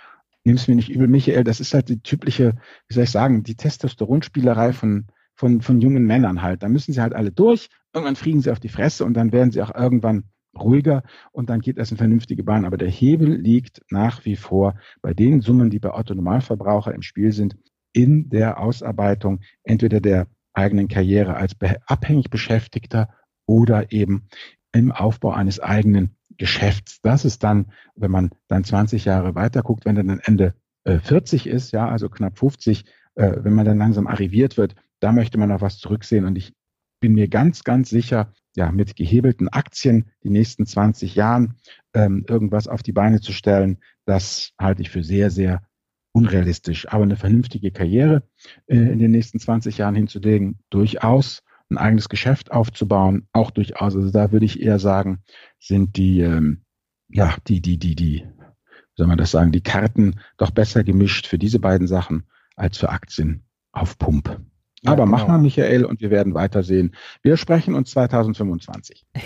nimm's 0.45 0.69
mir 0.69 0.77
nicht 0.77 0.89
übel, 0.89 1.09
Michael, 1.09 1.45
das 1.45 1.61
ist 1.61 1.75
halt 1.75 1.89
die 1.89 2.01
typische, 2.01 2.55
wie 2.89 2.95
soll 2.95 3.05
ich 3.05 3.11
sagen, 3.11 3.43
die 3.43 3.57
Testosteronspielerei 3.57 4.73
von, 4.73 5.07
von, 5.41 5.63
von 5.63 5.81
jungen 5.81 6.05
Männern 6.05 6.43
halt. 6.43 6.63
Da 6.63 6.69
müssen 6.69 6.93
sie 6.93 7.01
halt 7.01 7.15
alle 7.15 7.33
durch, 7.33 7.71
irgendwann 7.95 8.15
fliegen 8.15 8.43
sie 8.43 8.53
auf 8.53 8.61
die 8.61 8.69
Fresse 8.69 9.07
und 9.07 9.15
dann 9.15 9.33
werden 9.33 9.51
sie 9.51 9.63
auch 9.63 9.75
irgendwann 9.75 10.25
ruhiger 10.55 11.03
und 11.33 11.49
dann 11.49 11.61
geht 11.61 11.79
das 11.79 11.91
in 11.91 11.97
vernünftige 11.97 12.45
Bahn. 12.45 12.67
Aber 12.67 12.77
der 12.77 12.91
Hebel 12.91 13.37
liegt 13.37 13.81
nach 13.91 14.27
wie 14.27 14.37
vor 14.37 14.75
bei 15.01 15.15
den 15.15 15.41
Summen, 15.41 15.71
die 15.71 15.79
bei 15.79 15.95
Otto 15.95 16.15
Normalverbraucher 16.15 16.95
im 16.95 17.01
Spiel 17.01 17.33
sind, 17.33 17.57
in 17.95 18.29
der 18.29 18.61
Ausarbeitung 18.61 19.41
entweder 19.63 20.01
der 20.01 20.27
eigenen 20.53 20.89
Karriere 20.89 21.37
als 21.37 21.57
abhängig 21.87 22.29
Beschäftigter 22.29 23.09
oder 23.47 23.93
eben 23.93 24.29
im 24.73 24.93
Aufbau 24.93 25.31
eines 25.31 25.59
eigenen 25.59 26.17
Geschäfts. 26.37 27.01
Das 27.01 27.25
ist 27.25 27.43
dann, 27.43 27.73
wenn 27.95 28.11
man 28.11 28.31
dann 28.47 28.63
20 28.63 29.07
Jahre 29.07 29.35
weiter 29.35 29.63
guckt, 29.63 29.87
wenn 29.87 29.95
dann 29.95 30.21
Ende 30.23 30.55
äh, 30.85 30.99
40 30.99 31.47
ist, 31.47 31.73
ja, 31.73 31.89
also 31.89 32.11
knapp 32.11 32.39
50, 32.39 32.85
äh, 33.15 33.37
wenn 33.43 33.55
man 33.55 33.67
dann 33.67 33.79
langsam 33.79 34.07
arriviert 34.07 34.57
wird, 34.57 34.75
da 35.01 35.13
möchte 35.13 35.39
man 35.39 35.49
noch 35.49 35.61
was 35.61 35.79
zurücksehen. 35.79 36.25
Und 36.25 36.37
ich 36.37 36.53
bin 37.01 37.15
mir 37.15 37.29
ganz, 37.29 37.65
ganz 37.65 37.91
sicher, 37.91 38.33
ja, 38.55 38.71
mit 38.73 38.97
gehebelten 38.97 39.49
Aktien 39.49 40.11
die 40.23 40.31
nächsten 40.31 40.67
20 40.67 41.15
Jahren 41.15 41.57
ähm, 41.95 42.25
irgendwas 42.29 42.69
auf 42.69 42.83
die 42.83 42.93
Beine 42.93 43.21
zu 43.21 43.33
stellen, 43.33 43.79
das 44.05 44.53
halte 44.59 44.83
ich 44.83 44.91
für 44.91 45.03
sehr, 45.03 45.31
sehr 45.31 45.63
unrealistisch. 46.13 46.89
Aber 46.89 47.05
eine 47.05 47.17
vernünftige 47.17 47.71
Karriere 47.71 48.23
äh, 48.67 48.77
in 48.77 48.99
den 48.99 49.13
nächsten 49.13 49.39
20 49.39 49.79
Jahren 49.79 49.95
hinzulegen, 49.95 50.59
durchaus 50.71 51.43
ein 51.71 51.79
eigenes 51.79 52.09
Geschäft 52.09 52.51
aufzubauen, 52.51 53.29
auch 53.33 53.51
durchaus. 53.51 53.95
Also 53.95 54.11
da 54.11 54.33
würde 54.33 54.47
ich 54.47 54.61
eher 54.61 54.79
sagen, 54.79 55.23
sind 55.59 55.97
die, 55.97 56.21
ähm, 56.21 56.63
ja, 57.09 57.37
die, 57.47 57.61
die, 57.61 57.79
die, 57.79 57.95
die, 57.95 58.25
wie 58.25 58.97
soll 58.97 59.07
man 59.07 59.19
das 59.19 59.31
sagen, 59.31 59.53
die 59.53 59.63
Karten 59.63 60.21
doch 60.37 60.51
besser 60.51 60.83
gemischt 60.83 61.27
für 61.27 61.39
diese 61.39 61.61
beiden 61.61 61.87
Sachen 61.87 62.25
als 62.61 62.79
für 62.79 62.91
Aktien 62.91 63.43
auf 63.73 63.99
Pump. 63.99 64.41
Ja, 64.83 64.93
Aber 64.93 65.05
genau. 65.05 65.17
mach 65.17 65.29
mal, 65.29 65.39
Michael, 65.39 65.85
und 65.85 66.01
wir 66.01 66.11
werden 66.11 66.35
weitersehen. 66.35 66.95
Wir 67.23 67.37
sprechen 67.37 67.75
uns 67.75 67.91
2025. 67.91 69.07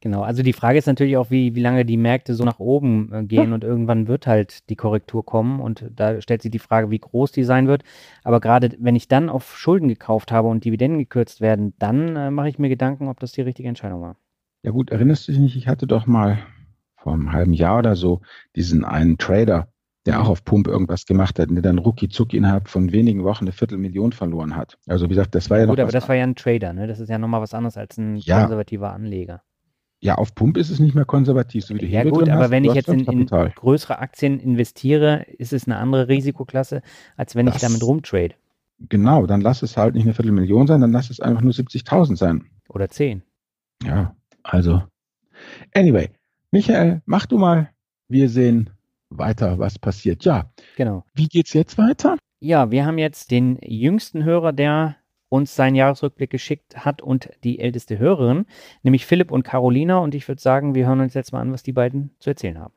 Genau, 0.00 0.20
also 0.20 0.42
die 0.42 0.52
Frage 0.52 0.76
ist 0.76 0.84
natürlich 0.84 1.16
auch, 1.16 1.30
wie, 1.30 1.54
wie 1.54 1.62
lange 1.62 1.86
die 1.86 1.96
Märkte 1.96 2.34
so 2.34 2.44
nach 2.44 2.58
oben 2.58 3.10
äh, 3.10 3.24
gehen 3.24 3.48
ja. 3.48 3.54
und 3.54 3.64
irgendwann 3.64 4.06
wird 4.06 4.26
halt 4.26 4.68
die 4.68 4.76
Korrektur 4.76 5.24
kommen 5.24 5.60
und 5.60 5.90
da 5.96 6.20
stellt 6.20 6.42
sich 6.42 6.50
die 6.50 6.58
Frage, 6.58 6.90
wie 6.90 6.98
groß 6.98 7.32
die 7.32 7.42
sein 7.42 7.68
wird. 7.68 7.84
Aber 8.22 8.38
gerade 8.38 8.76
wenn 8.78 8.96
ich 8.96 9.08
dann 9.08 9.30
auf 9.30 9.56
Schulden 9.56 9.88
gekauft 9.88 10.30
habe 10.30 10.48
und 10.48 10.62
Dividenden 10.62 10.98
gekürzt 10.98 11.40
werden, 11.40 11.72
dann 11.78 12.16
äh, 12.16 12.30
mache 12.30 12.50
ich 12.50 12.58
mir 12.58 12.68
Gedanken, 12.68 13.08
ob 13.08 13.18
das 13.18 13.32
die 13.32 13.40
richtige 13.40 13.66
Entscheidung 13.66 14.02
war. 14.02 14.16
Ja 14.62 14.72
gut, 14.72 14.90
erinnerst 14.90 15.26
du 15.26 15.32
dich 15.32 15.40
nicht, 15.40 15.56
ich 15.56 15.68
hatte 15.68 15.86
doch 15.86 16.04
mal 16.04 16.36
vor 16.98 17.14
einem 17.14 17.32
halben 17.32 17.54
Jahr 17.54 17.78
oder 17.78 17.96
so 17.96 18.20
diesen 18.56 18.84
einen 18.84 19.16
Trader, 19.16 19.68
der 20.06 20.20
auch 20.20 20.28
auf 20.28 20.44
Pump 20.44 20.66
irgendwas 20.66 21.06
gemacht 21.06 21.38
hat 21.38 21.48
und 21.48 21.56
der 21.56 21.62
dann 21.62 21.78
rucki 21.78 22.08
zucki 22.08 22.36
innerhalb 22.36 22.68
von 22.68 22.92
wenigen 22.92 23.24
Wochen 23.24 23.44
eine 23.44 23.52
Viertelmillion 23.52 24.12
verloren 24.12 24.54
hat. 24.56 24.78
Also 24.86 25.06
wie 25.06 25.10
gesagt, 25.10 25.34
das 25.34 25.48
war 25.50 25.58
ja, 25.58 25.66
Gut, 25.66 25.78
noch 25.78 25.84
aber 25.84 25.92
das 25.92 26.08
war 26.08 26.16
ja 26.16 26.24
ein 26.24 26.34
Trader, 26.34 26.72
ne? 26.72 26.86
Das 26.86 27.00
ist 27.00 27.08
ja 27.08 27.18
nochmal 27.18 27.40
was 27.40 27.54
anderes 27.54 27.76
als 27.76 27.96
ein 27.96 28.16
ja. 28.16 28.40
konservativer 28.40 28.92
Anleger. 28.92 29.42
Ja, 30.00 30.16
auf 30.16 30.34
Pump 30.34 30.58
ist 30.58 30.68
es 30.68 30.80
nicht 30.80 30.94
mehr 30.94 31.06
konservativ, 31.06 31.64
so 31.64 31.74
wie 31.74 31.78
du 31.78 31.86
Ja 31.86 32.04
gut, 32.04 32.28
aber 32.28 32.44
hast, 32.44 32.50
wenn 32.50 32.64
ich 32.64 32.74
jetzt 32.74 32.88
in, 32.88 33.06
in, 33.06 33.26
größere 33.26 33.98
Aktien 34.00 34.38
investiere, 34.38 35.24
ist 35.38 35.54
es 35.54 35.66
eine 35.66 35.78
andere 35.78 36.08
Risikoklasse, 36.08 36.82
als 37.16 37.34
wenn 37.34 37.46
das, 37.46 37.56
ich 37.56 37.62
damit 37.62 37.82
rumtrade. 37.82 38.34
Genau, 38.80 39.24
dann 39.24 39.40
lass 39.40 39.62
es 39.62 39.78
halt 39.78 39.94
nicht 39.94 40.04
eine 40.04 40.12
Viertelmillion 40.12 40.66
sein, 40.66 40.82
dann 40.82 40.92
lass 40.92 41.08
es 41.08 41.20
einfach 41.20 41.40
nur 41.40 41.52
70.000 41.52 42.16
sein. 42.16 42.44
Oder 42.68 42.90
10. 42.90 43.22
Ja, 43.82 44.14
also. 44.42 44.82
Anyway, 45.74 46.10
Michael, 46.50 47.00
mach 47.06 47.24
du 47.24 47.38
mal. 47.38 47.70
Wir 48.08 48.28
sehen 48.28 48.70
weiter, 49.18 49.58
was 49.58 49.78
passiert. 49.78 50.24
Ja. 50.24 50.50
Genau. 50.76 51.04
Wie 51.14 51.28
geht's 51.28 51.52
jetzt 51.52 51.78
weiter? 51.78 52.16
Ja, 52.40 52.70
wir 52.70 52.84
haben 52.84 52.98
jetzt 52.98 53.30
den 53.30 53.58
jüngsten 53.62 54.24
Hörer, 54.24 54.52
der 54.52 54.96
uns 55.28 55.56
seinen 55.56 55.74
Jahresrückblick 55.74 56.30
geschickt 56.30 56.84
hat 56.84 57.02
und 57.02 57.28
die 57.42 57.58
älteste 57.58 57.98
Hörerin, 57.98 58.46
nämlich 58.82 59.06
Philipp 59.06 59.32
und 59.32 59.42
Carolina. 59.42 59.98
Und 59.98 60.14
ich 60.14 60.28
würde 60.28 60.40
sagen, 60.40 60.74
wir 60.74 60.86
hören 60.86 61.00
uns 61.00 61.14
jetzt 61.14 61.32
mal 61.32 61.40
an, 61.40 61.52
was 61.52 61.62
die 61.62 61.72
beiden 61.72 62.10
zu 62.20 62.30
erzählen 62.30 62.58
haben. 62.58 62.74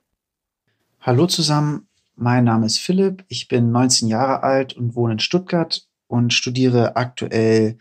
Hallo 1.01 1.27
zusammen, 1.27 1.87
mein 2.15 2.45
Name 2.45 2.65
ist 2.65 2.79
Philipp, 2.79 3.23
ich 3.27 3.47
bin 3.47 3.71
19 3.71 4.07
Jahre 4.07 4.43
alt 4.43 4.73
und 4.73 4.95
wohne 4.95 5.13
in 5.13 5.19
Stuttgart 5.19 5.87
und 6.07 6.33
studiere 6.33 6.95
aktuell 6.95 7.77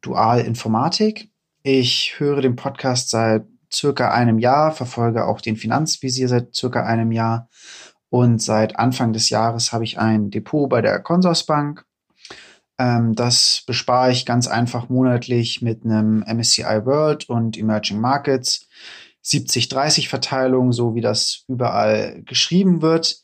Dual 0.00 0.40
Informatik. 0.40 1.30
Ich 1.62 2.18
höre 2.18 2.40
den 2.40 2.56
Podcast 2.56 3.10
seit 3.10 3.44
circa 3.72 4.10
einem 4.10 4.38
Jahr, 4.38 4.72
verfolge 4.72 5.26
auch 5.26 5.40
den 5.40 5.56
Finanzvisier 5.56 6.28
seit 6.28 6.54
circa 6.54 6.84
einem 6.84 7.12
Jahr 7.12 7.48
und 8.08 8.42
seit 8.42 8.78
Anfang 8.78 9.12
des 9.12 9.30
Jahres 9.30 9.72
habe 9.72 9.84
ich 9.84 9.98
ein 9.98 10.30
Depot 10.30 10.68
bei 10.68 10.82
der 10.82 11.00
Consorsbank 11.00 11.84
ähm, 12.80 13.14
das 13.14 13.62
bespare 13.66 14.10
ich 14.10 14.24
ganz 14.24 14.48
einfach 14.48 14.88
monatlich 14.88 15.60
mit 15.60 15.84
einem 15.84 16.24
MSCI 16.26 16.86
World 16.86 17.28
und 17.28 17.58
Emerging 17.58 18.00
Markets. 18.00 18.66
70-30 19.22 20.08
Verteilung, 20.08 20.72
so 20.72 20.94
wie 20.94 21.02
das 21.02 21.44
überall 21.46 22.22
geschrieben 22.24 22.80
wird. 22.80 23.20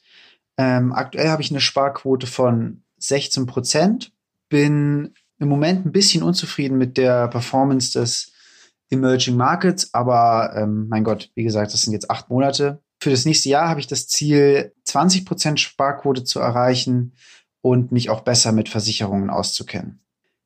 Ähm, 0.59 0.93
aktuell 0.93 1.31
habe 1.31 1.41
ich 1.41 1.51
eine 1.51 1.63
Sparquote 1.63 2.27
von 2.27 2.83
16 2.99 3.47
Prozent. 3.47 4.13
Bin 4.51 5.15
im 5.39 5.49
Moment 5.49 5.87
ein 5.87 5.93
bisschen 5.93 6.23
unzufrieden 6.23 6.77
mit 6.77 6.99
der 6.99 7.29
Performance 7.29 7.99
des 7.99 8.33
Emerging 8.91 9.37
Markets, 9.37 9.93
aber 9.95 10.55
ähm, 10.57 10.89
mein 10.89 11.05
Gott, 11.05 11.31
wie 11.35 11.45
gesagt, 11.45 11.73
das 11.73 11.83
sind 11.83 11.93
jetzt 11.93 12.11
acht 12.11 12.31
Monate. 12.31 12.83
Für 13.01 13.11
das 13.11 13.25
nächste 13.25 13.49
Jahr 13.49 13.69
habe 13.69 13.81
ich 13.81 13.87
das 13.87 14.09
Ziel, 14.09 14.73
20 14.85 15.25
Prozent 15.25 15.61
Sparquote 15.61 16.25
zu 16.25 16.41
erreichen 16.41 17.13
und 17.61 17.93
mich 17.93 18.11
auch 18.11 18.21
besser 18.21 18.53
mit 18.53 18.69
Versicherungen 18.69 19.31
auszukennen. 19.31 20.01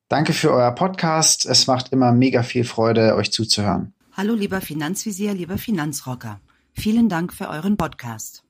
Danke 0.09 0.33
für 0.33 0.51
euer 0.51 0.71
Podcast. 0.71 1.45
Es 1.45 1.67
macht 1.67 1.93
immer 1.93 2.11
mega 2.11 2.43
viel 2.43 2.65
Freude, 2.65 3.15
euch 3.15 3.31
zuzuhören. 3.31 3.93
Hallo, 4.13 4.33
lieber 4.33 4.59
Finanzvisier, 4.59 5.33
lieber 5.33 5.57
Finanzrocker. 5.57 6.41
Vielen 6.73 7.07
Dank 7.07 7.33
für 7.33 7.47
euren 7.47 7.77
Podcast. 7.77 8.43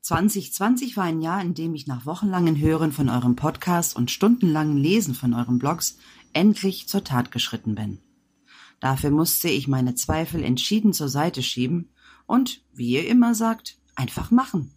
2020 0.00 0.96
war 0.96 1.04
ein 1.04 1.20
Jahr, 1.20 1.42
in 1.42 1.54
dem 1.54 1.74
ich 1.74 1.86
nach 1.86 2.06
wochenlangen 2.06 2.58
Hören 2.58 2.92
von 2.92 3.08
eurem 3.08 3.36
Podcast 3.36 3.96
und 3.96 4.10
stundenlangen 4.10 4.76
Lesen 4.76 5.14
von 5.14 5.34
euren 5.34 5.58
Blogs 5.58 5.98
endlich 6.32 6.88
zur 6.88 7.04
Tat 7.04 7.30
geschritten 7.30 7.74
bin. 7.74 7.98
Dafür 8.84 9.10
musste 9.10 9.48
ich 9.48 9.66
meine 9.66 9.94
Zweifel 9.94 10.44
entschieden 10.44 10.92
zur 10.92 11.08
Seite 11.08 11.42
schieben 11.42 11.88
und, 12.26 12.62
wie 12.74 12.90
ihr 12.90 13.08
immer 13.08 13.34
sagt, 13.34 13.78
einfach 13.94 14.30
machen. 14.30 14.72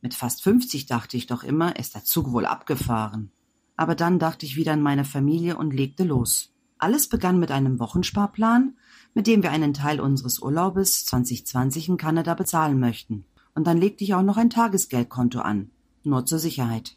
Mit 0.00 0.14
fast 0.14 0.42
50 0.42 0.86
dachte 0.86 1.18
ich 1.18 1.26
doch 1.26 1.44
immer, 1.44 1.78
ist 1.78 1.94
der 1.94 2.04
Zug 2.04 2.32
wohl 2.32 2.46
abgefahren. 2.46 3.32
Aber 3.76 3.94
dann 3.94 4.18
dachte 4.18 4.46
ich 4.46 4.56
wieder 4.56 4.72
an 4.72 4.80
meine 4.80 5.04
Familie 5.04 5.58
und 5.58 5.74
legte 5.74 6.04
los. 6.04 6.54
Alles 6.78 7.10
begann 7.10 7.38
mit 7.38 7.50
einem 7.50 7.78
Wochensparplan, 7.80 8.78
mit 9.12 9.26
dem 9.26 9.42
wir 9.42 9.50
einen 9.50 9.74
Teil 9.74 10.00
unseres 10.00 10.38
Urlaubes 10.38 11.04
2020 11.04 11.90
in 11.90 11.96
Kanada 11.98 12.32
bezahlen 12.32 12.80
möchten. 12.80 13.26
Und 13.54 13.66
dann 13.66 13.76
legte 13.76 14.04
ich 14.04 14.14
auch 14.14 14.22
noch 14.22 14.38
ein 14.38 14.48
Tagesgeldkonto 14.48 15.40
an, 15.40 15.70
nur 16.02 16.24
zur 16.24 16.38
Sicherheit. 16.38 16.96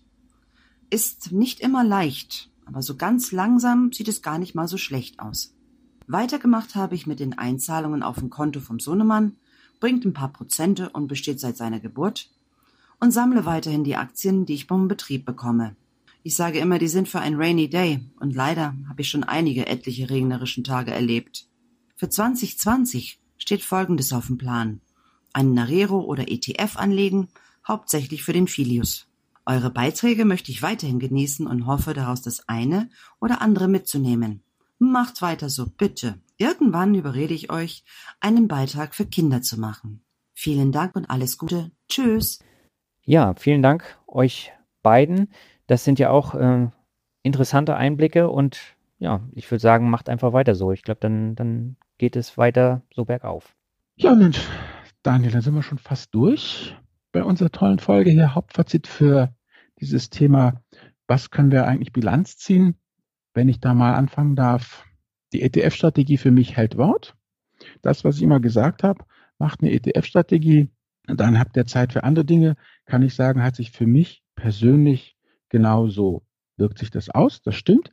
Ist 0.90 1.34
nicht 1.34 1.60
immer 1.60 1.84
leicht, 1.84 2.50
aber 2.64 2.82
so 2.82 2.96
ganz 2.96 3.34
langsam 3.34 3.92
sieht 3.92 4.08
es 4.08 4.22
gar 4.22 4.38
nicht 4.40 4.56
mal 4.56 4.70
so 4.70 4.78
schlecht 4.78 5.20
aus. 5.20 5.54
Weitergemacht 6.08 6.76
habe 6.76 6.96
ich 6.96 7.06
mit 7.06 7.20
den 7.20 7.38
Einzahlungen 7.38 8.02
auf 8.02 8.20
dem 8.20 8.30
Konto 8.30 8.62
vom 8.62 8.80
Sohnemann, 8.80 9.36
bringt 9.82 10.06
ein 10.06 10.14
paar 10.14 10.32
Prozente 10.32 10.90
und 10.90 11.08
besteht 11.08 11.40
seit 11.40 11.58
seiner 11.58 11.82
Geburt 11.82 12.30
und 13.02 13.12
sammle 13.12 13.46
weiterhin 13.46 13.84
die 13.84 13.98
Aktien, 13.98 14.46
die 14.46 14.54
ich 14.54 14.66
vom 14.68 14.88
Betrieb 14.88 15.26
bekomme. 15.26 15.76
Ich 16.24 16.36
sage 16.36 16.60
immer, 16.60 16.80
die 16.80 16.88
sind 16.88 17.10
für 17.10 17.20
ein 17.20 17.36
Rainy 17.36 17.70
Day 17.70 18.00
und 18.20 18.34
leider 18.34 18.74
habe 18.88 19.02
ich 19.02 19.10
schon 19.10 19.26
einige 19.26 19.68
etliche 19.68 20.10
regnerischen 20.10 20.64
Tage 20.64 20.92
erlebt. 20.92 21.48
Für 21.96 22.10
2020 22.10 23.20
steht 23.38 23.64
Folgendes 23.64 24.14
auf 24.14 24.28
dem 24.28 24.38
Plan. 24.38 24.82
Einen 25.34 25.54
Narero 25.54 26.00
oder 26.00 26.30
ETF 26.32 26.78
anlegen, 26.78 27.28
hauptsächlich 27.68 28.24
für 28.24 28.34
den 28.34 28.48
Filius. 28.48 29.08
Eure 29.46 29.70
Beiträge 29.70 30.26
möchte 30.26 30.52
ich 30.52 30.62
weiterhin 30.62 31.00
genießen 31.00 31.48
und 31.48 31.66
hoffe 31.66 31.94
daraus 31.94 32.22
das 32.22 32.48
eine 32.48 32.90
oder 33.20 33.42
andere 33.42 33.68
mitzunehmen. 33.68 34.42
Macht 34.80 35.22
weiter 35.22 35.50
so, 35.50 35.68
bitte. 35.68 36.20
Irgendwann 36.38 36.94
überrede 36.94 37.34
ich 37.34 37.52
euch, 37.52 37.84
einen 38.20 38.48
Beitrag 38.48 38.94
für 38.94 39.06
Kinder 39.06 39.42
zu 39.42 39.60
machen. 39.60 40.04
Vielen 40.34 40.72
Dank 40.72 40.96
und 40.96 41.10
alles 41.10 41.38
Gute. 41.38 41.72
Tschüss. 41.90 42.40
Ja, 43.04 43.34
vielen 43.36 43.64
Dank 43.64 43.98
euch 44.06 44.52
beiden. 44.84 45.32
Das 45.66 45.84
sind 45.84 45.98
ja 45.98 46.12
auch 46.12 46.36
äh, 46.36 46.70
interessante 47.24 47.76
Einblicke 47.76 48.30
und 48.30 48.60
ja, 49.00 49.22
ich 49.34 49.50
würde 49.50 49.62
sagen, 49.62 49.90
macht 49.90 50.10
einfach 50.10 50.34
weiter 50.34 50.56
so. 50.56 50.72
Ich 50.72 50.84
glaube, 50.84 51.00
dann, 51.00 51.36
dann 51.36 51.78
geht 51.98 52.16
es 52.16 52.38
weiter 52.38 52.84
so 52.94 53.06
bergauf. 53.06 53.56
Ja, 53.96 54.14
Mensch, 54.14 54.42
Daniel, 55.04 55.32
dann 55.32 55.42
sind 55.42 55.56
wir 55.56 55.64
schon 55.64 55.78
fast 55.78 56.14
durch 56.14 56.76
bei 57.12 57.24
unserer 57.24 57.52
tollen 57.52 57.80
Folge 57.80 58.12
hier. 58.12 58.36
Hauptfazit 58.36 58.88
für 58.88 59.34
dieses 59.80 60.10
Thema, 60.10 60.62
was 61.08 61.32
können 61.32 61.52
wir 61.52 61.66
eigentlich 61.66 61.94
Bilanz 61.94 62.38
ziehen? 62.38 62.76
Wenn 63.38 63.50
ich 63.50 63.60
da 63.60 63.76
mal 63.76 63.94
anfangen 63.94 64.36
darf, 64.36 64.84
die 65.32 65.44
ETF-Strategie 65.44 66.18
für 66.18 66.32
mich 66.32 66.58
hält 66.58 66.76
Wort. 66.76 67.16
Das, 67.84 68.04
was 68.04 68.18
ich 68.18 68.24
immer 68.24 68.40
gesagt 68.40 68.82
habe, 68.82 69.06
macht 69.38 69.62
eine 69.62 69.72
ETF-Strategie, 69.74 70.70
dann 71.06 71.38
habt 71.38 71.56
ihr 71.56 71.68
Zeit 71.68 71.94
für 71.94 72.04
andere 72.04 72.26
Dinge, 72.26 72.56
kann 72.86 73.04
ich 73.04 73.14
sagen, 73.14 73.44
hat 73.44 73.56
sich 73.56 73.70
für 73.70 73.86
mich 73.86 74.24
persönlich 74.34 75.18
genauso 75.50 76.26
wirkt 76.56 76.80
sich 76.80 76.90
das 76.90 77.12
aus, 77.12 77.44
das 77.44 77.54
stimmt. 77.54 77.92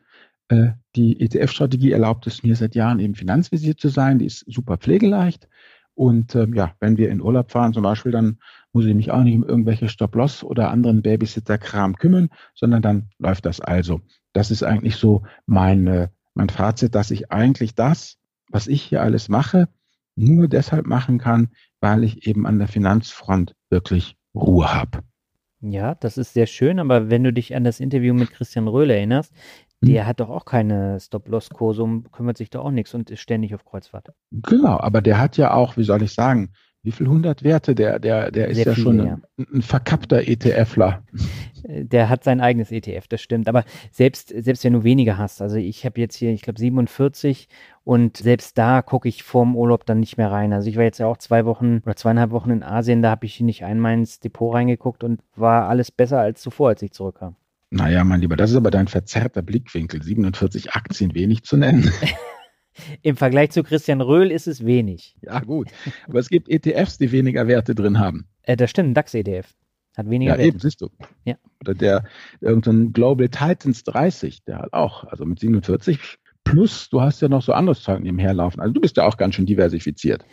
Äh, 0.49 0.71
die 0.97 1.21
ETF-Strategie 1.21 1.93
erlaubt 1.93 2.27
es 2.27 2.43
mir 2.43 2.57
seit 2.57 2.75
Jahren 2.75 2.99
eben 2.99 3.15
finanzvisiert 3.15 3.79
zu 3.79 3.91
sein, 3.91 4.19
die 4.19 4.25
ist 4.25 4.51
super 4.51 4.79
pflegeleicht. 4.79 5.51
Und 5.95 6.35
ähm, 6.35 6.55
ja, 6.55 6.75
wenn 6.81 6.97
wir 6.97 7.11
in 7.11 7.21
Urlaub 7.21 7.51
fahren 7.51 7.73
zum 7.73 7.83
Beispiel, 7.83 8.13
dann 8.13 8.39
muss 8.73 8.87
ich 8.87 8.95
mich 8.95 9.11
auch 9.11 9.23
nicht 9.23 9.37
um 9.37 9.45
irgendwelche 9.45 9.89
Stop-Loss 9.89 10.43
oder 10.43 10.71
anderen 10.71 11.03
Babysitter-Kram 11.03 11.97
kümmern, 11.97 12.31
sondern 12.55 12.83
dann 12.83 13.11
läuft 13.19 13.47
das 13.47 13.61
also. 13.61 14.01
Das 14.33 14.51
ist 14.51 14.65
eigentlich 14.65 14.97
so 14.97 15.23
mein, 15.47 16.09
mein 16.35 16.49
Fazit, 16.49 16.95
dass 16.95 17.13
ich 17.13 17.31
eigentlich 17.31 17.77
das, 17.77 18.19
was 18.51 18.67
ich 18.67 18.83
hier 18.83 19.03
alles 19.03 19.29
mache, 19.29 19.69
nur 20.17 20.49
deshalb 20.49 20.87
machen 20.87 21.19
kann, 21.19 21.49
weil 21.81 22.05
ich 22.05 22.27
eben 22.27 22.47
an 22.47 22.59
der 22.59 22.69
Finanzfront 22.69 23.55
wirklich 23.71 24.17
Ruhe 24.35 24.73
habe. 24.75 25.01
Ja, 25.61 25.95
das 25.95 26.19
ist 26.19 26.35
sehr 26.35 26.47
schön, 26.47 26.79
aber 26.79 27.09
wenn 27.09 27.25
du 27.25 27.33
dich 27.33 27.55
an 27.55 27.65
das 27.65 27.81
Interview 27.81 28.13
mit 28.13 28.31
Christian 28.31 28.69
Röhle 28.69 28.95
erinnerst. 28.95 29.33
Der 29.85 30.07
hat 30.07 30.21
doch 30.21 30.31
auch 30.31 30.45
keine 30.45 30.99
Stop-Loss-Kurse 31.01 31.83
und 31.83 32.13
kümmert 32.13 32.37
sich 32.37 32.51
doch 32.51 32.65
auch 32.65 32.71
nichts 32.71 32.95
und 32.95 33.11
ist 33.11 33.21
ständig 33.21 33.55
auf 33.55 33.65
Kreuzfahrt. 33.65 34.13
Genau, 34.31 34.79
aber 34.79 35.01
der 35.01 35.19
hat 35.21 35.37
ja 35.37 35.55
auch, 35.55 35.77
wie 35.77 35.85
soll 35.85 36.03
ich 36.03 36.13
sagen, 36.13 36.51
wie 36.85 36.93
viel 36.93 37.09
hundert 37.09 37.43
Werte? 37.43 37.75
Der, 37.75 37.99
der, 37.99 38.31
der 38.31 38.49
ist 38.49 38.57
Sehr 38.57 38.67
ja 38.67 38.75
viele, 38.75 38.85
schon 38.85 39.01
ein, 39.01 39.07
ja. 39.07 39.45
ein 39.55 39.63
verkappter 39.63 40.29
ETFler. 40.29 41.03
Äh, 41.67 41.87
der 41.87 42.11
hat 42.11 42.25
sein 42.25 42.43
eigenes 42.43 42.71
ETF, 42.71 43.09
das 43.09 43.23
stimmt. 43.23 43.49
Aber 43.49 43.65
selbst, 43.91 44.29
selbst 44.29 44.65
wenn 44.65 44.75
du 44.75 44.85
weniger 44.85 45.17
hast, 45.17 45.41
also 45.41 45.57
ich 45.57 45.87
habe 45.87 45.99
jetzt 45.99 46.15
hier, 46.15 46.31
ich 46.31 46.43
glaube, 46.43 46.61
47 46.61 47.49
und 47.85 48.19
selbst 48.19 48.59
da 48.59 48.83
gucke 48.83 49.09
ich 49.09 49.23
vorm 49.23 49.57
Urlaub 49.57 49.87
dann 49.87 50.01
nicht 50.01 50.19
mehr 50.19 50.31
rein. 50.31 50.53
Also 50.53 50.69
ich 50.69 50.77
war 50.77 50.85
jetzt 50.85 50.99
ja 50.99 51.07
auch 51.07 51.17
zwei 51.17 51.47
Wochen 51.47 51.81
oder 51.87 51.97
zweieinhalb 51.97 52.33
Wochen 52.33 52.51
in 52.51 52.63
Asien, 52.63 53.01
da 53.01 53.11
habe 53.11 53.25
ich 53.25 53.41
nicht 53.41 53.65
einmal 53.65 53.95
ins 53.95 54.21
Depot 54.21 54.55
reingeguckt 54.55 55.05
und 55.05 55.23
war 55.37 55.71
alles 55.71 55.91
besser 55.91 56.21
als 56.21 56.43
zuvor, 56.43 56.69
als 56.69 56.83
ich 56.83 56.93
zurückkam. 56.93 57.35
Naja, 57.75 58.05
mein 58.05 58.21
Lieber, 58.21 58.37
das 58.37 58.51
ist 58.51 58.57
aber 58.57 58.71
dein 58.71 58.87
verzerrter 58.87 59.43
Blickwinkel. 59.43 60.01
47 60.01 60.73
Aktien 60.75 61.13
wenig 61.15 61.43
zu 61.43 61.57
nennen. 61.57 61.91
Im 63.03 63.17
Vergleich 63.17 63.51
zu 63.51 63.65
Christian 63.65 64.01
Röhl 64.01 64.31
ist 64.31 64.47
es 64.47 64.65
wenig. 64.65 65.17
Ja, 65.23 65.41
gut. 65.41 65.69
Aber 66.09 66.21
es 66.21 66.29
gibt 66.29 66.49
ETFs, 66.49 66.99
die 66.99 67.11
weniger 67.11 67.49
Werte 67.49 67.75
drin 67.75 67.99
haben. 67.99 68.29
Äh, 68.43 68.57
das 68.57 68.71
stimmt, 68.71 68.97
DAX-ETF. 68.97 69.49
Hat 69.97 70.09
weniger 70.09 70.33
ja, 70.33 70.39
Werte. 70.39 70.49
eben, 70.49 70.59
siehst 70.61 70.81
du. 70.81 70.91
Ja. 71.25 71.35
Oder 71.61 71.75
der, 71.75 72.05
irgendein 72.41 72.93
Global 72.93 73.29
Titans 73.29 73.83
30, 73.85 74.45
der 74.45 74.59
hat 74.59 74.73
auch, 74.73 75.05
also 75.05 75.25
mit 75.25 75.41
47 75.41 76.19
plus, 76.45 76.91
du 76.91 77.01
hast 77.01 77.23
ja 77.23 77.29
noch 77.29 77.43
so 77.43 77.53
anderes 77.53 77.83
Zeug 77.83 78.01
nebenher 78.01 78.35
laufen. 78.35 78.61
Also 78.61 78.75
du 78.75 78.81
bist 78.81 78.97
ja 78.97 79.07
auch 79.07 79.17
ganz 79.17 79.35
schön 79.35 79.47
diversifiziert. 79.47 80.25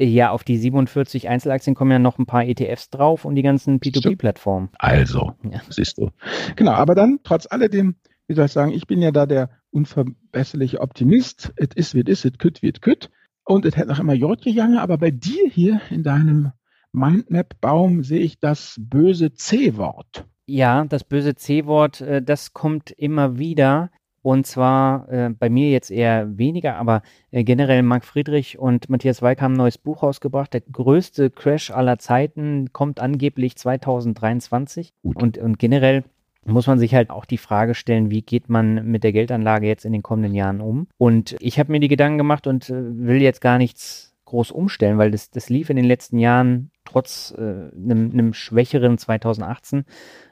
Ja, 0.00 0.30
auf 0.30 0.44
die 0.44 0.56
47 0.56 1.28
Einzelaktien 1.28 1.74
kommen 1.74 1.90
ja 1.90 1.98
noch 1.98 2.18
ein 2.18 2.26
paar 2.26 2.44
ETFs 2.44 2.88
drauf 2.88 3.24
und 3.24 3.34
die 3.34 3.42
ganzen 3.42 3.80
P2P-Plattformen. 3.80 4.68
Also, 4.78 5.32
ja. 5.42 5.60
siehst 5.68 5.98
du. 5.98 6.10
Genau, 6.54 6.72
aber 6.72 6.94
dann, 6.94 7.18
trotz 7.24 7.46
alledem, 7.50 7.96
wie 8.28 8.34
soll 8.34 8.46
ich 8.46 8.52
sagen, 8.52 8.72
ich 8.72 8.86
bin 8.86 9.02
ja 9.02 9.10
da 9.10 9.26
der 9.26 9.50
unverbesserliche 9.70 10.80
Optimist. 10.80 11.52
Es 11.56 11.70
ist, 11.74 11.94
wie 11.94 12.00
es 12.00 12.24
ist, 12.24 12.24
es 12.24 12.38
kütt, 12.38 12.62
wie 12.62 12.70
es 12.70 12.80
kütt. 12.80 13.10
Und 13.44 13.64
es 13.64 13.76
hätte 13.76 13.88
noch 13.88 13.98
immer 13.98 14.12
Jod 14.12 14.42
gegangen, 14.42 14.78
aber 14.78 14.98
bei 14.98 15.10
dir 15.10 15.48
hier 15.50 15.80
in 15.90 16.02
deinem 16.02 16.52
Mindmap-Baum 16.92 18.04
sehe 18.04 18.20
ich 18.20 18.38
das 18.38 18.76
böse 18.78 19.34
C-Wort. 19.34 20.26
Ja, 20.46 20.84
das 20.84 21.04
böse 21.04 21.34
C-Wort, 21.34 22.00
äh, 22.02 22.22
das 22.22 22.52
kommt 22.52 22.90
immer 22.92 23.38
wieder. 23.38 23.90
Und 24.28 24.46
zwar 24.46 25.08
äh, 25.10 25.30
bei 25.30 25.48
mir 25.48 25.70
jetzt 25.70 25.90
eher 25.90 26.36
weniger, 26.36 26.76
aber 26.76 27.00
äh, 27.30 27.44
generell 27.44 27.82
Marc 27.82 28.04
Friedrich 28.04 28.58
und 28.58 28.90
Matthias 28.90 29.22
Weik 29.22 29.40
haben 29.40 29.54
ein 29.54 29.56
neues 29.56 29.78
Buch 29.78 30.02
rausgebracht. 30.02 30.52
Der 30.52 30.60
größte 30.60 31.30
Crash 31.30 31.70
aller 31.70 31.98
Zeiten 31.98 32.70
kommt 32.74 33.00
angeblich 33.00 33.56
2023. 33.56 34.92
Und, 35.02 35.38
und 35.38 35.58
generell 35.58 36.04
muss 36.44 36.66
man 36.66 36.78
sich 36.78 36.94
halt 36.94 37.08
auch 37.08 37.24
die 37.24 37.38
Frage 37.38 37.74
stellen, 37.74 38.10
wie 38.10 38.20
geht 38.20 38.50
man 38.50 38.84
mit 38.84 39.02
der 39.02 39.12
Geldanlage 39.12 39.66
jetzt 39.66 39.86
in 39.86 39.94
den 39.94 40.02
kommenden 40.02 40.34
Jahren 40.34 40.60
um? 40.60 40.88
Und 40.98 41.34
ich 41.40 41.58
habe 41.58 41.72
mir 41.72 41.80
die 41.80 41.88
Gedanken 41.88 42.18
gemacht 42.18 42.46
und 42.46 42.68
äh, 42.68 42.74
will 42.74 43.22
jetzt 43.22 43.40
gar 43.40 43.56
nichts 43.56 44.14
groß 44.26 44.50
umstellen, 44.50 44.98
weil 44.98 45.10
das, 45.10 45.30
das 45.30 45.48
lief 45.48 45.70
in 45.70 45.76
den 45.76 45.86
letzten 45.86 46.18
Jahren 46.18 46.70
trotz 46.84 47.34
äh, 47.38 47.40
einem, 47.40 48.10
einem 48.12 48.34
schwächeren 48.34 48.98
2018 48.98 49.86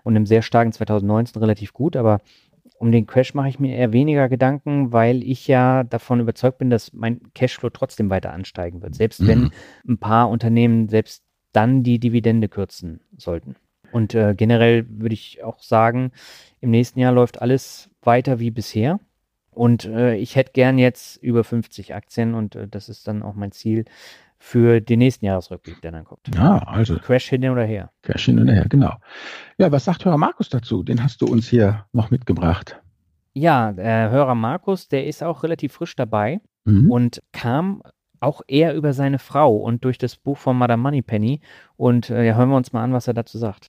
und 0.05 0.16
einem 0.16 0.26
sehr 0.26 0.42
starken 0.42 0.72
2019 0.72 1.40
relativ 1.40 1.72
gut, 1.72 1.97
aber 1.97 2.20
um 2.78 2.92
den 2.92 3.06
Crash 3.06 3.34
mache 3.34 3.48
ich 3.48 3.58
mir 3.58 3.76
eher 3.76 3.92
weniger 3.92 4.28
Gedanken, 4.28 4.92
weil 4.92 5.22
ich 5.22 5.46
ja 5.46 5.84
davon 5.84 6.20
überzeugt 6.20 6.58
bin, 6.58 6.70
dass 6.70 6.92
mein 6.92 7.20
Cashflow 7.34 7.70
trotzdem 7.70 8.10
weiter 8.10 8.32
ansteigen 8.32 8.82
wird, 8.82 8.94
selbst 8.94 9.20
mhm. 9.20 9.28
wenn 9.28 9.50
ein 9.88 9.98
paar 9.98 10.28
Unternehmen 10.28 10.88
selbst 10.88 11.24
dann 11.52 11.82
die 11.82 11.98
Dividende 11.98 12.48
kürzen 12.48 13.00
sollten. 13.16 13.56
Und 13.92 14.14
äh, 14.14 14.34
generell 14.36 14.86
würde 14.88 15.14
ich 15.14 15.42
auch 15.42 15.60
sagen, 15.60 16.12
im 16.60 16.70
nächsten 16.70 17.00
Jahr 17.00 17.12
läuft 17.12 17.40
alles 17.40 17.88
weiter 18.02 18.38
wie 18.40 18.50
bisher. 18.50 19.00
Und 19.50 19.86
äh, 19.86 20.16
ich 20.16 20.36
hätte 20.36 20.52
gern 20.52 20.76
jetzt 20.76 21.16
über 21.22 21.42
50 21.42 21.94
Aktien 21.94 22.34
und 22.34 22.56
äh, 22.56 22.68
das 22.68 22.90
ist 22.90 23.08
dann 23.08 23.22
auch 23.22 23.34
mein 23.34 23.52
Ziel 23.52 23.86
für 24.39 24.80
den 24.80 24.99
nächsten 24.99 25.24
Jahresrückblick, 25.24 25.80
der 25.82 25.93
dann 25.93 26.05
kommt. 26.05 26.28
Ja, 26.34 26.59
also. 26.59 26.97
Crash 26.99 27.28
hin 27.28 27.49
oder 27.49 27.64
her. 27.64 27.91
Crash 28.03 28.26
hin 28.26 28.41
oder 28.41 28.53
her, 28.53 28.66
genau. 28.68 28.95
Ja, 29.59 29.72
was 29.72 29.84
sagt 29.84 30.05
Hörer 30.05 30.18
Markus 30.18 30.49
dazu? 30.49 30.82
Den 30.82 31.03
hast 31.03 31.22
du 31.22 31.26
uns 31.26 31.49
hier 31.49 31.87
noch 31.93 32.11
mitgebracht. 32.11 32.80
Ja, 33.32 33.72
der 33.72 34.11
Hörer 34.11 34.34
Markus, 34.34 34.89
der 34.89 35.07
ist 35.07 35.22
auch 35.22 35.43
relativ 35.43 35.72
frisch 35.72 35.97
dabei 35.97 36.41
mhm. 36.64 36.91
und 36.91 37.22
kam 37.32 37.82
auch 38.20 38.43
eher 38.47 38.74
über 38.74 38.93
seine 38.93 39.18
Frau 39.18 39.57
und 39.57 39.84
durch 39.84 39.99
das 39.99 40.16
Buch 40.16 40.39
von 40.39 40.57
Madame 40.57 40.82
Moneypenny. 40.82 41.41
Und 41.76 42.11
äh, 42.11 42.24
ja, 42.26 42.34
hören 42.34 42.49
wir 42.49 42.57
uns 42.57 42.72
mal 42.72 42.82
an, 42.82 42.93
was 42.93 43.09
er 43.09 43.14
dazu 43.14 43.39
sagt. 43.39 43.68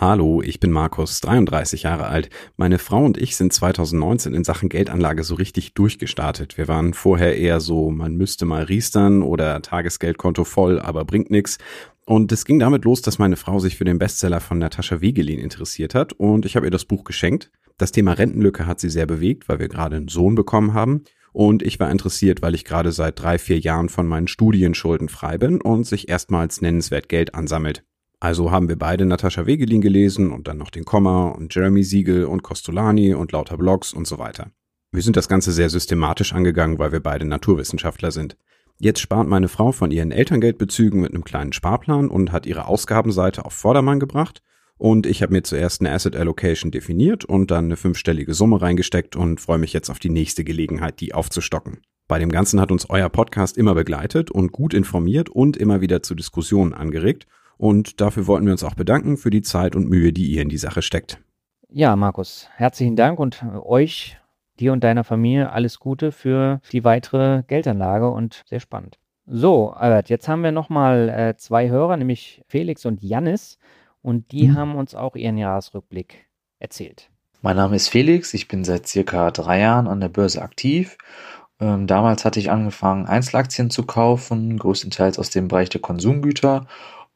Hallo, 0.00 0.42
ich 0.42 0.60
bin 0.60 0.70
Markus, 0.70 1.20
33 1.22 1.82
Jahre 1.82 2.06
alt. 2.06 2.30
Meine 2.56 2.78
Frau 2.78 3.04
und 3.04 3.18
ich 3.18 3.34
sind 3.34 3.52
2019 3.52 4.32
in 4.32 4.44
Sachen 4.44 4.68
Geldanlage 4.68 5.24
so 5.24 5.34
richtig 5.34 5.74
durchgestartet. 5.74 6.56
Wir 6.56 6.68
waren 6.68 6.94
vorher 6.94 7.36
eher 7.36 7.58
so, 7.58 7.90
man 7.90 8.14
müsste 8.14 8.46
mal 8.46 8.62
riestern 8.62 9.24
oder 9.24 9.60
Tagesgeldkonto 9.60 10.44
voll, 10.44 10.78
aber 10.78 11.04
bringt 11.04 11.32
nix. 11.32 11.58
Und 12.06 12.30
es 12.30 12.44
ging 12.44 12.60
damit 12.60 12.84
los, 12.84 13.02
dass 13.02 13.18
meine 13.18 13.34
Frau 13.34 13.58
sich 13.58 13.76
für 13.76 13.82
den 13.82 13.98
Bestseller 13.98 14.38
von 14.38 14.58
Natascha 14.58 15.00
Wegelin 15.00 15.40
interessiert 15.40 15.96
hat 15.96 16.12
und 16.12 16.46
ich 16.46 16.54
habe 16.54 16.68
ihr 16.68 16.70
das 16.70 16.84
Buch 16.84 17.02
geschenkt. 17.02 17.50
Das 17.76 17.90
Thema 17.90 18.12
Rentenlücke 18.12 18.68
hat 18.68 18.78
sie 18.78 18.90
sehr 18.90 19.06
bewegt, 19.06 19.48
weil 19.48 19.58
wir 19.58 19.68
gerade 19.68 19.96
einen 19.96 20.06
Sohn 20.06 20.36
bekommen 20.36 20.74
haben. 20.74 21.02
Und 21.32 21.60
ich 21.60 21.80
war 21.80 21.90
interessiert, 21.90 22.40
weil 22.40 22.54
ich 22.54 22.64
gerade 22.64 22.92
seit 22.92 23.20
drei, 23.20 23.36
vier 23.36 23.58
Jahren 23.58 23.88
von 23.88 24.06
meinen 24.06 24.28
Studienschulden 24.28 25.08
frei 25.08 25.38
bin 25.38 25.60
und 25.60 25.88
sich 25.88 26.08
erstmals 26.08 26.60
nennenswert 26.60 27.08
Geld 27.08 27.34
ansammelt. 27.34 27.82
Also 28.20 28.50
haben 28.50 28.68
wir 28.68 28.76
beide 28.76 29.06
Natascha 29.06 29.46
Wegelin 29.46 29.80
gelesen 29.80 30.32
und 30.32 30.48
dann 30.48 30.58
noch 30.58 30.70
den 30.70 30.84
Komma 30.84 31.28
und 31.28 31.54
Jeremy 31.54 31.84
Siegel 31.84 32.24
und 32.24 32.42
Costolani 32.42 33.14
und 33.14 33.30
lauter 33.30 33.56
Blogs 33.56 33.92
und 33.92 34.08
so 34.08 34.18
weiter. 34.18 34.50
Wir 34.90 35.02
sind 35.02 35.16
das 35.16 35.28
Ganze 35.28 35.52
sehr 35.52 35.70
systematisch 35.70 36.32
angegangen, 36.32 36.78
weil 36.78 36.90
wir 36.92 37.00
beide 37.00 37.26
Naturwissenschaftler 37.26 38.10
sind. 38.10 38.36
Jetzt 38.80 39.00
spart 39.00 39.28
meine 39.28 39.48
Frau 39.48 39.70
von 39.70 39.90
ihren 39.90 40.12
Elterngeldbezügen 40.12 41.00
mit 41.00 41.12
einem 41.12 41.24
kleinen 41.24 41.52
Sparplan 41.52 42.08
und 42.08 42.32
hat 42.32 42.46
ihre 42.46 42.66
Ausgabenseite 42.66 43.44
auf 43.44 43.52
Vordermann 43.52 44.00
gebracht. 44.00 44.42
Und 44.78 45.06
ich 45.06 45.22
habe 45.22 45.32
mir 45.32 45.42
zuerst 45.42 45.80
eine 45.80 45.92
Asset 45.92 46.16
Allocation 46.16 46.70
definiert 46.70 47.24
und 47.24 47.50
dann 47.50 47.66
eine 47.66 47.76
fünfstellige 47.76 48.34
Summe 48.34 48.62
reingesteckt 48.62 49.16
und 49.16 49.40
freue 49.40 49.58
mich 49.58 49.72
jetzt 49.72 49.90
auf 49.90 49.98
die 49.98 50.10
nächste 50.10 50.44
Gelegenheit, 50.44 51.00
die 51.00 51.12
aufzustocken. 51.12 51.80
Bei 52.06 52.18
dem 52.18 52.30
Ganzen 52.30 52.60
hat 52.60 52.72
uns 52.72 52.88
euer 52.88 53.10
Podcast 53.10 53.58
immer 53.58 53.74
begleitet 53.74 54.30
und 54.30 54.52
gut 54.52 54.72
informiert 54.72 55.28
und 55.28 55.56
immer 55.56 55.80
wieder 55.80 56.02
zu 56.02 56.14
Diskussionen 56.14 56.72
angeregt. 56.72 57.26
Und 57.58 58.00
dafür 58.00 58.26
wollten 58.26 58.46
wir 58.46 58.52
uns 58.52 58.64
auch 58.64 58.74
bedanken 58.74 59.16
für 59.16 59.30
die 59.30 59.42
Zeit 59.42 59.76
und 59.76 59.88
Mühe, 59.88 60.12
die 60.12 60.30
ihr 60.30 60.42
in 60.42 60.48
die 60.48 60.58
Sache 60.58 60.80
steckt. 60.80 61.20
Ja, 61.68 61.96
Markus, 61.96 62.48
herzlichen 62.54 62.96
Dank 62.96 63.18
und 63.18 63.44
euch, 63.62 64.16
dir 64.58 64.72
und 64.72 64.82
deiner 64.82 65.04
Familie 65.04 65.50
alles 65.52 65.78
Gute 65.80 66.12
für 66.12 66.60
die 66.72 66.84
weitere 66.84 67.42
Geldanlage 67.46 68.08
und 68.08 68.42
sehr 68.46 68.60
spannend. 68.60 68.98
So, 69.26 69.72
Albert, 69.72 70.08
jetzt 70.08 70.28
haben 70.28 70.42
wir 70.42 70.52
nochmal 70.52 71.08
äh, 71.10 71.36
zwei 71.36 71.68
Hörer, 71.68 71.98
nämlich 71.98 72.42
Felix 72.48 72.86
und 72.86 73.02
Jannis 73.02 73.58
und 74.00 74.32
die 74.32 74.48
mhm. 74.48 74.56
haben 74.56 74.74
uns 74.76 74.94
auch 74.94 75.16
ihren 75.16 75.36
Jahresrückblick 75.36 76.26
erzählt. 76.58 77.10
Mein 77.42 77.56
Name 77.56 77.76
ist 77.76 77.88
Felix, 77.88 78.32
ich 78.32 78.48
bin 78.48 78.64
seit 78.64 78.86
circa 78.86 79.30
drei 79.30 79.60
Jahren 79.60 79.86
an 79.86 80.00
der 80.00 80.08
Börse 80.08 80.40
aktiv. 80.40 80.96
Ähm, 81.60 81.86
damals 81.86 82.24
hatte 82.24 82.40
ich 82.40 82.50
angefangen, 82.50 83.06
Einzelaktien 83.06 83.68
zu 83.68 83.84
kaufen, 83.84 84.58
größtenteils 84.58 85.18
aus 85.18 85.30
dem 85.30 85.48
Bereich 85.48 85.68
der 85.68 85.80
Konsumgüter. 85.80 86.66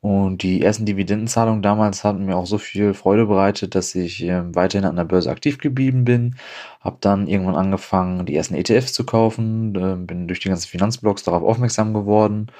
Und 0.02 0.42
die 0.42 0.62
ersten 0.62 0.84
Dividendenzahlungen 0.84 1.62
damals 1.62 2.02
hatten 2.02 2.26
mir 2.26 2.36
auch 2.36 2.46
so 2.46 2.58
viel 2.58 2.92
Freude 2.92 3.26
bereitet, 3.26 3.76
dass 3.76 3.94
ich 3.94 4.24
äh, 4.24 4.42
weiterhin 4.52 4.84
an 4.84 4.96
der 4.96 5.04
Börse 5.04 5.30
aktiv 5.30 5.58
geblieben 5.58 6.04
bin. 6.04 6.34
Habe 6.80 6.96
dann 7.00 7.28
irgendwann 7.28 7.54
angefangen, 7.54 8.26
die 8.26 8.34
ersten 8.34 8.56
ETFs 8.56 8.92
zu 8.92 9.06
kaufen, 9.06 9.76
äh, 9.76 9.94
bin 9.94 10.26
durch 10.26 10.40
die 10.40 10.48
ganzen 10.48 10.68
Finanzblogs 10.68 11.22
darauf 11.22 11.44
aufmerksam 11.44 11.94
geworden 11.94 12.50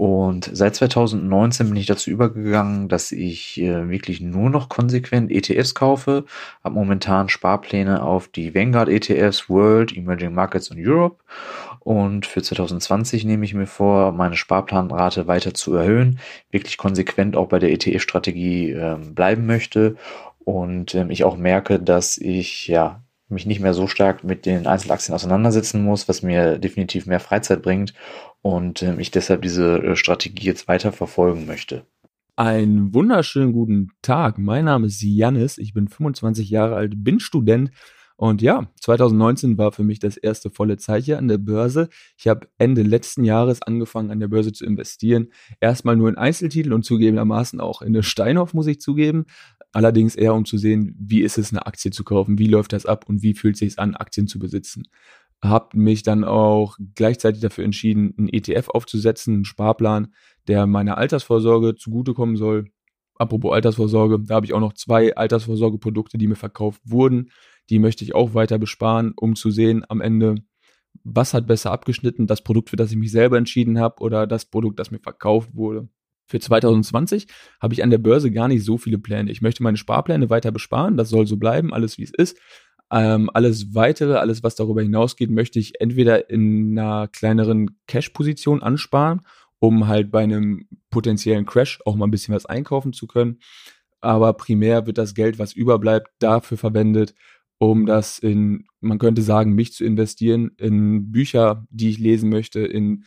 und 0.00 0.48
seit 0.54 0.76
2019 0.76 1.68
bin 1.68 1.76
ich 1.76 1.84
dazu 1.84 2.08
übergegangen, 2.08 2.88
dass 2.88 3.12
ich 3.12 3.60
äh, 3.60 3.90
wirklich 3.90 4.22
nur 4.22 4.48
noch 4.48 4.70
konsequent 4.70 5.30
ETFs 5.30 5.74
kaufe. 5.74 6.24
Habe 6.64 6.74
momentan 6.76 7.28
Sparpläne 7.28 8.02
auf 8.02 8.26
die 8.26 8.54
Vanguard 8.54 8.88
ETFs 8.88 9.50
World, 9.50 9.94
Emerging 9.94 10.32
Markets 10.32 10.70
und 10.70 10.78
Europe. 10.80 11.16
Und 11.80 12.26
für 12.26 12.42
2020 12.42 13.24
nehme 13.24 13.44
ich 13.44 13.54
mir 13.54 13.66
vor, 13.66 14.12
meine 14.12 14.36
Sparplanrate 14.36 15.26
weiter 15.26 15.54
zu 15.54 15.74
erhöhen, 15.74 16.18
wirklich 16.50 16.76
konsequent 16.76 17.36
auch 17.36 17.48
bei 17.48 17.58
der 17.58 17.72
ETF-Strategie 17.72 18.72
äh, 18.72 18.96
bleiben 18.96 19.46
möchte. 19.46 19.96
Und 20.44 20.94
ähm, 20.94 21.10
ich 21.10 21.24
auch 21.24 21.36
merke, 21.36 21.78
dass 21.78 22.18
ich 22.18 22.68
ja 22.68 23.02
mich 23.30 23.46
nicht 23.46 23.60
mehr 23.60 23.74
so 23.74 23.86
stark 23.86 24.24
mit 24.24 24.44
den 24.44 24.66
Einzelaktien 24.66 25.14
auseinandersetzen 25.14 25.82
muss, 25.84 26.08
was 26.08 26.22
mir 26.22 26.58
definitiv 26.58 27.06
mehr 27.06 27.20
Freizeit 27.20 27.62
bringt 27.62 27.94
und 28.42 28.82
äh, 28.82 28.94
ich 28.98 29.10
deshalb 29.10 29.42
diese 29.42 29.78
äh, 29.78 29.96
Strategie 29.96 30.46
jetzt 30.46 30.68
weiter 30.68 30.92
verfolgen 30.92 31.46
möchte. 31.46 31.86
Einen 32.36 32.94
wunderschönen 32.94 33.52
guten 33.52 33.90
Tag. 34.02 34.38
Mein 34.38 34.64
Name 34.64 34.86
ist 34.86 35.02
Janis. 35.02 35.58
Ich 35.58 35.74
bin 35.74 35.88
25 35.88 36.48
Jahre 36.48 36.76
alt, 36.76 36.92
bin 36.96 37.20
Student. 37.20 37.70
Und 38.20 38.42
ja, 38.42 38.70
2019 38.78 39.56
war 39.56 39.72
für 39.72 39.82
mich 39.82 39.98
das 39.98 40.18
erste 40.18 40.50
volle 40.50 40.76
Zeitjahr 40.76 41.18
an 41.18 41.28
der 41.28 41.38
Börse. 41.38 41.88
Ich 42.18 42.28
habe 42.28 42.48
Ende 42.58 42.82
letzten 42.82 43.24
Jahres 43.24 43.62
angefangen, 43.62 44.10
an 44.10 44.20
der 44.20 44.28
Börse 44.28 44.52
zu 44.52 44.66
investieren. 44.66 45.28
Erstmal 45.58 45.96
nur 45.96 46.10
in 46.10 46.18
Einzeltitel 46.18 46.74
und 46.74 46.84
zugegebenermaßen 46.84 47.62
auch 47.62 47.80
in 47.80 47.88
eine 47.88 48.02
Steinhoff, 48.02 48.52
muss 48.52 48.66
ich 48.66 48.78
zugeben. 48.78 49.24
Allerdings 49.72 50.16
eher, 50.16 50.34
um 50.34 50.44
zu 50.44 50.58
sehen, 50.58 50.94
wie 51.00 51.22
ist 51.22 51.38
es, 51.38 51.50
eine 51.50 51.64
Aktie 51.64 51.92
zu 51.92 52.04
kaufen, 52.04 52.38
wie 52.38 52.48
läuft 52.48 52.74
das 52.74 52.84
ab 52.84 53.06
und 53.08 53.22
wie 53.22 53.32
fühlt 53.32 53.54
es 53.54 53.60
sich 53.60 53.78
an, 53.78 53.94
Aktien 53.94 54.26
zu 54.26 54.38
besitzen 54.38 54.84
habe 55.42 55.74
mich 55.78 56.02
dann 56.02 56.22
auch 56.22 56.76
gleichzeitig 56.94 57.40
dafür 57.40 57.64
entschieden, 57.64 58.12
einen 58.18 58.28
ETF 58.28 58.68
aufzusetzen, 58.68 59.36
einen 59.36 59.44
Sparplan, 59.46 60.12
der 60.48 60.66
meiner 60.66 60.98
Altersvorsorge 60.98 61.76
zugutekommen 61.76 62.36
soll. 62.36 62.66
Apropos 63.14 63.54
Altersvorsorge, 63.54 64.18
da 64.20 64.34
habe 64.34 64.46
ich 64.46 64.52
auch 64.52 64.60
noch 64.60 64.74
zwei 64.74 65.16
Altersvorsorgeprodukte, 65.16 66.18
die 66.18 66.26
mir 66.26 66.36
verkauft 66.36 66.82
wurden. 66.84 67.30
Die 67.70 67.78
möchte 67.78 68.04
ich 68.04 68.14
auch 68.14 68.34
weiter 68.34 68.58
besparen, 68.58 69.12
um 69.16 69.36
zu 69.36 69.50
sehen 69.50 69.84
am 69.88 70.00
Ende, 70.00 70.36
was 71.04 71.34
hat 71.34 71.46
besser 71.46 71.70
abgeschnitten, 71.70 72.26
das 72.26 72.42
Produkt, 72.42 72.70
für 72.70 72.76
das 72.76 72.90
ich 72.90 72.96
mich 72.96 73.12
selber 73.12 73.38
entschieden 73.38 73.78
habe 73.78 74.02
oder 74.02 74.26
das 74.26 74.44
Produkt, 74.44 74.78
das 74.78 74.90
mir 74.90 74.98
verkauft 74.98 75.54
wurde. 75.54 75.88
Für 76.26 76.40
2020 76.40 77.26
habe 77.60 77.74
ich 77.74 77.82
an 77.82 77.90
der 77.90 77.98
Börse 77.98 78.30
gar 78.30 78.48
nicht 78.48 78.64
so 78.64 78.78
viele 78.78 78.98
Pläne. 78.98 79.30
Ich 79.30 79.42
möchte 79.42 79.62
meine 79.62 79.76
Sparpläne 79.76 80.30
weiter 80.30 80.52
besparen, 80.52 80.96
das 80.96 81.08
soll 81.08 81.26
so 81.26 81.36
bleiben, 81.36 81.72
alles 81.72 81.98
wie 81.98 82.04
es 82.04 82.12
ist. 82.14 82.38
Ähm, 82.92 83.30
alles 83.34 83.74
weitere, 83.74 84.14
alles 84.14 84.42
was 84.42 84.56
darüber 84.56 84.82
hinausgeht, 84.82 85.30
möchte 85.30 85.58
ich 85.58 85.80
entweder 85.80 86.28
in 86.28 86.78
einer 86.78 87.08
kleineren 87.08 87.78
Cash-Position 87.86 88.62
ansparen, 88.62 89.22
um 89.60 89.86
halt 89.86 90.10
bei 90.10 90.22
einem 90.22 90.66
potenziellen 90.90 91.46
Crash 91.46 91.80
auch 91.84 91.94
mal 91.94 92.06
ein 92.06 92.10
bisschen 92.10 92.34
was 92.34 92.46
einkaufen 92.46 92.92
zu 92.92 93.06
können. 93.06 93.38
Aber 94.00 94.32
primär 94.32 94.86
wird 94.86 94.98
das 94.98 95.14
Geld, 95.14 95.38
was 95.38 95.52
überbleibt, 95.52 96.10
dafür 96.18 96.58
verwendet, 96.58 97.14
um 97.60 97.86
das 97.86 98.18
in, 98.18 98.64
man 98.80 98.98
könnte 98.98 99.22
sagen, 99.22 99.52
mich 99.52 99.72
zu 99.72 99.84
investieren, 99.84 100.50
in 100.56 101.12
Bücher, 101.12 101.64
die 101.70 101.90
ich 101.90 101.98
lesen 101.98 102.28
möchte, 102.28 102.60
in 102.60 103.04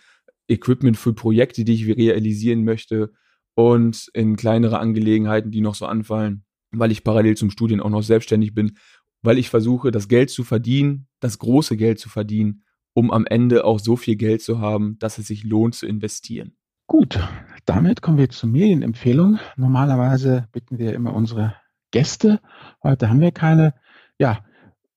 Equipment 0.47 0.95
für 0.95 1.13
Projekte, 1.13 1.65
die 1.65 1.73
ich 1.73 1.87
realisieren 1.87 2.63
möchte 2.63 3.11
und 3.55 4.09
in 4.13 4.37
kleinere 4.37 4.79
Angelegenheiten, 4.79 5.51
die 5.51 5.61
noch 5.61 5.75
so 5.75 5.85
anfallen, 5.85 6.45
weil 6.71 6.91
ich 6.91 7.03
parallel 7.03 7.35
zum 7.35 7.49
Studien 7.49 7.81
auch 7.81 7.89
noch 7.89 8.03
selbstständig 8.03 8.53
bin 8.53 8.77
weil 9.23 9.39
ich 9.39 9.49
versuche, 9.49 9.89
das 9.89 10.07
Geld 10.07 10.29
zu 10.29 10.43
verdienen, 10.43 11.07
das 11.19 11.39
große 11.39 11.77
Geld 11.77 11.99
zu 11.99 12.09
verdienen, 12.09 12.63
um 12.93 13.09
am 13.09 13.25
Ende 13.25 13.65
auch 13.65 13.79
so 13.79 13.95
viel 13.95 14.17
Geld 14.17 14.41
zu 14.41 14.59
haben, 14.59 14.99
dass 14.99 15.17
es 15.17 15.27
sich 15.27 15.43
lohnt 15.43 15.73
zu 15.73 15.87
investieren. 15.87 16.55
Gut, 16.85 17.17
damit 17.65 18.01
kommen 18.01 18.17
wir 18.17 18.29
zur 18.29 18.49
Medienempfehlung. 18.49 19.39
Normalerweise 19.55 20.47
bitten 20.51 20.77
wir 20.77 20.93
immer 20.93 21.13
unsere 21.15 21.55
Gäste. 21.91 22.39
Heute 22.83 23.09
haben 23.09 23.21
wir 23.21 23.31
keine. 23.31 23.73
Ja, 24.17 24.45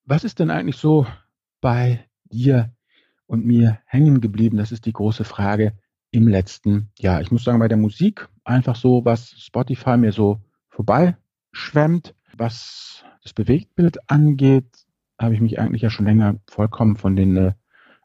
was 0.04 0.24
ist 0.24 0.38
denn 0.38 0.50
eigentlich 0.50 0.76
so 0.76 1.06
bei 1.60 2.04
dir 2.24 2.72
und 3.26 3.44
mir 3.44 3.80
hängen 3.86 4.20
geblieben? 4.20 4.56
Das 4.56 4.72
ist 4.72 4.86
die 4.86 4.92
große 4.92 5.24
Frage 5.24 5.72
im 6.10 6.28
letzten 6.28 6.90
Jahr. 6.98 7.20
Ich 7.20 7.30
muss 7.30 7.44
sagen, 7.44 7.58
bei 7.58 7.68
der 7.68 7.76
Musik 7.76 8.28
einfach 8.44 8.76
so, 8.76 9.04
was 9.04 9.30
Spotify 9.30 9.96
mir 9.96 10.12
so 10.12 10.40
vorbeischwemmt, 10.68 12.14
was 12.36 13.04
das 13.22 13.32
Bewegtbild 13.32 14.10
angeht, 14.10 14.86
habe 15.18 15.34
ich 15.34 15.40
mich 15.40 15.58
eigentlich 15.58 15.82
ja 15.82 15.90
schon 15.90 16.06
länger 16.06 16.36
vollkommen 16.46 16.96
von 16.96 17.16
den 17.16 17.36
äh, 17.36 17.52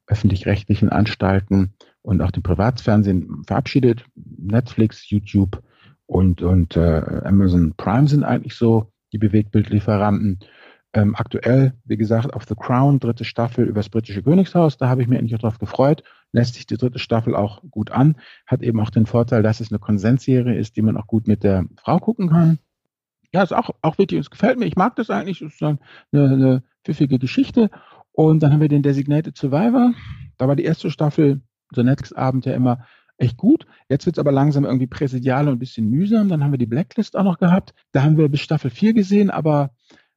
öffentlich-rechtlichen 0.08 0.90
Anstalten 0.90 1.74
und 2.02 2.22
auch 2.22 2.32
dem 2.32 2.44
Privatfernsehen 2.44 3.44
verabschiedet. 3.46 4.06
Netflix, 4.16 5.10
YouTube 5.10 5.62
und, 6.06 6.42
und 6.42 6.76
äh, 6.76 7.22
Amazon 7.24 7.74
Prime 7.78 8.08
sind 8.08 8.24
eigentlich 8.24 8.56
so 8.56 8.92
die 9.14 9.18
Bewegtbildlieferanten. 9.18 10.40
Ähm, 10.94 11.16
aktuell, 11.16 11.74
wie 11.86 11.96
gesagt, 11.96 12.34
auf 12.34 12.46
The 12.46 12.56
Crown, 12.56 13.00
dritte 13.00 13.24
Staffel 13.24 13.66
über 13.66 13.80
das 13.80 13.90
britische 13.90 14.24
Königshaus, 14.24 14.78
da 14.78 14.90
habe 14.90 15.02
ich 15.02 15.08
mich 15.08 15.20
endlich 15.20 15.40
drauf 15.40 15.58
gefreut. 15.58 16.04
Lässt 16.34 16.56
sich 16.56 16.66
die 16.66 16.78
dritte 16.78 17.00
Staffel 17.00 17.36
auch 17.36 17.62
gut 17.72 17.92
an. 17.92 18.18
Hat 18.46 18.62
eben 18.62 18.80
auch 18.82 18.90
den 18.90 19.06
Vorteil, 19.06 19.42
dass 19.42 19.62
es 19.62 19.72
eine 19.72 19.80
Konsensserie 19.80 20.56
ist, 20.56 20.76
die 20.76 20.82
man 20.82 20.98
auch 20.98 21.08
gut 21.08 21.28
mit 21.28 21.44
der 21.44 21.66
Frau 21.78 22.00
gucken 22.00 22.30
kann. 22.30 22.60
Ja, 23.34 23.44
ist 23.44 23.54
auch, 23.54 23.70
auch 23.82 23.98
wichtig. 23.98 24.20
Es 24.20 24.30
gefällt 24.30 24.60
mir. 24.60 24.66
Ich 24.66 24.76
mag 24.76 24.96
das 24.98 25.10
eigentlich. 25.10 25.42
Es 25.42 25.54
ist 25.54 25.64
eine, 25.64 25.80
eine 26.12 26.64
pfiffige 26.84 27.20
Geschichte. 27.20 27.70
Und 28.12 28.44
dann 28.44 28.52
haben 28.52 28.62
wir 28.62 28.68
den 28.68 28.84
Designated 28.84 29.38
Survivor. 29.38 29.94
Da 30.38 30.48
war 30.48 30.56
die 30.56 30.66
erste 30.66 30.92
Staffel, 30.92 31.42
so 31.74 31.84
Netflix-Abend 31.84 32.46
ja 32.46 32.54
immer 32.54 32.86
echt 33.18 33.38
gut. 33.38 33.66
Jetzt 33.88 34.06
wird 34.06 34.18
es 34.18 34.20
aber 34.20 34.32
langsam 34.32 34.66
irgendwie 34.66 34.88
präsidial 34.88 35.48
und 35.48 35.56
ein 35.56 35.60
bisschen 35.60 35.90
mühsam. 35.90 36.28
Dann 36.28 36.44
haben 36.44 36.52
wir 36.52 36.58
die 36.58 36.66
Blacklist 36.66 37.16
auch 37.16 37.24
noch 37.24 37.40
gehabt. 37.40 37.74
Da 37.94 38.04
haben 38.04 38.18
wir 38.18 38.28
bis 38.28 38.42
Staffel 38.42 38.72
4 38.72 38.94
gesehen, 38.94 39.30
aber 39.30 39.72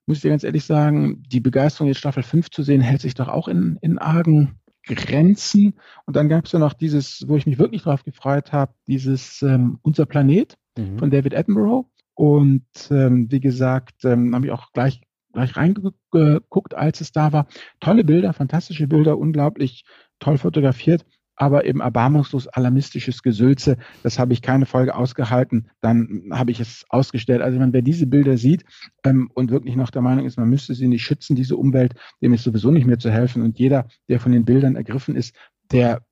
muss 0.06 0.18
ich 0.18 0.22
dir 0.22 0.30
ganz 0.30 0.44
ehrlich 0.44 0.64
sagen, 0.64 1.22
die 1.26 1.40
Begeisterung, 1.40 1.88
jetzt 1.88 1.98
Staffel 1.98 2.22
5 2.22 2.50
zu 2.50 2.62
sehen, 2.62 2.80
hält 2.80 3.00
sich 3.00 3.14
doch 3.14 3.28
auch 3.28 3.48
in, 3.48 3.78
in 3.80 3.98
argen 3.98 4.58
Grenzen. 4.86 5.74
Und 6.06 6.16
dann 6.16 6.28
gab 6.28 6.44
es 6.46 6.52
ja 6.52 6.58
noch 6.58 6.74
dieses, 6.74 7.24
wo 7.26 7.36
ich 7.36 7.46
mich 7.46 7.58
wirklich 7.58 7.82
drauf 7.82 8.04
gefreut 8.04 8.52
habe, 8.52 8.74
dieses 8.86 9.42
ähm, 9.42 9.78
Unser 9.82 10.06
Planet 10.06 10.56
mhm. 10.76 10.98
von 10.98 11.10
David 11.10 11.34
Attenborough. 11.34 11.86
Und 12.14 12.66
ähm, 12.90 13.30
wie 13.30 13.40
gesagt, 13.40 14.04
ähm, 14.04 14.34
habe 14.34 14.46
ich 14.46 14.52
auch 14.52 14.72
gleich 14.72 15.00
gleich 15.34 15.56
reingeguckt, 15.56 16.74
als 16.74 17.00
es 17.00 17.12
da 17.12 17.32
war. 17.32 17.46
Tolle 17.80 18.04
Bilder, 18.04 18.32
fantastische 18.32 18.86
Bilder, 18.86 19.18
unglaublich 19.18 19.84
toll 20.20 20.38
fotografiert, 20.38 21.04
aber 21.36 21.64
eben 21.64 21.80
erbarmungslos 21.80 22.48
alarmistisches 22.48 23.22
Gesülze. 23.22 23.76
Das 24.02 24.18
habe 24.18 24.32
ich 24.32 24.42
keine 24.42 24.66
Folge 24.66 24.94
ausgehalten. 24.94 25.68
Dann 25.80 26.28
habe 26.30 26.50
ich 26.50 26.60
es 26.60 26.84
ausgestellt. 26.88 27.42
Also 27.42 27.58
wenn 27.58 27.72
wer 27.72 27.82
diese 27.82 28.06
Bilder 28.06 28.36
sieht 28.36 28.64
ähm, 29.04 29.30
und 29.34 29.50
wirklich 29.50 29.76
noch 29.76 29.90
der 29.90 30.02
Meinung 30.02 30.26
ist, 30.26 30.38
man 30.38 30.48
müsste 30.48 30.74
sie 30.74 30.88
nicht 30.88 31.02
schützen, 31.02 31.36
diese 31.36 31.56
Umwelt, 31.56 31.94
dem 32.22 32.34
ist 32.34 32.44
sowieso 32.44 32.70
nicht 32.70 32.86
mehr 32.86 32.98
zu 32.98 33.10
helfen. 33.10 33.42
Und 33.42 33.58
jeder, 33.58 33.88
der 34.08 34.20
von 34.20 34.32
den 34.32 34.44
Bildern 34.44 34.76
ergriffen 34.76 35.16
ist, 35.16 35.34
der 35.72 36.02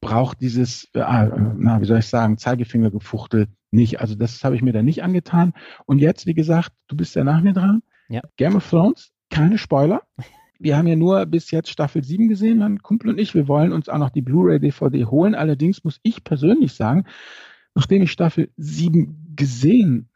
braucht 0.00 0.40
dieses, 0.40 0.84
äh, 0.94 1.00
na, 1.00 1.80
wie 1.80 1.84
soll 1.84 1.98
ich 1.98 2.06
sagen, 2.06 2.38
Zeigefingergefuchtel 2.38 3.48
nicht. 3.70 4.00
Also 4.00 4.14
das 4.14 4.42
habe 4.44 4.56
ich 4.56 4.62
mir 4.62 4.72
da 4.72 4.82
nicht 4.82 5.02
angetan. 5.02 5.52
Und 5.86 5.98
jetzt, 5.98 6.26
wie 6.26 6.34
gesagt, 6.34 6.72
du 6.88 6.96
bist 6.96 7.14
ja 7.14 7.24
nach 7.24 7.42
mir 7.42 7.52
dran. 7.52 7.82
Ja. 8.08 8.22
Game 8.36 8.56
of 8.56 8.68
Thrones, 8.68 9.12
keine 9.30 9.58
Spoiler. 9.58 10.02
Wir 10.60 10.76
haben 10.76 10.86
ja 10.86 10.94
nur 10.94 11.24
bis 11.24 11.50
jetzt 11.50 11.70
Staffel 11.70 12.04
7 12.04 12.28
gesehen, 12.28 12.58
mein 12.58 12.82
Kumpel 12.82 13.08
und 13.08 13.18
ich. 13.18 13.34
Wir 13.34 13.48
wollen 13.48 13.72
uns 13.72 13.88
auch 13.88 13.98
noch 13.98 14.10
die 14.10 14.20
Blu-ray-DVD 14.20 15.06
holen. 15.06 15.34
Allerdings 15.34 15.84
muss 15.84 15.98
ich 16.02 16.22
persönlich 16.22 16.74
sagen, 16.74 17.06
nachdem 17.74 18.02
ich 18.02 18.12
Staffel 18.12 18.50
7 18.58 19.34
gesehen 19.34 20.10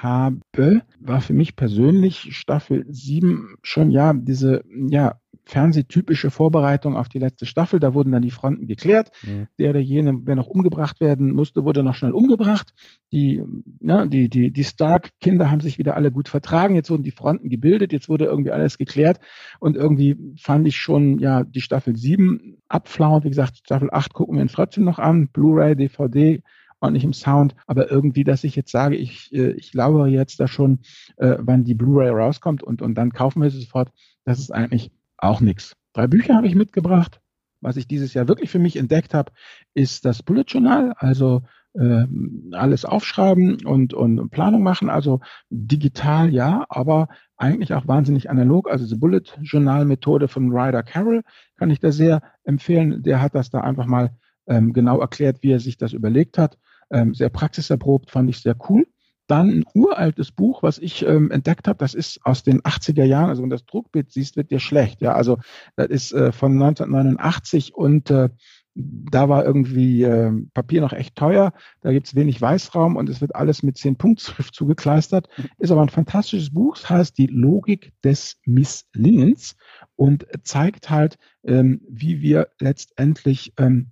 habe, 0.00 0.82
war 1.00 1.20
für 1.20 1.32
mich 1.32 1.56
persönlich 1.56 2.36
Staffel 2.36 2.86
7 2.88 3.56
schon 3.62 3.90
ja 3.90 4.12
diese 4.12 4.62
ja 4.88 5.20
fernsehtypische 5.48 6.30
Vorbereitung 6.30 6.96
auf 6.96 7.08
die 7.08 7.18
letzte 7.18 7.46
Staffel. 7.46 7.80
Da 7.80 7.94
wurden 7.94 8.12
dann 8.12 8.22
die 8.22 8.30
Fronten 8.30 8.66
geklärt. 8.66 9.10
Mhm. 9.22 9.48
Der 9.58 9.70
oder 9.70 9.80
jene, 9.80 10.20
wer 10.24 10.36
noch 10.36 10.46
umgebracht 10.46 11.00
werden 11.00 11.32
musste, 11.32 11.64
wurde 11.64 11.82
noch 11.82 11.94
schnell 11.94 12.12
umgebracht. 12.12 12.74
Die, 13.12 13.42
ja, 13.80 14.04
die, 14.04 14.28
die, 14.28 14.50
die 14.52 14.64
Stark-Kinder 14.64 15.50
haben 15.50 15.60
sich 15.60 15.78
wieder 15.78 15.96
alle 15.96 16.12
gut 16.12 16.28
vertragen. 16.28 16.74
Jetzt 16.74 16.90
wurden 16.90 17.02
die 17.02 17.12
Fronten 17.12 17.48
gebildet. 17.48 17.92
Jetzt 17.92 18.10
wurde 18.10 18.26
irgendwie 18.26 18.50
alles 18.50 18.76
geklärt. 18.76 19.20
Und 19.58 19.76
irgendwie 19.76 20.16
fand 20.38 20.68
ich 20.68 20.76
schon, 20.76 21.18
ja, 21.18 21.44
die 21.44 21.62
Staffel 21.62 21.96
7 21.96 22.58
abflauen. 22.68 23.24
Wie 23.24 23.30
gesagt, 23.30 23.56
Staffel 23.56 23.88
8 23.90 24.12
gucken 24.12 24.36
wir 24.36 24.42
uns 24.42 24.52
trotzdem 24.52 24.84
noch 24.84 24.98
an. 24.98 25.28
Blu-ray, 25.28 25.76
DVD, 25.76 26.42
ordentlich 26.80 27.04
im 27.04 27.12
Sound, 27.12 27.56
aber 27.66 27.90
irgendwie, 27.90 28.24
dass 28.24 28.44
ich 28.44 28.54
jetzt 28.54 28.70
sage, 28.70 28.96
ich, 28.96 29.32
äh, 29.32 29.52
ich 29.52 29.72
glaube 29.72 30.08
jetzt 30.08 30.38
da 30.40 30.46
schon, 30.46 30.80
äh, 31.16 31.36
wann 31.40 31.64
die 31.64 31.74
Blu-ray 31.74 32.10
rauskommt 32.10 32.62
und, 32.62 32.82
und 32.82 32.94
dann 32.94 33.12
kaufen 33.12 33.42
wir 33.42 33.50
sie 33.50 33.60
sofort, 33.60 33.90
das 34.24 34.38
ist 34.38 34.52
eigentlich 34.52 34.92
auch 35.18 35.40
nichts. 35.40 35.74
Drei 35.92 36.06
Bücher 36.06 36.34
habe 36.34 36.46
ich 36.46 36.54
mitgebracht. 36.54 37.20
Was 37.60 37.76
ich 37.76 37.88
dieses 37.88 38.14
Jahr 38.14 38.28
wirklich 38.28 38.50
für 38.50 38.60
mich 38.60 38.76
entdeckt 38.76 39.14
habe, 39.14 39.32
ist 39.74 40.04
das 40.04 40.22
Bullet 40.22 40.44
Journal, 40.46 40.94
also 40.96 41.42
äh, 41.74 42.06
alles 42.52 42.84
aufschreiben 42.84 43.64
und, 43.64 43.94
und 43.94 44.30
Planung 44.30 44.62
machen, 44.62 44.88
also 44.90 45.20
digital 45.50 46.32
ja, 46.32 46.64
aber 46.68 47.08
eigentlich 47.36 47.74
auch 47.74 47.86
wahnsinnig 47.88 48.30
analog. 48.30 48.70
Also 48.70 48.86
die 48.86 48.98
Bullet 48.98 49.22
Journal 49.42 49.84
Methode 49.84 50.28
von 50.28 50.50
Ryder 50.52 50.82
Carroll 50.82 51.22
kann 51.56 51.70
ich 51.70 51.80
da 51.80 51.92
sehr 51.92 52.22
empfehlen. 52.44 53.02
Der 53.02 53.20
hat 53.20 53.34
das 53.34 53.50
da 53.50 53.60
einfach 53.60 53.86
mal 53.86 54.10
ähm, 54.46 54.72
genau 54.72 55.00
erklärt, 55.00 55.42
wie 55.42 55.52
er 55.52 55.60
sich 55.60 55.76
das 55.76 55.92
überlegt 55.92 56.38
hat. 56.38 56.58
Ähm, 56.90 57.14
sehr 57.14 57.28
praxiserprobt, 57.28 58.10
fand 58.10 58.30
ich 58.30 58.40
sehr 58.40 58.56
cool. 58.68 58.86
Dann 59.28 59.50
ein 59.50 59.64
uraltes 59.74 60.32
Buch, 60.32 60.62
was 60.62 60.78
ich 60.78 61.06
ähm, 61.06 61.30
entdeckt 61.30 61.68
habe, 61.68 61.78
das 61.78 61.94
ist 61.94 62.18
aus 62.24 62.42
den 62.42 62.62
80er 62.62 63.04
Jahren, 63.04 63.28
also 63.28 63.42
wenn 63.42 63.50
du 63.50 63.56
das 63.56 63.66
Druckbild 63.66 64.10
siehst, 64.10 64.36
wird 64.36 64.50
dir 64.50 64.58
schlecht. 64.58 65.02
Ja, 65.02 65.12
also 65.12 65.38
das 65.76 65.88
ist 65.88 66.12
äh, 66.12 66.32
von 66.32 66.52
1989 66.52 67.74
und 67.74 68.10
äh, 68.10 68.30
da 68.74 69.28
war 69.28 69.44
irgendwie 69.44 70.02
äh, 70.02 70.32
Papier 70.54 70.80
noch 70.80 70.92
echt 70.92 71.16
teuer, 71.16 71.52
da 71.82 71.92
gibt's 71.92 72.14
wenig 72.14 72.40
Weißraum 72.40 72.96
und 72.96 73.08
es 73.08 73.20
wird 73.20 73.34
alles 73.34 73.62
mit 73.62 73.76
zehn 73.76 73.96
Punktschrift 73.96 74.54
zugekleistert. 74.54 75.28
Ist 75.58 75.72
aber 75.72 75.82
ein 75.82 75.88
fantastisches 75.88 76.54
Buch, 76.54 76.76
es 76.76 76.88
heißt 76.88 77.18
Die 77.18 77.26
Logik 77.26 77.92
des 78.02 78.38
Misslingens 78.44 79.56
und 79.96 80.26
zeigt 80.42 80.90
halt, 80.90 81.18
ähm, 81.44 81.82
wie 81.88 82.22
wir 82.22 82.48
letztendlich 82.60 83.52
ähm, 83.58 83.90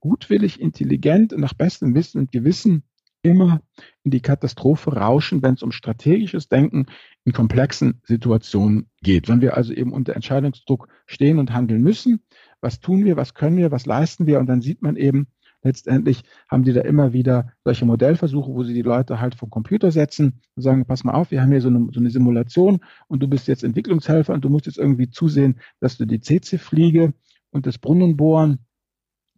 gutwillig, 0.00 0.60
intelligent 0.60 1.32
und 1.32 1.40
nach 1.40 1.54
bestem 1.54 1.94
Wissen 1.94 2.18
und 2.18 2.30
Gewissen 2.30 2.84
immer 3.22 3.60
in 4.04 4.10
die 4.10 4.20
Katastrophe 4.20 4.94
rauschen, 4.94 5.42
wenn 5.42 5.54
es 5.54 5.62
um 5.62 5.72
strategisches 5.72 6.48
Denken 6.48 6.86
in 7.24 7.32
komplexen 7.32 8.00
Situationen 8.04 8.88
geht. 9.02 9.28
Wenn 9.28 9.40
wir 9.40 9.56
also 9.56 9.72
eben 9.72 9.92
unter 9.92 10.14
Entscheidungsdruck 10.14 10.88
stehen 11.06 11.38
und 11.38 11.52
handeln 11.52 11.82
müssen, 11.82 12.20
was 12.60 12.80
tun 12.80 13.04
wir, 13.04 13.16
was 13.16 13.34
können 13.34 13.56
wir, 13.56 13.70
was 13.70 13.86
leisten 13.86 14.26
wir? 14.26 14.38
Und 14.38 14.46
dann 14.46 14.60
sieht 14.60 14.82
man 14.82 14.96
eben, 14.96 15.26
letztendlich 15.62 16.22
haben 16.48 16.62
die 16.62 16.72
da 16.72 16.82
immer 16.82 17.12
wieder 17.12 17.52
solche 17.64 17.84
Modellversuche, 17.84 18.52
wo 18.52 18.62
sie 18.62 18.74
die 18.74 18.82
Leute 18.82 19.20
halt 19.20 19.34
vom 19.34 19.50
Computer 19.50 19.90
setzen 19.90 20.40
und 20.54 20.62
sagen, 20.62 20.86
pass 20.86 21.04
mal 21.04 21.14
auf, 21.14 21.30
wir 21.30 21.42
haben 21.42 21.50
hier 21.50 21.60
so 21.60 21.68
eine, 21.68 21.88
so 21.92 22.00
eine 22.00 22.10
Simulation 22.10 22.80
und 23.08 23.22
du 23.22 23.28
bist 23.28 23.48
jetzt 23.48 23.64
Entwicklungshelfer 23.64 24.32
und 24.32 24.44
du 24.44 24.48
musst 24.48 24.66
jetzt 24.66 24.78
irgendwie 24.78 25.10
zusehen, 25.10 25.60
dass 25.80 25.98
du 25.98 26.06
die 26.06 26.20
CC-Fliege 26.20 27.12
und 27.50 27.66
das 27.66 27.78
Brunnenbohren 27.78 28.60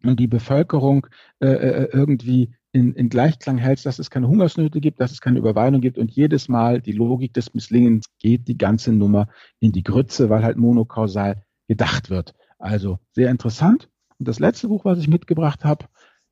und 0.03 0.19
die 0.19 0.27
Bevölkerung 0.27 1.07
äh, 1.39 1.47
äh, 1.47 1.89
irgendwie 1.91 2.53
in, 2.71 2.93
in 2.93 3.09
Gleichklang 3.09 3.57
hältst, 3.57 3.85
dass 3.85 3.99
es 3.99 4.09
keine 4.09 4.27
Hungersnöte 4.27 4.79
gibt, 4.79 4.99
dass 5.01 5.11
es 5.11 5.21
keine 5.21 5.39
Überweidung 5.39 5.81
gibt 5.81 5.97
und 5.97 6.11
jedes 6.11 6.49
Mal 6.49 6.81
die 6.81 6.91
Logik 6.91 7.33
des 7.33 7.53
Misslingens 7.53 8.05
geht 8.19 8.47
die 8.47 8.57
ganze 8.57 8.93
Nummer 8.93 9.27
in 9.59 9.71
die 9.71 9.83
Grütze, 9.83 10.29
weil 10.29 10.43
halt 10.43 10.57
monokausal 10.57 11.43
gedacht 11.67 12.09
wird. 12.09 12.35
Also 12.59 12.99
sehr 13.11 13.31
interessant. 13.31 13.89
Und 14.19 14.27
das 14.27 14.39
letzte 14.39 14.67
Buch, 14.67 14.85
was 14.85 14.99
ich 14.99 15.07
mitgebracht 15.07 15.63
habe, 15.63 15.85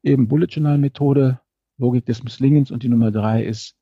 eben 0.03 0.27
Bullet 0.27 0.47
Journal 0.47 0.77
Methode, 0.77 1.39
Logik 1.77 2.05
des 2.05 2.23
Misslingens 2.23 2.71
und 2.71 2.83
die 2.83 2.89
Nummer 2.89 3.11
drei 3.11 3.43
ist 3.43 3.75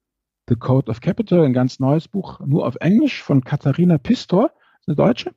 The 0.48 0.56
Code 0.56 0.92
of 0.92 1.02
Capital, 1.02 1.44
ein 1.44 1.54
ganz 1.54 1.80
neues 1.80 2.08
Buch, 2.08 2.40
nur 2.40 2.68
auf 2.68 2.76
Englisch 2.80 3.24
von 3.24 3.44
Katharina 3.44 3.98
Pistor, 3.98 4.52
eine 4.86 4.96
Deutsche. 4.96 5.34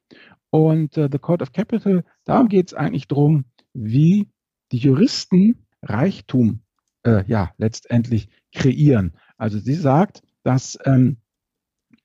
Und 0.51 0.97
äh, 0.97 1.09
The 1.11 1.19
Code 1.19 1.43
of 1.43 1.53
Capital, 1.53 2.05
darum 2.24 2.49
geht 2.49 2.69
es 2.69 2.74
eigentlich 2.74 3.09
drum, 3.09 3.45
wie 3.73 4.31
die 4.73 4.78
Juristen 4.78 5.66
Reichtum 5.82 6.62
äh, 7.04 7.24
ja 7.26 7.52
letztendlich 7.58 8.28
kreieren. 8.52 9.14
Also 9.36 9.58
sie 9.58 9.74
sagt, 9.74 10.22
dass 10.42 10.78
ähm, 10.84 11.18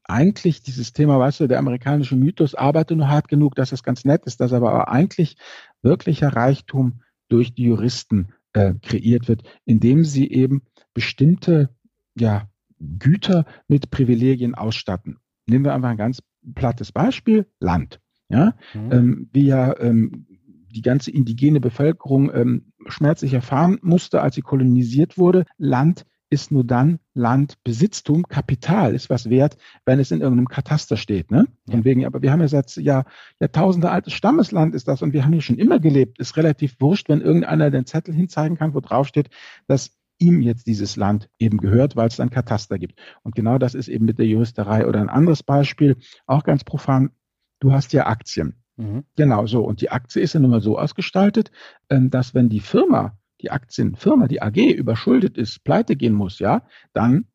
eigentlich 0.03 0.61
dieses 0.61 0.93
Thema, 0.93 1.17
weißt 1.19 1.41
du, 1.41 1.47
der 1.47 1.59
amerikanische 1.59 2.15
Mythos 2.15 2.55
arbeite 2.55 2.95
nur 2.95 3.07
hart 3.07 3.27
genug, 3.27 3.55
dass 3.55 3.71
es 3.71 3.83
ganz 3.83 4.05
nett 4.05 4.25
ist, 4.25 4.41
dass 4.41 4.53
aber 4.53 4.89
eigentlich 4.89 5.37
wirklicher 5.81 6.29
Reichtum 6.29 7.01
durch 7.29 7.53
die 7.53 7.63
Juristen 7.63 8.33
äh, 8.53 8.73
kreiert 8.81 9.27
wird, 9.27 9.43
indem 9.65 10.03
sie 10.03 10.29
eben 10.29 10.63
bestimmte 10.93 11.69
ja, 12.15 12.49
Güter 12.79 13.45
mit 13.67 13.89
Privilegien 13.89 14.55
ausstatten. 14.55 15.19
Nehmen 15.47 15.65
wir 15.65 15.73
einfach 15.73 15.89
ein 15.89 15.97
ganz 15.97 16.21
plattes 16.53 16.91
Beispiel, 16.91 17.47
Land. 17.59 17.99
Ja, 18.29 18.55
mhm. 18.73 18.91
ähm, 18.91 19.29
wie 19.33 19.45
ja 19.45 19.77
ähm, 19.79 20.25
die 20.73 20.81
ganze 20.81 21.11
indigene 21.11 21.59
Bevölkerung 21.59 22.33
ähm, 22.33 22.73
schmerzlich 22.87 23.33
erfahren 23.33 23.79
musste, 23.81 24.21
als 24.21 24.35
sie 24.35 24.41
kolonisiert 24.41 25.17
wurde. 25.17 25.45
Land 25.57 26.05
ist 26.33 26.51
nur 26.51 26.63
dann 26.63 26.99
Land, 27.13 27.63
Besitztum, 27.63 28.23
Kapital 28.23 28.95
ist 28.95 29.11
was 29.11 29.29
wert, 29.29 29.55
wenn 29.85 29.99
es 29.99 30.09
in 30.09 30.21
irgendeinem 30.21 30.47
Kataster 30.47 30.97
steht. 30.97 31.29
Ne? 31.29 31.45
Von 31.69 31.79
ja. 31.79 31.85
wegen, 31.85 32.05
aber 32.05 32.23
wir 32.23 32.31
haben 32.31 32.41
ja 32.41 32.47
seit 32.47 32.75
Jahr, 32.75 33.05
Jahrtausende 33.39 33.91
altes 33.91 34.13
Stammesland 34.13 34.73
ist 34.73 34.87
das 34.87 35.03
und 35.03 35.13
wir 35.13 35.23
haben 35.23 35.33
hier 35.33 35.43
schon 35.43 35.59
immer 35.59 35.79
gelebt. 35.79 36.19
Ist 36.19 36.35
relativ 36.35 36.75
wurscht, 36.79 37.07
wenn 37.07 37.21
irgendeiner 37.21 37.69
den 37.69 37.85
Zettel 37.85 38.15
hinzeigen 38.15 38.57
kann, 38.57 38.73
wo 38.73 38.79
drauf 38.79 39.07
steht, 39.07 39.29
dass 39.67 39.91
ihm 40.17 40.41
jetzt 40.41 40.65
dieses 40.65 40.95
Land 40.95 41.29
eben 41.37 41.57
gehört, 41.57 41.95
weil 41.95 42.07
es 42.07 42.15
dann 42.15 42.31
Kataster 42.31 42.79
gibt. 42.79 42.99
Und 43.21 43.35
genau 43.35 43.59
das 43.59 43.75
ist 43.75 43.87
eben 43.87 44.05
mit 44.05 44.17
der 44.17 44.25
Juristerei. 44.25 44.87
Oder 44.87 45.01
ein 45.01 45.09
anderes 45.09 45.43
Beispiel, 45.43 45.97
auch 46.25 46.43
ganz 46.43 46.63
profan, 46.63 47.11
du 47.59 47.73
hast 47.73 47.93
ja 47.93 48.07
Aktien. 48.07 48.62
Mhm. 48.77 49.03
Genau 49.15 49.45
so. 49.45 49.63
Und 49.63 49.81
die 49.81 49.91
Aktie 49.91 50.21
ist 50.21 50.33
ja 50.33 50.39
nun 50.39 50.51
mal 50.51 50.61
so 50.61 50.77
ausgestaltet, 50.77 51.51
ähm, 51.89 52.09
dass 52.09 52.33
wenn 52.33 52.49
die 52.49 52.59
Firma, 52.59 53.17
die 53.41 53.51
Aktienfirma, 53.51 54.27
die 54.27 54.41
AG 54.41 54.57
überschuldet 54.57 55.37
ist, 55.37 55.63
pleite 55.63 55.95
gehen 55.95 56.13
muss, 56.13 56.39
ja, 56.39 56.65
dann 56.93 57.25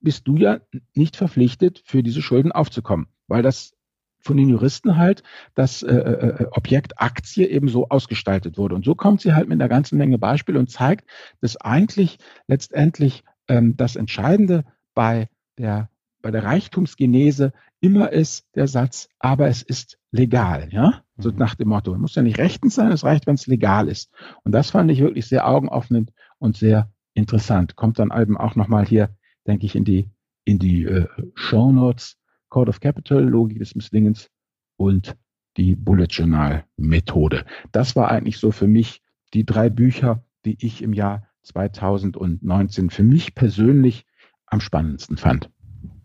bist 0.00 0.26
du 0.26 0.36
ja 0.36 0.60
nicht 0.94 1.16
verpflichtet, 1.16 1.82
für 1.84 2.02
diese 2.02 2.22
Schulden 2.22 2.52
aufzukommen, 2.52 3.08
weil 3.26 3.42
das 3.42 3.74
von 4.22 4.36
den 4.36 4.48
Juristen 4.48 4.96
halt 4.96 5.22
das 5.54 5.82
äh, 5.82 5.94
äh, 5.94 6.42
äh 6.42 6.46
Objekt 6.52 7.00
Aktie 7.00 7.46
eben 7.46 7.68
so 7.68 7.88
ausgestaltet 7.88 8.58
wurde. 8.58 8.74
Und 8.74 8.84
so 8.84 8.94
kommt 8.94 9.20
sie 9.20 9.34
halt 9.34 9.48
mit 9.48 9.60
einer 9.60 9.68
ganzen 9.68 9.98
Menge 9.98 10.18
Beispiele 10.18 10.58
und 10.58 10.70
zeigt, 10.70 11.08
dass 11.40 11.56
eigentlich 11.56 12.18
letztendlich 12.46 13.24
ähm, 13.48 13.76
das 13.76 13.96
Entscheidende 13.96 14.64
bei 14.94 15.28
der 15.58 15.90
bei 16.22 16.30
der 16.30 16.44
Reichtumsgenese 16.44 17.52
immer 17.80 18.12
ist 18.12 18.46
der 18.54 18.68
Satz, 18.68 19.08
aber 19.18 19.48
es 19.48 19.62
ist 19.62 19.98
legal, 20.12 20.68
ja? 20.70 21.02
So 21.18 21.30
mhm. 21.30 21.38
nach 21.38 21.54
dem 21.54 21.68
Motto, 21.68 21.96
muss 21.96 22.14
ja 22.14 22.22
nicht 22.22 22.38
rechtens 22.38 22.74
sein, 22.74 22.92
es 22.92 23.04
reicht, 23.04 23.26
wenn 23.26 23.34
es 23.34 23.46
legal 23.46 23.88
ist. 23.88 24.10
Und 24.44 24.52
das 24.52 24.70
fand 24.70 24.90
ich 24.90 25.00
wirklich 25.00 25.26
sehr 25.26 25.48
augenöffnend 25.48 26.12
und 26.38 26.56
sehr 26.56 26.92
interessant. 27.14 27.76
Kommt 27.76 27.98
dann 27.98 28.10
eben 28.14 28.36
auch 28.36 28.56
nochmal 28.56 28.86
hier, 28.86 29.10
denke 29.46 29.66
ich, 29.66 29.74
in 29.74 29.84
die, 29.84 30.10
in 30.44 30.58
die 30.58 30.84
äh, 30.84 31.06
Show 31.34 31.72
Notes, 31.72 32.16
Code 32.48 32.68
of 32.68 32.80
Capital, 32.80 33.22
Logik 33.22 33.58
des 33.58 33.74
Misslingens 33.74 34.30
und 34.76 35.16
die 35.56 35.76
Bullet 35.76 36.06
Journal 36.08 36.64
Methode. 36.76 37.44
Das 37.72 37.96
war 37.96 38.10
eigentlich 38.10 38.38
so 38.38 38.50
für 38.50 38.66
mich 38.66 39.02
die 39.34 39.44
drei 39.44 39.70
Bücher, 39.70 40.24
die 40.44 40.56
ich 40.64 40.82
im 40.82 40.92
Jahr 40.92 41.26
2019 41.42 42.90
für 42.90 43.02
mich 43.02 43.34
persönlich 43.34 44.04
am 44.46 44.60
spannendsten 44.60 45.16
fand. 45.16 45.50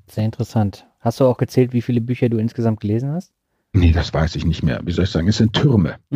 Sehr 0.08 0.26
interessant. 0.26 0.88
Hast 1.00 1.20
du 1.20 1.26
auch 1.26 1.38
gezählt, 1.38 1.74
wie 1.74 1.82
viele 1.82 2.02
Bücher 2.02 2.30
du 2.30 2.38
insgesamt 2.38 2.80
gelesen 2.80 3.12
hast? 3.12 3.34
Nee, 3.74 3.92
das 3.92 4.14
weiß 4.14 4.36
ich 4.36 4.46
nicht 4.46 4.64
mehr. 4.64 4.82
Wie 4.84 4.92
soll 4.92 5.06
ich 5.06 5.12
sagen? 5.12 5.28
Es 5.28 5.38
sind 5.38 5.54
Türme. 5.54 5.98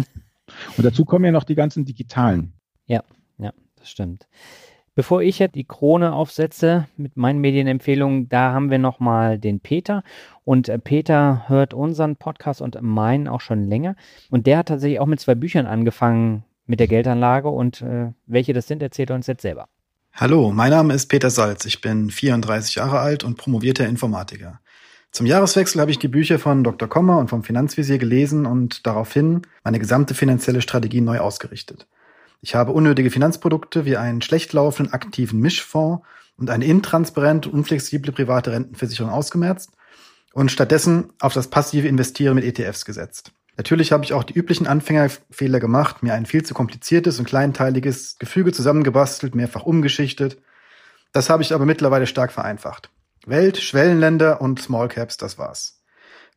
Und 0.77 0.85
dazu 0.85 1.05
kommen 1.05 1.25
ja 1.25 1.31
noch 1.31 1.43
die 1.43 1.55
ganzen 1.55 1.85
digitalen. 1.85 2.53
Ja, 2.85 3.03
ja, 3.37 3.53
das 3.75 3.89
stimmt. 3.89 4.27
Bevor 4.95 5.21
ich 5.21 5.39
jetzt 5.39 5.55
die 5.55 5.65
Krone 5.65 6.13
aufsetze 6.13 6.87
mit 6.97 7.15
meinen 7.15 7.39
Medienempfehlungen, 7.39 8.27
da 8.27 8.51
haben 8.51 8.69
wir 8.69 8.79
nochmal 8.79 9.37
den 9.37 9.59
Peter. 9.59 10.03
Und 10.43 10.67
äh, 10.67 10.79
Peter 10.79 11.47
hört 11.47 11.73
unseren 11.73 12.15
Podcast 12.15 12.61
und 12.61 12.81
meinen 12.81 13.27
auch 13.27 13.41
schon 13.41 13.67
länger. 13.67 13.95
Und 14.29 14.47
der 14.47 14.57
hat 14.57 14.67
tatsächlich 14.67 14.99
auch 14.99 15.05
mit 15.05 15.19
zwei 15.19 15.35
Büchern 15.35 15.67
angefangen 15.67 16.43
mit 16.65 16.79
der 16.79 16.87
Geldanlage. 16.87 17.49
Und 17.49 17.81
äh, 17.81 18.11
welche 18.25 18.53
das 18.53 18.67
sind, 18.67 18.81
erzählt 18.81 19.11
er 19.11 19.15
uns 19.15 19.27
jetzt 19.27 19.41
selber. 19.41 19.69
Hallo, 20.21 20.51
mein 20.51 20.71
Name 20.71 20.93
ist 20.93 21.07
Peter 21.07 21.29
Salz. 21.29 21.63
Ich 21.63 21.79
bin 21.79 22.09
34 22.11 22.75
Jahre 22.75 22.99
alt 22.99 23.23
und 23.23 23.37
promovierter 23.37 23.87
Informatiker. 23.87 24.59
Zum 25.13 25.25
Jahreswechsel 25.25 25.79
habe 25.79 25.91
ich 25.91 25.99
die 25.99 26.09
Bücher 26.09 26.39
von 26.39 26.61
Dr. 26.61 26.89
Kommer 26.89 27.19
und 27.19 27.29
vom 27.29 27.41
Finanzvisier 27.41 27.99
gelesen 27.99 28.45
und 28.45 28.85
daraufhin 28.85 29.43
meine 29.63 29.79
gesamte 29.79 30.13
finanzielle 30.13 30.61
Strategie 30.61 30.99
neu 30.99 31.19
ausgerichtet. 31.19 31.87
Ich 32.41 32.53
habe 32.53 32.73
unnötige 32.73 33.11
Finanzprodukte 33.11 33.85
wie 33.85 33.95
einen 33.95 34.21
schlecht 34.21 34.51
laufenden 34.51 34.91
aktiven 34.91 35.39
Mischfonds 35.39 36.05
und 36.35 36.49
eine 36.49 36.65
intransparente, 36.65 37.49
unflexible 37.49 38.11
private 38.11 38.51
Rentenversicherung 38.51 39.13
ausgemerzt 39.13 39.71
und 40.33 40.51
stattdessen 40.51 41.13
auf 41.21 41.33
das 41.33 41.49
passive 41.49 41.87
Investieren 41.87 42.35
mit 42.35 42.43
ETFs 42.43 42.83
gesetzt. 42.83 43.31
Natürlich 43.59 43.91
habe 43.91 44.05
ich 44.05 44.13
auch 44.13 44.23
die 44.23 44.35
üblichen 44.35 44.67
Anfängerfehler 44.67 45.59
gemacht, 45.59 46.01
mir 46.01 46.13
ein 46.13 46.25
viel 46.25 46.43
zu 46.43 46.53
kompliziertes 46.53 47.19
und 47.19 47.25
kleinteiliges 47.25 48.15
Gefüge 48.17 48.53
zusammengebastelt, 48.53 49.35
mehrfach 49.35 49.63
umgeschichtet. 49.63 50.37
Das 51.11 51.29
habe 51.29 51.43
ich 51.43 51.53
aber 51.53 51.65
mittlerweile 51.65 52.07
stark 52.07 52.31
vereinfacht. 52.31 52.89
Welt, 53.25 53.57
Schwellenländer 53.57 54.39
und 54.39 54.61
Small 54.61 54.87
Caps, 54.87 55.17
das 55.17 55.37
war's. 55.37 55.83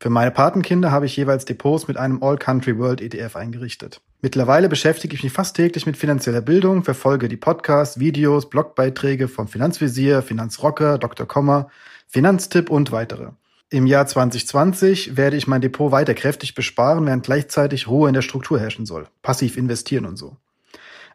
Für 0.01 0.11
meine 0.11 0.33
Patenkinder 0.33 0.91
habe 0.91 1.07
ich 1.07 1.17
jeweils 1.17 1.45
Depots 1.45 1.87
mit 1.87 1.97
einem 1.97 2.21
All 2.25 2.39
Country 2.39 2.77
World 2.77 3.01
ETF 3.01 3.37
eingerichtet. 3.37 4.01
Mittlerweile 4.21 4.69
beschäftige 4.69 5.15
ich 5.15 5.23
mich 5.23 5.33
fast 5.33 5.55
täglich 5.55 5.87
mit 5.87 5.97
finanzieller 5.97 6.41
Bildung, 6.41 6.83
verfolge 6.83 7.29
die 7.29 7.37
Podcasts, 7.37 8.01
Videos, 8.01 8.51
Blogbeiträge 8.51 9.29
vom 9.29 9.47
Finanzvisier, 9.47 10.23
Finanzrocker, 10.23 10.99
Dr. 10.99 11.29
Kommer, 11.29 11.69
Finanztipp 12.09 12.69
und 12.69 12.91
weitere. 12.91 13.29
Im 13.73 13.87
Jahr 13.87 14.07
2020 14.07 15.17
werde 15.17 15.39
ich 15.39 15.47
mein 15.47 15.63
Depot 15.63 15.91
weiter 15.91 16.13
kräftig 16.13 16.55
besparen, 16.55 17.07
während 17.07 17.25
gleichzeitig 17.25 17.89
Ruhe 17.89 18.07
in 18.07 18.13
der 18.13 18.21
Struktur 18.21 18.61
herrschen 18.61 18.85
soll. 18.85 19.07
Passiv 19.23 19.57
investieren 19.57 20.05
und 20.05 20.19
so. 20.19 20.37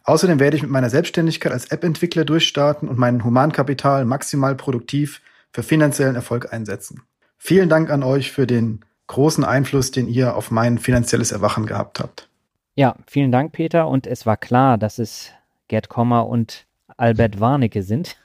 Außerdem 0.05 0.39
werde 0.39 0.57
ich 0.57 0.63
mit 0.63 0.71
meiner 0.71 0.89
Selbstständigkeit 0.89 1.51
als 1.51 1.65
App-Entwickler 1.65 2.25
durchstarten 2.25 2.89
und 2.89 2.97
mein 2.97 3.23
Humankapital 3.23 4.05
maximal 4.05 4.55
produktiv 4.55 5.21
für 5.53 5.61
finanziellen 5.61 6.15
Erfolg 6.15 6.51
einsetzen. 6.51 7.03
Vielen 7.37 7.69
Dank 7.69 7.91
an 7.91 8.01
euch 8.01 8.31
für 8.31 8.47
den 8.47 8.83
großen 9.05 9.43
Einfluss, 9.43 9.91
den 9.91 10.07
ihr 10.07 10.35
auf 10.35 10.49
mein 10.49 10.79
finanzielles 10.79 11.31
Erwachen 11.31 11.67
gehabt 11.67 11.99
habt. 11.99 12.27
Ja, 12.73 12.95
vielen 13.05 13.31
Dank, 13.31 13.51
Peter. 13.51 13.87
Und 13.87 14.07
es 14.07 14.25
war 14.25 14.35
klar, 14.35 14.79
dass 14.79 14.97
es 14.97 15.29
Gerd 15.67 15.89
Kommer 15.89 16.25
und 16.25 16.65
Albert 16.97 17.39
Warnecke 17.39 17.83
sind 17.83 18.17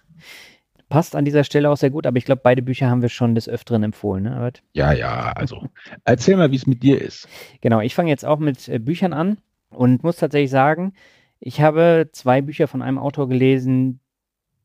passt 0.93 1.16
an 1.16 1.24
dieser 1.24 1.43
Stelle 1.43 1.70
auch 1.70 1.78
sehr 1.78 1.89
gut, 1.89 2.06
aber 2.06 2.19
ich 2.19 2.27
glaube, 2.27 2.43
beide 2.44 2.60
Bücher 2.60 2.90
haben 2.90 3.01
wir 3.01 3.09
schon 3.09 3.35
des 3.35 3.48
Öfteren 3.48 3.82
empfohlen, 3.82 4.24
ne, 4.24 4.36
Albert? 4.36 4.62
Ja, 4.74 4.93
ja, 4.93 5.32
also 5.32 5.70
erzähl 6.05 6.36
mal, 6.36 6.51
wie 6.51 6.56
es 6.56 6.66
mit 6.66 6.82
dir 6.82 7.01
ist. 7.01 7.27
Genau, 7.62 7.81
ich 7.81 7.94
fange 7.94 8.10
jetzt 8.10 8.27
auch 8.27 8.39
mit 8.39 8.69
äh, 8.69 8.78
Büchern 8.78 9.14
an 9.14 9.39
und 9.70 10.05
muss 10.05 10.16
tatsächlich 10.16 10.51
sagen, 10.51 10.93
ich 11.40 11.62
habe 11.62 12.10
zwei 12.12 12.43
Bücher 12.43 12.69
von 12.69 12.82
einem 12.82 12.98
Autor 12.98 13.27
gelesen, 13.27 14.01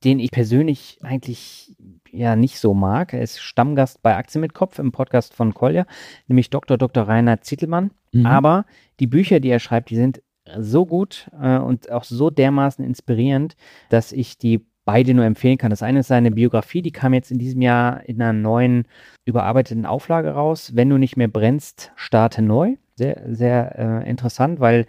den 0.04 0.20
ich 0.20 0.32
persönlich 0.32 1.00
eigentlich 1.02 1.78
ja 2.12 2.36
nicht 2.36 2.60
so 2.60 2.74
mag. 2.74 3.14
Er 3.14 3.22
ist 3.22 3.40
Stammgast 3.40 4.02
bei 4.02 4.18
Aktien 4.18 4.42
mit 4.42 4.54
Kopf 4.54 4.80
im 4.80 4.92
Podcast 4.92 5.34
von 5.34 5.54
Kolja, 5.54 5.86
nämlich 6.28 6.50
Dr. 6.50 6.78
Dr. 6.78 7.08
Rainer 7.08 7.40
Zittelmann. 7.40 7.92
Mhm. 8.12 8.26
Aber 8.26 8.66
die 9.00 9.08
Bücher, 9.08 9.40
die 9.40 9.50
er 9.50 9.60
schreibt, 9.60 9.92
die 9.92 9.96
sind 9.96 10.22
so 10.60 10.86
gut 10.86 11.30
äh, 11.42 11.58
und 11.58 11.90
auch 11.90 12.04
so 12.04 12.30
dermaßen 12.30 12.84
inspirierend, 12.84 13.56
dass 13.90 14.12
ich 14.12 14.38
die 14.38 14.66
beide 14.88 15.14
nur 15.14 15.26
empfehlen 15.26 15.58
kann. 15.58 15.70
Das 15.70 15.84
eine 15.84 16.00
ist 16.00 16.08
seine 16.08 16.32
Biografie, 16.32 16.82
die 16.82 16.94
kam 16.94 17.14
jetzt 17.14 17.30
in 17.30 17.40
diesem 17.40 17.62
Jahr 17.62 18.08
in 18.08 18.22
einer 18.22 18.32
neuen, 18.32 18.88
überarbeiteten 19.26 19.86
Auflage 19.86 20.32
raus. 20.32 20.72
Wenn 20.76 20.90
du 20.90 20.98
nicht 20.98 21.18
mehr 21.18 21.28
brennst, 21.28 21.92
starte 21.98 22.42
neu. 22.42 22.78
Sehr, 22.96 23.22
sehr 23.28 23.78
äh, 23.78 24.10
interessant, 24.10 24.62
weil 24.62 24.86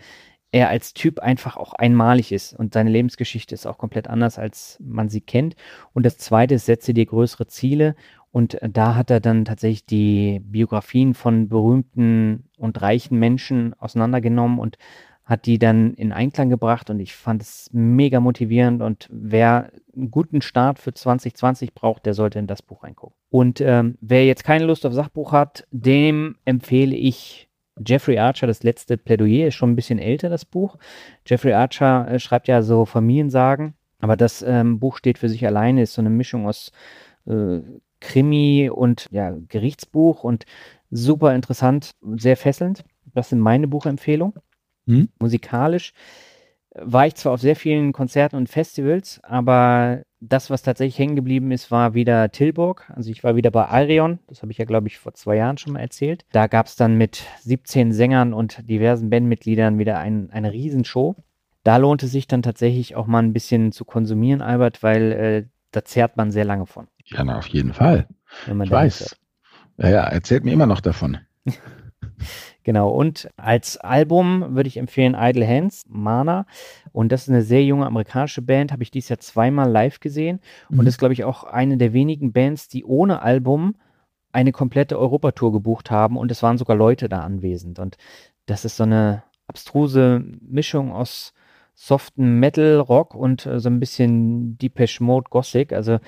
er 0.52 0.68
als 0.68 0.94
Typ 0.94 1.18
einfach 1.18 1.56
auch 1.56 1.74
einmalig 1.74 2.30
ist 2.30 2.54
und 2.54 2.72
seine 2.72 2.90
Lebensgeschichte 2.90 3.54
ist 3.54 3.66
auch 3.66 3.76
komplett 3.76 4.08
anders, 4.08 4.38
als 4.38 4.78
man 4.80 5.08
sie 5.08 5.20
kennt. 5.20 5.56
Und 5.92 6.06
das 6.06 6.16
zweite 6.16 6.54
ist, 6.54 6.66
setze 6.66 6.94
dir 6.94 7.04
größere 7.04 7.48
Ziele. 7.48 7.96
Und 8.30 8.56
da 8.62 8.94
hat 8.94 9.10
er 9.10 9.18
dann 9.18 9.44
tatsächlich 9.44 9.84
die 9.84 10.40
Biografien 10.44 11.14
von 11.14 11.48
berühmten 11.48 12.44
und 12.56 12.80
reichen 12.80 13.18
Menschen 13.18 13.74
auseinandergenommen 13.74 14.60
und 14.60 14.78
hat 15.28 15.44
die 15.44 15.58
dann 15.58 15.92
in 15.94 16.10
Einklang 16.10 16.48
gebracht 16.48 16.88
und 16.88 17.00
ich 17.00 17.14
fand 17.14 17.42
es 17.42 17.68
mega 17.72 18.18
motivierend 18.18 18.80
und 18.80 19.08
wer 19.12 19.70
einen 19.94 20.10
guten 20.10 20.40
Start 20.40 20.78
für 20.78 20.94
2020 20.94 21.74
braucht, 21.74 22.06
der 22.06 22.14
sollte 22.14 22.38
in 22.38 22.46
das 22.46 22.62
Buch 22.62 22.82
reingucken. 22.82 23.14
Und 23.28 23.60
ähm, 23.60 23.98
wer 24.00 24.24
jetzt 24.24 24.42
keine 24.42 24.64
Lust 24.64 24.86
auf 24.86 24.94
Sachbuch 24.94 25.32
hat, 25.32 25.66
dem 25.70 26.36
empfehle 26.46 26.96
ich 26.96 27.50
Jeffrey 27.86 28.18
Archer, 28.18 28.46
das 28.46 28.62
letzte 28.62 28.96
Plädoyer, 28.96 29.48
ist 29.48 29.54
schon 29.54 29.72
ein 29.72 29.76
bisschen 29.76 29.98
älter, 29.98 30.30
das 30.30 30.46
Buch. 30.46 30.78
Jeffrey 31.26 31.52
Archer 31.52 32.08
äh, 32.10 32.18
schreibt 32.18 32.48
ja 32.48 32.62
so 32.62 32.86
Familiensagen, 32.86 33.74
aber 34.00 34.16
das 34.16 34.40
ähm, 34.40 34.80
Buch 34.80 34.96
steht 34.96 35.18
für 35.18 35.28
sich 35.28 35.46
alleine, 35.46 35.82
ist 35.82 35.92
so 35.92 36.00
eine 36.00 36.10
Mischung 36.10 36.46
aus 36.46 36.72
äh, 37.26 37.60
Krimi 38.00 38.70
und 38.72 39.08
ja, 39.10 39.36
Gerichtsbuch 39.48 40.24
und 40.24 40.46
super 40.90 41.34
interessant, 41.34 41.90
sehr 42.16 42.38
fesselnd. 42.38 42.82
Das 43.12 43.28
sind 43.28 43.40
meine 43.40 43.68
Buchempfehlungen. 43.68 44.34
Hm? 44.88 45.08
Musikalisch 45.20 45.92
war 46.74 47.06
ich 47.06 47.14
zwar 47.14 47.32
auf 47.32 47.40
sehr 47.40 47.56
vielen 47.56 47.92
Konzerten 47.92 48.36
und 48.36 48.48
Festivals, 48.48 49.20
aber 49.22 50.02
das, 50.20 50.50
was 50.50 50.62
tatsächlich 50.62 50.98
hängen 50.98 51.16
geblieben 51.16 51.50
ist, 51.50 51.70
war 51.70 51.94
wieder 51.94 52.30
Tilburg. 52.30 52.90
Also 52.94 53.10
ich 53.10 53.24
war 53.24 53.36
wieder 53.36 53.50
bei 53.50 53.66
Arion, 53.66 54.18
das 54.26 54.42
habe 54.42 54.52
ich 54.52 54.58
ja, 54.58 54.64
glaube 54.64 54.88
ich, 54.88 54.98
vor 54.98 55.14
zwei 55.14 55.36
Jahren 55.36 55.58
schon 55.58 55.74
mal 55.74 55.80
erzählt. 55.80 56.24
Da 56.32 56.46
gab 56.46 56.66
es 56.66 56.76
dann 56.76 56.96
mit 56.96 57.24
17 57.40 57.92
Sängern 57.92 58.32
und 58.32 58.68
diversen 58.68 59.10
Bandmitgliedern 59.10 59.78
wieder 59.78 59.98
ein, 59.98 60.30
eine 60.30 60.52
Riesenshow. 60.52 61.16
Da 61.64 61.76
lohnt 61.76 62.02
es 62.02 62.12
sich 62.12 62.26
dann 62.26 62.42
tatsächlich 62.42 62.96
auch 62.96 63.06
mal 63.06 63.22
ein 63.22 63.32
bisschen 63.32 63.72
zu 63.72 63.84
konsumieren, 63.84 64.42
Albert, 64.42 64.82
weil 64.82 65.12
äh, 65.12 65.44
da 65.70 65.84
zehrt 65.84 66.16
man 66.16 66.30
sehr 66.30 66.44
lange 66.44 66.66
von. 66.66 66.88
Ja, 67.04 67.24
na, 67.24 67.38
auf 67.38 67.46
jeden 67.48 67.72
Fall. 67.72 68.08
ich 68.46 68.70
weiß. 68.70 69.16
Ja, 69.78 69.88
ja, 69.88 70.02
erzählt 70.04 70.44
mir 70.44 70.52
immer 70.52 70.66
noch 70.66 70.80
davon. 70.80 71.18
Genau, 72.68 72.90
und 72.90 73.30
als 73.38 73.78
Album 73.78 74.54
würde 74.54 74.68
ich 74.68 74.76
empfehlen 74.76 75.16
Idle 75.18 75.48
Hands, 75.48 75.86
Mana. 75.88 76.44
Und 76.92 77.12
das 77.12 77.22
ist 77.22 77.30
eine 77.30 77.40
sehr 77.40 77.64
junge 77.64 77.86
amerikanische 77.86 78.42
Band, 78.42 78.72
habe 78.72 78.82
ich 78.82 78.90
dieses 78.90 79.08
Jahr 79.08 79.20
zweimal 79.20 79.70
live 79.70 80.00
gesehen. 80.00 80.40
Mhm. 80.68 80.80
Und 80.80 80.84
das 80.84 80.96
ist, 80.96 80.98
glaube 80.98 81.14
ich, 81.14 81.24
auch 81.24 81.44
eine 81.44 81.78
der 81.78 81.94
wenigen 81.94 82.30
Bands, 82.34 82.68
die 82.68 82.84
ohne 82.84 83.22
Album 83.22 83.76
eine 84.32 84.52
komplette 84.52 84.98
Europatour 84.98 85.50
gebucht 85.50 85.90
haben. 85.90 86.18
Und 86.18 86.30
es 86.30 86.42
waren 86.42 86.58
sogar 86.58 86.76
Leute 86.76 87.08
da 87.08 87.20
anwesend. 87.20 87.78
Und 87.78 87.96
das 88.44 88.66
ist 88.66 88.76
so 88.76 88.82
eine 88.82 89.22
abstruse 89.46 90.22
Mischung 90.42 90.92
aus 90.92 91.32
soften 91.74 92.38
Metal, 92.38 92.80
Rock 92.80 93.14
und 93.14 93.46
äh, 93.46 93.60
so 93.60 93.70
ein 93.70 93.80
bisschen 93.80 94.58
Depeche 94.58 95.02
Mode, 95.02 95.30
Gothic. 95.30 95.72
Also 95.72 96.00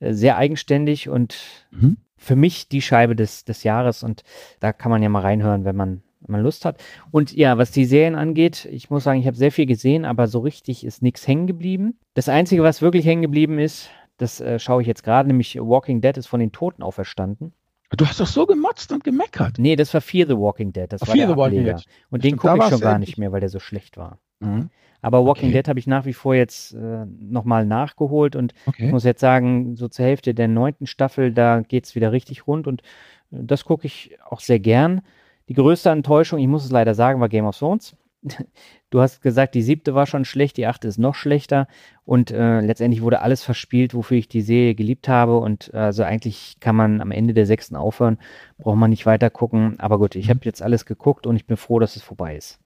äh, 0.00 0.14
sehr 0.14 0.38
eigenständig 0.38 1.10
und 1.10 1.36
mhm. 1.72 1.98
für 2.16 2.36
mich 2.36 2.70
die 2.70 2.80
Scheibe 2.80 3.14
des, 3.14 3.44
des 3.44 3.64
Jahres. 3.64 4.02
Und 4.02 4.24
da 4.60 4.72
kann 4.72 4.90
man 4.90 5.02
ja 5.02 5.10
mal 5.10 5.20
reinhören, 5.20 5.66
wenn 5.66 5.76
man 5.76 6.00
wenn 6.26 6.32
man 6.32 6.42
Lust 6.42 6.64
hat. 6.64 6.82
Und 7.10 7.32
ja, 7.32 7.58
was 7.58 7.70
die 7.70 7.84
Serien 7.84 8.14
angeht, 8.14 8.68
ich 8.70 8.90
muss 8.90 9.04
sagen, 9.04 9.20
ich 9.20 9.26
habe 9.26 9.36
sehr 9.36 9.52
viel 9.52 9.66
gesehen, 9.66 10.04
aber 10.04 10.26
so 10.26 10.40
richtig 10.40 10.84
ist 10.84 11.02
nichts 11.02 11.26
hängen 11.26 11.46
geblieben. 11.46 11.98
Das 12.14 12.28
Einzige, 12.28 12.62
was 12.62 12.82
wirklich 12.82 13.06
hängen 13.06 13.22
geblieben 13.22 13.58
ist, 13.58 13.90
das 14.18 14.40
äh, 14.40 14.58
schaue 14.58 14.82
ich 14.82 14.88
jetzt 14.88 15.02
gerade, 15.02 15.28
nämlich 15.28 15.56
Walking 15.56 16.00
Dead 16.00 16.16
ist 16.16 16.26
von 16.26 16.40
den 16.40 16.52
Toten 16.52 16.82
auferstanden. 16.82 17.52
Du 17.96 18.04
hast 18.04 18.18
doch 18.18 18.26
so 18.26 18.46
gemotzt 18.46 18.90
und 18.92 19.04
gemeckert. 19.04 19.58
Nee, 19.58 19.76
das 19.76 19.94
war 19.94 20.00
Fear 20.00 20.26
the 20.26 20.36
Walking 20.36 20.72
Dead. 20.72 20.90
Das 20.90 21.02
Ach, 21.02 21.08
war 21.08 21.14
Fear 21.14 21.28
der 21.28 21.36
Walking 21.36 21.64
Dead. 21.64 21.84
Und 22.10 22.24
den 22.24 22.36
gucke 22.36 22.58
ich 22.58 22.64
schon 22.64 22.80
gar 22.80 22.98
nicht 22.98 23.16
mehr, 23.16 23.30
weil 23.30 23.40
der 23.40 23.48
so 23.48 23.60
schlecht 23.60 23.96
war. 23.96 24.18
Mhm. 24.40 24.70
Aber 25.02 25.24
Walking 25.24 25.50
okay. 25.50 25.58
Dead 25.58 25.68
habe 25.68 25.78
ich 25.78 25.86
nach 25.86 26.04
wie 26.04 26.12
vor 26.12 26.34
jetzt 26.34 26.74
äh, 26.74 27.06
nochmal 27.20 27.64
nachgeholt 27.64 28.34
und 28.34 28.54
okay. 28.66 28.86
ich 28.86 28.90
muss 28.90 29.04
jetzt 29.04 29.20
sagen, 29.20 29.76
so 29.76 29.86
zur 29.86 30.04
Hälfte 30.04 30.34
der 30.34 30.48
neunten 30.48 30.86
Staffel, 30.86 31.32
da 31.32 31.60
geht 31.60 31.84
es 31.84 31.94
wieder 31.94 32.10
richtig 32.10 32.46
rund 32.46 32.66
und 32.66 32.82
äh, 33.30 33.38
das 33.42 33.64
gucke 33.64 33.86
ich 33.86 34.18
auch 34.28 34.40
sehr 34.40 34.58
gern. 34.58 35.02
Die 35.48 35.54
größte 35.54 35.90
Enttäuschung, 35.90 36.38
ich 36.38 36.48
muss 36.48 36.64
es 36.64 36.70
leider 36.70 36.94
sagen, 36.94 37.20
war 37.20 37.28
Game 37.28 37.46
of 37.46 37.58
Thrones. 37.58 37.96
Du 38.90 39.00
hast 39.00 39.20
gesagt, 39.20 39.56
die 39.56 39.62
siebte 39.62 39.96
war 39.96 40.06
schon 40.06 40.24
schlecht, 40.24 40.56
die 40.56 40.66
achte 40.66 40.86
ist 40.86 40.96
noch 40.96 41.16
schlechter 41.16 41.66
und 42.04 42.30
äh, 42.30 42.60
letztendlich 42.60 43.02
wurde 43.02 43.20
alles 43.20 43.42
verspielt, 43.42 43.94
wofür 43.94 44.16
ich 44.16 44.28
die 44.28 44.42
Serie 44.42 44.76
geliebt 44.76 45.08
habe 45.08 45.38
und 45.38 45.74
also 45.74 46.04
eigentlich 46.04 46.58
kann 46.60 46.76
man 46.76 47.00
am 47.00 47.10
Ende 47.10 47.34
der 47.34 47.46
sechsten 47.46 47.74
aufhören, 47.74 48.18
braucht 48.58 48.76
man 48.76 48.90
nicht 48.90 49.04
weiter 49.04 49.28
gucken. 49.28 49.74
Aber 49.80 49.98
gut, 49.98 50.14
ich 50.14 50.30
habe 50.30 50.40
jetzt 50.44 50.62
alles 50.62 50.86
geguckt 50.86 51.26
und 51.26 51.34
ich 51.34 51.46
bin 51.46 51.56
froh, 51.56 51.80
dass 51.80 51.96
es 51.96 52.02
vorbei 52.02 52.36
ist. 52.36 52.60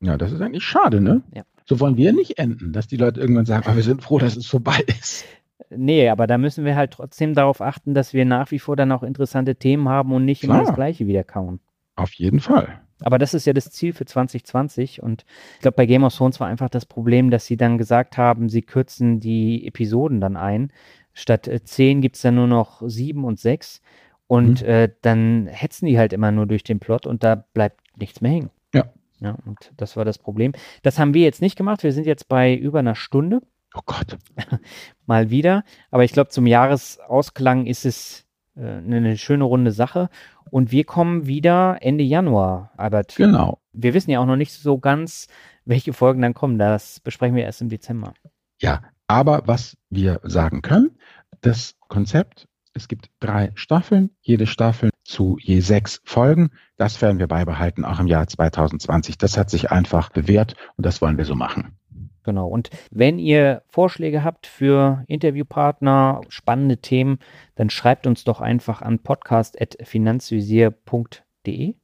Ja, 0.00 0.16
das 0.16 0.30
ist 0.30 0.40
eigentlich 0.40 0.64
schade, 0.64 1.00
ne? 1.00 1.22
Ja. 1.34 1.42
So 1.64 1.80
wollen 1.80 1.96
wir 1.96 2.12
nicht 2.12 2.38
enden, 2.38 2.72
dass 2.72 2.86
die 2.86 2.96
Leute 2.96 3.20
irgendwann 3.20 3.44
sagen, 3.44 3.74
wir 3.74 3.82
sind 3.82 4.02
froh, 4.02 4.18
dass 4.18 4.36
es 4.36 4.46
vorbei 4.46 4.84
ist. 5.00 5.24
Nee, 5.68 6.08
aber 6.08 6.28
da 6.28 6.38
müssen 6.38 6.64
wir 6.64 6.76
halt 6.76 6.92
trotzdem 6.92 7.34
darauf 7.34 7.60
achten, 7.60 7.92
dass 7.92 8.12
wir 8.12 8.24
nach 8.24 8.52
wie 8.52 8.60
vor 8.60 8.76
dann 8.76 8.92
auch 8.92 9.02
interessante 9.02 9.56
Themen 9.56 9.88
haben 9.88 10.12
und 10.12 10.24
nicht 10.24 10.42
Klar. 10.42 10.58
immer 10.58 10.66
das 10.66 10.74
Gleiche 10.76 11.08
wieder 11.08 11.24
kauen. 11.24 11.58
Auf 11.96 12.12
jeden 12.14 12.40
Fall. 12.40 12.80
Aber 13.00 13.18
das 13.18 13.34
ist 13.34 13.46
ja 13.46 13.52
das 13.52 13.70
Ziel 13.70 13.92
für 13.92 14.06
2020 14.06 15.02
und 15.02 15.26
ich 15.54 15.60
glaube, 15.60 15.76
bei 15.76 15.86
Game 15.86 16.04
of 16.04 16.14
Thrones 16.14 16.40
war 16.40 16.46
einfach 16.46 16.70
das 16.70 16.86
Problem, 16.86 17.30
dass 17.30 17.46
sie 17.46 17.56
dann 17.56 17.76
gesagt 17.76 18.16
haben, 18.16 18.48
sie 18.48 18.62
kürzen 18.62 19.20
die 19.20 19.66
Episoden 19.66 20.20
dann 20.20 20.36
ein. 20.36 20.72
Statt 21.12 21.48
äh, 21.48 21.62
zehn 21.62 22.00
gibt 22.00 22.16
es 22.16 22.22
dann 22.22 22.36
nur 22.36 22.46
noch 22.46 22.82
sieben 22.86 23.24
und 23.24 23.38
sechs 23.38 23.82
und 24.26 24.62
mhm. 24.62 24.68
äh, 24.68 24.88
dann 25.02 25.46
hetzen 25.46 25.86
die 25.86 25.98
halt 25.98 26.12
immer 26.12 26.32
nur 26.32 26.46
durch 26.46 26.64
den 26.64 26.78
Plot 26.78 27.06
und 27.06 27.22
da 27.22 27.34
bleibt 27.34 27.80
nichts 27.98 28.20
mehr 28.20 28.32
hängen. 28.32 28.50
Ja. 28.74 28.84
Ja, 29.20 29.36
und 29.46 29.72
das 29.76 29.96
war 29.96 30.04
das 30.04 30.18
Problem. 30.18 30.52
Das 30.82 30.98
haben 30.98 31.14
wir 31.14 31.22
jetzt 31.22 31.40
nicht 31.40 31.56
gemacht. 31.56 31.82
Wir 31.82 31.92
sind 31.92 32.06
jetzt 32.06 32.28
bei 32.28 32.54
über 32.54 32.80
einer 32.80 32.94
Stunde. 32.94 33.40
Oh 33.74 33.80
Gott. 33.86 34.18
Mal 35.06 35.30
wieder. 35.30 35.64
Aber 35.90 36.04
ich 36.04 36.12
glaube, 36.12 36.28
zum 36.28 36.46
Jahresausklang 36.46 37.66
ist 37.66 37.86
es 37.86 38.25
eine 38.56 39.16
schöne 39.16 39.44
runde 39.44 39.72
Sache. 39.72 40.08
Und 40.50 40.70
wir 40.70 40.84
kommen 40.84 41.26
wieder 41.26 41.78
Ende 41.80 42.04
Januar, 42.04 42.72
Albert. 42.76 43.16
Genau. 43.16 43.60
Wir 43.72 43.94
wissen 43.94 44.10
ja 44.10 44.20
auch 44.20 44.26
noch 44.26 44.36
nicht 44.36 44.52
so 44.52 44.78
ganz, 44.78 45.28
welche 45.64 45.92
Folgen 45.92 46.22
dann 46.22 46.34
kommen. 46.34 46.58
Das 46.58 47.00
besprechen 47.00 47.36
wir 47.36 47.44
erst 47.44 47.60
im 47.60 47.68
Dezember. 47.68 48.14
Ja, 48.60 48.82
aber 49.06 49.42
was 49.46 49.76
wir 49.90 50.20
sagen 50.22 50.62
können, 50.62 50.98
das 51.40 51.74
Konzept, 51.88 52.48
es 52.72 52.88
gibt 52.88 53.10
drei 53.20 53.52
Staffeln, 53.54 54.10
jede 54.20 54.46
Staffel 54.46 54.90
zu 55.04 55.38
je 55.40 55.60
sechs 55.60 56.00
Folgen. 56.04 56.50
Das 56.76 57.00
werden 57.00 57.18
wir 57.18 57.26
beibehalten, 57.26 57.84
auch 57.84 58.00
im 58.00 58.06
Jahr 58.06 58.26
2020. 58.26 59.18
Das 59.18 59.36
hat 59.36 59.50
sich 59.50 59.70
einfach 59.70 60.10
bewährt 60.10 60.54
und 60.76 60.84
das 60.84 61.00
wollen 61.00 61.18
wir 61.18 61.24
so 61.24 61.34
machen. 61.34 61.78
Genau. 62.26 62.48
Und 62.48 62.68
wenn 62.90 63.18
ihr 63.18 63.62
Vorschläge 63.68 64.22
habt 64.24 64.46
für 64.48 65.04
Interviewpartner, 65.06 66.20
spannende 66.28 66.76
Themen, 66.78 67.20
dann 67.54 67.70
schreibt 67.70 68.06
uns 68.06 68.24
doch 68.24 68.42
einfach 68.42 68.82
an 68.82 68.98
podcast.finanzvisier.de. 68.98 71.74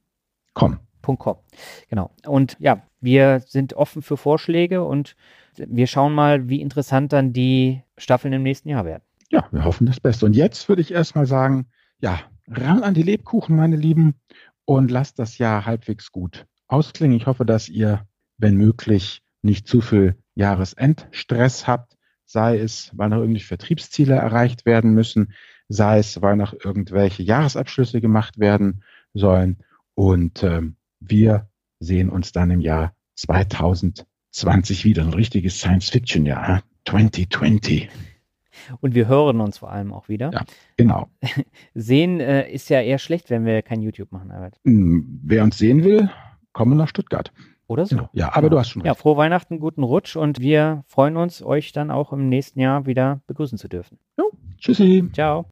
Komm. 0.53 0.79
.com. 1.01 1.37
Genau. 1.89 2.11
Und 2.27 2.55
ja, 2.59 2.83
wir 3.01 3.41
sind 3.45 3.73
offen 3.73 4.01
für 4.01 4.15
Vorschläge 4.15 4.83
und 4.83 5.17
wir 5.57 5.87
schauen 5.87 6.13
mal, 6.13 6.47
wie 6.47 6.61
interessant 6.61 7.11
dann 7.11 7.33
die 7.33 7.83
Staffeln 7.97 8.33
im 8.33 8.43
nächsten 8.43 8.69
Jahr 8.69 8.85
werden. 8.85 9.03
Ja, 9.29 9.45
wir 9.51 9.65
hoffen 9.65 9.85
das 9.85 9.99
Beste. 9.99 10.25
Und 10.25 10.35
jetzt 10.35 10.69
würde 10.69 10.81
ich 10.81 10.93
erstmal 10.93 11.25
sagen, 11.25 11.67
ja, 11.99 12.19
ran 12.47 12.83
an 12.83 12.93
die 12.93 13.03
Lebkuchen, 13.03 13.55
meine 13.55 13.75
Lieben, 13.75 14.15
und 14.65 14.91
lasst 14.91 15.19
das 15.19 15.37
Jahr 15.37 15.65
halbwegs 15.65 16.11
gut 16.11 16.45
ausklingen. 16.67 17.17
Ich 17.17 17.27
hoffe, 17.27 17.45
dass 17.45 17.69
ihr, 17.69 18.07
wenn 18.37 18.55
möglich, 18.55 19.21
nicht 19.41 19.67
zu 19.67 19.81
viel 19.81 20.15
Jahresendstress 20.35 21.67
habt, 21.67 21.97
sei 22.25 22.57
es, 22.59 22.91
weil 22.93 23.09
noch 23.09 23.17
irgendwelche 23.17 23.47
Vertriebsziele 23.47 24.15
erreicht 24.15 24.65
werden 24.65 24.93
müssen, 24.93 25.33
sei 25.69 25.99
es, 25.99 26.21
weil 26.21 26.35
noch 26.35 26.53
irgendwelche 26.53 27.23
Jahresabschlüsse 27.23 28.01
gemacht 28.01 28.39
werden 28.39 28.83
sollen. 29.13 29.57
Und 29.95 30.43
ähm, 30.43 30.75
wir 30.99 31.47
sehen 31.79 32.09
uns 32.09 32.31
dann 32.31 32.51
im 32.51 32.61
Jahr 32.61 32.95
2020 33.15 34.85
wieder. 34.85 35.03
Ein 35.03 35.13
richtiges 35.13 35.59
Science-Fiction-Jahr. 35.59 36.63
2020. 36.85 37.89
Und 38.81 38.95
wir 38.95 39.07
hören 39.07 39.41
uns 39.41 39.57
vor 39.57 39.71
allem 39.71 39.93
auch 39.93 40.09
wieder. 40.09 40.31
Ja, 40.31 40.43
genau. 40.77 41.09
Sehen 41.73 42.19
äh, 42.19 42.49
ist 42.51 42.69
ja 42.69 42.81
eher 42.81 42.99
schlecht, 42.99 43.29
wenn 43.29 43.45
wir 43.45 43.61
kein 43.61 43.81
YouTube 43.81 44.11
machen, 44.11 44.31
Albert. 44.31 44.59
Hm, 44.63 45.21
wer 45.23 45.43
uns 45.43 45.57
sehen 45.57 45.83
will, 45.83 46.09
komme 46.51 46.75
nach 46.75 46.87
Stuttgart. 46.87 47.31
Oder 47.67 47.85
so. 47.85 47.95
Genau. 47.95 48.09
Ja, 48.13 48.29
aber 48.29 48.41
genau. 48.41 48.49
du 48.49 48.59
hast 48.59 48.69
schon 48.69 48.81
recht. 48.81 48.87
Ja, 48.87 48.93
frohe 48.93 49.17
Weihnachten, 49.17 49.59
guten 49.59 49.83
Rutsch 49.83 50.15
und 50.15 50.39
wir 50.39 50.83
freuen 50.87 51.17
uns, 51.17 51.41
euch 51.41 51.71
dann 51.71 51.91
auch 51.91 52.11
im 52.11 52.29
nächsten 52.29 52.59
Jahr 52.59 52.85
wieder 52.85 53.21
begrüßen 53.27 53.57
zu 53.57 53.67
dürfen. 53.67 53.99
Jo, 54.17 54.31
tschüssi. 54.57 55.09
Ciao. 55.13 55.45